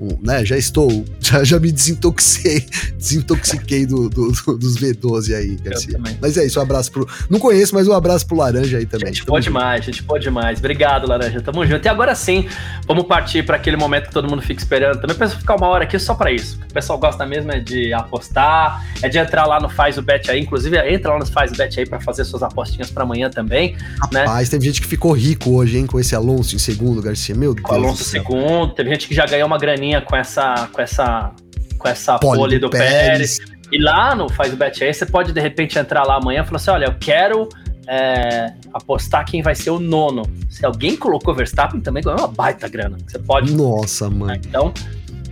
um, 0.00 0.16
né, 0.22 0.44
já 0.44 0.56
estou, 0.56 1.04
já, 1.20 1.44
já 1.44 1.60
me 1.60 1.70
desintoxiquei, 1.70 2.66
desintoxiquei 2.96 3.84
do, 3.84 4.08
do, 4.08 4.32
do, 4.32 4.58
dos 4.58 4.78
V12 4.78 5.34
aí, 5.34 5.56
Garcia. 5.56 6.00
Mas 6.20 6.38
é 6.38 6.46
isso, 6.46 6.58
um 6.58 6.62
abraço 6.62 6.90
pro. 6.90 7.06
Não 7.28 7.38
conheço, 7.38 7.74
mas 7.74 7.86
um 7.86 7.92
abraço 7.92 8.26
pro 8.26 8.36
Laranja 8.36 8.78
aí 8.78 8.86
também. 8.86 9.08
Gente, 9.08 9.26
pode 9.26 9.44
demais, 9.44 9.84
gente, 9.84 10.02
pode 10.02 10.24
demais. 10.24 10.58
Obrigado, 10.58 11.06
Laranja. 11.06 11.40
Tamo 11.42 11.66
junto. 11.66 11.84
E 11.84 11.88
agora 11.88 12.14
sim, 12.14 12.48
vamos 12.86 13.04
partir 13.04 13.44
para 13.44 13.56
aquele 13.56 13.76
momento 13.76 14.06
que 14.06 14.12
todo 14.12 14.28
mundo 14.28 14.40
fica 14.40 14.60
esperando. 14.60 15.00
Também 15.00 15.16
penso 15.16 15.36
ficar 15.36 15.56
uma 15.56 15.66
hora 15.66 15.84
aqui 15.84 15.98
só 15.98 16.14
para 16.14 16.32
isso. 16.32 16.58
O 16.70 16.72
pessoal 16.72 16.98
gosta 16.98 17.26
mesmo 17.26 17.52
é 17.52 17.60
de 17.60 17.92
apostar, 17.92 18.86
é 19.02 19.08
de 19.08 19.18
entrar 19.18 19.46
lá 19.46 19.60
no 19.60 19.68
Faz 19.68 19.98
o 19.98 20.02
Bet 20.02 20.30
aí. 20.30 20.40
Inclusive, 20.40 20.78
entra 20.90 21.12
lá 21.12 21.18
no 21.18 21.26
Faz 21.26 21.52
o 21.52 21.56
Bet 21.56 21.78
aí 21.78 21.86
para 21.86 22.00
fazer 22.00 22.24
suas 22.24 22.42
apostinhas 22.42 22.90
para 22.90 23.02
amanhã 23.02 23.28
também. 23.28 23.76
Né? 24.12 24.20
Rapaz, 24.20 24.48
né? 24.48 24.52
teve 24.52 24.66
gente 24.66 24.80
que 24.80 24.88
ficou 24.88 25.12
rico 25.12 25.50
hoje, 25.50 25.76
hein, 25.76 25.86
com 25.86 26.00
esse 26.00 26.14
Alonso 26.14 26.56
em 26.56 26.58
segundo, 26.58 27.02
Garcia. 27.02 27.34
Meu 27.34 27.54
Deus. 27.54 27.68
Alonso 27.68 28.02
em 28.02 28.06
segundo, 28.06 28.72
teve 28.72 28.88
gente 28.90 29.08
que 29.08 29.14
já 29.14 29.26
ganhou 29.26 29.46
uma 29.46 29.58
graninha 29.58 29.89
com 29.98 30.14
essa 30.14 30.68
com 30.70 30.82
essa 30.82 31.32
com 31.78 31.88
essa 31.88 32.18
pole, 32.18 32.58
do, 32.58 32.68
Pérez. 32.68 33.38
Pérez. 33.38 33.60
E 33.72 33.82
lá 33.82 34.14
no 34.14 34.28
Faz 34.28 34.52
o 34.52 34.56
Bet 34.56 34.84
aí, 34.84 34.92
você 34.92 35.06
pode 35.06 35.32
de 35.32 35.40
repente 35.40 35.78
entrar 35.78 36.04
lá 36.04 36.16
amanhã 36.16 36.42
e 36.42 36.44
falar 36.44 36.56
assim: 36.56 36.70
olha, 36.70 36.84
eu 36.86 36.94
quero 37.00 37.48
é, 37.88 38.52
apostar 38.72 39.24
quem 39.24 39.42
vai 39.42 39.54
ser 39.54 39.70
o 39.70 39.78
nono. 39.78 40.22
Se 40.48 40.64
alguém 40.66 40.96
colocou 40.96 41.34
Verstappen, 41.34 41.80
também 41.80 42.02
ganhou 42.02 42.18
uma 42.18 42.28
baita 42.28 42.68
grana. 42.68 42.98
Você 43.06 43.18
pode. 43.18 43.52
Nossa, 43.52 44.10
mãe. 44.10 44.40
Então, 44.44 44.72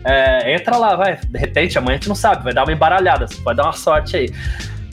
é, 0.05 0.55
entra 0.55 0.77
lá, 0.77 0.97
vai. 0.97 1.19
De 1.29 1.39
repente, 1.39 1.77
amanhã 1.77 1.97
a 1.97 1.99
gente 1.99 2.09
não 2.09 2.17
sabe, 2.17 2.45
vai 2.45 2.55
dar 2.55 2.65
uma 2.65 2.73
embaralhada. 2.73 3.27
Você 3.27 3.41
pode 3.43 3.57
dar 3.57 3.65
uma 3.65 3.73
sorte 3.73 4.17
aí. 4.17 4.33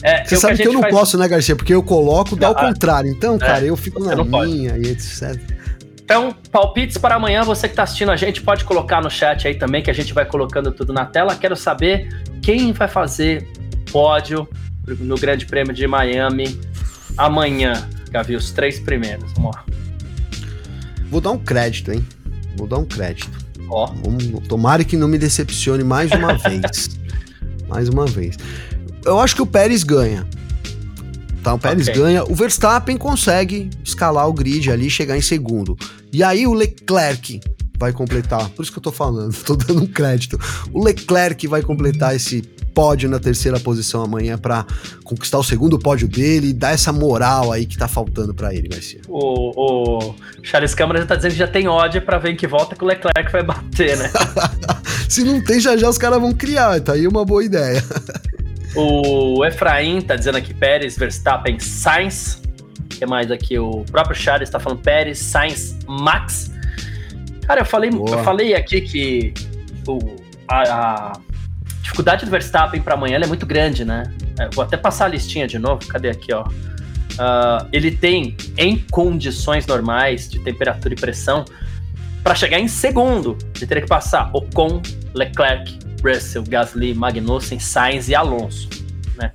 É, 0.02 0.24
você 0.24 0.36
sabe 0.36 0.56
que, 0.56 0.62
que 0.62 0.68
eu 0.68 0.72
não 0.74 0.80
faz... 0.80 0.94
posso, 0.94 1.18
né, 1.18 1.26
Garcia? 1.26 1.56
Porque 1.56 1.74
eu 1.74 1.82
coloco, 1.82 2.36
dá 2.36 2.50
o 2.50 2.54
contrário. 2.54 3.10
Então, 3.10 3.38
cara, 3.38 3.64
é, 3.64 3.70
eu 3.70 3.76
fico 3.76 4.02
na 4.04 4.22
minha 4.22 4.76
e 4.76 4.88
etc. 4.88 5.55
Então, 6.06 6.32
palpites 6.52 6.96
para 6.96 7.16
amanhã, 7.16 7.42
você 7.42 7.66
que 7.66 7.72
está 7.72 7.82
assistindo 7.82 8.12
a 8.12 8.16
gente 8.16 8.40
pode 8.40 8.64
colocar 8.64 9.02
no 9.02 9.10
chat 9.10 9.48
aí 9.48 9.56
também, 9.56 9.82
que 9.82 9.90
a 9.90 9.92
gente 9.92 10.14
vai 10.14 10.24
colocando 10.24 10.70
tudo 10.70 10.92
na 10.92 11.04
tela. 11.04 11.34
Quero 11.34 11.56
saber 11.56 12.22
quem 12.40 12.72
vai 12.72 12.86
fazer 12.86 13.50
pódio 13.90 14.48
no 14.86 15.16
Grande 15.16 15.46
Prêmio 15.46 15.74
de 15.74 15.84
Miami 15.84 16.60
amanhã. 17.16 17.88
Gavi, 18.08 18.36
os 18.36 18.52
três 18.52 18.78
primeiros. 18.78 19.32
Vamos 19.32 19.56
lá. 19.56 19.64
Vou 21.10 21.20
dar 21.20 21.32
um 21.32 21.38
crédito, 21.38 21.90
hein? 21.90 22.06
Vou 22.56 22.68
dar 22.68 22.78
um 22.78 22.84
crédito. 22.84 23.36
Ó. 23.68 23.86
Vamos, 23.86 24.46
tomara 24.46 24.84
que 24.84 24.96
não 24.96 25.08
me 25.08 25.18
decepcione 25.18 25.82
mais 25.82 26.12
uma 26.12 26.34
vez. 26.38 27.00
Mais 27.66 27.88
uma 27.88 28.06
vez. 28.06 28.36
Eu 29.04 29.18
acho 29.18 29.34
que 29.34 29.42
o 29.42 29.46
Pérez 29.46 29.82
ganha. 29.82 30.24
Tá, 31.46 31.54
o 31.54 31.58
Pérez 31.60 31.86
okay. 31.86 32.02
ganha, 32.02 32.24
o 32.24 32.34
Verstappen 32.34 32.96
consegue 32.96 33.70
escalar 33.84 34.28
o 34.28 34.32
grid 34.32 34.68
ali 34.68 34.88
e 34.88 34.90
chegar 34.90 35.16
em 35.16 35.20
segundo. 35.20 35.78
E 36.12 36.20
aí 36.20 36.44
o 36.44 36.52
Leclerc 36.52 37.40
vai 37.78 37.92
completar, 37.92 38.48
por 38.48 38.64
isso 38.64 38.72
que 38.72 38.78
eu 38.78 38.82
tô 38.82 38.90
falando, 38.90 39.32
tô 39.46 39.54
dando 39.54 39.80
um 39.80 39.86
crédito. 39.86 40.36
O 40.72 40.82
Leclerc 40.82 41.46
vai 41.46 41.62
completar 41.62 42.16
esse 42.16 42.42
pódio 42.74 43.08
na 43.08 43.20
terceira 43.20 43.60
posição 43.60 44.02
amanhã 44.02 44.36
para 44.36 44.66
conquistar 45.04 45.38
o 45.38 45.44
segundo 45.44 45.78
pódio 45.78 46.08
dele 46.08 46.48
e 46.48 46.52
dar 46.52 46.72
essa 46.72 46.92
moral 46.92 47.52
aí 47.52 47.64
que 47.64 47.78
tá 47.78 47.86
faltando 47.86 48.34
para 48.34 48.52
ele, 48.52 48.66
Garcia. 48.66 49.02
O, 49.06 50.08
o 50.08 50.14
Charles 50.42 50.74
Câmara 50.74 50.98
já 50.98 51.06
tá 51.06 51.14
dizendo 51.14 51.30
que 51.30 51.38
já 51.38 51.46
tem 51.46 51.68
ódio 51.68 52.02
para 52.02 52.18
ver 52.18 52.32
em 52.32 52.36
que 52.36 52.48
volta 52.48 52.74
que 52.74 52.82
o 52.82 52.86
Leclerc 52.88 53.30
vai 53.30 53.44
bater, 53.44 53.96
né? 53.96 54.10
Se 55.08 55.22
não 55.22 55.40
tem, 55.40 55.60
já 55.60 55.76
já 55.76 55.88
os 55.88 55.96
caras 55.96 56.20
vão 56.20 56.32
criar, 56.32 56.80
tá 56.80 56.94
aí 56.94 57.06
uma 57.06 57.24
boa 57.24 57.44
ideia. 57.44 57.84
O 58.76 59.44
Efraim 59.44 60.02
tá 60.02 60.16
dizendo 60.16 60.36
aqui 60.36 60.52
Pérez, 60.52 60.96
Verstappen, 60.98 61.58
Sainz. 61.58 62.42
O 62.78 62.84
que 62.84 63.06
mais 63.06 63.30
aqui? 63.30 63.58
O 63.58 63.84
próprio 63.90 64.14
Charles 64.14 64.50
tá 64.50 64.60
falando 64.60 64.80
Pérez, 64.80 65.18
Sainz, 65.18 65.78
Max. 65.86 66.52
Cara, 67.46 67.62
eu 67.62 67.64
falei, 67.64 67.90
eu 67.90 68.18
falei 68.22 68.54
aqui 68.54 68.80
que 68.80 69.34
o, 69.86 70.16
a, 70.48 70.62
a 70.62 71.12
dificuldade 71.80 72.24
do 72.24 72.30
Verstappen 72.30 72.82
para 72.82 72.94
amanhã 72.94 73.18
é 73.18 73.26
muito 73.26 73.46
grande, 73.46 73.84
né? 73.84 74.12
É, 74.38 74.48
vou 74.52 74.64
até 74.64 74.76
passar 74.76 75.06
a 75.06 75.08
listinha 75.08 75.46
de 75.46 75.58
novo. 75.58 75.86
Cadê 75.86 76.10
aqui, 76.10 76.34
ó? 76.34 76.42
Uh, 76.42 77.66
ele 77.72 77.92
tem, 77.92 78.36
em 78.58 78.76
condições 78.90 79.66
normais 79.66 80.28
de 80.28 80.38
temperatura 80.40 80.92
e 80.92 80.96
pressão, 80.96 81.44
para 82.22 82.34
chegar 82.34 82.58
em 82.58 82.68
segundo, 82.68 83.38
ele 83.56 83.66
teria 83.66 83.82
que 83.82 83.88
passar 83.88 84.28
Ocon, 84.34 84.82
Leclerc, 85.14 85.78
Russell, 86.06 86.44
Gasly, 86.44 86.94
Magnussen, 86.94 87.58
Sainz 87.58 88.08
e 88.08 88.14
Alonso, 88.14 88.68
né? 89.16 89.32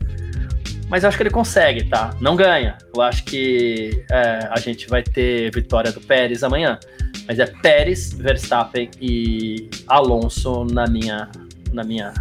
Mas 0.89 1.03
eu 1.03 1.09
acho 1.09 1.17
que 1.17 1.23
ele 1.23 1.29
consegue, 1.29 1.85
tá? 1.85 2.15
Não 2.19 2.35
ganha. 2.35 2.77
Eu 2.93 3.01
acho 3.01 3.23
que 3.23 4.03
é, 4.11 4.49
a 4.51 4.59
gente 4.59 4.87
vai 4.89 5.01
ter 5.01 5.49
vitória 5.53 5.91
do 5.91 6.01
Pérez 6.01 6.43
amanhã. 6.43 6.77
Mas 7.27 7.39
é 7.39 7.45
Pérez, 7.45 8.11
Verstappen 8.11 8.89
e 9.01 9.69
Alonso 9.87 10.65
na 10.65 10.85
minha, 10.87 11.29
na 11.71 11.83
minha 11.83 12.13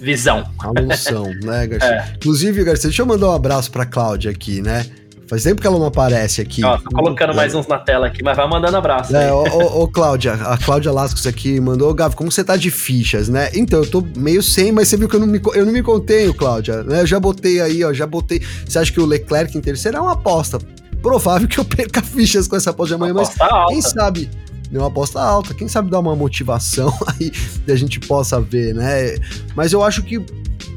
visão. 0.00 0.50
Alonso, 0.58 1.24
né, 1.44 1.66
Garcia? 1.66 1.94
É. 2.08 2.14
Inclusive, 2.16 2.64
Garcia, 2.64 2.88
deixa 2.88 3.02
eu 3.02 3.06
mandar 3.06 3.28
um 3.28 3.32
abraço 3.32 3.70
pra 3.70 3.84
Cláudia 3.84 4.30
aqui, 4.30 4.62
né? 4.62 4.86
Faz 5.26 5.42
tempo 5.42 5.60
que 5.60 5.66
ela 5.66 5.78
não 5.78 5.86
aparece 5.86 6.40
aqui. 6.40 6.62
Ó, 6.64 6.76
tô 6.76 6.90
colocando 6.90 7.32
é. 7.32 7.36
mais 7.36 7.54
uns 7.54 7.66
na 7.66 7.78
tela 7.78 8.06
aqui, 8.06 8.22
mas 8.22 8.36
vai 8.36 8.46
mandando 8.46 8.76
abraço. 8.76 9.14
É, 9.16 9.32
ô, 9.32 9.42
ô, 9.42 9.82
ô, 9.84 9.88
Cláudia, 9.88 10.34
a 10.34 10.58
Cláudia 10.58 10.92
Lascos 10.92 11.26
aqui 11.26 11.58
mandou, 11.60 11.90
ô, 11.90 11.94
Gavi, 11.94 12.14
como 12.14 12.30
você 12.30 12.44
tá 12.44 12.56
de 12.56 12.70
fichas, 12.70 13.28
né? 13.28 13.50
Então, 13.54 13.80
eu 13.80 13.90
tô 13.90 14.04
meio 14.16 14.42
sem, 14.42 14.70
mas 14.70 14.88
você 14.88 14.96
viu 14.96 15.08
que 15.08 15.16
eu 15.16 15.20
não 15.20 15.26
me, 15.26 15.40
eu 15.54 15.64
não 15.64 15.72
me 15.72 15.82
contenho, 15.82 16.34
Cláudia, 16.34 16.82
né? 16.82 17.00
Eu 17.00 17.06
já 17.06 17.18
botei 17.18 17.60
aí, 17.60 17.82
ó, 17.84 17.92
já 17.92 18.06
botei. 18.06 18.42
Você 18.66 18.78
acha 18.78 18.92
que 18.92 19.00
o 19.00 19.06
Leclerc 19.06 19.56
em 19.56 19.60
terceiro 19.60 19.96
é 19.96 20.00
uma 20.00 20.12
aposta? 20.12 20.58
Provável 21.00 21.48
que 21.48 21.58
eu 21.58 21.64
perca 21.66 22.02
fichas 22.02 22.46
com 22.46 22.56
essa 22.56 22.70
aposta 22.70 22.94
de 22.96 23.02
amanhã, 23.02 23.14
mas 23.14 23.38
alta. 23.40 23.72
quem 23.72 23.80
sabe 23.80 24.30
é 24.72 24.78
uma 24.78 24.88
aposta 24.88 25.20
alta. 25.20 25.54
Quem 25.54 25.68
sabe 25.68 25.90
dar 25.90 26.00
uma 26.00 26.14
motivação 26.14 26.92
aí 27.08 27.32
e 27.66 27.72
a 27.72 27.76
gente 27.76 27.98
possa 28.00 28.40
ver, 28.40 28.74
né? 28.74 29.16
Mas 29.54 29.72
eu 29.72 29.82
acho 29.82 30.02
que, 30.02 30.24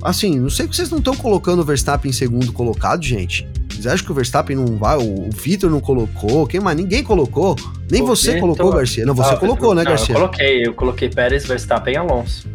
assim, 0.01 0.39
não 0.39 0.49
sei 0.49 0.67
que 0.67 0.75
vocês 0.75 0.89
não 0.89 0.99
estão 0.99 1.15
colocando 1.15 1.59
o 1.59 1.65
Verstappen 1.65 2.09
em 2.09 2.13
segundo 2.13 2.53
colocado, 2.53 3.03
gente. 3.03 3.47
Vocês 3.77 3.93
acham 3.93 4.05
que 4.05 4.11
o 4.11 4.15
Verstappen 4.15 4.55
não 4.55 4.75
vai? 4.75 4.97
O, 4.97 5.29
Vitor 5.29 5.69
não 5.69 5.79
colocou? 5.79 6.47
Quem 6.47 6.59
mais? 6.59 6.75
Ninguém 6.75 7.03
colocou. 7.03 7.55
Nem 7.91 8.01
o 8.01 8.07
você 8.07 8.33
Vitor... 8.33 8.41
colocou, 8.41 8.73
Garcia. 8.73 9.05
Não, 9.05 9.13
você 9.13 9.33
ah, 9.33 9.37
colocou, 9.37 9.75
né, 9.75 9.83
Garcia? 9.83 10.13
Eu 10.13 10.19
coloquei, 10.19 10.67
eu 10.67 10.73
coloquei 10.73 11.09
Pérez, 11.09 11.45
Verstappen 11.45 11.93
e 11.93 11.97
Alonso. 11.97 12.47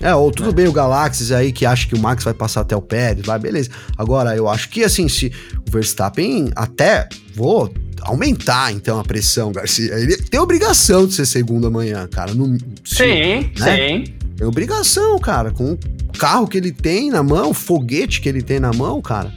É, 0.00 0.14
ou 0.14 0.30
tudo 0.30 0.48
é. 0.48 0.52
bem 0.52 0.66
o 0.66 0.72
Galaxy 0.72 1.34
aí 1.34 1.52
que 1.52 1.66
acha 1.66 1.86
que 1.86 1.94
o 1.94 1.98
Max 1.98 2.24
vai 2.24 2.32
passar 2.32 2.62
até 2.62 2.74
o 2.74 2.80
Pérez, 2.80 3.26
vai, 3.26 3.38
beleza. 3.38 3.68
Agora, 3.98 4.34
eu 4.34 4.48
acho 4.48 4.70
que 4.70 4.82
assim, 4.82 5.10
se 5.10 5.30
o 5.68 5.70
Verstappen 5.70 6.50
até 6.56 7.06
vou 7.34 7.70
aumentar 8.00 8.72
então 8.72 8.98
a 8.98 9.04
pressão, 9.04 9.52
Garcia. 9.52 9.92
Ele 9.92 10.16
tem 10.16 10.40
obrigação 10.40 11.06
de 11.06 11.12
ser 11.12 11.26
segundo 11.26 11.66
amanhã, 11.66 12.08
cara. 12.10 12.32
No, 12.32 12.56
sim, 12.82 13.52
né? 13.58 13.76
sim. 13.76 14.04
Tem 14.38 14.46
obrigação, 14.46 15.18
cara, 15.18 15.50
com 15.50 15.72
o 15.72 16.18
carro 16.18 16.48
que 16.48 16.56
ele 16.56 16.72
tem 16.72 17.10
na 17.10 17.22
mão, 17.22 17.50
o 17.50 17.54
foguete 17.54 18.22
que 18.22 18.28
ele 18.28 18.40
tem 18.40 18.58
na 18.58 18.72
mão, 18.72 19.02
cara 19.02 19.30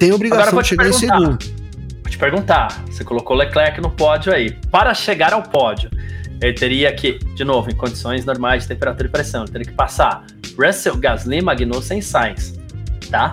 tem 0.00 0.12
obrigação 0.12 0.60
de 0.60 0.66
chegar 0.66 0.88
em 0.88 0.92
segundo. 0.92 1.38
Vou 1.38 2.10
te 2.10 2.18
perguntar, 2.18 2.82
você 2.86 3.04
colocou 3.04 3.36
Leclerc 3.36 3.80
no 3.80 3.90
pódio 3.90 4.32
aí. 4.32 4.50
Para 4.70 4.94
chegar 4.94 5.32
ao 5.32 5.42
pódio, 5.42 5.90
ele 6.40 6.54
teria 6.54 6.92
que, 6.92 7.18
de 7.18 7.44
novo, 7.44 7.70
em 7.70 7.76
condições 7.76 8.24
normais 8.24 8.62
de 8.62 8.68
temperatura 8.68 9.06
e 9.06 9.10
pressão, 9.10 9.42
ele 9.42 9.52
teria 9.52 9.66
que 9.66 9.74
passar 9.74 10.24
Russell, 10.58 10.96
Gasly, 10.96 11.42
Magnussen 11.42 11.98
e 11.98 12.02
Sainz, 12.02 12.54
tá? 13.10 13.32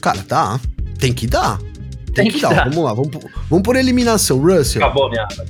Cara, 0.00 0.22
tá. 0.22 0.60
Tem 0.98 1.12
que 1.12 1.26
dar. 1.26 1.58
Tem, 1.58 2.14
Tem 2.14 2.26
que, 2.26 2.34
que, 2.34 2.40
dar. 2.42 2.54
dar. 2.54 2.68
Vamos 2.70 2.84
lá, 2.84 2.94
vamos 2.94 3.10
por, 3.10 3.30
vamos 3.50 3.62
por 3.64 3.76
eliminação. 3.76 4.38
Russell. 4.38 4.82
Acabou 4.82 5.10
minha 5.10 5.24
água 5.24 5.44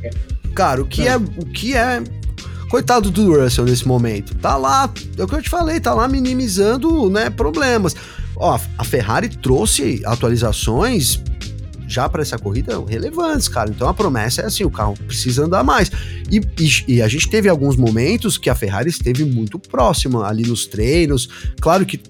cara, 0.54 0.80
o 0.80 0.86
que 0.86 1.06
é, 1.06 1.16
o 1.16 1.44
que 1.44 1.76
é 1.76 2.02
coitado 2.70 3.10
do 3.10 3.36
Russell 3.36 3.64
nesse 3.64 3.86
momento. 3.86 4.34
Tá 4.36 4.56
lá, 4.56 4.88
é 5.18 5.22
o 5.22 5.26
que 5.26 5.34
eu 5.34 5.42
te 5.42 5.50
falei, 5.50 5.80
tá 5.80 5.92
lá 5.92 6.08
minimizando, 6.08 7.10
né, 7.10 7.28
problemas. 7.28 7.94
Ó, 8.36 8.58
a 8.78 8.84
Ferrari 8.84 9.28
trouxe 9.28 10.02
atualizações 10.04 11.20
já 11.86 12.08
para 12.08 12.22
essa 12.22 12.38
corrida 12.38 12.82
relevantes, 12.86 13.48
cara. 13.48 13.70
Então 13.70 13.88
a 13.88 13.94
promessa 13.94 14.42
é 14.42 14.46
assim: 14.46 14.64
o 14.64 14.70
carro 14.70 14.94
precisa 15.06 15.44
andar 15.44 15.62
mais. 15.62 15.90
E, 16.30 16.40
e, 16.58 16.94
e, 16.96 17.02
a 17.02 17.08
gente 17.08 17.28
teve 17.28 17.48
alguns 17.48 17.76
momentos 17.76 18.38
que 18.38 18.50
a 18.50 18.54
Ferrari 18.54 18.88
esteve 18.88 19.24
muito 19.24 19.58
próxima 19.58 20.26
ali 20.26 20.42
nos 20.42 20.66
treinos. 20.66 21.28
Claro 21.60 21.84
que 21.84 22.00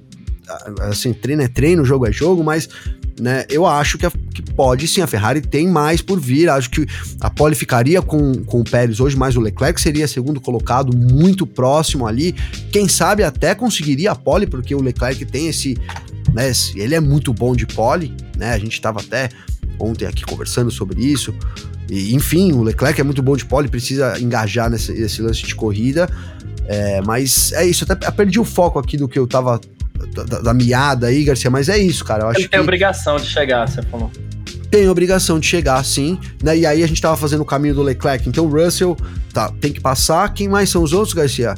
assim, 0.83 1.13
treino 1.13 1.43
é 1.43 1.49
treino, 1.49 1.85
jogo 1.85 2.07
é 2.07 2.13
jogo, 2.13 2.45
mas 2.45 2.69
né, 3.19 3.45
eu 3.49 3.65
acho 3.65 3.97
que, 3.97 4.07
a, 4.07 4.11
que 4.11 4.43
pode 4.43 4.89
sim, 4.89 5.01
a 5.01 5.07
Ferrari 5.07 5.41
tem 5.41 5.69
mais 5.69 6.03
por 6.03 6.21
vir. 6.21 6.49
Acho 6.49 6.71
que 6.71 6.87
a 7.21 7.31
pole 7.31 7.55
ficaria 7.55 8.03
com, 8.03 8.45
com 8.45 8.61
o 8.61 8.65
Pérez 8.65 9.01
hoje, 9.01 9.17
mas 9.17 9.37
o 9.37 9.41
Leclerc 9.41 9.81
seria 9.81 10.09
segundo 10.09 10.41
colocado, 10.41 10.97
muito 10.97 11.47
próximo 11.47 12.07
ali. 12.07 12.33
Quem 12.73 12.89
sabe 12.89 13.23
até 13.23 13.55
conseguiria 13.55 14.13
a 14.13 14.15
pole, 14.15 14.47
porque 14.47 14.75
o 14.75 14.83
Leclerc 14.83 15.25
tem 15.27 15.49
esse. 15.49 15.77
Né, 16.35 16.51
ele 16.75 16.97
é 16.97 17.01
muito 17.01 17.33
bom 17.33 17.55
de 17.55 17.65
pole, 17.65 18.13
né? 18.37 18.53
A 18.53 18.59
gente 18.59 18.73
estava 18.73 19.01
até 19.01 19.29
ontem 19.79 20.05
aqui 20.05 20.25
conversando 20.25 20.71
sobre 20.71 21.01
isso. 21.01 21.33
E, 21.89 22.13
enfim, 22.15 22.53
o 22.53 22.63
Leclerc 22.63 23.01
é 23.01 23.05
muito 23.05 23.23
bom 23.23 23.37
de 23.37 23.45
pole, 23.45 23.69
precisa 23.69 24.19
engajar 24.21 24.69
nesse, 24.69 24.93
nesse 24.93 25.23
lance 25.23 25.43
de 25.43 25.55
corrida. 25.55 26.09
É, 26.67 27.01
mas 27.03 27.53
é 27.53 27.65
isso, 27.65 27.85
até 27.89 28.11
perdi 28.11 28.41
o 28.41 28.45
foco 28.45 28.79
aqui 28.79 28.97
do 28.97 29.07
que 29.07 29.19
eu 29.19 29.27
tava 29.27 29.61
da, 30.15 30.41
da, 30.41 30.55
miada 30.55 31.07
aí, 31.07 31.23
Garcia, 31.25 31.51
mas 31.51 31.69
é 31.69 31.79
isso, 31.79 32.05
cara. 32.05 32.25
Eu 32.25 32.29
acho 32.29 32.41
Ele 32.41 32.49
tem 32.49 32.59
que... 32.59 32.63
obrigação 32.63 33.17
de 33.17 33.27
chegar, 33.27 33.69
você 33.69 33.83
falou. 33.83 34.11
Tem 34.75 34.89
obrigação 34.89 35.39
de 35.39 35.47
chegar, 35.47 35.85
sim. 35.85 36.19
Né? 36.43 36.59
E 36.59 36.67
aí 36.67 36.83
a 36.83 36.87
gente 36.89 37.01
tava 37.01 37.17
fazendo 37.17 37.43
o 37.43 37.45
caminho 37.45 37.77
do 37.77 37.83
Leclerc. 37.83 38.29
Então 38.29 38.45
o 38.45 38.49
Russell 38.49 38.97
tá, 39.33 39.49
tem 39.61 39.73
que 39.73 39.81
passar. 39.81 40.35
Quem 40.35 40.49
mais 40.49 40.69
são 40.69 40.83
os 40.83 40.93
outros, 40.93 41.15
Garcia? 41.15 41.55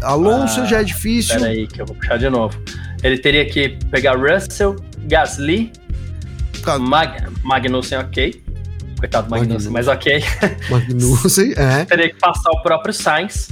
Alonso 0.00 0.60
ah, 0.60 0.66
já 0.66 0.80
é 0.80 0.84
difícil. 0.84 1.40
Peraí, 1.40 1.66
que 1.66 1.82
eu 1.82 1.86
vou 1.86 1.96
puxar 1.96 2.18
de 2.18 2.30
novo. 2.30 2.56
Ele 3.02 3.18
teria 3.18 3.44
que 3.44 3.70
pegar 3.90 4.14
Russell, 4.14 4.76
Gasly, 5.08 5.72
Mag 6.78 7.24
Magnussen, 7.42 7.98
ok. 7.98 8.40
Coitado 8.96 9.26
do 9.26 9.30
Magnussen, 9.32 9.72
mas 9.72 9.88
ok. 9.88 10.22
Magnussen, 10.70 11.54
é. 11.56 11.84
teria 11.84 12.10
que 12.10 12.20
passar 12.20 12.52
o 12.52 12.62
próprio 12.62 12.94
Sainz 12.94 13.48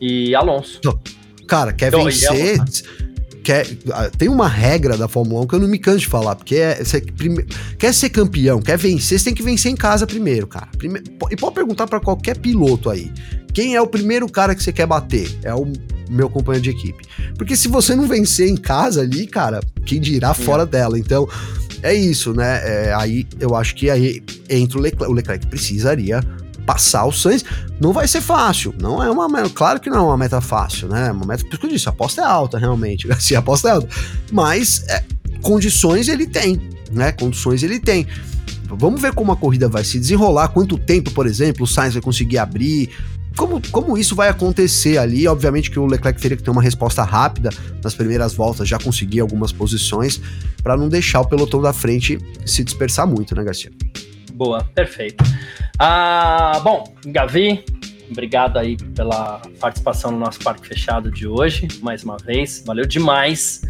e 0.00 0.34
Alonso. 0.34 0.80
Cara, 1.46 1.72
quer 1.72 1.88
então, 1.88 2.02
vencer 2.02 2.58
quer, 3.50 3.66
ah, 3.92 4.08
tem 4.16 4.28
uma 4.28 4.46
regra 4.46 4.96
da 4.96 5.08
Fórmula 5.08 5.42
1 5.42 5.46
que 5.48 5.54
eu 5.56 5.58
não 5.58 5.66
me 5.66 5.78
canso 5.78 5.98
de 5.98 6.06
falar, 6.06 6.36
porque 6.36 6.54
é, 6.54 6.84
você, 6.84 7.00
prime, 7.00 7.44
quer 7.76 7.92
ser 7.92 8.08
campeão, 8.10 8.62
quer 8.62 8.78
vencer, 8.78 9.18
você 9.18 9.24
tem 9.24 9.34
que 9.34 9.42
vencer 9.42 9.72
em 9.72 9.74
casa 9.74 10.06
primeiro, 10.06 10.46
cara. 10.46 10.68
Prime, 10.78 11.02
e 11.30 11.36
pode 11.36 11.54
perguntar 11.56 11.88
para 11.88 11.98
qualquer 11.98 12.38
piloto 12.38 12.88
aí, 12.88 13.12
quem 13.52 13.74
é 13.74 13.80
o 13.80 13.88
primeiro 13.88 14.28
cara 14.28 14.54
que 14.54 14.62
você 14.62 14.72
quer 14.72 14.86
bater? 14.86 15.28
É 15.42 15.52
o 15.52 15.66
meu 16.08 16.30
companheiro 16.30 16.62
de 16.62 16.70
equipe. 16.70 17.04
Porque 17.36 17.56
se 17.56 17.66
você 17.66 17.96
não 17.96 18.06
vencer 18.06 18.48
em 18.48 18.56
casa 18.56 19.00
ali, 19.00 19.26
cara, 19.26 19.60
quem 19.84 20.00
dirá 20.00 20.32
fora 20.32 20.64
dela? 20.64 20.96
Então, 20.96 21.28
é 21.82 21.92
isso, 21.92 22.32
né? 22.32 22.60
É, 22.62 22.94
aí 22.94 23.26
eu 23.40 23.56
acho 23.56 23.74
que 23.74 23.90
aí 23.90 24.22
entra 24.48 24.78
o 24.78 24.80
Leclerc, 24.80 25.12
o 25.12 25.14
Leclerc 25.14 25.46
precisaria 25.48 26.20
passar 26.70 27.04
o 27.04 27.12
Sainz. 27.12 27.44
Não 27.80 27.92
vai 27.92 28.06
ser 28.06 28.20
fácil, 28.20 28.72
não 28.80 29.02
é 29.02 29.10
uma 29.10 29.28
claro 29.50 29.80
que 29.80 29.90
não 29.90 29.98
é 29.98 30.02
uma 30.02 30.16
meta 30.16 30.40
fácil, 30.40 30.86
né? 30.88 31.10
Uma 31.10 31.26
meta, 31.26 31.42
por 31.42 31.50
isso 31.50 31.58
que 31.58 31.66
eu 31.66 31.70
disse, 31.70 31.88
a 31.88 31.90
aposta 31.90 32.20
é 32.20 32.24
alta 32.24 32.58
realmente, 32.58 33.10
assim, 33.12 33.34
a 33.34 33.40
aposta 33.40 33.68
é 33.68 33.72
alta, 33.72 33.88
mas 34.30 34.84
é, 34.88 35.02
condições 35.42 36.06
ele 36.06 36.26
tem, 36.26 36.60
né? 36.92 37.10
Condições 37.10 37.64
ele 37.64 37.80
tem. 37.80 38.06
Vamos 38.66 39.00
ver 39.00 39.12
como 39.12 39.32
a 39.32 39.36
corrida 39.36 39.68
vai 39.68 39.82
se 39.82 39.98
desenrolar, 39.98 40.48
quanto 40.48 40.78
tempo, 40.78 41.10
por 41.10 41.26
exemplo, 41.26 41.64
o 41.64 41.66
Sainz 41.66 41.94
vai 41.94 42.02
conseguir 42.02 42.38
abrir, 42.38 42.88
como, 43.36 43.60
como 43.72 43.98
isso 43.98 44.14
vai 44.14 44.28
acontecer 44.28 44.96
ali? 44.98 45.26
Obviamente 45.26 45.72
que 45.72 45.78
o 45.78 45.86
Leclerc 45.86 46.20
teria 46.20 46.36
que 46.36 46.42
ter 46.42 46.50
uma 46.50 46.62
resposta 46.62 47.02
rápida 47.02 47.50
nas 47.82 47.94
primeiras 47.94 48.32
voltas, 48.32 48.68
já 48.68 48.78
conseguir 48.78 49.18
algumas 49.18 49.50
posições, 49.50 50.20
para 50.62 50.76
não 50.76 50.88
deixar 50.88 51.20
o 51.20 51.24
pelotão 51.24 51.60
da 51.60 51.72
frente 51.72 52.18
se 52.46 52.62
dispersar 52.62 53.08
muito, 53.08 53.34
né, 53.34 53.42
Garcia? 53.42 53.72
Boa, 54.40 54.64
perfeito. 54.74 55.22
Ah, 55.78 56.58
bom, 56.64 56.94
Gavi, 57.04 57.62
obrigado 58.10 58.56
aí 58.56 58.74
pela 58.96 59.42
participação 59.60 60.10
no 60.10 60.18
nosso 60.18 60.38
Parque 60.38 60.66
Fechado 60.66 61.10
de 61.10 61.28
hoje, 61.28 61.68
mais 61.82 62.02
uma 62.04 62.16
vez. 62.16 62.64
Valeu 62.66 62.86
demais, 62.86 63.60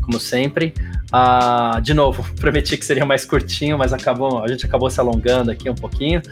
como 0.00 0.18
sempre. 0.18 0.72
Ah, 1.12 1.78
de 1.82 1.92
novo, 1.92 2.24
prometi 2.40 2.78
que 2.78 2.86
seria 2.86 3.04
mais 3.04 3.26
curtinho, 3.26 3.76
mas 3.76 3.92
acabou, 3.92 4.42
a 4.42 4.48
gente 4.48 4.64
acabou 4.64 4.88
se 4.88 4.98
alongando 4.98 5.50
aqui 5.50 5.68
um 5.68 5.74
pouquinho. 5.74 6.22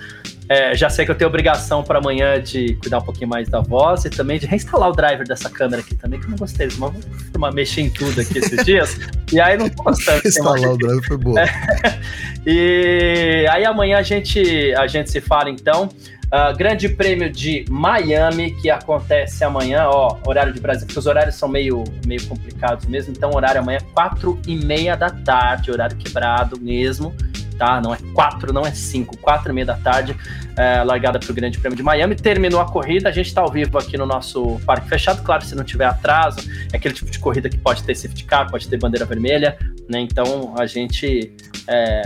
É, 0.48 0.74
já 0.74 0.90
sei 0.90 1.04
que 1.04 1.10
eu 1.10 1.14
tenho 1.14 1.28
obrigação 1.28 1.82
para 1.82 1.98
amanhã 1.98 2.40
de 2.40 2.74
cuidar 2.76 2.98
um 2.98 3.02
pouquinho 3.02 3.28
mais 3.28 3.48
da 3.48 3.60
voz 3.60 4.04
e 4.04 4.10
também 4.10 4.38
de 4.38 4.46
reinstalar 4.46 4.88
o 4.88 4.92
driver 4.92 5.26
dessa 5.26 5.48
câmera 5.48 5.82
aqui 5.82 5.94
também, 5.94 6.18
que 6.18 6.26
eu 6.26 6.30
não 6.30 6.36
gostei. 6.36 6.68
Mas 6.78 6.92
vou 7.32 7.52
mexer 7.52 7.82
em 7.82 7.90
tudo 7.90 8.20
aqui 8.20 8.38
esses 8.38 8.62
dias. 8.64 8.98
e 9.32 9.40
aí 9.40 9.56
não 9.56 9.68
tô 9.68 9.82
gostando. 9.82 10.20
Reinstalar 10.20 10.70
o 10.70 10.76
driver 10.76 11.06
foi 11.06 11.16
bom. 11.16 11.38
É. 11.38 11.46
E 12.44 13.46
aí 13.52 13.64
amanhã 13.64 13.98
a 13.98 14.02
gente, 14.02 14.74
a 14.74 14.88
gente 14.88 15.10
se 15.10 15.20
fala 15.20 15.48
então. 15.48 15.88
Uh, 16.26 16.56
grande 16.56 16.88
Prêmio 16.88 17.30
de 17.30 17.64
Miami, 17.68 18.52
que 18.54 18.70
acontece 18.70 19.44
amanhã, 19.44 19.86
ó, 19.86 20.18
horário 20.26 20.50
de 20.50 20.58
Brasil, 20.58 20.86
porque 20.86 20.98
os 20.98 21.06
horários 21.06 21.34
são 21.34 21.46
meio, 21.46 21.84
meio 22.06 22.26
complicados 22.26 22.86
mesmo, 22.86 23.12
então 23.14 23.30
horário 23.34 23.60
amanhã, 23.60 23.78
quatro 23.92 24.40
e 24.46 24.56
meia 24.56 24.96
da 24.96 25.10
tarde, 25.10 25.70
horário 25.70 25.94
quebrado 25.94 26.58
mesmo 26.58 27.14
tá? 27.62 27.80
Não 27.80 27.94
é 27.94 27.98
quatro, 28.12 28.52
não 28.52 28.66
é 28.66 28.72
cinco, 28.72 29.16
quatro 29.16 29.52
e 29.52 29.54
meia 29.54 29.66
da 29.66 29.76
tarde, 29.76 30.16
é, 30.56 30.82
largada 30.82 31.20
para 31.20 31.30
o 31.30 31.34
Grande 31.34 31.60
Prêmio 31.60 31.76
de 31.76 31.82
Miami. 31.82 32.16
Terminou 32.16 32.60
a 32.60 32.68
corrida, 32.68 33.08
a 33.08 33.12
gente 33.12 33.28
está 33.28 33.40
ao 33.40 33.48
vivo 33.48 33.78
aqui 33.78 33.96
no 33.96 34.04
nosso 34.04 34.60
parque 34.66 34.88
fechado. 34.88 35.22
Claro, 35.22 35.44
se 35.44 35.54
não 35.54 35.62
tiver 35.62 35.84
atraso, 35.84 36.40
é 36.72 36.76
aquele 36.76 36.92
tipo 36.92 37.08
de 37.08 37.20
corrida 37.20 37.48
que 37.48 37.56
pode 37.56 37.84
ter 37.84 37.94
safety 37.94 38.24
car, 38.24 38.50
pode 38.50 38.66
ter 38.66 38.76
bandeira 38.78 39.06
vermelha, 39.06 39.56
né? 39.88 40.00
Então 40.00 40.54
a 40.58 40.66
gente 40.66 41.32
é, 41.68 42.02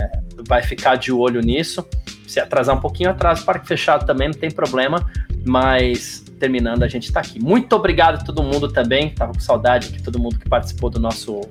vai 0.47 0.61
ficar 0.61 0.95
de 0.95 1.11
olho 1.11 1.41
nisso. 1.41 1.83
Se 2.27 2.39
atrasar 2.39 2.77
um 2.77 2.79
pouquinho, 2.79 3.09
atrasa 3.09 3.41
o 3.41 3.45
parque 3.45 3.67
fechado 3.67 4.05
também, 4.05 4.27
não 4.27 4.35
tem 4.35 4.51
problema, 4.51 5.09
mas 5.43 6.23
terminando, 6.39 6.83
a 6.83 6.87
gente 6.87 7.05
está 7.05 7.21
aqui. 7.21 7.39
Muito 7.43 7.75
obrigado 7.75 8.21
a 8.21 8.23
todo 8.23 8.43
mundo 8.43 8.67
também. 8.67 9.09
Tava 9.09 9.33
com 9.33 9.39
saudade 9.39 9.87
aqui, 9.87 10.03
todo 10.03 10.19
mundo 10.19 10.37
que 10.37 10.47
participou 10.47 10.91
do 10.91 10.99
nosso 10.99 11.41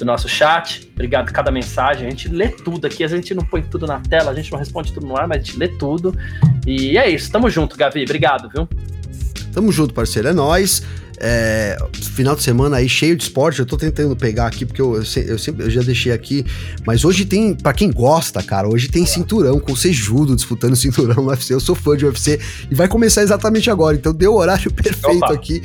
do 0.00 0.06
nosso 0.06 0.28
chat. 0.28 0.90
Obrigado 0.94 1.30
cada 1.30 1.50
mensagem. 1.50 2.06
A 2.06 2.10
gente 2.10 2.28
lê 2.28 2.48
tudo 2.48 2.86
aqui. 2.86 3.04
A 3.04 3.08
gente 3.08 3.34
não 3.34 3.44
põe 3.44 3.62
tudo 3.62 3.86
na 3.86 4.00
tela, 4.00 4.30
a 4.30 4.34
gente 4.34 4.50
não 4.50 4.58
responde 4.58 4.92
tudo 4.92 5.06
no 5.06 5.16
ar, 5.16 5.28
mas 5.28 5.38
a 5.38 5.44
gente 5.44 5.58
lê 5.58 5.68
tudo. 5.68 6.16
E 6.66 6.98
é 6.98 7.08
isso. 7.08 7.30
Tamo 7.30 7.48
junto, 7.48 7.76
Gavi. 7.76 8.02
Obrigado, 8.02 8.48
viu? 8.48 8.68
Tamo 9.52 9.70
junto, 9.70 9.94
parceiro. 9.94 10.28
É 10.28 10.32
nóis. 10.32 10.82
É, 11.22 11.76
final 12.14 12.34
de 12.34 12.42
semana 12.42 12.78
aí 12.78 12.88
cheio 12.88 13.14
de 13.14 13.24
esporte. 13.24 13.60
Eu 13.60 13.66
tô 13.66 13.76
tentando 13.76 14.16
pegar 14.16 14.46
aqui, 14.46 14.64
porque 14.64 14.80
eu, 14.80 14.96
eu, 14.96 15.38
sempre 15.38 15.64
eu 15.64 15.70
já 15.70 15.82
deixei 15.82 16.12
aqui. 16.12 16.46
Mas 16.86 17.04
hoje 17.04 17.26
tem, 17.26 17.54
para 17.54 17.74
quem 17.74 17.92
gosta, 17.92 18.42
cara, 18.42 18.66
hoje 18.66 18.88
tem 18.88 19.04
cinturão 19.04 19.60
com 19.60 19.72
o 19.72 19.76
Sejudo 19.76 20.34
disputando 20.34 20.74
cinturão 20.76 21.22
no 21.22 21.28
UFC. 21.28 21.52
Eu 21.52 21.60
sou 21.60 21.74
fã 21.74 21.94
de 21.94 22.06
UFC 22.06 22.40
e 22.70 22.74
vai 22.74 22.88
começar 22.88 23.22
exatamente 23.22 23.70
agora. 23.70 23.94
Então 23.94 24.14
deu 24.14 24.32
o 24.32 24.36
horário 24.38 24.72
perfeito 24.72 25.24
Opa. 25.24 25.34
aqui. 25.34 25.62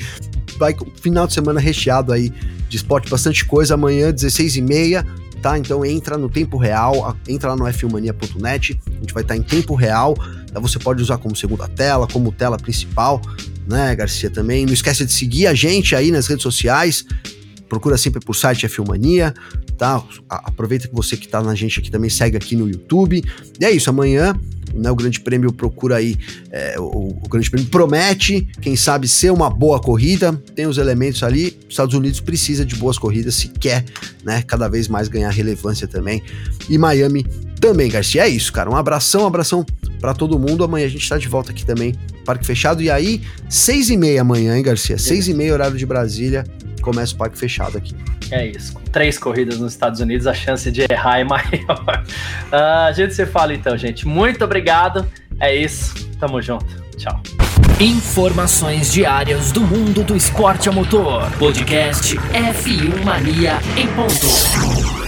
Vai 0.57 0.75
final 1.01 1.27
de 1.27 1.33
semana 1.33 1.59
recheado 1.59 2.11
aí 2.11 2.31
de 2.69 2.77
esporte, 2.77 3.09
bastante 3.09 3.45
coisa. 3.45 3.73
Amanhã, 3.73 4.11
16h30, 4.11 5.05
tá? 5.41 5.57
Então 5.57 5.85
entra 5.85 6.17
no 6.17 6.29
tempo 6.29 6.57
real, 6.57 7.15
entra 7.27 7.49
lá 7.49 7.55
no 7.55 7.71
fmania.net, 7.71 8.79
a 8.87 8.99
gente 8.99 9.13
vai 9.13 9.23
estar 9.23 9.35
em 9.35 9.43
tempo 9.43 9.75
real. 9.75 10.15
Tá? 10.51 10.59
Você 10.59 10.79
pode 10.79 11.01
usar 11.01 11.17
como 11.17 11.35
segunda 11.35 11.67
tela, 11.67 12.07
como 12.07 12.31
tela 12.31 12.57
principal, 12.57 13.21
né, 13.67 13.95
Garcia? 13.95 14.29
Também. 14.29 14.65
Não 14.65 14.73
esquece 14.73 15.05
de 15.05 15.11
seguir 15.11 15.47
a 15.47 15.53
gente 15.53 15.95
aí 15.95 16.11
nas 16.11 16.27
redes 16.27 16.43
sociais. 16.43 17.05
Procura 17.67 17.97
sempre 17.97 18.19
por 18.19 18.35
site 18.35 18.67
Filmania, 18.67 19.33
tá? 19.77 20.03
Aproveita 20.29 20.87
que 20.87 20.95
você 20.95 21.17
que 21.17 21.27
tá 21.27 21.41
na 21.41 21.55
gente 21.55 21.79
aqui 21.79 21.91
também 21.91 22.09
segue 22.09 22.37
aqui 22.37 22.55
no 22.55 22.67
YouTube. 22.67 23.23
E 23.59 23.65
é 23.65 23.71
isso, 23.71 23.89
amanhã 23.89 24.33
né, 24.75 24.91
o 24.91 24.95
Grande 24.95 25.19
Prêmio 25.19 25.51
procura 25.53 25.97
aí, 25.97 26.17
é, 26.51 26.75
o, 26.79 27.17
o, 27.21 27.29
Grande 27.29 27.49
Prêmio 27.49 27.69
promete, 27.69 28.47
quem 28.61 28.75
sabe, 28.75 29.07
ser 29.07 29.31
uma 29.31 29.49
boa 29.49 29.79
corrida, 29.79 30.33
tem 30.55 30.67
os 30.67 30.77
elementos 30.77 31.23
ali, 31.23 31.57
os 31.61 31.69
Estados 31.69 31.95
Unidos 31.95 32.19
precisa 32.19 32.65
de 32.65 32.75
boas 32.75 32.97
corridas 32.97 33.35
se 33.35 33.47
quer, 33.47 33.85
né, 34.23 34.43
cada 34.45 34.67
vez 34.67 34.87
mais 34.87 35.07
ganhar 35.07 35.29
relevância 35.29 35.87
também, 35.87 36.21
e 36.69 36.77
Miami 36.77 37.25
também, 37.59 37.89
Garcia, 37.89 38.23
é 38.23 38.27
isso, 38.27 38.51
cara, 38.51 38.69
um 38.69 38.75
abração, 38.75 39.23
um 39.23 39.27
abração 39.27 39.65
para 39.99 40.13
todo 40.13 40.37
mundo, 40.37 40.63
amanhã 40.63 40.85
a 40.85 40.89
gente 40.89 41.07
tá 41.07 41.17
de 41.17 41.27
volta 41.27 41.51
aqui 41.51 41.65
também, 41.65 41.95
Parque 42.25 42.45
Fechado, 42.45 42.81
e 42.81 42.89
aí, 42.89 43.21
seis 43.49 43.89
e 43.89 43.97
meia 43.97 44.21
amanhã, 44.21 44.57
hein, 44.57 44.63
Garcia, 44.63 44.97
seis 44.97 45.27
e 45.27 45.33
meia 45.33 45.53
horário 45.53 45.77
de 45.77 45.85
Brasília, 45.85 46.45
começa 46.85 47.13
o 47.15 47.17
Parque 47.17 47.37
Fechado 47.37 47.77
aqui. 47.77 47.95
É 48.31 48.45
isso. 48.45 48.73
Com 48.73 48.81
três 48.83 49.17
corridas 49.17 49.59
nos 49.59 49.73
Estados 49.73 49.99
Unidos, 49.99 50.27
a 50.27 50.33
chance 50.33 50.71
de 50.71 50.85
errar 50.89 51.19
é 51.19 51.23
maior. 51.25 52.03
Uh, 52.51 52.87
a 52.87 52.91
gente 52.91 53.13
se 53.13 53.25
fala 53.25 53.53
então, 53.53 53.75
gente. 53.75 54.07
Muito 54.07 54.45
obrigado. 54.45 55.05
É 55.39 55.53
isso. 55.53 56.07
Tamo 56.19 56.41
junto. 56.41 56.65
Tchau. 56.95 57.21
Informações 57.79 58.93
diárias 58.93 59.51
do 59.51 59.61
mundo 59.61 60.03
do 60.03 60.15
esporte 60.15 60.69
a 60.69 60.71
motor. 60.71 61.29
Podcast 61.31 62.15
F1 62.15 63.03
Mania 63.03 63.59
em 63.75 63.87
ponto. 63.87 65.04